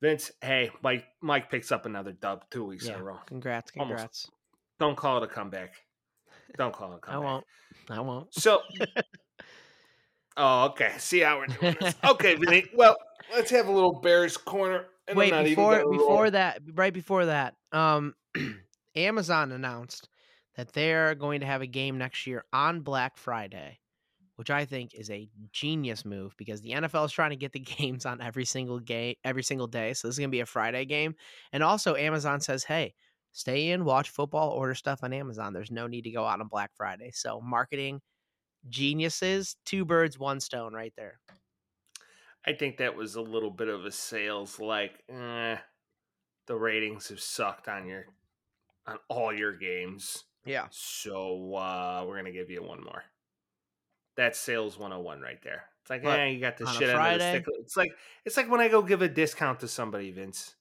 Vince, 0.00 0.32
hey, 0.40 0.70
Mike 0.82 1.04
Mike 1.20 1.50
picks 1.50 1.70
up 1.70 1.84
another 1.86 2.12
dub 2.12 2.44
two 2.50 2.64
weeks 2.64 2.86
in 2.86 2.94
a 2.94 3.02
row. 3.02 3.18
Congrats, 3.26 3.70
Almost. 3.78 3.96
congrats. 3.96 4.30
Don't 4.78 4.96
call 4.96 5.18
it 5.18 5.24
a 5.24 5.26
comeback. 5.26 5.74
Don't 6.56 6.72
call 6.72 6.92
it 6.92 6.96
a 6.96 6.98
comeback. 7.00 7.14
I 7.14 7.32
won't. 7.32 7.44
I 7.90 8.00
won't. 8.00 8.34
So, 8.34 8.60
oh, 10.36 10.64
okay. 10.66 10.92
See 10.98 11.20
how 11.20 11.38
we're 11.38 11.46
doing 11.46 11.76
this. 11.80 11.94
Okay, 12.04 12.34
Vinny. 12.36 12.64
Well, 12.74 12.96
let's 13.34 13.50
have 13.50 13.68
a 13.68 13.72
little 13.72 14.00
Bears 14.00 14.36
corner. 14.36 14.86
Wait, 15.14 15.32
not 15.32 15.40
even 15.46 15.50
before 15.54 15.90
before 15.90 16.22
roll. 16.22 16.30
that, 16.30 16.62
right 16.74 16.94
before 16.94 17.26
that, 17.26 17.56
um, 17.72 18.14
Amazon 18.96 19.52
announced 19.52 20.08
that 20.56 20.72
they're 20.72 21.14
going 21.14 21.40
to 21.40 21.46
have 21.46 21.62
a 21.62 21.66
game 21.66 21.98
next 21.98 22.26
year 22.26 22.44
on 22.52 22.80
Black 22.80 23.16
Friday, 23.16 23.80
which 24.40 24.48
I 24.48 24.64
think 24.64 24.94
is 24.94 25.10
a 25.10 25.28
genius 25.52 26.06
move 26.06 26.34
because 26.38 26.62
the 26.62 26.70
NFL 26.70 27.04
is 27.04 27.12
trying 27.12 27.28
to 27.28 27.36
get 27.36 27.52
the 27.52 27.58
games 27.78 28.06
on 28.06 28.22
every 28.22 28.46
single 28.46 28.80
game 28.80 29.16
every 29.22 29.42
single 29.42 29.66
day. 29.66 29.92
So 29.92 30.08
this 30.08 30.14
is 30.14 30.18
going 30.18 30.30
to 30.30 30.34
be 30.34 30.40
a 30.40 30.46
Friday 30.46 30.86
game, 30.86 31.14
and 31.52 31.62
also 31.62 31.94
Amazon 31.94 32.40
says, 32.40 32.64
"Hey, 32.64 32.94
stay 33.32 33.68
in, 33.68 33.84
watch 33.84 34.08
football, 34.08 34.48
order 34.52 34.74
stuff 34.74 35.00
on 35.02 35.12
Amazon. 35.12 35.52
There's 35.52 35.70
no 35.70 35.86
need 35.86 36.04
to 36.04 36.10
go 36.10 36.24
out 36.24 36.40
on 36.40 36.48
Black 36.48 36.70
Friday." 36.74 37.10
So 37.12 37.42
marketing 37.42 38.00
geniuses, 38.66 39.56
two 39.66 39.84
birds, 39.84 40.18
one 40.18 40.40
stone, 40.40 40.72
right 40.72 40.94
there. 40.96 41.20
I 42.46 42.54
think 42.54 42.78
that 42.78 42.96
was 42.96 43.16
a 43.16 43.20
little 43.20 43.50
bit 43.50 43.68
of 43.68 43.84
a 43.84 43.92
sales 43.92 44.58
like 44.58 45.04
eh, 45.10 45.58
the 46.46 46.56
ratings 46.56 47.10
have 47.10 47.20
sucked 47.20 47.68
on 47.68 47.86
your 47.86 48.06
on 48.86 48.96
all 49.10 49.34
your 49.34 49.52
games. 49.52 50.24
Yeah. 50.46 50.68
So 50.70 51.54
uh 51.56 52.06
we're 52.08 52.16
gonna 52.16 52.32
give 52.32 52.48
you 52.48 52.62
one 52.62 52.82
more. 52.82 53.04
That's 54.20 54.38
sales 54.38 54.76
101 54.78 55.22
right 55.22 55.40
there. 55.42 55.64
It's 55.80 55.88
like, 55.88 56.02
But 56.02 56.20
eh, 56.20 56.26
you 56.26 56.40
got 56.40 56.58
the 56.58 56.66
shit 56.66 56.74
under 56.74 56.86
the 56.88 56.92
Friday- 56.92 57.38
stick. 57.42 57.44
It's 57.60 57.74
like 57.74 57.92
it's 58.26 58.36
like 58.36 58.50
when 58.50 58.60
I 58.60 58.68
go 58.68 58.82
give 58.82 59.00
a 59.00 59.08
discount 59.08 59.60
to 59.60 59.68
somebody, 59.68 60.10
Vince. 60.10 60.56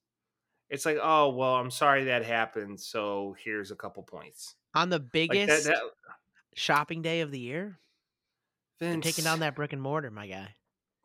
It's 0.69 0.85
like, 0.85 0.97
oh 1.03 1.27
well, 1.31 1.55
I'm 1.55 1.69
sorry 1.69 2.05
that 2.05 2.23
happened. 2.23 2.79
So 2.79 3.35
here's 3.43 3.71
a 3.71 3.75
couple 3.75 4.01
points. 4.03 4.55
On 4.75 4.87
the 4.87 4.99
Like 4.99 5.11
biggest 5.11 5.65
that, 5.65 5.73
that 5.73 5.81
shopping 6.55 7.01
day 7.01 7.19
of 7.19 7.31
the 7.31 7.39
year, 7.39 7.79
Vince, 8.79 9.03
taking 9.03 9.25
down 9.25 9.41
that 9.41 9.55
brick 9.55 9.73
and 9.73 9.81
mortar, 9.81 10.09
my 10.09 10.25
guy. 10.27 10.55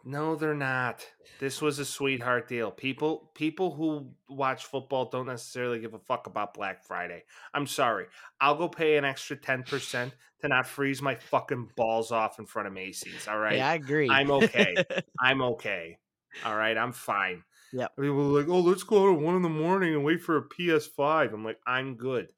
No, 0.05 0.37
they're 0.37 0.55
not. 0.55 1.07
This 1.41 1.63
was 1.63 1.79
a 1.79 1.85
sweetheart 1.85 2.49
deal. 2.49 2.71
People 2.71 3.31
people 3.35 3.75
who 3.75 4.11
watch 4.29 4.67
football 4.67 5.09
don't 5.09 5.27
necessarily 5.27 5.79
give 5.79 5.95
a 5.95 5.99
fuck 5.99 6.27
about 6.27 6.55
Black 6.55 6.85
Friday. 6.85 7.25
I'm 7.55 7.67
sorry. 7.67 8.07
I'll 8.41 8.57
go 8.57 8.69
pay 8.69 8.97
an 8.97 9.05
extra 9.05 9.37
10% 9.37 10.13
to 10.43 10.49
not 10.49 10.67
freeze 10.67 11.01
my 11.01 11.15
fucking 11.15 11.71
balls 11.77 12.13
off 12.13 12.39
in 12.39 12.47
front 12.47 12.69
of 12.69 12.75
Macy's, 12.75 13.27
all 13.27 13.39
right? 13.39 13.57
Yeah, 13.57 13.71
I 13.71 13.75
agree. 13.75 14.11
I'm 14.11 14.31
okay. 14.31 14.75
I'm 15.21 15.41
okay. 15.43 15.99
All 16.45 16.57
right, 16.57 16.77
I'm 16.77 16.93
fine. 16.93 17.43
Yeah. 17.73 17.89
People 17.99 18.37
are 18.37 18.41
like, 18.41 18.49
"Oh, 18.49 18.61
let's 18.61 18.83
go 18.83 19.09
out 19.09 19.15
at 19.15 19.21
1 19.21 19.37
in 19.37 19.43
the 19.43 19.49
morning 19.49 19.95
and 19.95 20.05
wait 20.05 20.21
for 20.21 20.37
a 20.37 20.49
PS5." 20.49 21.33
I'm 21.33 21.45
like, 21.45 21.59
"I'm 21.67 21.97
good. 21.97 22.29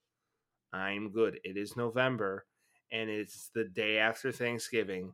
I'm 0.73 1.11
good. 1.11 1.41
It 1.43 1.57
is 1.57 1.77
November 1.77 2.47
and 2.93 3.11
it's 3.11 3.51
the 3.55 3.65
day 3.65 3.99
after 3.99 4.31
Thanksgiving 4.33 5.13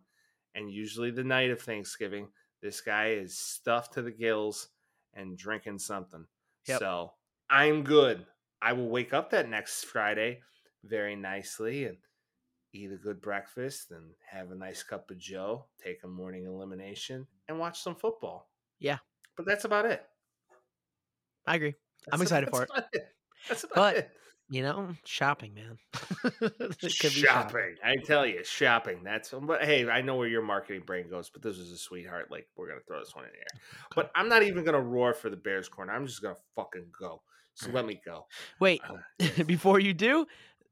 and 0.54 0.70
usually 0.70 1.10
the 1.10 1.24
night 1.24 1.50
of 1.50 1.60
Thanksgiving. 1.60 2.28
This 2.62 2.80
guy 2.80 3.10
is 3.10 3.36
stuffed 3.36 3.94
to 3.94 4.02
the 4.02 4.10
gills 4.10 4.68
and 5.14 5.36
drinking 5.36 5.78
something. 5.78 6.26
Yep. 6.66 6.78
So 6.78 7.12
I'm 7.50 7.82
good. 7.82 8.24
I 8.60 8.72
will 8.74 8.88
wake 8.88 9.12
up 9.12 9.30
that 9.30 9.48
next 9.48 9.84
Friday 9.84 10.40
very 10.84 11.16
nicely 11.16 11.84
and 11.86 11.98
eat 12.72 12.90
a 12.92 12.96
good 12.96 13.20
breakfast 13.20 13.90
and 13.90 14.12
have 14.30 14.50
a 14.50 14.54
nice 14.54 14.82
cup 14.82 15.10
of 15.10 15.18
Joe, 15.18 15.66
take 15.82 16.04
a 16.04 16.08
morning 16.08 16.46
elimination, 16.46 17.26
and 17.48 17.58
watch 17.58 17.80
some 17.82 17.96
football. 17.96 18.48
Yeah. 18.78 18.98
But 19.36 19.46
that's 19.46 19.64
about 19.64 19.86
it. 19.86 20.04
I 21.46 21.56
agree. 21.56 21.74
I'm 22.10 22.22
excited 22.22 22.48
that's 22.52 22.56
for 22.56 22.62
it. 22.64 22.84
it. 22.92 23.08
That's 23.48 23.64
about 23.64 23.74
But 23.74 23.96
it. 23.96 24.10
You 24.52 24.62
know, 24.62 24.88
shopping, 25.06 25.54
man. 25.54 25.78
It 26.42 26.98
could 27.00 27.14
be 27.14 27.22
shopping. 27.22 27.76
I 27.82 27.96
tell 28.04 28.26
you, 28.26 28.44
shopping. 28.44 29.02
That's 29.02 29.30
but 29.30 29.64
hey, 29.64 29.88
I 29.88 30.02
know 30.02 30.16
where 30.16 30.28
your 30.28 30.42
marketing 30.42 30.82
brain 30.84 31.08
goes, 31.08 31.30
but 31.30 31.40
this 31.40 31.56
was 31.56 31.70
a 31.70 31.78
sweetheart. 31.78 32.30
Like 32.30 32.48
we're 32.54 32.68
gonna 32.68 32.80
throw 32.86 33.00
this 33.00 33.16
one 33.16 33.24
in 33.24 33.30
the 33.30 33.38
air. 33.38 33.62
But 33.96 34.10
I'm 34.14 34.28
not 34.28 34.42
even 34.42 34.62
gonna 34.62 34.78
roar 34.82 35.14
for 35.14 35.30
the 35.30 35.38
Bears 35.38 35.70
corner. 35.70 35.94
I'm 35.94 36.06
just 36.06 36.20
gonna 36.20 36.36
fucking 36.54 36.88
go. 37.00 37.22
So 37.54 37.70
let 37.70 37.86
me 37.86 37.98
go. 38.04 38.26
Wait, 38.60 38.82
Uh, 38.86 39.42
before 39.46 39.80
you 39.80 39.94
do, 39.94 40.26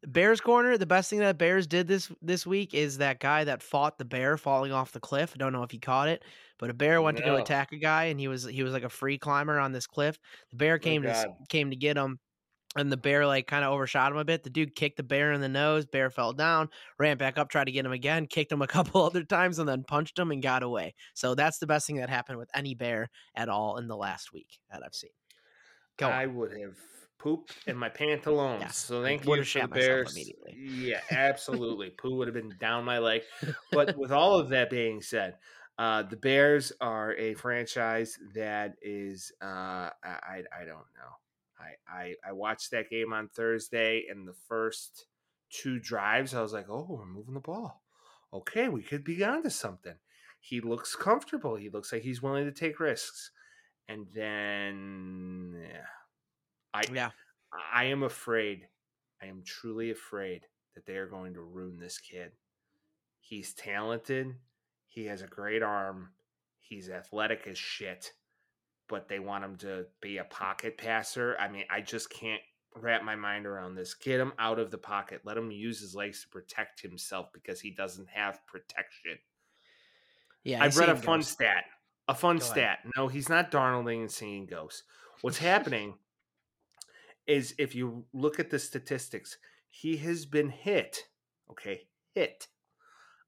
Bears 0.06 0.42
corner, 0.42 0.76
the 0.76 0.84
best 0.84 1.08
thing 1.08 1.20
that 1.20 1.38
Bears 1.38 1.66
did 1.66 1.88
this 1.88 2.12
this 2.20 2.46
week 2.46 2.74
is 2.74 2.98
that 2.98 3.18
guy 3.18 3.44
that 3.44 3.62
fought 3.62 3.96
the 3.96 4.04
bear 4.04 4.36
falling 4.36 4.72
off 4.72 4.92
the 4.92 5.00
cliff. 5.00 5.32
I 5.34 5.38
don't 5.38 5.54
know 5.54 5.62
if 5.62 5.72
you 5.72 5.80
caught 5.80 6.08
it, 6.08 6.22
but 6.58 6.68
a 6.68 6.74
bear 6.74 7.00
went 7.00 7.16
to 7.16 7.22
go 7.22 7.36
attack 7.42 7.72
a 7.72 7.78
guy 7.78 8.04
and 8.04 8.20
he 8.20 8.28
was 8.28 8.44
he 8.44 8.62
was 8.62 8.74
like 8.74 8.84
a 8.84 8.90
free 8.90 9.16
climber 9.16 9.58
on 9.58 9.72
this 9.72 9.86
cliff. 9.86 10.18
The 10.50 10.56
bear 10.56 10.78
came 10.78 11.02
to 11.02 11.08
came 11.48 11.70
to 11.70 11.76
get 11.76 11.96
him 11.96 12.18
and 12.76 12.90
the 12.90 12.96
bear 12.96 13.26
like 13.26 13.46
kind 13.46 13.64
of 13.64 13.72
overshot 13.72 14.12
him 14.12 14.18
a 14.18 14.24
bit. 14.24 14.42
The 14.44 14.50
dude 14.50 14.74
kicked 14.76 14.96
the 14.96 15.02
bear 15.02 15.32
in 15.32 15.40
the 15.40 15.48
nose, 15.48 15.86
bear 15.86 16.08
fell 16.10 16.32
down, 16.32 16.68
ran 16.98 17.16
back 17.16 17.36
up, 17.38 17.48
tried 17.50 17.64
to 17.64 17.72
get 17.72 17.84
him 17.84 17.92
again, 17.92 18.26
kicked 18.26 18.52
him 18.52 18.62
a 18.62 18.66
couple 18.68 19.02
other 19.02 19.24
times 19.24 19.58
and 19.58 19.68
then 19.68 19.84
punched 19.84 20.18
him 20.18 20.30
and 20.30 20.42
got 20.42 20.62
away. 20.62 20.94
So 21.14 21.34
that's 21.34 21.58
the 21.58 21.66
best 21.66 21.86
thing 21.86 21.96
that 21.96 22.08
happened 22.10 22.38
with 22.38 22.50
any 22.54 22.74
bear 22.74 23.10
at 23.34 23.48
all 23.48 23.76
in 23.78 23.88
the 23.88 23.96
last 23.96 24.32
week 24.32 24.58
that 24.70 24.82
I've 24.84 24.94
seen. 24.94 25.10
Go 25.96 26.06
on. 26.06 26.12
I 26.12 26.26
would 26.26 26.52
have 26.58 26.76
pooped 27.18 27.54
in 27.66 27.76
my 27.76 27.88
pantaloons. 27.88 28.62
Yes, 28.62 28.76
So 28.76 29.02
thank 29.02 29.24
would 29.26 29.52
you 29.54 29.60
have 29.60 29.70
for 29.70 29.74
the 29.74 29.80
Bears. 29.80 30.12
immediately. 30.12 30.56
Yeah, 30.56 31.00
absolutely. 31.10 31.90
Poo 31.98 32.16
would 32.16 32.28
have 32.28 32.34
been 32.34 32.54
down 32.58 32.84
my 32.84 32.98
leg. 32.98 33.22
But 33.72 33.96
with 33.98 34.10
all 34.12 34.38
of 34.38 34.48
that 34.50 34.70
being 34.70 35.02
said, 35.02 35.36
uh, 35.76 36.02
the 36.04 36.16
Bears 36.16 36.72
are 36.80 37.14
a 37.16 37.34
franchise 37.34 38.16
that 38.34 38.76
is 38.80 39.32
uh, 39.42 39.90
I 40.04 40.44
I 40.52 40.64
don't 40.64 40.86
know. 40.96 41.12
I, 41.60 41.92
I 41.92 42.14
I 42.28 42.32
watched 42.32 42.70
that 42.70 42.90
game 42.90 43.12
on 43.12 43.28
Thursday 43.28 44.06
and 44.10 44.26
the 44.26 44.34
first 44.48 45.06
two 45.50 45.78
drives, 45.78 46.34
I 46.34 46.42
was 46.42 46.52
like, 46.52 46.68
oh, 46.70 46.86
we're 46.88 47.06
moving 47.06 47.34
the 47.34 47.40
ball. 47.40 47.82
Okay, 48.32 48.68
we 48.68 48.82
could 48.82 49.04
be 49.04 49.22
onto 49.24 49.50
something. 49.50 49.96
He 50.40 50.60
looks 50.60 50.94
comfortable. 50.96 51.56
He 51.56 51.68
looks 51.68 51.92
like 51.92 52.02
he's 52.02 52.22
willing 52.22 52.46
to 52.46 52.52
take 52.52 52.80
risks. 52.80 53.30
And 53.88 54.06
then 54.14 55.56
yeah, 55.60 55.86
I 56.72 56.82
Yeah. 56.92 57.10
I 57.74 57.84
am 57.84 58.04
afraid. 58.04 58.68
I 59.20 59.26
am 59.26 59.42
truly 59.44 59.90
afraid 59.90 60.46
that 60.74 60.86
they 60.86 60.96
are 60.96 61.08
going 61.08 61.34
to 61.34 61.40
ruin 61.40 61.78
this 61.78 61.98
kid. 61.98 62.30
He's 63.20 63.52
talented. 63.54 64.36
He 64.86 65.06
has 65.06 65.22
a 65.22 65.26
great 65.26 65.62
arm. 65.62 66.10
He's 66.60 66.88
athletic 66.88 67.46
as 67.48 67.58
shit. 67.58 68.12
But 68.90 69.08
they 69.08 69.20
want 69.20 69.44
him 69.44 69.56
to 69.58 69.86
be 70.02 70.18
a 70.18 70.24
pocket 70.24 70.76
passer. 70.76 71.36
I 71.40 71.48
mean, 71.48 71.64
I 71.70 71.80
just 71.80 72.10
can't 72.10 72.42
wrap 72.74 73.04
my 73.04 73.14
mind 73.14 73.46
around 73.46 73.76
this. 73.76 73.94
Get 73.94 74.20
him 74.20 74.32
out 74.38 74.58
of 74.58 74.70
the 74.70 74.78
pocket. 74.78 75.22
Let 75.24 75.36
him 75.36 75.50
use 75.50 75.80
his 75.80 75.94
legs 75.94 76.22
to 76.22 76.28
protect 76.28 76.82
himself 76.82 77.28
because 77.32 77.60
he 77.60 77.70
doesn't 77.70 78.08
have 78.08 78.44
protection. 78.46 79.18
Yeah. 80.42 80.62
I've 80.62 80.76
read 80.76 80.88
a 80.88 80.96
fun 80.96 81.20
ghosts. 81.20 81.32
stat. 81.32 81.64
A 82.08 82.14
fun 82.14 82.38
Go 82.38 82.42
ahead. 82.42 82.52
stat. 82.52 82.78
No, 82.96 83.06
he's 83.06 83.28
not 83.28 83.52
Darnolding 83.52 84.00
and 84.00 84.10
seeing 84.10 84.46
ghosts. 84.46 84.82
What's 85.20 85.38
happening 85.38 85.94
is 87.26 87.54
if 87.58 87.76
you 87.76 88.04
look 88.12 88.40
at 88.40 88.50
the 88.50 88.58
statistics, 88.58 89.38
he 89.68 89.98
has 89.98 90.26
been 90.26 90.48
hit, 90.50 91.04
okay, 91.50 91.82
hit 92.12 92.48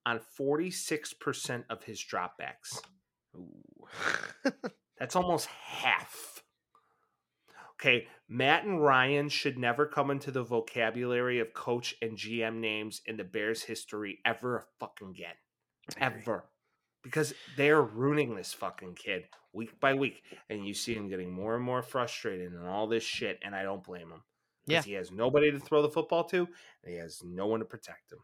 on 0.05 0.21
46% 0.39 1.65
of 1.71 1.85
his 1.85 2.03
dropbacks. 2.03 2.81
That's 5.03 5.16
almost 5.16 5.48
half. 5.48 6.44
Okay, 7.72 8.07
Matt 8.28 8.62
and 8.62 8.80
Ryan 8.80 9.28
should 9.28 9.59
never 9.59 9.84
come 9.84 10.12
into 10.12 10.30
the 10.30 10.44
vocabulary 10.44 11.40
of 11.40 11.53
coach 11.53 11.96
and 12.00 12.16
GM 12.16 12.61
names 12.61 13.03
in 13.07 13.16
the 13.16 13.24
Bears 13.24 13.64
history 13.64 14.20
ever 14.24 14.64
fucking 14.78 15.11
again. 15.11 15.34
Ever. 16.00 16.44
Because 17.03 17.34
they're 17.57 17.82
ruining 17.82 18.36
this 18.36 18.53
fucking 18.53 18.94
kid 18.94 19.24
week 19.53 19.80
by 19.80 19.92
week. 19.92 20.22
And 20.48 20.64
you 20.64 20.72
see 20.72 20.94
him 20.94 21.09
getting 21.09 21.32
more 21.32 21.57
and 21.57 21.64
more 21.64 21.82
frustrated 21.82 22.53
and 22.53 22.68
all 22.68 22.86
this 22.86 23.03
shit, 23.03 23.40
and 23.44 23.57
I 23.57 23.64
don't 23.64 23.82
blame 23.82 24.09
him. 24.09 24.22
Yeah. 24.68 24.82
He 24.82 24.92
has 24.92 25.11
nobody 25.11 25.50
to 25.50 25.59
throw 25.59 25.82
the 25.82 25.90
football 25.90 26.22
to, 26.28 26.46
and 26.84 26.92
he 26.92 26.94
has 26.94 27.22
no 27.24 27.48
one 27.48 27.59
to 27.59 27.66
protect 27.66 28.12
him. 28.12 28.20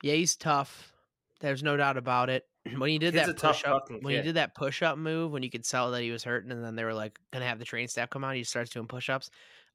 Yeah, 0.00 0.14
he's 0.14 0.36
tough. 0.36 0.92
There's 1.40 1.64
no 1.64 1.76
doubt 1.76 1.96
about 1.96 2.30
it. 2.30 2.44
When 2.78 2.90
he 2.90 2.98
did 2.98 3.14
Kid's 3.14 3.26
that 3.26 3.36
push 3.38 3.64
up, 3.64 3.88
when 3.90 4.14
he 4.14 4.22
did 4.22 4.34
that 4.36 4.54
push 4.54 4.82
up 4.82 4.98
move, 4.98 5.32
when 5.32 5.42
you 5.42 5.50
could 5.50 5.64
tell 5.64 5.90
that 5.92 6.02
he 6.02 6.10
was 6.10 6.24
hurting, 6.24 6.50
and 6.50 6.64
then 6.64 6.74
they 6.76 6.84
were 6.84 6.94
like 6.94 7.18
gonna 7.32 7.46
have 7.46 7.58
the 7.58 7.64
train 7.64 7.88
staff 7.88 8.10
come 8.10 8.24
out, 8.24 8.34
he 8.34 8.44
starts 8.44 8.70
doing 8.70 8.86
push 8.86 9.08
ups. 9.08 9.30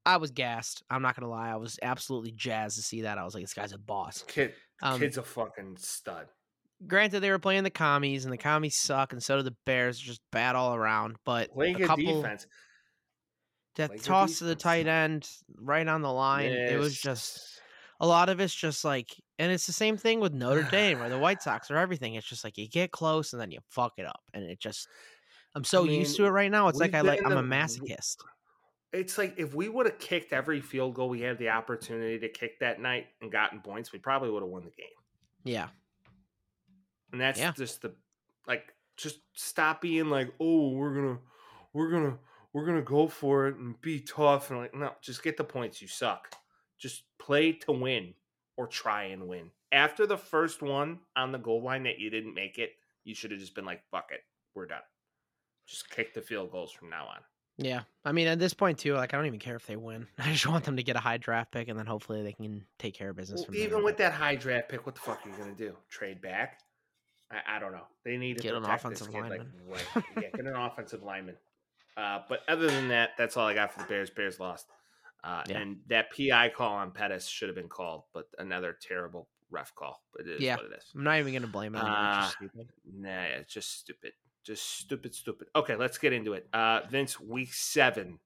I 0.05 0.17
was 0.17 0.31
gassed. 0.31 0.83
I'm 0.89 1.01
not 1.01 1.15
gonna 1.15 1.29
lie. 1.29 1.49
I 1.49 1.55
was 1.57 1.77
absolutely 1.81 2.31
jazzed 2.31 2.77
to 2.77 2.83
see 2.83 3.01
that. 3.03 3.17
I 3.17 3.23
was 3.23 3.33
like, 3.33 3.43
this 3.43 3.53
guy's 3.53 3.71
a 3.73 3.77
boss. 3.77 4.23
Kid, 4.27 4.53
Um, 4.81 4.99
kid's 4.99 5.17
a 5.17 5.23
fucking 5.23 5.77
stud. 5.77 6.27
Granted, 6.87 7.19
they 7.19 7.29
were 7.29 7.37
playing 7.37 7.63
the 7.63 7.69
commies, 7.69 8.25
and 8.25 8.33
the 8.33 8.37
commies 8.37 8.75
suck, 8.75 9.13
and 9.13 9.21
so 9.21 9.37
do 9.37 9.43
the 9.43 9.55
Bears. 9.65 9.99
Just 9.99 10.21
bad 10.31 10.55
all 10.55 10.73
around. 10.75 11.17
But 11.23 11.53
Playing 11.53 11.83
a 11.83 11.85
couple 11.87 12.21
defense. 12.21 12.47
that 13.75 13.89
Play 13.91 13.99
toss 13.99 14.39
to 14.39 14.45
the 14.45 14.55
tight 14.55 14.87
end 14.87 15.29
right 15.57 15.87
on 15.87 16.01
the 16.01 16.11
line, 16.11 16.51
it 16.51 16.79
was 16.79 16.99
just 16.99 17.61
a 17.99 18.07
lot 18.07 18.29
of 18.29 18.39
it's 18.39 18.55
just 18.55 18.83
like, 18.83 19.09
and 19.41 19.51
it's 19.51 19.65
the 19.65 19.73
same 19.73 19.97
thing 19.97 20.19
with 20.19 20.33
Notre 20.33 20.63
Dame 20.63 21.01
or 21.01 21.09
the 21.09 21.17
White 21.17 21.41
Sox 21.43 21.71
or 21.71 21.77
everything. 21.77 22.15
It's 22.15 22.27
just 22.27 22.43
like 22.43 22.57
you 22.57 22.69
get 22.69 22.91
close 22.91 23.33
and 23.33 23.41
then 23.41 23.51
you 23.51 23.59
fuck 23.67 23.93
it 23.97 24.05
up, 24.05 24.21
and 24.33 24.43
it 24.43 24.59
just. 24.59 24.87
I'm 25.53 25.65
so 25.65 25.83
used 25.83 26.15
to 26.15 26.25
it 26.25 26.29
right 26.29 26.49
now. 26.49 26.69
It's 26.69 26.79
like 26.79 26.93
I 26.93 27.01
like 27.01 27.19
I'm 27.25 27.33
a 27.33 27.43
masochist. 27.43 28.17
It's 28.93 29.17
like 29.17 29.35
if 29.37 29.53
we 29.53 29.67
would 29.69 29.85
have 29.85 29.99
kicked 29.99 30.31
every 30.31 30.61
field 30.61 30.95
goal 30.95 31.09
we 31.09 31.21
had 31.21 31.37
the 31.37 31.49
opportunity 31.49 32.19
to 32.19 32.29
kick 32.29 32.59
that 32.59 32.79
night 32.79 33.07
and 33.21 33.31
gotten 33.31 33.61
points, 33.61 33.91
we 33.91 33.99
probably 33.99 34.29
would 34.29 34.43
have 34.43 34.49
won 34.49 34.63
the 34.63 34.71
game. 34.71 34.87
Yeah, 35.43 35.69
And 37.11 37.19
that's 37.19 37.39
Yeah. 37.39 37.51
just 37.51 37.81
the 37.81 37.95
like 38.47 38.73
just 38.97 39.19
stop 39.33 39.81
being 39.81 40.09
like, 40.09 40.33
oh, 40.39 40.69
we're 40.71 40.93
gonna 40.93 41.19
we're 41.73 41.89
gonna 41.91 42.19
we're 42.53 42.65
gonna 42.65 42.81
go 42.81 43.07
for 43.07 43.47
it 43.47 43.55
and 43.55 43.79
be 43.81 43.99
tough 44.01 44.49
and 44.51 44.59
like 44.59 44.73
no, 44.73 44.93
just 45.01 45.23
get 45.23 45.37
the 45.37 45.43
points. 45.43 45.81
You 45.81 45.87
suck. 45.87 46.35
Just 46.77 47.03
play 47.17 47.53
to 47.53 47.71
win 47.71 48.13
or 48.57 48.67
try 48.67 49.05
and 49.05 49.27
win. 49.27 49.49
After 49.71 50.05
the 50.05 50.17
first 50.17 50.61
one 50.61 50.99
on 51.15 51.31
the 51.31 51.37
goal 51.39 51.61
line 51.63 51.83
that 51.83 51.99
you 51.99 52.09
didn't 52.09 52.33
make 52.33 52.57
it, 52.57 52.71
you 53.03 53.15
should 53.15 53.31
have 53.31 53.39
just 53.39 53.55
been 53.55 53.65
like, 53.65 53.81
fuck 53.89 54.09
it, 54.11 54.21
we're 54.53 54.65
done. 54.67 54.81
Just 55.67 55.89
kick 55.89 56.13
the 56.13 56.21
field 56.21 56.51
goals 56.51 56.71
from 56.71 56.89
now 56.89 57.05
on. 57.07 57.17
yeah. 57.57 57.81
I 58.03 58.11
mean, 58.11 58.27
at 58.27 58.39
this 58.39 58.53
point 58.53 58.77
too, 58.79 58.93
like 58.95 59.13
I 59.13 59.17
don't 59.17 59.27
even 59.27 59.39
care 59.39 59.55
if 59.55 59.65
they 59.65 59.75
win. 59.77 60.07
I 60.19 60.31
just 60.31 60.47
want 60.47 60.65
them 60.65 60.75
to 60.77 60.83
get 60.83 60.95
a 60.95 60.99
high 60.99 61.17
draft 61.17 61.51
pick, 61.51 61.67
and 61.69 61.77
then 61.79 61.85
hopefully 61.85 62.21
they 62.23 62.33
can 62.33 62.65
take 62.79 62.93
care 62.93 63.09
of 63.11 63.15
business 63.15 63.45
Well, 63.47 63.57
even 63.57 63.83
with 63.83 63.97
that 63.97 64.13
high 64.13 64.35
draft 64.35 64.69
pick, 64.69 64.85
what 64.85 64.95
the 64.95 65.01
fuck 65.01 65.25
are 65.25 65.29
you 65.29 65.35
gonna 65.37 65.53
do? 65.55 65.75
Trade 65.89 66.21
back? 66.21 66.59
I, 67.31 67.55
I 67.55 67.59
don't 67.59 67.71
know. 67.71 67.85
They 68.03 68.17
need 68.17 68.37
to 68.37 68.43
Get 68.43 68.55
an 68.55 68.65
offensive 68.65 69.07
kid, 69.11 69.21
like, 69.21 69.29
lineman. 69.31 69.51
right. 69.69 70.03
Yeah, 70.17 70.29
get 70.35 70.45
an 70.45 70.55
offensive 70.55 71.01
lineman. 71.03 71.35
Uh, 71.95 72.19
but 72.27 72.39
other 72.49 72.67
than 72.67 72.89
that, 72.89 73.11
that's 73.17 73.37
all 73.37 73.47
I 73.47 73.53
got 73.53 73.71
for 73.71 73.79
the 73.79 73.85
Bears. 73.85 74.09
Bears 74.09 74.39
lost, 74.39 74.65
uh, 75.23 75.43
Yeah. 75.47 75.59
and 75.59 75.79
that 75.87 76.11
PI 76.15 76.49
call 76.49 76.73
on 76.73 76.91
Pettis 76.91 77.27
should 77.27 77.49
have 77.49 77.55
been 77.55 77.69
called, 77.69 78.03
but 78.13 78.27
another 78.39 78.77
terrible 78.81 79.27
ref 79.49 79.73
call. 79.75 80.01
But 80.13 80.27
it 80.27 80.35
is 80.35 80.41
Yeah. 80.41 80.55
what 80.55 80.65
it 80.65 80.71
is. 80.77 80.91
I'm 80.95 81.03
not 81.03 81.19
even 81.19 81.33
gonna 81.33 81.47
blame 81.47 81.73
them. 81.73 81.85
Uh, 81.85 82.19
it's 82.25 82.25
just 82.27 82.35
stupid. 82.37 82.69
Nah, 82.85 83.21
it's 83.23 83.53
just 83.53 83.79
stupid. 83.79 84.13
Just 84.43 84.63
stupid, 84.79 85.13
stupid. 85.13 85.47
Okay, 85.55 85.75
let's 85.75 85.97
get 85.99 86.13
into 86.13 86.33
it. 86.33 86.47
Uh, 86.53 86.81
Vince, 86.89 87.19
week 87.19 87.53
seven. 87.53 88.19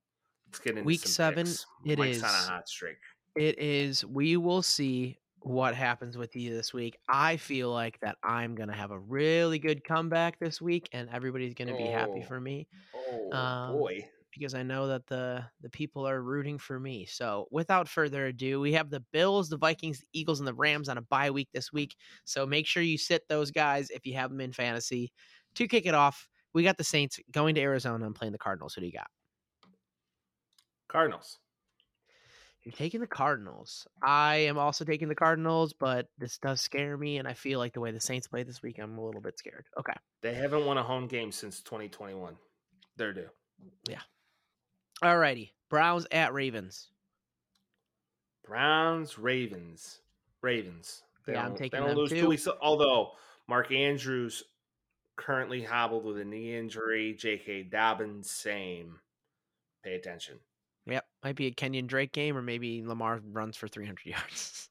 Let's 0.47 0.59
get 0.59 0.71
into 0.77 0.83
Week 0.83 1.01
some 1.01 1.09
seven, 1.11 1.45
picks. 1.45 1.65
it 1.85 1.97
Mike's 1.99 2.23
on 2.23 2.29
a 2.29 2.37
is. 2.37 2.47
hot 2.47 2.69
streak. 2.69 2.97
It 3.35 3.59
is. 3.59 4.05
We 4.05 4.37
will 4.37 4.61
see 4.61 5.19
what 5.39 5.75
happens 5.75 6.17
with 6.17 6.35
you 6.35 6.53
this 6.55 6.73
week. 6.73 6.97
I 7.09 7.35
feel 7.37 7.69
like 7.71 7.99
that 7.99 8.17
I'm 8.23 8.55
gonna 8.55 8.75
have 8.75 8.91
a 8.91 8.97
really 8.99 9.59
good 9.59 9.83
comeback 9.83 10.39
this 10.39 10.61
week, 10.61 10.87
and 10.93 11.09
everybody's 11.09 11.53
gonna 11.53 11.75
be 11.75 11.83
happy 11.83 12.21
Oh. 12.23 12.27
for 12.27 12.39
me 12.39 12.67
Oh 12.95 13.31
Um, 13.33 13.73
boy. 13.73 14.09
Because 14.37 14.53
I 14.53 14.63
know 14.63 14.87
that 14.87 15.07
the 15.07 15.43
the 15.61 15.69
people 15.69 16.07
are 16.07 16.21
rooting 16.21 16.57
for 16.57 16.79
me. 16.79 17.05
So, 17.05 17.47
without 17.51 17.87
further 17.87 18.27
ado, 18.27 18.59
we 18.59 18.73
have 18.73 18.89
the 18.89 19.03
Bills, 19.11 19.49
the 19.49 19.57
Vikings, 19.57 19.99
the 19.99 20.07
Eagles, 20.13 20.39
and 20.39 20.47
the 20.47 20.53
Rams 20.53 20.89
on 20.89 20.97
a 20.97 21.01
bye 21.01 21.31
week 21.31 21.49
this 21.53 21.71
week. 21.71 21.95
So 22.25 22.45
make 22.45 22.67
sure 22.67 22.83
you 22.83 22.97
sit 22.97 23.23
those 23.27 23.51
guys 23.51 23.89
if 23.89 24.05
you 24.05 24.13
have 24.15 24.29
them 24.29 24.41
in 24.41 24.51
fantasy. 24.51 25.11
To 25.55 25.67
kick 25.67 25.85
it 25.85 25.93
off, 25.93 26.27
we 26.53 26.63
got 26.63 26.77
the 26.77 26.83
Saints 26.83 27.19
going 27.31 27.55
to 27.55 27.61
Arizona 27.61 28.05
and 28.05 28.15
playing 28.15 28.33
the 28.33 28.37
Cardinals. 28.37 28.73
Who 28.73 28.81
do 28.81 28.87
you 28.87 28.93
got? 28.93 29.07
Cardinals. 30.87 31.39
You're 32.63 32.73
taking 32.73 32.99
the 32.99 33.07
Cardinals. 33.07 33.85
I 34.01 34.37
am 34.37 34.57
also 34.57 34.83
taking 34.83 35.07
the 35.07 35.15
Cardinals, 35.15 35.73
but 35.73 36.07
this 36.17 36.39
does 36.39 36.61
scare 36.61 36.97
me, 36.97 37.17
and 37.19 37.27
I 37.27 37.33
feel 37.33 37.59
like 37.59 37.73
the 37.73 37.79
way 37.79 37.91
the 37.91 37.99
Saints 37.99 38.27
play 38.27 38.41
this 38.41 38.63
week, 38.63 38.79
I'm 38.79 38.97
a 38.97 39.05
little 39.05 39.21
bit 39.21 39.37
scared. 39.37 39.65
Okay. 39.79 39.93
They 40.23 40.33
haven't 40.33 40.65
won 40.65 40.79
a 40.79 40.83
home 40.83 41.07
game 41.07 41.31
since 41.31 41.61
2021. 41.61 42.35
They're 42.97 43.13
due. 43.13 43.29
Alrighty. 45.03 45.51
Browns 45.69 46.07
at 46.11 46.33
Ravens. 46.33 46.89
Browns, 48.45 49.17
Ravens, 49.17 49.99
Ravens. 50.41 51.01
They 51.25 51.33
Yeah, 51.33 51.45
I'm 51.45 51.55
taking 51.55 51.71
They 51.71 51.77
don't 51.79 51.89
them 51.89 51.97
lose 51.97 52.09
too. 52.11 52.21
two 52.21 52.29
weeks. 52.29 52.47
Although 52.61 53.11
Mark 53.47 53.71
Andrews 53.71 54.43
currently 55.15 55.63
hobbled 55.63 56.05
with 56.05 56.17
a 56.19 56.25
knee 56.25 56.55
injury. 56.55 57.13
J.K. 57.17 57.63
Dobbins, 57.63 58.29
same. 58.29 58.99
Pay 59.83 59.95
attention. 59.95 60.39
Yep. 60.87 61.05
Might 61.23 61.35
be 61.35 61.47
a 61.47 61.51
Kenyan 61.51 61.87
Drake 61.87 62.11
game, 62.13 62.37
or 62.37 62.41
maybe 62.43 62.83
Lamar 62.85 63.19
runs 63.31 63.57
for 63.57 63.67
300 63.67 64.05
yards. 64.05 64.69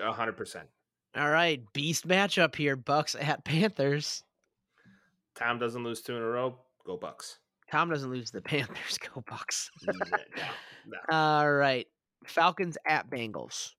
Hundred 0.00 0.36
percent. 0.36 0.68
All 1.16 1.30
right. 1.30 1.60
Beast 1.74 2.08
matchup 2.08 2.54
here. 2.54 2.76
Bucks 2.76 3.14
at 3.20 3.44
Panthers. 3.44 4.22
Tom 5.34 5.58
doesn't 5.58 5.84
lose 5.84 6.00
two 6.00 6.16
in 6.16 6.22
a 6.22 6.26
row. 6.26 6.56
Go 6.86 6.96
Bucks. 6.96 7.38
Tom 7.70 7.90
doesn't 7.90 8.10
lose 8.10 8.30
to 8.30 8.38
the 8.38 8.42
Panthers. 8.48 8.98
Go 8.98 9.22
Bucks. 9.28 9.70
no, 9.86 9.92
no. 10.86 10.98
All 11.10 11.52
right. 11.52 11.86
Falcons 12.26 12.76
at 12.86 13.08
Bengals. 13.10 13.70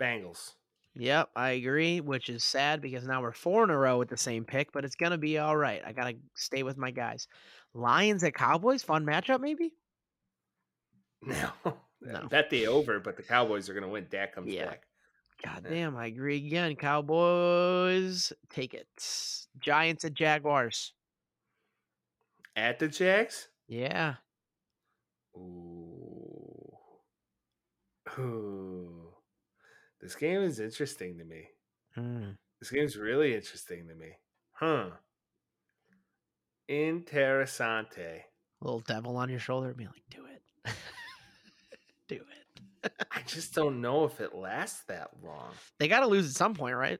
Bengals. 0.00 0.52
Yep, 0.98 1.28
I 1.36 1.50
agree, 1.50 2.00
which 2.00 2.30
is 2.30 2.42
sad 2.42 2.80
because 2.80 3.06
now 3.06 3.20
we're 3.20 3.32
four 3.32 3.64
in 3.64 3.70
a 3.70 3.76
row 3.76 3.98
with 3.98 4.08
the 4.08 4.16
same 4.16 4.44
pick, 4.44 4.72
but 4.72 4.82
it's 4.84 4.94
gonna 4.94 5.18
be 5.18 5.36
all 5.36 5.56
right. 5.56 5.82
I 5.86 5.92
gotta 5.92 6.14
stay 6.34 6.62
with 6.62 6.78
my 6.78 6.90
guys. 6.90 7.28
Lions 7.74 8.24
at 8.24 8.34
Cowboys, 8.34 8.82
fun 8.82 9.04
matchup, 9.04 9.40
maybe. 9.40 9.74
No, 11.22 11.50
No. 12.00 12.26
bet 12.28 12.48
the 12.50 12.66
over, 12.66 12.98
but 13.00 13.16
the 13.16 13.22
Cowboys 13.22 13.68
are 13.68 13.72
going 13.74 13.82
to 13.84 13.88
win. 13.90 14.06
Dak 14.10 14.34
comes 14.34 14.52
Yeah. 14.52 14.66
back. 14.66 14.84
God 15.44 15.62
Yeah. 15.64 15.70
damn, 15.70 15.96
I 15.96 16.06
agree 16.06 16.36
again. 16.46 16.76
Cowboys, 16.76 18.32
take 18.50 18.72
it. 18.74 18.86
Giants 19.58 20.04
at 20.04 20.14
Jaguars. 20.14 20.92
At 22.56 22.78
the 22.78 22.88
Jags. 22.88 23.48
Yeah, 23.68 24.14
Ooh. 25.36 26.72
Ooh. 28.18 29.12
This 30.00 30.14
game 30.14 30.40
is 30.42 30.60
interesting 30.60 31.18
to 31.18 31.24
me. 31.24 31.48
Mm. 31.96 32.36
This 32.60 32.70
game's 32.70 32.96
really 32.96 33.34
interesting 33.34 33.86
to 33.88 33.94
me. 33.94 34.12
Huh. 34.52 34.90
Interessante. 36.70 38.22
little 38.60 38.80
devil 38.80 39.16
on 39.16 39.28
your 39.28 39.38
shoulder, 39.38 39.74
be 39.74 39.84
like, 39.84 40.02
do 40.10 40.24
it, 40.26 40.42
do 42.08 42.16
it. 42.16 42.92
I 43.10 43.20
just 43.26 43.54
don't 43.54 43.80
know 43.80 44.04
if 44.04 44.20
it 44.20 44.34
lasts 44.34 44.82
that 44.88 45.10
long. 45.22 45.50
They 45.78 45.88
got 45.88 46.00
to 46.00 46.06
lose 46.06 46.26
at 46.28 46.34
some 46.36 46.54
point, 46.54 46.76
right? 46.76 46.98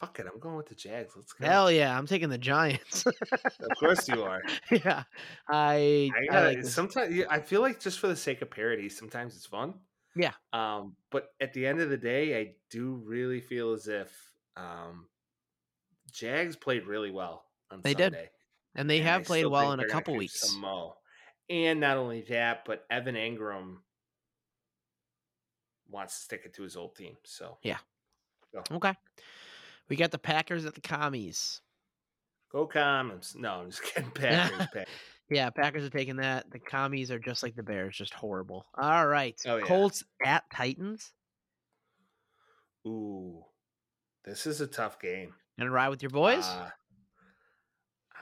Fuck 0.00 0.18
it, 0.18 0.26
I'm 0.32 0.40
going 0.40 0.56
with 0.56 0.66
the 0.68 0.74
Jags. 0.74 1.12
Let's 1.14 1.34
go. 1.34 1.46
Hell 1.46 1.70
yeah, 1.70 1.96
I'm 1.96 2.06
taking 2.06 2.30
the 2.30 2.38
Giants. 2.38 3.04
Of 3.60 3.76
course 3.78 4.08
you 4.08 4.22
are. 4.22 4.42
yeah, 4.70 5.04
I, 5.48 6.10
I 6.30 6.36
I 6.36 6.44
like 6.46 6.64
sometimes 6.64 7.24
I 7.28 7.40
feel 7.40 7.60
like 7.60 7.78
just 7.80 7.98
for 7.98 8.08
the 8.08 8.16
sake 8.16 8.40
of 8.42 8.50
parody, 8.50 8.88
sometimes 8.88 9.36
it's 9.36 9.46
fun. 9.46 9.74
Yeah. 10.16 10.32
Um, 10.52 10.96
but 11.10 11.28
at 11.40 11.52
the 11.52 11.66
end 11.66 11.80
of 11.80 11.90
the 11.90 11.96
day, 11.96 12.40
I 12.40 12.54
do 12.70 13.00
really 13.04 13.40
feel 13.40 13.72
as 13.74 13.86
if 13.88 14.10
um, 14.56 15.06
Jags 16.12 16.56
played 16.56 16.86
really 16.86 17.10
well 17.10 17.44
on 17.70 17.80
They 17.82 17.94
did. 17.94 18.12
Sunday. 18.14 18.30
and 18.74 18.88
they 18.90 18.98
and 18.98 19.06
have 19.06 19.20
I 19.22 19.24
played 19.24 19.46
well 19.46 19.72
in 19.72 19.80
a 19.80 19.86
couple 19.88 20.16
weeks. 20.16 20.54
mo. 20.56 20.94
And 21.48 21.80
not 21.80 21.96
only 21.96 22.22
that, 22.28 22.64
but 22.64 22.84
Evan 22.90 23.14
Engram 23.16 23.76
wants 25.88 26.16
to 26.18 26.24
stick 26.24 26.42
it 26.44 26.54
to 26.54 26.62
his 26.62 26.76
old 26.76 26.96
team. 26.96 27.16
So 27.24 27.58
yeah. 27.62 27.78
Okay, 28.70 28.94
we 29.90 29.96
got 29.96 30.10
the 30.12 30.18
Packers 30.18 30.64
at 30.64 30.74
the 30.74 30.80
commies. 30.80 31.60
go 32.50 32.66
commies. 32.66 33.34
No, 33.36 33.54
I'm 33.54 33.70
just 33.70 33.82
kidding. 33.94 34.10
Packers. 34.12 34.56
Packers. 34.72 34.86
Yeah, 35.28 35.50
Packers 35.50 35.84
are 35.84 35.90
taking 35.90 36.16
that. 36.16 36.50
The 36.50 36.58
commies 36.58 37.10
are 37.10 37.18
just 37.18 37.42
like 37.42 37.54
the 37.54 37.62
Bears, 37.62 37.96
just 37.96 38.14
horrible. 38.14 38.66
All 38.76 39.06
right, 39.06 39.38
Oh, 39.46 39.58
yeah. 39.58 39.64
Colts 39.64 40.02
at 40.24 40.42
Titans. 40.52 41.12
Ooh, 42.86 43.44
this 44.24 44.46
is 44.46 44.60
a 44.60 44.66
tough 44.66 44.98
game. 45.00 45.34
Gonna 45.58 45.70
ride 45.70 45.90
with 45.90 46.02
your 46.02 46.10
boys. 46.10 46.46
Uh, 46.46 46.70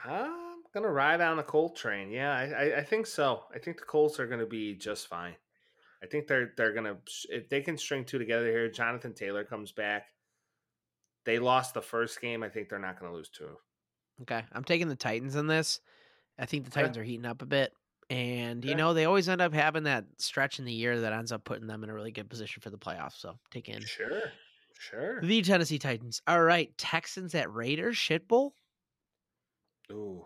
I'm 0.05 0.61
gonna 0.73 0.89
ride 0.91 1.21
on 1.21 1.37
the 1.37 1.43
Colt 1.43 1.75
train. 1.77 2.11
Yeah, 2.11 2.31
I, 2.31 2.43
I, 2.43 2.77
I 2.79 2.83
think 2.83 3.07
so. 3.07 3.43
I 3.55 3.59
think 3.59 3.77
the 3.79 3.85
Colts 3.85 4.19
are 4.19 4.27
gonna 4.27 4.45
be 4.45 4.75
just 4.75 5.07
fine. 5.07 5.35
I 6.03 6.07
think 6.07 6.27
they're 6.27 6.51
they're 6.57 6.73
gonna 6.73 6.97
if 7.29 7.49
they 7.49 7.61
can 7.61 7.77
string 7.77 8.05
two 8.05 8.19
together 8.19 8.45
here. 8.47 8.69
Jonathan 8.69 9.13
Taylor 9.13 9.43
comes 9.43 9.71
back. 9.71 10.07
They 11.25 11.39
lost 11.39 11.73
the 11.73 11.81
first 11.81 12.21
game. 12.21 12.43
I 12.43 12.49
think 12.49 12.69
they're 12.69 12.79
not 12.79 12.99
gonna 12.99 13.13
lose 13.13 13.29
two. 13.29 13.57
Okay, 14.21 14.43
I'm 14.51 14.63
taking 14.63 14.87
the 14.89 14.95
Titans 14.95 15.35
in 15.35 15.47
this. 15.47 15.79
I 16.37 16.45
think 16.45 16.63
the 16.65 16.69
Okay. 16.71 16.81
Titans 16.81 16.97
are 16.97 17.03
heating 17.03 17.25
up 17.25 17.41
a 17.41 17.45
bit, 17.45 17.73
and 18.09 18.63
you 18.65 18.75
know 18.75 18.93
they 18.93 19.05
always 19.05 19.29
end 19.29 19.41
up 19.41 19.53
having 19.53 19.83
that 19.83 20.05
stretch 20.17 20.59
in 20.59 20.65
the 20.65 20.73
year 20.73 21.01
that 21.01 21.13
ends 21.13 21.31
up 21.31 21.43
putting 21.43 21.67
them 21.67 21.83
in 21.83 21.89
a 21.89 21.93
really 21.93 22.11
good 22.11 22.29
position 22.29 22.61
for 22.61 22.69
the 22.69 22.77
playoffs. 22.77 23.17
So 23.19 23.37
take 23.51 23.69
in 23.69 23.81
Sure, 23.81 24.23
sure. 24.77 25.21
the 25.21 25.41
Tennessee 25.41 25.79
Titans. 25.79 26.21
All 26.27 26.41
right, 26.41 26.75
Texans 26.77 27.35
at 27.35 27.53
Raiders. 27.53 27.97
Shit 27.97 28.27
bowl. 28.27 28.53
Ooh, 29.91 30.25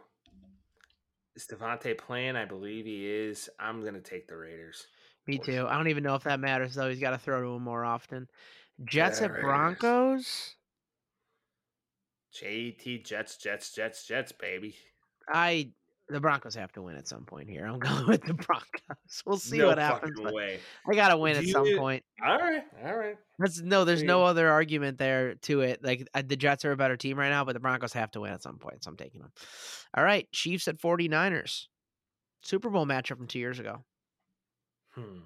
is 1.36 1.48
Davante 1.48 1.98
playing? 1.98 2.36
I 2.36 2.46
believe 2.46 2.86
he 2.86 3.08
is. 3.08 3.50
I'm 3.60 3.84
gonna 3.84 4.02
take 4.02 4.28
the 4.28 4.38
Raiders. 4.38 4.86
Me 5.26 5.38
too. 5.38 5.66
I 5.68 5.78
don't 5.78 5.88
even 5.88 6.04
know 6.04 6.16
if 6.16 6.24
that 6.24 6.40
matters 6.40 6.76
though. 6.76 6.90
He's 6.90 7.00
got 7.00 7.12
to 7.12 7.18
throw 7.18 7.42
to 7.42 7.48
him 7.56 7.64
more 7.64 7.86
often. 7.86 8.28
Jets 8.84 9.20
Yeah, 9.20 9.26
at 9.26 9.32
Raiders. 9.32 9.44
Broncos. 9.46 10.56
JT 12.42 13.06
Jets, 13.06 13.38
Jets, 13.38 13.74
Jets, 13.74 14.06
Jets, 14.08 14.32
baby. 14.32 14.76
I 15.30 15.72
the 16.10 16.20
Broncos 16.20 16.56
have 16.56 16.72
to 16.74 16.82
win 16.82 16.96
at 16.96 17.08
some 17.08 17.26
point 17.26 17.50
here. 17.50 17.66
I'm 17.66 17.80
going 17.80 18.08
with 18.08 18.24
the 18.24 18.34
Broncos. 18.34 19.24
We'll 19.26 19.38
see 19.38 19.60
no 19.60 19.68
what 19.68 19.78
happens. 19.78 20.20
way. 20.20 20.60
I 20.90 20.96
gotta 20.96 21.18
win 21.18 21.38
at 21.38 21.46
some 21.46 21.78
point. 21.78 22.04
All 22.26 22.38
right, 22.38 22.64
all 22.86 22.96
right. 22.96 23.18
That's 23.40 23.62
no, 23.62 23.86
there's 23.86 24.04
no 24.04 24.24
other 24.24 24.50
argument 24.50 24.98
there 24.98 25.36
to 25.44 25.62
it. 25.62 25.84
Like 25.84 26.08
uh, 26.14 26.24
the 26.26 26.36
Jets 26.36 26.66
are 26.66 26.72
a 26.72 26.78
better 26.78 26.98
team 26.98 27.18
right 27.18 27.30
now, 27.30 27.46
but 27.46 27.54
the 27.54 27.60
Broncos 27.60 27.94
have 27.94 28.12
to 28.12 28.22
win 28.22 28.34
at 28.34 28.44
some 28.44 28.58
point, 28.58 28.84
so 28.84 28.90
I'm 28.92 28.98
taking 28.98 29.22
them. 29.22 29.32
All 29.96 30.04
right, 30.04 30.30
Chiefs 30.32 30.68
at 30.68 30.78
49ers. 30.78 31.68
Super 32.42 32.70
Bowl 32.70 32.86
matchup 32.86 33.18
from 33.18 33.28
two 33.28 33.40
years 33.40 33.60
ago. 33.60 33.84
Hmm. 34.92 35.20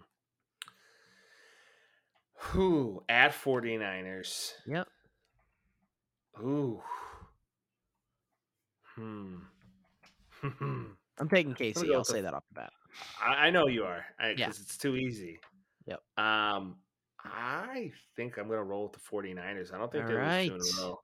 Who 2.39 3.03
at 3.09 3.31
49ers? 3.31 4.51
Yep. 4.67 4.87
Ooh. 6.43 6.81
Hmm. 8.95 9.35
I'm 11.19 11.29
taking 11.29 11.53
Casey. 11.53 11.93
I'll 11.93 12.03
say 12.03 12.21
that 12.21 12.33
off 12.33 12.43
the 12.53 12.61
bat. 12.61 12.73
I, 13.21 13.47
I 13.47 13.49
know 13.49 13.67
you 13.67 13.83
are. 13.83 14.05
Because 14.19 14.39
Yeah. 14.39 14.49
it's 14.49 14.77
too 14.77 14.95
easy. 14.95 15.39
Yep. 15.87 16.01
Um, 16.17 16.75
I 17.23 17.91
think 18.15 18.37
I'm 18.37 18.47
gonna 18.47 18.63
roll 18.63 18.83
with 18.83 18.93
the 18.93 18.99
49ers. 18.99 19.73
I 19.73 19.77
don't 19.77 19.91
think 19.91 20.05
All 20.05 20.09
they 20.11 20.49
lose 20.49 20.75
two 20.75 20.83
right. 20.83 20.83
in 20.83 20.83
a 20.83 20.87
row. 20.87 20.99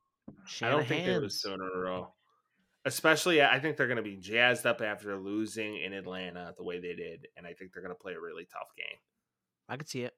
I 0.62 0.70
don't 0.70 0.88
think 0.88 1.06
they 1.06 1.18
lose 1.18 1.40
Shanahan's. 1.40 1.42
two 1.42 1.54
in 1.54 1.62
a 1.62 1.80
row. 1.80 2.14
Especially, 2.86 3.42
I 3.42 3.60
think 3.60 3.78
they're 3.78 3.88
going 3.88 3.96
to 3.96 4.04
be 4.04 4.18
jazzed 4.18 4.66
up 4.66 4.82
after 4.82 5.16
losing 5.16 5.78
in 5.78 5.94
Atlanta 5.94 6.54
the 6.58 6.66
way 6.66 6.82
they 6.82 6.94
did, 6.94 7.28
and 7.38 7.48
I 7.48 7.54
think 7.54 7.72
they're 7.74 7.82
going 7.82 7.96
to 7.96 8.00
play 8.02 8.12
a 8.12 8.20
really 8.20 8.46
tough 8.52 8.68
game. 8.76 8.98
I 9.70 9.78
could 9.78 9.88
see 9.88 10.02
it. 10.02 10.14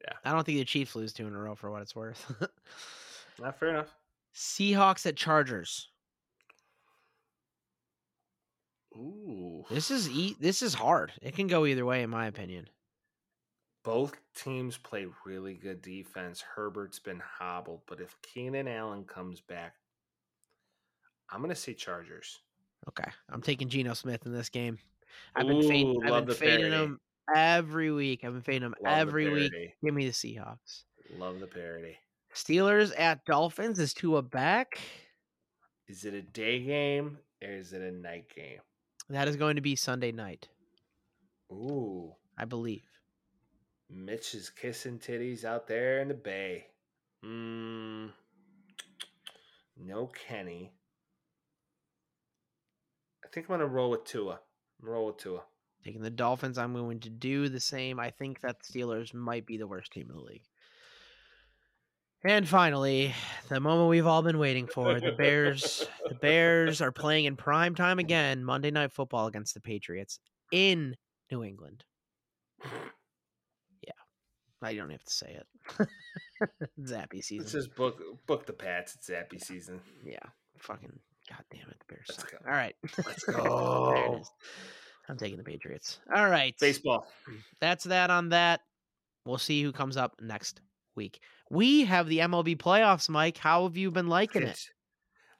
Yeah. 0.00 0.14
I 0.24 0.32
don't 0.32 0.42
think 0.44 0.56
the 0.58 0.64
Chiefs 0.64 0.96
lose 0.96 1.12
two 1.12 1.26
in 1.26 1.34
a 1.34 1.38
row 1.38 1.54
for 1.54 1.70
what 1.70 1.82
it's 1.82 1.94
worth. 1.94 2.32
Not 3.38 3.58
fair 3.58 3.68
enough. 3.68 3.94
Seahawks 4.34 5.06
at 5.06 5.16
Chargers. 5.16 5.88
Ooh, 8.94 9.64
This 9.70 9.90
is 9.90 10.08
e- 10.10 10.36
this 10.38 10.60
is 10.62 10.74
hard. 10.74 11.12
It 11.22 11.34
can 11.34 11.46
go 11.46 11.64
either 11.64 11.84
way, 11.86 12.02
in 12.02 12.10
my 12.10 12.26
opinion. 12.26 12.68
both 13.84 14.14
teams 14.36 14.76
play 14.78 15.06
really 15.26 15.54
good 15.54 15.82
defense. 15.82 16.40
Herbert's 16.54 16.98
been 17.00 17.20
hobbled, 17.20 17.80
but 17.88 18.00
if 18.00 18.14
Keenan 18.22 18.68
Allen 18.68 19.04
comes 19.04 19.40
back, 19.40 19.74
I'm 21.30 21.40
going 21.40 21.48
to 21.48 21.56
say 21.56 21.74
Chargers. 21.74 22.38
Okay, 22.88 23.10
I'm 23.30 23.42
taking 23.42 23.68
Geno 23.68 23.94
Smith 23.94 24.24
in 24.26 24.32
this 24.32 24.48
game. 24.50 24.78
I've 25.34 25.46
been 25.48 25.62
fading. 25.62 26.00
I've 26.04 26.26
been 26.26 26.34
fading 26.36 26.70
parody. 26.70 26.76
him 26.76 27.00
every 27.34 27.90
week. 27.92 28.24
I've 28.24 28.32
been 28.34 28.42
fading 28.42 28.62
him 28.66 28.74
Love 28.82 28.92
the 28.92 28.98
every 29.00 29.30
week. 29.30 29.52
Give 29.82 29.94
me 29.94 30.06
the 30.06 30.12
Seahawks. 30.12 30.84
Love 31.16 31.40
the 31.40 31.46
parody. 31.46 31.96
Steelers 32.34 32.98
at 32.98 33.24
Dolphins. 33.24 33.78
Is 33.78 33.94
Tua 33.94 34.22
back? 34.22 34.78
Is 35.88 36.04
it 36.04 36.14
a 36.14 36.22
day 36.22 36.62
game 36.64 37.18
or 37.42 37.50
is 37.50 37.72
it 37.72 37.82
a 37.82 37.92
night 37.92 38.26
game? 38.34 38.60
That 39.10 39.28
is 39.28 39.36
going 39.36 39.56
to 39.56 39.62
be 39.62 39.76
Sunday 39.76 40.12
night, 40.12 40.48
Ooh, 41.50 42.14
I 42.38 42.44
believe. 42.46 42.84
Mitch 43.90 44.34
is 44.34 44.48
kissing 44.48 44.98
titties 44.98 45.44
out 45.44 45.66
there 45.68 46.00
in 46.00 46.08
the 46.08 46.14
bay. 46.14 46.68
Mm, 47.24 48.10
no 49.76 50.06
Kenny. 50.06 50.72
I 53.22 53.28
think 53.28 53.46
I'm 53.50 53.58
gonna 53.58 53.66
roll 53.66 53.90
with 53.90 54.04
Tua. 54.04 54.40
Roll 54.80 55.08
with 55.08 55.18
Tua. 55.18 55.42
Taking 55.84 56.02
the 56.02 56.10
Dolphins, 56.10 56.58
I'm 56.58 56.74
going 56.74 57.00
to 57.00 57.10
do 57.10 57.48
the 57.48 57.60
same. 57.60 58.00
I 58.00 58.10
think 58.10 58.40
that 58.40 58.56
the 58.60 58.72
Steelers 58.72 59.12
might 59.12 59.46
be 59.46 59.56
the 59.56 59.66
worst 59.66 59.92
team 59.92 60.08
in 60.08 60.16
the 60.16 60.22
league. 60.22 60.44
And 62.24 62.48
finally, 62.48 63.14
the 63.48 63.58
moment 63.58 63.88
we've 63.88 64.06
all 64.06 64.22
been 64.22 64.38
waiting 64.38 64.68
for, 64.68 65.00
the 65.00 65.12
Bears. 65.12 65.88
the 66.08 66.14
Bears 66.14 66.80
are 66.80 66.92
playing 66.92 67.24
in 67.24 67.34
prime 67.34 67.74
time 67.74 67.98
again, 67.98 68.44
Monday 68.44 68.70
Night 68.70 68.92
Football 68.92 69.26
against 69.26 69.54
the 69.54 69.60
Patriots 69.60 70.20
in 70.52 70.96
New 71.32 71.42
England. 71.42 71.82
Yeah. 73.82 73.92
I 74.62 74.74
don't 74.74 74.90
have 74.90 75.02
to 75.02 75.12
say 75.12 75.36
it. 75.36 75.88
Zappe 76.80 77.24
season. 77.24 77.38
Let's 77.38 77.52
just 77.52 77.74
book 77.74 78.00
book 78.26 78.46
the 78.46 78.52
Pats. 78.52 78.94
It's 78.94 79.10
Zappe 79.10 79.42
season. 79.42 79.80
Yeah. 80.04 80.18
Fucking 80.58 80.92
god 81.28 81.44
damn 81.50 81.68
it, 81.70 81.76
the 81.80 81.94
Bears. 81.94 82.06
Let's 82.08 82.20
suck. 82.20 82.30
go. 82.30 82.38
All 82.46 82.54
right. 82.54 82.74
Let's 83.04 83.24
there 83.26 83.36
it 83.36 83.42
go. 83.42 84.22
I'm 85.08 85.16
taking 85.16 85.38
the 85.38 85.44
Patriots. 85.44 85.98
All 86.14 86.28
right. 86.28 86.54
Baseball. 86.60 87.06
That's 87.60 87.84
that 87.84 88.10
on 88.10 88.28
that. 88.28 88.60
We'll 89.26 89.38
see 89.38 89.62
who 89.62 89.72
comes 89.72 89.96
up 89.96 90.14
next 90.20 90.60
week. 90.94 91.20
We 91.50 91.84
have 91.84 92.08
the 92.08 92.18
MLB 92.18 92.56
playoffs, 92.56 93.08
Mike. 93.08 93.38
How 93.38 93.64
have 93.64 93.76
you 93.76 93.90
been 93.90 94.08
liking 94.08 94.42
it? 94.42 94.68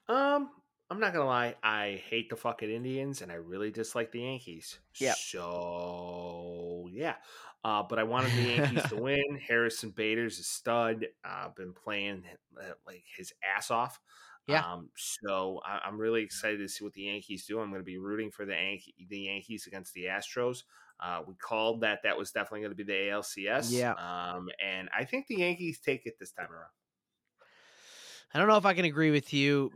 Um, 0.07 0.49
I'm 0.89 0.99
not 0.99 1.13
gonna 1.13 1.25
lie. 1.25 1.55
I 1.63 2.01
hate 2.09 2.29
the 2.29 2.35
fucking 2.35 2.69
Indians, 2.69 3.21
and 3.21 3.31
I 3.31 3.35
really 3.35 3.71
dislike 3.71 4.11
the 4.11 4.21
Yankees. 4.21 4.79
Yep. 4.99 5.15
So 5.15 6.87
yeah. 6.91 7.15
Uh, 7.65 7.81
but 7.81 7.97
I 7.97 8.03
wanted 8.03 8.33
the 8.33 8.41
Yankees 8.41 8.83
to 8.89 8.95
win. 9.01 9.39
Harrison 9.47 9.91
Bader's 9.91 10.37
a 10.39 10.43
stud. 10.43 11.07
I've 11.23 11.47
uh, 11.47 11.49
been 11.55 11.73
playing 11.73 12.23
uh, 12.59 12.73
like 12.85 13.03
his 13.15 13.31
ass 13.55 13.71
off. 13.71 13.99
Yeah. 14.47 14.61
Um, 14.65 14.89
so 14.97 15.61
I, 15.65 15.87
am 15.87 15.97
really 15.97 16.21
excited 16.21 16.59
to 16.59 16.67
see 16.67 16.83
what 16.83 16.93
the 16.93 17.03
Yankees 17.03 17.45
do. 17.45 17.59
I'm 17.59 17.69
going 17.69 17.79
to 17.79 17.85
be 17.85 17.97
rooting 17.97 18.31
for 18.31 18.45
the, 18.45 18.53
Yankee, 18.53 18.93
the 19.07 19.19
Yankees 19.19 19.67
against 19.67 19.93
the 19.93 20.05
Astros. 20.05 20.63
Uh, 20.99 21.21
we 21.27 21.33
called 21.35 21.81
that 21.81 21.99
that 22.03 22.17
was 22.17 22.31
definitely 22.31 22.61
going 22.61 22.71
to 22.71 22.75
be 22.75 22.83
the 22.83 22.93
ALCS. 22.93 23.71
Yeah. 23.71 23.93
Um, 23.93 24.49
and 24.63 24.89
I 24.97 25.03
think 25.03 25.27
the 25.27 25.35
Yankees 25.37 25.79
take 25.83 26.05
it 26.05 26.13
this 26.19 26.31
time 26.31 26.51
around. 26.51 26.69
I 28.33 28.39
don't 28.39 28.47
know 28.47 28.57
if 28.57 28.65
I 28.65 28.73
can 28.73 28.85
agree 28.85 29.11
with 29.11 29.33
you. 29.33 29.71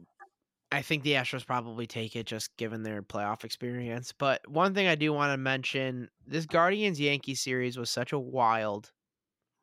I 0.72 0.82
think 0.82 1.04
the 1.04 1.14
Astros 1.14 1.46
probably 1.46 1.88
take 1.88 2.16
it 2.16 2.26
just 2.26 2.56
given 2.58 2.84
their 2.84 3.02
playoff 3.02 3.46
experience. 3.46 4.14
But 4.18 4.42
one 4.50 4.74
thing 4.74 4.88
I 4.88 4.96
do 4.96 5.14
want 5.14 5.32
to 5.32 5.38
mention 5.38 6.10
this 6.26 6.46
Guardians 6.46 7.00
Yankee 7.00 7.36
series 7.36 7.78
was 7.78 7.90
such 7.90 8.12
a 8.12 8.20
wild 8.20 8.92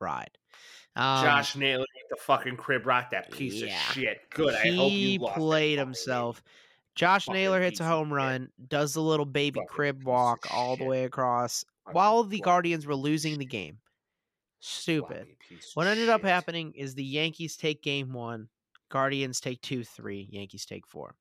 ride. 0.00 0.38
Um, 0.96 1.24
Josh 1.24 1.56
Naylor 1.56 1.80
with 1.80 2.18
the 2.18 2.24
fucking 2.24 2.56
crib 2.56 2.86
rock, 2.86 3.10
that 3.10 3.30
piece 3.30 3.54
yeah. 3.54 3.66
of 3.66 3.94
shit. 3.94 4.20
Good. 4.30 4.54
He 4.62 4.70
I 4.70 4.74
hope 4.76 4.92
you 4.92 5.18
played 5.20 5.78
himself. 5.78 6.42
Josh 6.94 7.28
Naylor 7.28 7.60
hits 7.60 7.80
a 7.80 7.84
home 7.84 8.12
run, 8.12 8.48
does 8.68 8.94
the 8.94 9.00
little 9.00 9.26
baby 9.26 9.60
crib 9.68 10.04
walk 10.04 10.46
all 10.52 10.76
the 10.76 10.84
way 10.84 11.04
across 11.04 11.64
while 11.92 12.24
the 12.24 12.40
Guardians 12.40 12.86
were 12.86 12.94
losing 12.94 13.38
the 13.38 13.44
game. 13.44 13.78
Stupid. 14.60 15.26
What 15.74 15.86
ended 15.86 16.08
up 16.08 16.22
happening 16.22 16.72
is 16.74 16.94
the 16.94 17.04
Yankees 17.04 17.56
take 17.56 17.82
game 17.82 18.12
one, 18.12 18.48
Guardians 18.90 19.40
take 19.40 19.60
two, 19.60 19.84
three, 19.84 20.28
Yankees 20.30 20.64
take 20.64 20.86
four. 20.86 21.16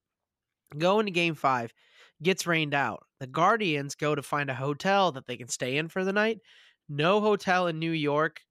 Go 0.77 0.99
into 0.99 1.11
game 1.11 1.35
five, 1.35 1.73
gets 2.21 2.47
rained 2.47 2.73
out. 2.73 3.05
The 3.19 3.27
Guardians 3.27 3.95
go 3.95 4.15
to 4.15 4.21
find 4.21 4.49
a 4.49 4.55
hotel 4.55 5.11
that 5.13 5.27
they 5.27 5.37
can 5.37 5.47
stay 5.47 5.77
in 5.77 5.89
for 5.89 6.03
the 6.03 6.13
night. 6.13 6.39
No 6.87 7.19
hotel 7.19 7.67
in 7.67 7.79
New 7.79 7.91
York 7.91 8.41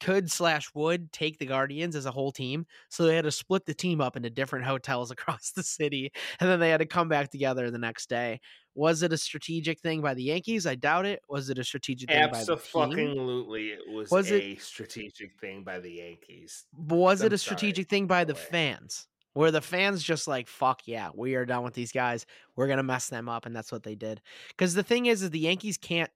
could 0.00 0.30
slash 0.30 0.70
would 0.74 1.12
take 1.12 1.38
the 1.38 1.46
Guardians 1.46 1.94
as 1.94 2.06
a 2.06 2.10
whole 2.10 2.32
team. 2.32 2.66
So 2.88 3.04
they 3.04 3.16
had 3.16 3.24
to 3.24 3.30
split 3.30 3.66
the 3.66 3.74
team 3.74 4.00
up 4.00 4.16
into 4.16 4.30
different 4.30 4.64
hotels 4.66 5.10
across 5.10 5.52
the 5.52 5.62
city. 5.62 6.12
And 6.40 6.48
then 6.48 6.60
they 6.60 6.70
had 6.70 6.80
to 6.80 6.86
come 6.86 7.08
back 7.08 7.30
together 7.30 7.70
the 7.70 7.78
next 7.78 8.08
day. 8.08 8.40
Was 8.74 9.02
it 9.02 9.12
a 9.12 9.18
strategic 9.18 9.80
thing 9.80 10.00
by 10.00 10.14
the 10.14 10.22
Yankees? 10.22 10.66
I 10.66 10.74
doubt 10.74 11.04
it. 11.04 11.20
Was 11.28 11.50
it 11.50 11.58
a 11.58 11.64
strategic 11.64 12.08
thing 12.08 12.30
by 12.30 12.38
the 12.38 12.44
team? 12.44 12.54
Absolutely, 12.54 13.68
it 13.68 13.80
was, 13.92 14.10
was 14.10 14.30
a 14.30 14.52
it, 14.52 14.62
strategic 14.62 15.38
thing 15.40 15.64
by 15.64 15.80
the 15.80 15.90
Yankees. 15.90 16.66
Was 16.76 17.20
I'm 17.20 17.26
it 17.26 17.32
a 17.32 17.38
strategic 17.38 17.90
sorry. 17.90 18.00
thing 18.00 18.06
by 18.06 18.24
the 18.24 18.34
fans? 18.34 19.08
Where 19.32 19.50
the 19.50 19.60
fans 19.60 20.02
just 20.02 20.26
like, 20.26 20.48
fuck 20.48 20.82
yeah, 20.86 21.10
we 21.14 21.36
are 21.36 21.46
done 21.46 21.62
with 21.62 21.74
these 21.74 21.92
guys. 21.92 22.26
We're 22.56 22.66
gonna 22.66 22.82
mess 22.82 23.08
them 23.08 23.28
up, 23.28 23.46
and 23.46 23.54
that's 23.54 23.70
what 23.70 23.82
they 23.82 23.94
did. 23.94 24.20
Because 24.48 24.74
the 24.74 24.82
thing 24.82 25.06
is, 25.06 25.22
is 25.22 25.30
the 25.30 25.38
Yankees 25.38 25.76
can't 25.76 26.10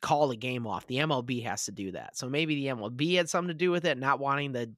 call 0.00 0.30
a 0.30 0.36
game 0.36 0.66
off. 0.66 0.86
The 0.86 0.96
MLB 0.96 1.44
has 1.44 1.64
to 1.66 1.72
do 1.72 1.92
that. 1.92 2.16
So 2.16 2.28
maybe 2.28 2.54
the 2.54 2.66
MLB 2.66 3.16
had 3.16 3.28
something 3.28 3.48
to 3.48 3.54
do 3.54 3.70
with 3.70 3.84
it, 3.84 3.98
not 3.98 4.20
wanting 4.20 4.52
the 4.52 4.72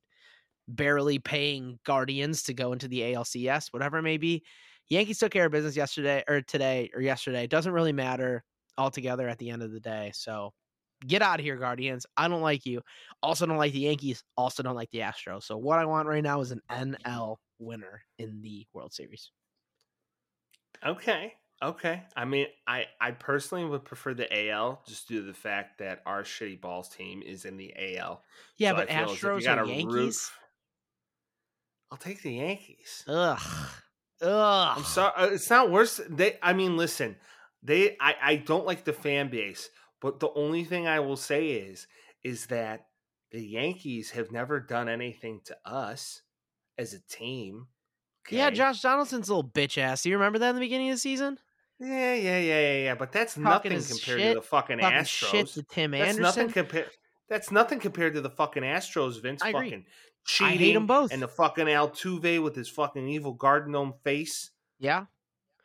barely 0.69 1.19
paying 1.19 1.79
Guardians 1.85 2.45
to 2.45 2.55
go 2.55 2.73
into 2.73 2.89
the 2.89 3.01
ALCS, 3.01 3.73
whatever 3.73 3.99
it 3.99 4.03
may 4.03 4.17
be. 4.17 4.43
Yankees 4.89 5.19
took 5.19 5.33
care 5.33 5.47
of 5.47 5.53
business 5.53 5.77
yesterday 5.77 6.23
or 6.29 6.43
today 6.43 6.91
or 6.95 7.01
yesterday. 7.01 7.45
It 7.45 7.51
doesn't 7.51 7.73
really 7.73 7.93
matter 7.93 8.43
altogether 8.77 9.29
at 9.29 9.39
the 9.39 9.51
end 9.51 9.63
of 9.63 9.73
the 9.73 9.81
day. 9.81 10.13
So 10.15 10.53
get 11.07 11.23
out 11.23 11.39
of 11.41 11.45
here, 11.45 11.57
Guardians. 11.57 12.07
I 12.17 12.29
don't 12.29 12.43
like 12.43 12.67
you. 12.67 12.81
Also 13.23 13.47
don't 13.47 13.57
like 13.57 13.73
the 13.73 13.81
Yankees. 13.81 14.23
Also 14.37 14.63
don't 14.63 14.75
like 14.75 14.91
the 14.91 15.01
Astros. 15.01 15.45
So 15.45 15.57
what 15.57 15.79
I 15.79 15.85
want 15.85 16.09
right 16.09 16.23
now 16.23 16.41
is 16.41 16.53
an 16.53 16.61
NL 16.71 17.37
winner 17.59 18.03
in 18.19 18.41
the 18.43 18.67
World 18.73 18.93
Series. 18.93 19.31
Okay. 20.85 21.35
Okay. 21.63 22.03
I 22.17 22.25
mean, 22.25 22.47
I 22.67 22.87
I 23.01 23.13
personally 23.13 23.65
would 23.65 23.85
prefer 23.85 24.15
the 24.15 24.51
AL 24.51 24.83
just 24.87 25.07
due 25.07 25.21
to 25.21 25.27
the 25.27 25.35
fact 25.35 25.79
that 25.79 26.03
our 26.05 26.23
shitty 26.23 26.61
balls 26.61 26.89
team 26.89 27.23
is 27.23 27.45
in 27.45 27.57
the 27.57 27.73
AL. 27.77 28.23
Yeah, 28.57 28.71
so 28.71 28.77
but 28.77 28.89
Astros 28.89 29.63
or 29.63 29.69
Yankees. 29.69 29.87
Root, 29.87 30.17
I'll 31.93 31.99
take 31.99 32.23
the 32.23 32.33
Yankees. 32.33 33.05
Ugh. 33.07 33.41
Ugh. 34.23 34.79
I'm 34.79 34.85
sorry. 34.85 35.13
Uh, 35.17 35.27
it's 35.27 35.51
not 35.51 35.71
worse. 35.71 36.01
They. 36.09 36.37
I 36.43 36.53
mean, 36.53 36.77
listen. 36.77 37.17
They. 37.63 37.97
I. 38.01 38.17
I 38.21 38.37
don't 38.37 38.67
like 38.67 38.85
the 38.85 38.93
fan 38.93 39.31
base, 39.31 39.71
but 40.01 40.19
the 40.19 40.31
only 40.35 40.65
thing 40.65 40.89
I 40.89 40.99
will 40.99 41.17
say 41.17 41.51
is, 41.51 41.87
is 42.25 42.47
that 42.47 42.87
the 43.31 43.41
Yankees 43.41 44.11
have 44.11 44.33
never 44.33 44.59
done 44.59 44.89
anything 44.89 45.41
to 45.45 45.57
us 45.65 46.23
as 46.77 46.93
a 46.93 47.01
team. 47.01 47.69
Okay? 48.27 48.37
Yeah, 48.37 48.51
Josh 48.51 48.81
Donaldson's 48.81 49.29
a 49.29 49.35
little 49.35 49.51
bitch 49.51 49.79
ass. 49.79 50.03
Do 50.03 50.11
you 50.11 50.17
remember 50.17 50.39
that 50.41 50.51
in 50.51 50.55
the 50.57 50.61
beginning 50.61 50.91
of 50.91 50.97
the 50.97 51.01
season? 51.01 51.39
Yeah, 51.83 52.15
yeah, 52.15 52.39
yeah, 52.39 52.61
yeah, 52.61 52.85
yeah. 52.85 52.95
But 52.95 53.11
that's 53.11 53.35
Talking 53.35 53.73
nothing 53.73 53.83
compared 53.83 54.21
shit, 54.21 54.35
to 54.35 54.41
the 54.41 54.47
fucking 54.47 54.79
Astros. 54.79 55.31
Shit 55.31 55.47
to 55.49 55.63
Tim 55.65 55.91
that's 55.91 56.17
Anderson. 56.17 56.23
Nothing 56.23 56.49
compared. 56.51 56.91
That's 57.29 57.51
nothing 57.51 57.81
compared 57.81 58.15
to 58.15 58.21
the 58.21 58.31
fucking 58.31 58.63
Astros. 58.63 59.21
Vince 59.21 59.43
I 59.43 59.53
fucking 59.53 59.85
cheating. 60.25 60.53
I 60.53 60.57
hate 60.57 60.75
them 60.75 60.87
both. 60.87 61.13
And 61.13 61.21
the 61.21 61.29
fucking 61.29 61.67
Altuve 61.67 62.43
with 62.43 62.55
his 62.55 62.69
fucking 62.69 63.09
evil 63.09 63.33
garden 63.33 63.73
gnome 63.73 63.95
face. 64.05 64.51
Yeah. 64.79 65.07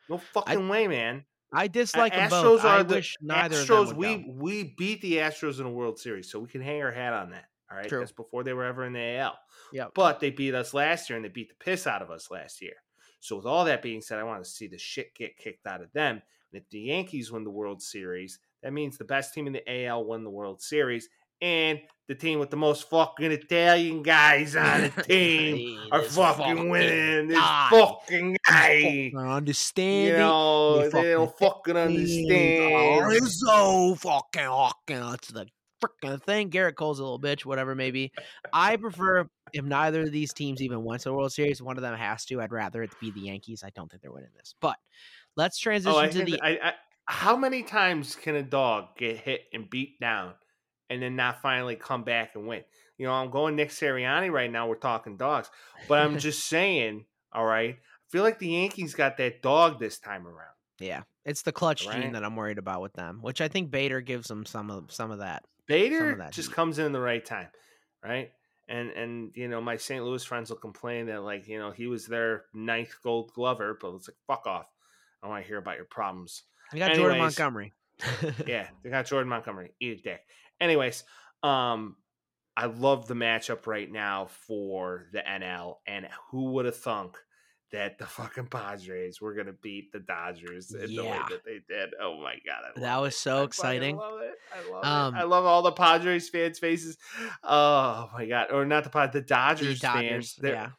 No 0.09 0.17
fucking 0.17 0.65
I, 0.65 0.69
way, 0.69 0.87
man. 0.87 1.25
I 1.53 1.67
dislike 1.67 2.13
them 2.13 2.29
Astros 2.29 2.43
both. 2.43 2.65
Are 2.65 2.79
I 2.79 2.83
the, 2.83 2.95
wish 2.95 3.15
neither 3.21 3.57
Astros. 3.57 3.93
we 3.93 4.17
go. 4.17 4.23
we 4.35 4.75
beat 4.77 5.01
the 5.01 5.17
Astros 5.17 5.59
in 5.59 5.65
a 5.65 5.71
World 5.71 5.99
Series, 5.99 6.31
so 6.31 6.39
we 6.39 6.47
can 6.47 6.61
hang 6.61 6.81
our 6.81 6.91
hat 6.91 7.13
on 7.13 7.29
that. 7.31 7.45
All 7.69 7.77
right, 7.77 7.87
True. 7.87 7.99
that's 7.99 8.11
before 8.11 8.43
they 8.43 8.53
were 8.53 8.63
ever 8.63 8.85
in 8.85 8.93
the 8.93 9.17
AL. 9.17 9.37
Yeah, 9.73 9.87
but 9.93 10.19
they 10.19 10.31
beat 10.31 10.55
us 10.55 10.73
last 10.73 11.09
year, 11.09 11.17
and 11.17 11.25
they 11.25 11.29
beat 11.29 11.49
the 11.49 11.63
piss 11.63 11.85
out 11.85 12.01
of 12.01 12.09
us 12.09 12.31
last 12.31 12.61
year. 12.61 12.73
So 13.19 13.35
with 13.35 13.45
all 13.45 13.65
that 13.65 13.81
being 13.81 14.01
said, 14.01 14.19
I 14.19 14.23
want 14.23 14.43
to 14.43 14.49
see 14.49 14.67
the 14.67 14.77
shit 14.77 15.15
get 15.15 15.37
kicked 15.37 15.65
out 15.67 15.81
of 15.81 15.91
them. 15.93 16.21
And 16.51 16.61
if 16.61 16.69
the 16.69 16.79
Yankees 16.79 17.31
win 17.31 17.43
the 17.43 17.49
World 17.49 17.81
Series, 17.81 18.39
that 18.63 18.73
means 18.73 18.97
the 18.97 19.05
best 19.05 19.33
team 19.33 19.47
in 19.47 19.53
the 19.53 19.85
AL 19.85 20.05
won 20.05 20.23
the 20.23 20.29
World 20.29 20.61
Series, 20.61 21.09
and 21.41 21.79
the 22.07 22.15
team 22.15 22.39
with 22.39 22.49
the 22.49 22.57
most 22.57 22.89
fucking 22.89 23.31
Italian 23.31 24.01
guys 24.01 24.55
on 24.55 24.81
the 24.81 24.89
team 25.03 25.79
are 25.91 26.01
fucking, 26.01 26.55
fucking 26.55 26.69
winning. 26.69 27.27
This 27.27 27.37
fucking 27.37 28.37
guy. 28.47 29.11
I 29.15 29.35
understand? 29.35 30.07
You 30.07 30.17
know, 30.17 30.89
they 30.89 31.11
don't 31.11 31.37
fucking 31.37 31.77
understand. 31.77 33.13
It's 33.13 33.41
so 33.45 33.95
fucking 33.95 34.41
fucking. 34.41 35.01
That's 35.01 35.27
the 35.27 35.47
freaking 35.81 36.21
thing. 36.23 36.49
Gerrit 36.49 36.75
Cole's 36.75 36.99
a 36.99 37.03
little 37.03 37.19
bitch, 37.19 37.45
whatever 37.45 37.75
maybe. 37.75 38.11
I 38.53 38.75
prefer 38.77 39.27
if 39.53 39.63
neither 39.63 40.01
of 40.01 40.11
these 40.11 40.33
teams 40.33 40.61
even 40.61 40.83
went 40.83 41.01
to 41.03 41.09
the 41.09 41.13
World 41.13 41.31
Series, 41.31 41.61
one 41.61 41.77
of 41.77 41.83
them 41.83 41.95
has 41.95 42.25
to. 42.25 42.41
I'd 42.41 42.51
rather 42.51 42.83
it 42.83 42.91
be 42.99 43.11
the 43.11 43.21
Yankees. 43.21 43.63
I 43.63 43.69
don't 43.75 43.89
think 43.89 44.01
they're 44.01 44.11
winning 44.11 44.29
this. 44.35 44.55
But 44.59 44.77
let's 45.35 45.59
oh, 45.61 45.63
transition 45.63 45.99
oh, 45.99 46.07
to 46.07 46.23
the. 46.23 46.41
I, 46.41 46.49
I, 46.49 46.73
how 47.05 47.37
many 47.37 47.63
times 47.63 48.15
can 48.15 48.35
a 48.35 48.43
dog 48.43 48.97
get 48.97 49.17
hit 49.17 49.41
and 49.53 49.69
beat 49.69 49.99
down 49.99 50.33
and 50.89 51.01
then 51.01 51.15
not 51.15 51.41
finally 51.41 51.75
come 51.75 52.03
back 52.03 52.31
and 52.35 52.47
win? 52.47 52.63
You 52.97 53.05
know, 53.05 53.13
I'm 53.13 53.29
going 53.29 53.55
Nick 53.55 53.69
Sirianni 53.69 54.31
right 54.31 54.51
now. 54.51 54.67
We're 54.67 54.75
talking 54.75 55.17
dogs, 55.17 55.49
but 55.87 55.99
I'm 55.99 56.17
just 56.19 56.45
saying, 56.45 57.05
all 57.31 57.45
right. 57.45 57.75
I 57.75 58.09
feel 58.09 58.23
like 58.23 58.39
the 58.39 58.47
Yankees 58.47 58.93
got 58.93 59.17
that 59.17 59.41
dog 59.41 59.79
this 59.79 59.99
time 59.99 60.25
around. 60.25 60.53
Yeah, 60.79 61.03
it's 61.25 61.41
the 61.41 61.51
clutch 61.51 61.85
right? 61.85 62.01
gene 62.01 62.13
that 62.13 62.23
I'm 62.23 62.35
worried 62.35 62.57
about 62.57 62.81
with 62.81 62.93
them, 62.93 63.19
which 63.21 63.41
I 63.41 63.47
think 63.47 63.71
Bader 63.71 64.01
gives 64.01 64.27
them 64.27 64.45
some 64.45 64.69
of 64.69 64.91
some 64.91 65.11
of 65.11 65.19
that. 65.19 65.43
Bader 65.67 66.27
just 66.31 66.49
heat. 66.49 66.55
comes 66.55 66.79
in 66.79 66.87
at 66.87 66.91
the 66.91 66.99
right 66.99 67.23
time, 67.23 67.47
right? 68.03 68.31
And 68.69 68.89
and 68.91 69.31
you 69.35 69.47
know 69.47 69.61
my 69.61 69.77
St. 69.77 70.03
Louis 70.03 70.23
friends 70.23 70.49
will 70.49 70.57
complain 70.57 71.07
that 71.07 71.23
like 71.23 71.47
you 71.47 71.59
know 71.59 71.71
he 71.71 71.87
was 71.87 72.07
their 72.07 72.45
ninth 72.53 72.95
Gold 73.03 73.31
Glover, 73.33 73.77
but 73.79 73.93
it's 73.95 74.09
like 74.09 74.17
fuck 74.27 74.47
off. 74.47 74.67
I 75.21 75.27
don't 75.27 75.31
want 75.31 75.43
to 75.43 75.47
hear 75.47 75.57
about 75.57 75.77
your 75.77 75.85
problems. 75.85 76.43
You 76.73 76.79
got 76.79 76.91
Anyways, 76.91 77.03
Jordan 77.03 77.19
Montgomery. 77.19 77.73
yeah, 78.47 78.67
they 78.83 78.89
got 78.89 79.05
Jordan 79.05 79.29
Montgomery. 79.29 79.71
Eat 79.79 79.99
a 79.99 80.01
dick. 80.01 80.21
Anyways, 80.59 81.03
um, 81.43 81.95
I 82.55 82.65
love 82.65 83.07
the 83.07 83.13
matchup 83.13 83.67
right 83.67 83.91
now 83.91 84.27
for 84.47 85.07
the 85.13 85.19
NL, 85.19 85.75
and 85.87 86.07
who 86.31 86.51
would 86.51 86.65
have 86.65 86.77
thunk 86.77 87.17
that 87.71 87.97
the 87.97 88.05
fucking 88.05 88.47
Padres 88.47 89.19
were 89.21 89.33
gonna 89.33 89.53
beat 89.61 89.91
the 89.91 89.99
Dodgers 89.99 90.73
in 90.73 90.89
yeah. 90.89 91.01
the 91.01 91.07
way 91.07 91.19
that 91.29 91.45
they 91.45 91.59
did. 91.67 91.89
Oh 92.01 92.21
my 92.21 92.35
god, 92.45 92.81
that 92.81 93.01
was 93.01 93.13
it. 93.13 93.17
so 93.17 93.41
I 93.41 93.43
exciting. 93.43 93.95
I 93.95 93.99
love 93.99 94.21
it. 94.21 94.35
I 94.53 94.71
love 94.71 94.85
um, 94.85 95.15
it. 95.15 95.17
I 95.19 95.23
love 95.23 95.45
all 95.45 95.61
the 95.61 95.71
Padres 95.71 96.29
fans' 96.29 96.59
faces. 96.59 96.97
Oh 97.43 98.09
my 98.13 98.25
god, 98.25 98.51
or 98.51 98.65
not 98.65 98.83
the 98.83 98.89
Padres, 98.89 99.13
the 99.13 99.21
Dodgers, 99.21 99.79
the 99.79 99.87
Dodgers 99.87 100.33
fans. 100.33 100.39
Yeah. 100.43 100.69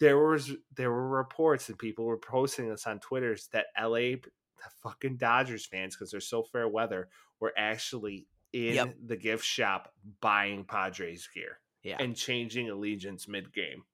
There 0.00 0.18
was 0.18 0.52
there 0.76 0.90
were 0.90 1.08
reports 1.08 1.68
and 1.68 1.78
people 1.78 2.04
were 2.04 2.18
posting 2.18 2.68
this 2.68 2.86
on 2.86 3.00
Twitter's 3.00 3.48
that 3.52 3.66
LA 3.80 4.16
the 4.58 4.70
fucking 4.82 5.16
Dodgers 5.16 5.66
fans 5.66 5.96
because 5.96 6.10
they're 6.10 6.20
so 6.20 6.42
fair 6.42 6.68
weather 6.68 7.08
were 7.40 7.52
actually 7.56 8.26
in 8.52 8.74
yep. 8.74 8.96
the 9.04 9.16
gift 9.16 9.44
shop 9.44 9.92
buying 10.20 10.64
Padres 10.64 11.28
gear 11.34 11.60
yeah. 11.82 11.96
and 12.00 12.16
changing 12.16 12.70
allegiance 12.70 13.28
mid 13.28 13.52
game. 13.52 13.84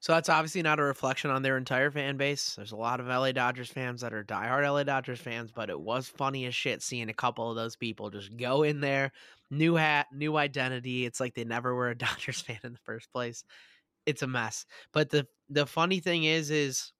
So 0.00 0.12
that's 0.12 0.28
obviously 0.28 0.62
not 0.62 0.80
a 0.80 0.82
reflection 0.82 1.30
on 1.30 1.42
their 1.42 1.56
entire 1.56 1.90
fan 1.90 2.16
base. 2.16 2.54
There's 2.56 2.72
a 2.72 2.76
lot 2.76 2.98
of 2.98 3.06
LA 3.06 3.32
Dodgers 3.32 3.70
fans 3.70 4.00
that 4.00 4.12
are 4.12 4.24
diehard 4.24 4.68
LA 4.68 4.82
Dodgers 4.82 5.20
fans, 5.20 5.52
but 5.52 5.70
it 5.70 5.80
was 5.80 6.08
funny 6.08 6.46
as 6.46 6.54
shit 6.54 6.82
seeing 6.82 7.08
a 7.08 7.14
couple 7.14 7.48
of 7.48 7.56
those 7.56 7.76
people 7.76 8.10
just 8.10 8.36
go 8.36 8.64
in 8.64 8.80
there, 8.80 9.12
new 9.50 9.74
hat, 9.74 10.06
new 10.12 10.36
identity. 10.36 11.04
It's 11.06 11.20
like 11.20 11.34
they 11.34 11.44
never 11.44 11.74
were 11.74 11.90
a 11.90 11.98
Dodgers 11.98 12.40
fan 12.40 12.58
in 12.64 12.72
the 12.72 12.78
first 12.80 13.12
place. 13.12 13.44
It's 14.04 14.22
a 14.22 14.26
mess. 14.26 14.66
But 14.92 15.10
the 15.10 15.26
the 15.48 15.66
funny 15.66 16.00
thing 16.00 16.24
is, 16.24 16.50
is 16.50 16.92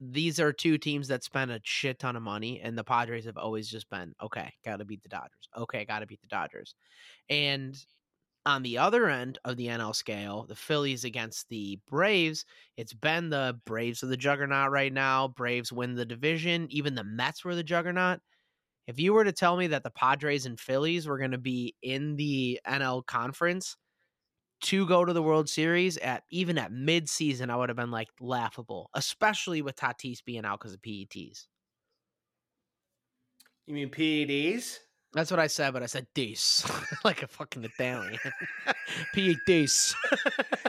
these 0.00 0.38
are 0.38 0.52
two 0.52 0.76
teams 0.76 1.08
that 1.08 1.24
spend 1.24 1.50
a 1.50 1.60
shit 1.62 1.98
ton 1.98 2.16
of 2.16 2.22
money, 2.22 2.60
and 2.60 2.76
the 2.76 2.84
Padres 2.84 3.24
have 3.24 3.38
always 3.38 3.68
just 3.68 3.88
been 3.88 4.12
okay. 4.22 4.52
Got 4.64 4.76
to 4.78 4.84
beat 4.84 5.02
the 5.02 5.08
Dodgers. 5.08 5.48
Okay, 5.56 5.86
got 5.86 6.00
to 6.00 6.06
beat 6.06 6.20
the 6.20 6.26
Dodgers. 6.26 6.74
And 7.30 7.74
on 8.46 8.62
the 8.62 8.78
other 8.78 9.08
end 9.08 9.38
of 9.44 9.56
the 9.56 9.68
NL 9.68 9.92
scale, 9.92 10.46
the 10.46 10.56
Phillies 10.56 11.04
against 11.04 11.48
the 11.50 11.80
Braves, 11.86 12.46
it's 12.76 12.94
been 12.94 13.30
the 13.30 13.60
Braves 13.66 14.02
of 14.02 14.08
the 14.08 14.16
juggernaut 14.16 14.70
right 14.70 14.92
now. 14.92 15.28
Braves 15.28 15.72
win 15.72 15.94
the 15.96 16.06
division. 16.06 16.68
Even 16.70 16.94
the 16.94 17.04
Mets 17.04 17.44
were 17.44 17.54
the 17.56 17.64
juggernaut. 17.64 18.20
If 18.86 19.00
you 19.00 19.12
were 19.14 19.24
to 19.24 19.32
tell 19.32 19.56
me 19.56 19.68
that 19.68 19.84
the 19.84 19.90
Padres 19.90 20.46
and 20.46 20.60
Phillies 20.60 21.08
were 21.08 21.18
going 21.18 21.32
to 21.32 21.38
be 21.38 21.76
in 21.82 22.16
the 22.16 22.60
NL 22.66 23.02
conference 23.02 23.76
to 24.62 24.86
go 24.86 25.04
to 25.04 25.12
the 25.12 25.22
World 25.22 25.48
Series 25.48 25.98
at 25.98 26.24
even 26.30 26.58
at 26.58 26.72
mid-season, 26.72 27.50
I 27.50 27.56
would 27.56 27.68
have 27.68 27.76
been 27.76 27.90
like 27.90 28.08
laughable, 28.20 28.90
especially 28.94 29.62
with 29.62 29.76
Tatis 29.76 30.24
being 30.24 30.44
out 30.44 30.60
because 30.60 30.74
of 30.74 30.82
PEDs. 30.82 31.48
You 33.66 33.74
mean 33.74 33.90
PEDs? 33.90 34.85
That's 35.16 35.30
what 35.30 35.40
I 35.40 35.46
said, 35.46 35.72
but 35.72 35.82
I 35.82 35.86
said 35.86 36.06
"dis" 36.12 36.62
like 37.04 37.22
a 37.22 37.26
fucking 37.26 37.64
Italian. 37.64 38.18
PEDs. 39.16 39.94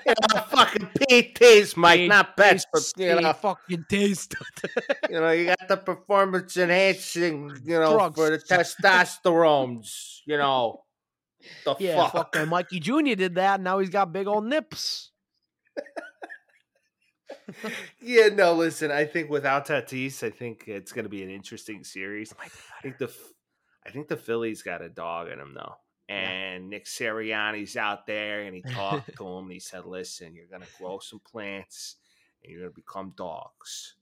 yeah, 0.06 0.14
fucking 0.48 0.88
PEDs, 0.98 1.76
Mike, 1.76 2.08
not 2.08 2.38
pets, 2.38 2.66
but 2.72 2.90
you 2.96 3.20
know, 3.20 3.34
fucking 3.34 3.84
taste. 3.90 4.36
you 5.10 5.20
know, 5.20 5.32
you 5.32 5.48
got 5.48 5.68
the 5.68 5.76
performance 5.76 6.56
enhancing, 6.56 7.58
you 7.66 7.78
know, 7.78 7.92
Drugs. 7.92 8.16
for 8.16 8.30
the 8.30 8.38
testosterones, 8.38 10.22
you 10.26 10.38
know. 10.38 10.80
The 11.66 11.76
yeah, 11.80 12.04
fuck. 12.04 12.34
fucking 12.34 12.48
Mikey 12.48 12.80
Jr. 12.80 13.16
did 13.16 13.36
that. 13.36 13.56
And 13.56 13.66
now 13.66 13.80
he's 13.80 13.90
got 13.90 14.14
big 14.14 14.28
old 14.28 14.46
nips. 14.46 15.12
yeah, 18.02 18.30
no, 18.30 18.54
listen, 18.54 18.92
I 18.92 19.04
think 19.04 19.30
without 19.30 19.68
Tatis, 19.68 20.24
I 20.24 20.30
think 20.30 20.70
it's 20.70 20.94
going 20.94 21.04
to 21.04 21.10
be 21.10 21.22
an 21.22 21.30
interesting 21.30 21.84
series. 21.84 22.34
Oh 22.34 22.44
I 22.46 22.82
think 22.82 22.98
the 22.98 23.12
I 23.88 23.92
think 23.92 24.08
the 24.10 24.18
Phillies 24.18 24.62
got 24.62 24.82
a 24.82 24.90
dog 24.90 25.30
in 25.30 25.40
them 25.40 25.54
though. 25.56 25.76
And 26.10 26.70
Nick 26.70 26.86
Sirianni's 26.86 27.76
out 27.78 28.06
there 28.06 28.42
and 28.44 28.56
he 28.56 28.62
talked 28.62 29.08
to 29.18 29.28
him 29.28 29.44
and 29.46 29.52
he 29.52 29.60
said, 29.60 29.86
Listen, 29.86 30.36
you're 30.36 30.46
gonna 30.48 30.66
grow 30.80 31.00
some 31.00 31.20
plants 31.20 31.96
and 32.44 32.52
you're 32.52 32.62
gonna 32.62 32.72
become 32.74 33.14
dogs. 33.16 33.96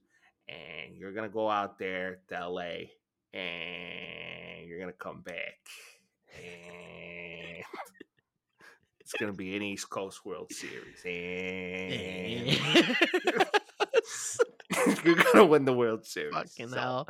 And 0.48 0.96
you're 0.98 1.14
gonna 1.14 1.30
go 1.30 1.50
out 1.50 1.80
there 1.80 2.20
to 2.30 2.48
LA 2.50 2.90
and 3.34 4.68
you're 4.68 4.80
gonna 4.80 4.92
come 4.94 5.22
back. 5.22 5.58
And 6.38 7.64
it's 9.00 9.14
gonna 9.14 9.34
be 9.34 9.56
an 9.56 9.62
East 9.64 9.90
Coast 9.90 10.26
World 10.26 10.52
Series. 10.52 11.02
And 11.06 11.94
eh. 12.50 12.94
you're 15.06 15.16
gonna 15.34 15.46
win 15.46 15.66
the 15.66 15.74
World 15.74 16.06
Series. 16.08 16.34
Fucking 16.34 16.70
So- 16.70 16.76
hell. 16.80 17.08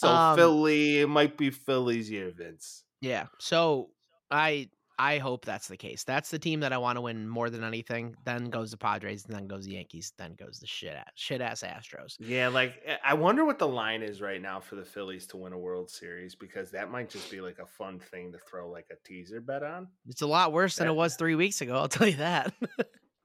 So 0.00 0.08
Um, 0.08 0.36
Philly, 0.36 1.00
it 1.00 1.08
might 1.08 1.36
be 1.36 1.50
Philly's 1.50 2.10
year, 2.10 2.30
Vince. 2.30 2.84
Yeah. 3.00 3.26
So 3.38 3.90
I 4.30 4.68
I 4.98 5.18
hope 5.18 5.44
that's 5.44 5.68
the 5.68 5.76
case. 5.76 6.04
That's 6.04 6.30
the 6.30 6.38
team 6.38 6.60
that 6.60 6.72
I 6.72 6.78
want 6.78 6.96
to 6.96 7.02
win 7.02 7.28
more 7.28 7.50
than 7.50 7.62
anything. 7.62 8.16
Then 8.24 8.46
goes 8.46 8.70
the 8.70 8.78
Padres, 8.78 9.26
and 9.26 9.34
then 9.34 9.46
goes 9.46 9.66
the 9.66 9.72
Yankees, 9.72 10.14
then 10.16 10.34
goes 10.34 10.58
the 10.58 10.66
shit 10.66 10.94
ass 10.94 11.10
shit 11.14 11.40
ass 11.42 11.62
Astros. 11.62 12.16
Yeah, 12.18 12.48
like 12.48 12.74
eh, 12.84 12.96
I 13.04 13.14
wonder 13.14 13.44
what 13.44 13.58
the 13.58 13.68
line 13.68 14.02
is 14.02 14.20
right 14.22 14.40
now 14.40 14.58
for 14.60 14.76
the 14.76 14.84
Phillies 14.84 15.26
to 15.28 15.36
win 15.36 15.52
a 15.52 15.58
World 15.58 15.90
Series 15.90 16.34
because 16.34 16.70
that 16.70 16.90
might 16.90 17.10
just 17.10 17.30
be 17.30 17.40
like 17.40 17.58
a 17.58 17.66
fun 17.66 17.98
thing 17.98 18.32
to 18.32 18.38
throw 18.38 18.70
like 18.70 18.86
a 18.90 18.96
teaser 19.06 19.40
bet 19.40 19.62
on. 19.62 19.88
It's 20.08 20.22
a 20.22 20.26
lot 20.26 20.52
worse 20.52 20.76
than 20.76 20.88
it 20.88 20.94
was 20.94 21.16
three 21.16 21.34
weeks 21.34 21.60
ago. 21.60 21.76
I'll 21.76 21.88
tell 21.88 22.06
you 22.08 22.16
that. 22.16 22.54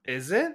Is 0.06 0.30
it? 0.30 0.52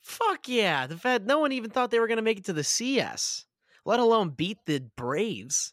Fuck 0.00 0.48
yeah. 0.48 0.88
The 0.88 0.96
Fed. 0.96 1.26
No 1.26 1.38
one 1.38 1.52
even 1.52 1.70
thought 1.70 1.92
they 1.92 2.00
were 2.00 2.08
going 2.08 2.16
to 2.16 2.22
make 2.22 2.38
it 2.38 2.46
to 2.46 2.52
the 2.52 2.64
CS, 2.64 3.44
let 3.84 4.00
alone 4.00 4.30
beat 4.30 4.58
the 4.66 4.80
Braves. 4.96 5.72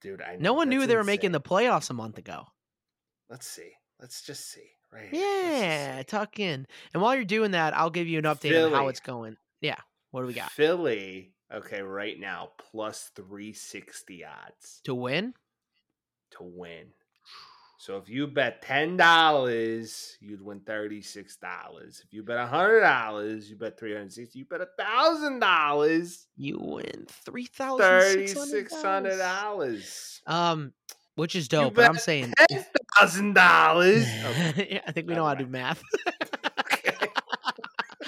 Dude, 0.00 0.20
I 0.20 0.34
No 0.34 0.38
know, 0.38 0.52
one 0.54 0.68
knew 0.68 0.86
they 0.86 0.96
were 0.96 1.04
making 1.04 1.32
the 1.32 1.40
playoffs 1.40 1.90
a 1.90 1.94
month 1.94 2.18
ago. 2.18 2.44
Let's 3.30 3.46
see. 3.46 3.70
Let's 4.00 4.22
just 4.22 4.50
see. 4.50 4.68
Right. 4.92 5.08
here. 5.10 5.20
Let's 5.20 5.48
just 5.48 5.62
Yeah, 5.70 6.02
tuck 6.02 6.40
in. 6.40 6.66
And 6.92 7.02
while 7.02 7.14
you're 7.14 7.24
doing 7.24 7.52
that, 7.52 7.74
I'll 7.74 7.90
give 7.90 8.08
you 8.08 8.18
an 8.18 8.24
update 8.24 8.66
on 8.66 8.72
how 8.72 8.88
it's 8.88 9.00
going. 9.00 9.36
Yeah. 9.60 9.78
What 10.10 10.22
do 10.22 10.26
we 10.26 10.34
got 10.34 10.50
Philly, 10.50 11.32
okay, 11.50 11.80
right 11.80 12.18
now, 12.18 12.50
plus 12.58 13.10
360 13.14 14.24
odds 14.24 14.80
to 14.84 14.94
win? 14.94 15.34
to 16.32 16.42
win. 16.42 16.88
So 17.82 17.96
if 17.96 18.08
you 18.08 18.28
bet 18.28 18.62
ten 18.62 18.96
dollars, 18.96 20.16
you'd 20.20 20.40
win 20.40 20.60
thirty 20.60 21.02
six 21.02 21.34
dollars. 21.34 22.00
If 22.06 22.14
you 22.14 22.22
bet 22.22 22.38
hundred 22.46 22.82
dollars, 22.82 23.50
you 23.50 23.56
bet 23.56 23.76
three 23.76 23.92
hundred 23.92 24.12
sixty. 24.12 24.38
You 24.38 24.44
bet 24.44 24.60
thousand 24.78 25.40
dollars, 25.40 26.28
You 26.36 26.60
win 26.60 27.06
three 27.08 27.46
thousand 27.46 27.84
thirty 27.84 28.28
six 28.28 28.80
hundred 28.80 29.16
dollars. 29.18 30.22
Um, 30.28 30.72
which 31.16 31.34
is 31.34 31.48
dope. 31.48 31.74
But 31.74 31.86
I'm 31.86 31.98
saying, 31.98 32.32
ten 32.48 32.64
thousand 32.96 33.32
dollars. 33.32 34.06
yeah, 34.56 34.82
I 34.86 34.92
think 34.92 35.08
we 35.08 35.16
know 35.16 35.24
how 35.24 35.34
to 35.34 35.42
do 35.44 35.50
math. 35.50 35.82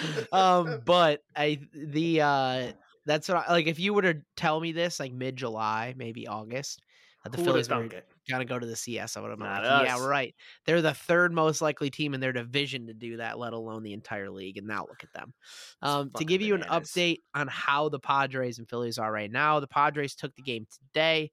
Um, 0.30 0.82
but 0.84 1.24
I 1.34 1.58
the 1.72 2.20
uh, 2.20 2.72
that's 3.06 3.28
what 3.28 3.48
I, 3.48 3.52
like 3.52 3.66
if 3.66 3.80
you 3.80 3.92
were 3.92 4.02
to 4.02 4.20
tell 4.36 4.60
me 4.60 4.70
this 4.70 5.00
like 5.00 5.12
mid 5.12 5.34
July, 5.34 5.94
maybe 5.96 6.28
August, 6.28 6.80
the 7.28 7.38
Who 7.38 7.44
Phillies 7.44 7.68
were 7.68 7.84
it? 7.84 8.06
Gonna 8.28 8.44
go 8.44 8.58
to 8.58 8.66
the 8.66 8.76
CS, 8.76 9.16
I 9.16 9.20
would 9.20 9.30
have 9.30 9.38
been 9.38 9.48
Not 9.48 9.64
like, 9.64 9.86
yeah, 9.86 10.06
right. 10.06 10.34
They're 10.64 10.82
the 10.82 10.94
third 10.94 11.32
most 11.32 11.60
likely 11.60 11.90
team 11.90 12.14
in 12.14 12.20
their 12.20 12.32
division 12.32 12.86
to 12.86 12.94
do 12.94 13.18
that, 13.18 13.38
let 13.38 13.52
alone 13.52 13.82
the 13.82 13.92
entire 13.92 14.30
league. 14.30 14.56
And 14.56 14.66
now 14.66 14.86
look 14.88 15.02
at 15.02 15.12
them. 15.12 15.32
Um, 15.82 16.10
to 16.16 16.24
give 16.24 16.40
you 16.40 16.54
bananas. 16.54 16.96
an 16.96 17.02
update 17.02 17.18
on 17.34 17.46
how 17.46 17.90
the 17.90 17.98
Padres 17.98 18.58
and 18.58 18.68
Phillies 18.68 18.96
are 18.98 19.12
right 19.12 19.30
now, 19.30 19.60
the 19.60 19.66
Padres 19.66 20.14
took 20.14 20.34
the 20.34 20.42
game 20.42 20.66
today. 20.70 21.30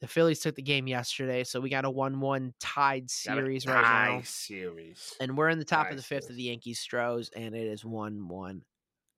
The 0.00 0.08
Phillies 0.08 0.40
took 0.40 0.56
the 0.56 0.62
game 0.62 0.88
yesterday, 0.88 1.44
so 1.44 1.60
we 1.60 1.70
got 1.70 1.84
a 1.84 1.90
one-one 1.90 2.52
tied 2.58 3.08
series 3.10 3.66
right 3.66 3.80
now, 4.16 4.20
Series. 4.24 5.14
and 5.20 5.38
we're 5.38 5.48
in 5.48 5.58
the 5.58 5.64
top 5.64 5.90
of 5.90 5.96
the 5.96 6.02
fifth 6.02 6.28
of 6.28 6.36
the 6.36 6.42
Yankees 6.42 6.80
Stros, 6.80 7.30
and 7.34 7.54
it 7.54 7.66
is 7.66 7.84
one-one 7.84 8.62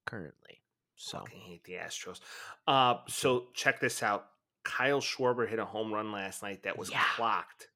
currently. 0.07 0.63
So 0.95 1.25
I 1.27 1.31
hate 1.31 1.65
the 1.65 1.75
Astros. 1.75 2.21
Uh, 2.67 2.97
so 3.09 3.47
check 3.55 3.81
this 3.81 4.03
out. 4.03 4.27
Kyle 4.69 5.01
Schwarber 5.01 5.49
hit 5.49 5.59
a 5.59 5.65
home 5.65 5.93
run 5.93 6.13
last 6.13 6.43
night 6.43 6.63
that 6.65 6.77
was 6.79 6.91
Yeah. 6.91 7.03
clocked 7.17 7.69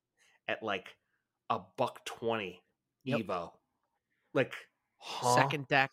at 0.47 0.62
like 0.62 0.89
a 1.48 1.60
buck 1.77 2.05
twenty 2.05 2.62
Yep. 3.05 3.20
Evo. 3.20 3.51
Like 4.35 4.52
huh? 4.98 5.35
second 5.35 5.66
deck, 5.69 5.90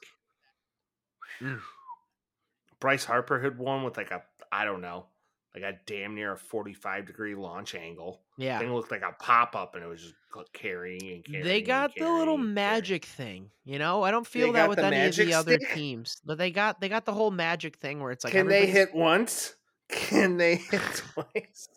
Bryce 2.80 3.06
Harper 3.06 3.40
had 3.40 3.58
one 3.58 3.84
with 3.84 3.98
like 3.98 4.12
a 4.12 4.24
I 4.52 4.66
don't 4.66 4.82
know, 4.82 5.06
like 5.54 5.64
a 5.64 5.78
damn 5.86 6.16
near 6.16 6.34
a 6.34 6.38
forty 6.38 6.74
five 6.74 7.06
degree 7.06 7.36
launch 7.36 7.76
angle. 7.76 8.22
yeah. 8.38 8.60
Thing 8.60 8.74
looked 8.74 8.92
like 8.92 9.02
a 9.02 9.14
pop 9.20 9.56
up, 9.56 9.76
and 9.76 9.84
it 9.84 9.88
was 9.88 10.02
just 10.02 10.16
carrying 10.54 11.02
and 11.12 11.26
carrying. 11.26 11.44
They 11.46 11.62
got 11.62 11.94
the 11.96 12.02
little 12.04 12.16
carrying 12.16 12.30
and 12.30 12.38
carrying. 12.38 12.54
magic 12.54 13.06
thing, 13.06 13.52
you 13.66 13.80
know. 13.80 14.04
I 14.04 14.12
don't 14.12 14.26
They 14.32 14.40
feel 14.42 14.54
that 14.54 14.70
with 14.70 14.80
any 14.80 14.88
of 15.08 15.16
the 15.16 15.26
magic 15.26 15.34
other 15.36 15.58
teams, 15.58 16.22
but 16.26 16.38
they 16.38 16.52
got 16.52 16.80
they 16.80 16.88
got 16.90 17.06
the 17.06 17.14
whole 17.14 17.32
magic 17.32 17.78
thing 17.78 18.00
where 18.00 18.12
it's 18.12 18.24
like 18.24 18.34
Can 18.34 18.48
they 18.48 18.66
hit 18.68 18.94
once? 18.94 19.56
Can 19.90 20.38
they 20.38 20.56
hit 20.56 20.82
twice? 21.14 21.68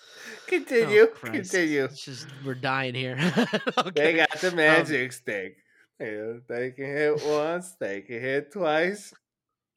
Oh, 0.00 0.40
Continue. 0.46 1.06
Christ. 1.08 1.32
continue. 1.52 1.84
It's 1.84 2.04
just 2.04 2.26
we're 2.44 2.54
dying 2.54 2.94
here. 2.94 3.16
They 3.94 4.14
got 4.14 4.30
the 4.40 4.48
um, 4.50 4.56
magic 4.56 5.12
stick. 5.12 5.56
Yeah, 6.00 6.34
they 6.48 6.70
can 6.70 6.84
hit 6.86 7.22
once. 7.26 7.74
They 7.78 8.00
can 8.02 8.20
hit 8.20 8.52
twice. 8.52 9.12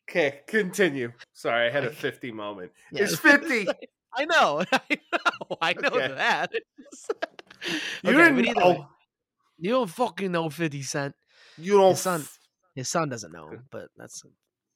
Okay, 0.09 0.41
continue. 0.47 1.11
Sorry, 1.34 1.68
I 1.68 1.72
had 1.72 1.84
a 1.85 1.89
50 1.89 2.31
moment. 2.31 2.72
Yeah. 2.91 3.03
It's 3.03 3.15
50. 3.19 3.68
I 4.18 4.26
know. 4.26 4.63
I 4.72 4.81
know. 4.89 5.57
I 5.61 5.73
know 5.73 5.89
Okay. 5.89 6.07
that. 6.09 6.51
You 8.03 8.11
Okay, 8.11 8.13
didn't 8.13 8.35
way, 8.38 8.53
know. 8.53 8.88
You 9.57 9.69
don't 9.72 9.89
fucking 9.89 10.31
know 10.31 10.49
Fifty 10.49 10.81
Cent. 10.81 11.15
You 11.57 11.73
don't. 11.77 11.91
His 11.91 11.99
son- 12.01 12.22
f- 12.22 12.39
His 12.76 12.89
son 12.89 13.09
doesn't 13.09 13.31
know 13.31 13.51
but 13.72 13.89
that's 13.97 14.23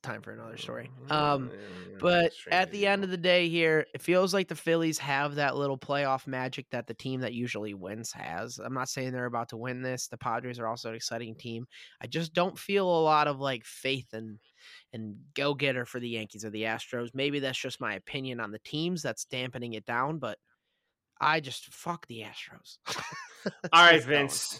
time 0.06 0.22
for 0.22 0.32
another 0.32 0.58
story. 0.58 0.90
Mm, 1.08 1.12
Um, 1.12 1.52
But 2.00 2.34
at 2.52 2.72
the 2.72 2.88
end 2.88 3.04
of 3.06 3.10
the 3.10 3.18
day, 3.18 3.48
here 3.48 3.86
it 3.94 4.02
feels 4.02 4.34
like 4.34 4.48
the 4.50 4.56
Phillies 4.56 4.98
have 5.00 5.36
that 5.36 5.56
little 5.56 5.78
playoff 5.78 6.28
magic 6.28 6.70
that 6.72 6.88
the 6.88 6.94
team 6.94 7.22
that 7.22 7.34
usually 7.34 7.74
wins 7.74 8.12
has. 8.12 8.60
I'm 8.60 8.74
not 8.74 8.90
saying 8.90 9.12
they're 9.14 9.26
about 9.26 9.50
to 9.50 9.58
win 9.58 9.82
this. 9.82 10.08
The 10.08 10.18
Padres 10.18 10.60
are 10.60 10.68
also 10.68 10.90
an 10.90 10.96
exciting 10.96 11.36
team. 11.36 11.66
I 12.02 12.08
just 12.08 12.34
don't 12.34 12.60
feel 12.60 12.86
a 12.86 13.02
lot 13.04 13.28
of 13.28 13.40
like 13.40 13.64
faith 13.66 14.14
and 14.14 14.40
and 14.94 15.16
go 15.36 15.54
getter 15.54 15.86
for 15.86 16.00
the 16.00 16.10
Yankees 16.10 16.44
or 16.44 16.50
the 16.50 16.64
Astros. 16.64 17.12
Maybe 17.14 17.40
that's 17.40 17.58
just 17.60 17.80
my 17.80 17.94
opinion 17.96 18.40
on 18.40 18.52
the 18.52 18.60
teams 18.60 19.02
that's 19.02 19.26
dampening 19.26 19.74
it 19.74 19.86
down. 19.86 20.18
But 20.20 20.38
I 21.22 21.40
just 21.40 21.74
fuck 21.74 22.08
the 22.08 22.24
Astros. 22.24 22.78
All 23.72 23.86
right, 23.86 24.04
Vince. 24.04 24.58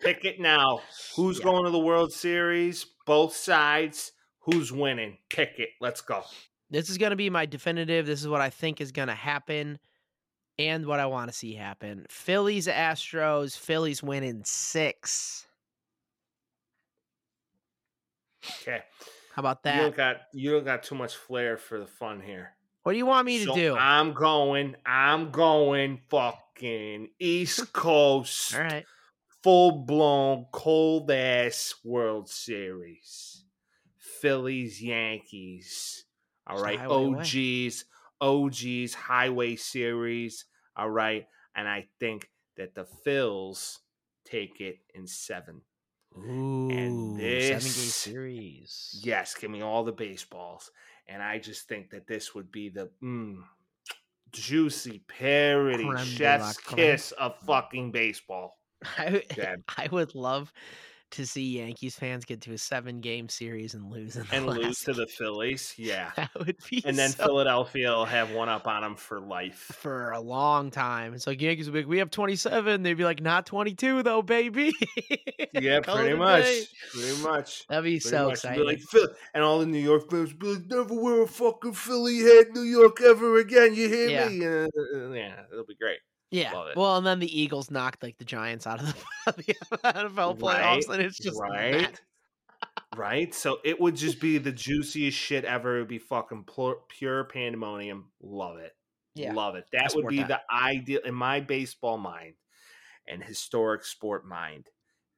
Pick 0.00 0.24
it 0.24 0.40
now. 0.40 0.82
Who's 1.16 1.38
Yeah. 1.38 1.44
going 1.44 1.64
to 1.64 1.70
the 1.70 1.78
World 1.78 2.12
Series? 2.12 2.84
Both 3.06 3.34
sides. 3.36 4.12
Who's 4.52 4.72
winning? 4.72 5.18
Pick 5.28 5.58
it. 5.58 5.70
Let's 5.80 6.00
go. 6.00 6.22
This 6.70 6.88
is 6.88 6.98
going 6.98 7.10
to 7.10 7.16
be 7.16 7.30
my 7.30 7.46
definitive. 7.46 8.06
This 8.06 8.20
is 8.20 8.28
what 8.28 8.40
I 8.40 8.50
think 8.50 8.80
is 8.80 8.92
going 8.92 9.08
to 9.08 9.14
happen 9.14 9.78
and 10.58 10.86
what 10.86 11.00
I 11.00 11.06
want 11.06 11.30
to 11.30 11.36
see 11.36 11.54
happen. 11.54 12.06
Phillies, 12.10 12.66
Astros, 12.66 13.58
Phillies 13.58 14.02
winning 14.02 14.42
six. 14.44 15.46
Okay. 18.62 18.80
How 19.34 19.40
about 19.40 19.58
You 19.64 19.70
that? 19.72 19.76
don't 19.80 19.96
got 19.96 20.16
you 20.32 20.50
don't 20.52 20.64
got 20.64 20.82
too 20.82 20.94
much 20.94 21.14
flair 21.16 21.56
for 21.56 21.78
the 21.78 21.86
fun 21.86 22.20
here. 22.20 22.52
What 22.82 22.92
do 22.92 22.98
you 22.98 23.06
want 23.06 23.26
me 23.26 23.44
So 23.44 23.54
to 23.54 23.60
do? 23.60 23.76
I'm 23.76 24.12
going. 24.12 24.74
I'm 24.86 25.30
going. 25.30 26.00
Fucking 26.08 27.08
East 27.18 27.72
Coast. 27.72 28.54
All 28.54 28.62
right. 28.62 28.86
Full 29.42 29.84
blown 29.84 30.46
cold 30.52 31.10
ass 31.10 31.74
World 31.84 32.28
Series. 32.28 33.44
Phillies 34.20 34.82
Yankees. 34.82 36.04
All 36.46 36.56
It's 36.56 36.62
right. 36.64 36.78
highway 36.78 36.94
away. 37.04 37.20
OGs. 37.20 37.84
OGs 38.20 38.94
Highway 38.94 39.56
Series. 39.56 40.44
All 40.76 40.90
right. 40.90 41.26
And 41.54 41.66
I 41.68 41.86
think 41.98 42.28
that 42.56 42.74
the 42.74 42.86
Phils 43.06 43.78
take 44.24 44.60
it 44.60 44.78
in 44.94 45.06
seven. 45.06 45.62
Ooh, 46.16 46.68
seven 46.68 46.68
game 46.68 47.16
this- 47.18 47.94
series. 47.94 49.00
Yes, 49.04 49.34
give 49.34 49.50
me 49.50 49.62
all 49.62 49.84
the 49.84 49.92
baseballs. 49.92 50.70
And 51.08 51.22
I 51.22 51.38
just 51.38 51.68
think 51.68 51.90
that 51.90 52.06
this 52.06 52.34
would 52.34 52.52
be 52.52 52.68
the 52.68 52.90
mm, 53.02 53.36
juicy 54.32 55.02
parody, 55.08 55.84
Creme 55.84 56.04
chef's 56.04 56.56
creme. 56.58 56.76
kiss 56.76 57.12
of 57.12 57.36
fucking 57.46 57.90
baseball. 57.92 58.58
I, 58.98 59.22
I 59.76 59.88
would 59.90 60.14
love 60.14 60.52
to 61.12 61.26
see 61.26 61.58
Yankees 61.58 61.96
fans 61.96 62.24
get 62.24 62.40
to 62.42 62.52
a 62.52 62.58
seven 62.58 63.00
game 63.00 63.28
series 63.28 63.74
and 63.74 63.90
lose 63.90 64.16
And 64.32 64.46
lose 64.46 64.78
to 64.80 64.92
the 64.92 65.06
Phillies. 65.18 65.74
Yeah. 65.76 66.12
That 66.16 66.30
would 66.38 66.56
be 66.70 66.82
And 66.84 66.96
then 66.96 67.10
so- 67.10 67.24
Philadelphia 67.24 67.90
will 67.90 68.04
have 68.06 68.30
one 68.32 68.48
up 68.48 68.66
on 68.66 68.82
them 68.82 68.94
for 68.96 69.20
life. 69.20 69.58
for 69.80 70.10
a 70.12 70.20
long 70.20 70.70
time. 70.70 71.14
It's 71.14 71.26
like 71.26 71.40
Yankees 71.40 71.66
would 71.66 71.72
be 71.74 71.80
like, 71.80 71.88
we 71.88 71.98
have 71.98 72.10
27. 72.10 72.82
They'd 72.82 72.94
be 72.94 73.04
like, 73.04 73.20
not 73.22 73.46
22 73.46 74.02
though, 74.02 74.22
baby. 74.22 74.72
Yeah, 75.52 75.80
pretty 75.84 76.16
much. 76.16 76.44
day. 76.44 76.62
Pretty 76.92 77.22
much. 77.22 77.66
That'd 77.68 77.84
be 77.84 77.90
Pretty 77.98 78.00
so 78.00 78.28
much. 78.28 78.42
Be 78.42 78.48
exciting. 78.48 78.66
like, 78.66 78.80
"Phil-" 78.90 79.08
and 79.34 79.42
all 79.44 79.58
the 79.58 79.66
New 79.66 79.78
York 79.78 80.10
fans 80.10 80.32
be 80.32 80.46
like, 80.54 80.66
never 80.66 80.94
wear 80.94 81.22
a 81.22 81.26
fucking 81.26 81.72
Philly 81.74 82.18
hat 82.20 82.46
New 82.54 82.62
York 82.62 83.00
ever 83.02 83.38
again. 83.38 83.74
You 83.74 83.88
hear 83.88 84.08
Yeah. 84.08 84.28
me? 84.28 84.46
Uh, 84.46 84.50
uh, 84.96 85.10
yeah, 85.12 85.40
it'll 85.52 85.64
be 85.66 85.74
great. 85.74 85.98
Yeah. 86.30 86.72
Well, 86.76 86.96
and 86.96 87.06
then 87.06 87.18
the 87.18 87.40
Eagles 87.40 87.70
knocked 87.70 88.02
like 88.02 88.18
the 88.18 88.24
Giants 88.24 88.66
out 88.66 88.80
of 88.80 88.86
the, 89.26 89.32
the 89.32 89.54
NFL 89.84 90.38
playoffs, 90.38 90.88
Right, 90.88 90.98
and 90.98 91.02
it's 91.02 91.18
just 91.18 91.38
right. 91.40 91.72
that. 91.72 92.00
right? 92.96 93.34
So 93.34 93.58
it 93.64 93.80
would 93.80 93.96
just 93.96 94.20
be 94.20 94.38
the 94.38 94.52
juiciest 94.52 95.16
shit 95.18 95.44
ever. 95.44 95.76
It 95.76 95.80
would 95.80 95.88
be 95.88 95.98
fucking 95.98 96.44
pure, 96.52 96.78
pure 96.88 97.24
pandemonium. 97.24 98.06
Love 98.22 98.58
it. 98.58 98.72
Yeah. 99.14 99.32
love 99.32 99.56
it. 99.56 99.64
That 99.72 99.92
would 99.94 100.06
be 100.06 100.18
that. 100.18 100.28
the 100.28 100.40
ideal 100.54 101.00
in 101.04 101.14
my 101.14 101.40
baseball 101.40 101.98
mind 101.98 102.34
and 103.08 103.22
historic 103.22 103.84
sport 103.84 104.24
mind 104.24 104.68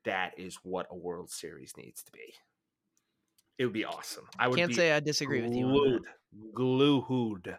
that 0.04 0.32
is 0.38 0.58
what 0.62 0.86
a 0.90 0.96
world 0.96 1.30
series 1.30 1.74
needs 1.76 2.02
to 2.02 2.12
be. 2.12 2.34
It 3.58 3.64
would 3.66 3.74
be 3.74 3.84
awesome. 3.84 4.24
I 4.38 4.48
would 4.48 4.58
Can't 4.58 4.74
say 4.74 4.92
I 4.92 5.00
disagree 5.00 5.42
with 5.42 5.54
you. 5.54 5.66
Glued 5.66 6.06
glued. 6.54 7.58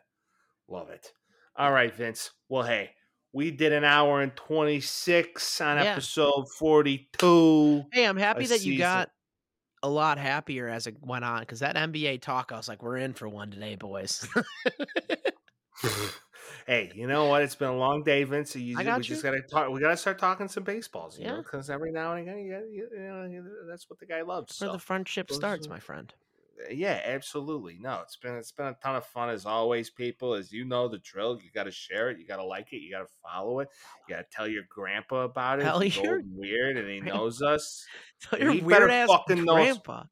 Love 0.68 0.90
it. 0.90 1.14
All 1.56 1.72
right 1.72 1.94
vince. 1.94 2.32
Well 2.50 2.64
hey 2.64 2.92
we 3.34 3.52
did 3.52 3.74
an 3.74 3.84
hour 3.84 4.22
and 4.22 4.36
26 4.36 5.60
on 5.62 5.78
Yeah. 5.78 5.94
episode 5.94 6.46
42 6.58 7.84
Hey, 7.92 8.06
I'm 8.06 8.18
happy 8.18 8.46
that 8.46 8.62
you 8.64 8.78
got 8.78 9.10
a 9.82 9.90
lot 9.90 10.18
happier 10.18 10.70
as 10.70 10.88
it 10.88 10.96
went 11.02 11.26
on 11.26 11.42
because 11.42 11.60
that 11.60 11.76
NBA 11.76 12.22
talk, 12.22 12.52
I 12.54 12.58
was 12.58 12.70
like, 12.70 12.82
we're 12.82 12.98
in 12.98 13.14
for 13.14 13.28
one 13.28 13.52
today, 13.52 13.76
boys. 13.76 14.26
hey, 16.68 16.92
you 16.96 17.08
know 17.08 17.26
what? 17.26 17.42
It's 17.42 17.56
been 17.56 17.70
a 17.70 17.76
long 17.78 18.04
day, 18.04 18.24
Vince. 18.24 18.56
You, 18.56 18.78
I 18.78 18.84
got 18.84 18.98
we 18.98 19.04
just 19.04 19.24
gotta 19.24 19.42
talk. 19.42 19.70
We 19.70 19.82
gotta 19.82 19.98
start 19.98 20.20
talking 20.20 20.48
some 20.48 20.64
baseballs, 20.64 21.20
you 21.20 21.26
know, 21.26 21.36
Yeah. 21.36 21.42
because 21.42 21.70
every 21.70 21.92
now 21.92 22.14
and 22.14 22.28
again, 22.28 22.40
you, 22.46 22.54
gotta, 22.54 22.66
you, 22.72 22.88
you 22.94 23.42
know, 23.42 23.44
that's 23.68 23.90
what 23.90 24.00
the 24.00 24.06
guy 24.06 24.22
loves. 24.22 24.60
Where 24.62 24.70
So. 24.70 24.74
the 24.74 24.80
friendship 24.80 25.32
starts, 25.32 25.68
my 25.68 25.80
friend. 25.80 26.14
Yeah, 26.72 27.02
absolutely. 27.04 27.78
No, 27.80 28.02
it's 28.04 28.16
been 28.16 28.36
it's 28.36 28.52
been 28.52 28.68
a 28.68 28.78
ton 28.82 28.96
of 28.96 29.06
fun 29.06 29.30
as 29.30 29.46
always, 29.46 29.90
people. 29.90 30.34
As 30.34 30.52
you 30.52 30.66
know 30.66 30.88
the 30.88 31.00
drill, 31.00 31.40
you 31.44 31.50
got 31.54 31.64
to 31.64 31.72
share 31.72 32.10
it, 32.10 32.20
you 32.20 32.28
got 32.28 32.38
to 32.38 32.44
like 32.46 32.72
it, 32.72 32.78
you 32.78 32.92
got 32.92 33.00
to 33.00 33.14
follow 33.24 33.60
it, 33.60 33.70
you 34.08 34.16
got 34.16 34.22
to 34.22 34.28
tell 34.36 34.48
your 34.48 34.64
grandpa 34.70 35.24
about 35.24 35.60
it. 35.60 35.64
Tell 35.64 35.84
your 35.84 36.22
weird 36.26 36.78
and 36.78 36.88
he 36.90 37.00
knows 37.02 37.42
us. 37.42 37.86
Tell 38.22 38.40
your 38.40 38.64
weird 38.64 38.90
ass 38.92 39.10
fucking 39.10 39.44
know 39.44 39.54
us. 39.58 39.64
grandpa. 39.64 40.04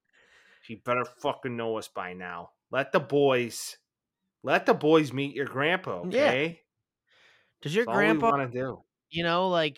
He 0.67 0.75
better 0.75 1.05
fucking 1.21 1.55
know 1.55 1.77
us 1.77 1.87
by 1.87 2.13
now. 2.13 2.49
Let 2.71 2.91
the 2.91 2.99
boys, 2.99 3.77
let 4.43 4.65
the 4.65 4.73
boys 4.73 5.13
meet 5.13 5.35
your 5.35 5.45
grandpa. 5.45 6.03
Yeah. 6.09 6.27
Okay, 6.27 6.61
Does 7.61 7.75
your 7.75 7.85
That's 7.85 7.95
grandpa, 7.95 8.31
want 8.31 8.51
to 8.51 8.59
do. 8.59 8.81
you 9.09 9.23
know, 9.23 9.49
like 9.49 9.77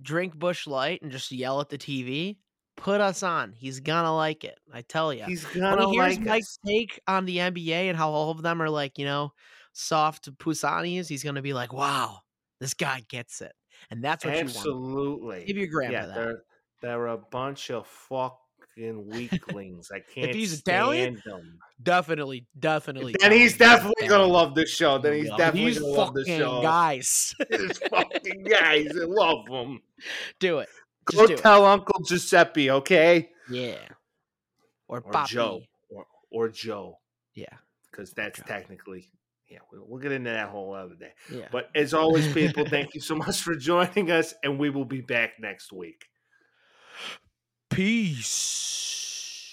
drink 0.00 0.34
Busch 0.34 0.66
Light 0.66 1.02
and 1.02 1.10
just 1.10 1.32
yell 1.32 1.60
at 1.60 1.68
the 1.70 1.78
TV? 1.78 2.36
Put 2.76 3.00
us 3.00 3.22
on. 3.22 3.52
He's 3.56 3.80
gonna 3.80 4.14
like 4.14 4.44
it. 4.44 4.58
I 4.72 4.82
tell 4.82 5.12
you. 5.12 5.24
He's 5.24 5.44
gonna 5.44 5.88
he 5.88 5.94
hears 5.94 6.18
like 6.18 6.26
Mike's 6.26 6.58
us. 6.58 6.58
take 6.66 7.00
on 7.06 7.24
the 7.24 7.38
NBA 7.38 7.88
and 7.88 7.96
how 7.96 8.10
all 8.10 8.30
of 8.30 8.42
them 8.42 8.60
are 8.60 8.70
like, 8.70 8.98
you 8.98 9.04
know, 9.04 9.32
soft 9.74 10.36
pusanis, 10.38 11.08
he's 11.08 11.22
gonna 11.22 11.42
be 11.42 11.52
like, 11.52 11.72
"Wow, 11.72 12.20
this 12.60 12.74
guy 12.74 13.02
gets 13.08 13.40
it," 13.42 13.52
and 13.90 14.02
that's 14.02 14.24
what 14.24 14.32
you 14.32 14.38
want. 14.38 14.56
Absolutely. 14.56 15.44
Give 15.44 15.56
your 15.56 15.66
grandpa 15.66 15.98
yeah, 15.98 16.06
that. 16.06 16.14
they're 16.14 16.42
they're 16.80 17.06
a 17.08 17.18
bunch 17.18 17.70
of 17.70 17.86
fucking 17.86 19.06
weaklings. 19.08 19.90
I 19.92 20.00
can't 20.00 20.34
he's 20.34 20.58
stand 20.58 20.82
Italian, 20.82 21.22
them. 21.24 21.58
Definitely, 21.82 22.46
definitely. 22.58 23.14
Then 23.20 23.32
he's 23.32 23.56
definitely 23.56 24.08
gonna 24.08 24.26
love 24.26 24.54
this 24.54 24.70
show. 24.70 24.98
Then 24.98 25.14
he's 25.14 25.30
definitely 25.30 25.70
these 25.70 25.78
gonna 25.80 25.92
love 25.92 26.14
the 26.14 26.24
show. 26.24 26.62
guys. 26.62 27.34
These 27.50 27.78
fucking 27.78 28.44
guys, 28.44 28.88
I 28.88 29.04
love 29.04 29.46
them. 29.46 29.80
do 30.40 30.58
it. 30.58 30.68
Go 31.06 31.18
Just 31.18 31.28
do 31.28 31.34
it. 31.34 31.38
tell 31.38 31.64
Uncle 31.66 32.02
Giuseppe, 32.04 32.70
okay? 32.70 33.30
Yeah. 33.50 33.76
Or, 34.88 34.98
Or 35.00 35.12
Papi. 35.12 35.26
Joe, 35.28 35.62
or 35.90 36.06
or 36.30 36.48
Joe, 36.48 36.98
Yeah. 37.34 37.46
because 37.90 38.12
that's 38.12 38.38
Joe. 38.38 38.44
technically. 38.46 39.10
Yeah, 39.50 39.58
we'll, 39.70 39.84
we'll 39.86 40.00
get 40.00 40.12
into 40.12 40.30
that 40.30 40.48
whole 40.48 40.74
other 40.74 40.94
day. 40.94 41.12
Yeah. 41.32 41.48
But 41.52 41.68
as 41.74 41.94
always, 41.94 42.32
people, 42.32 42.64
thank 42.68 42.94
you 42.94 43.00
so 43.00 43.14
much 43.14 43.40
for 43.42 43.54
joining 43.54 44.10
us, 44.10 44.34
and 44.42 44.58
we 44.58 44.70
will 44.70 44.84
be 44.86 45.00
back 45.00 45.32
next 45.38 45.72
week. 45.72 46.06
Peace. 47.70 49.52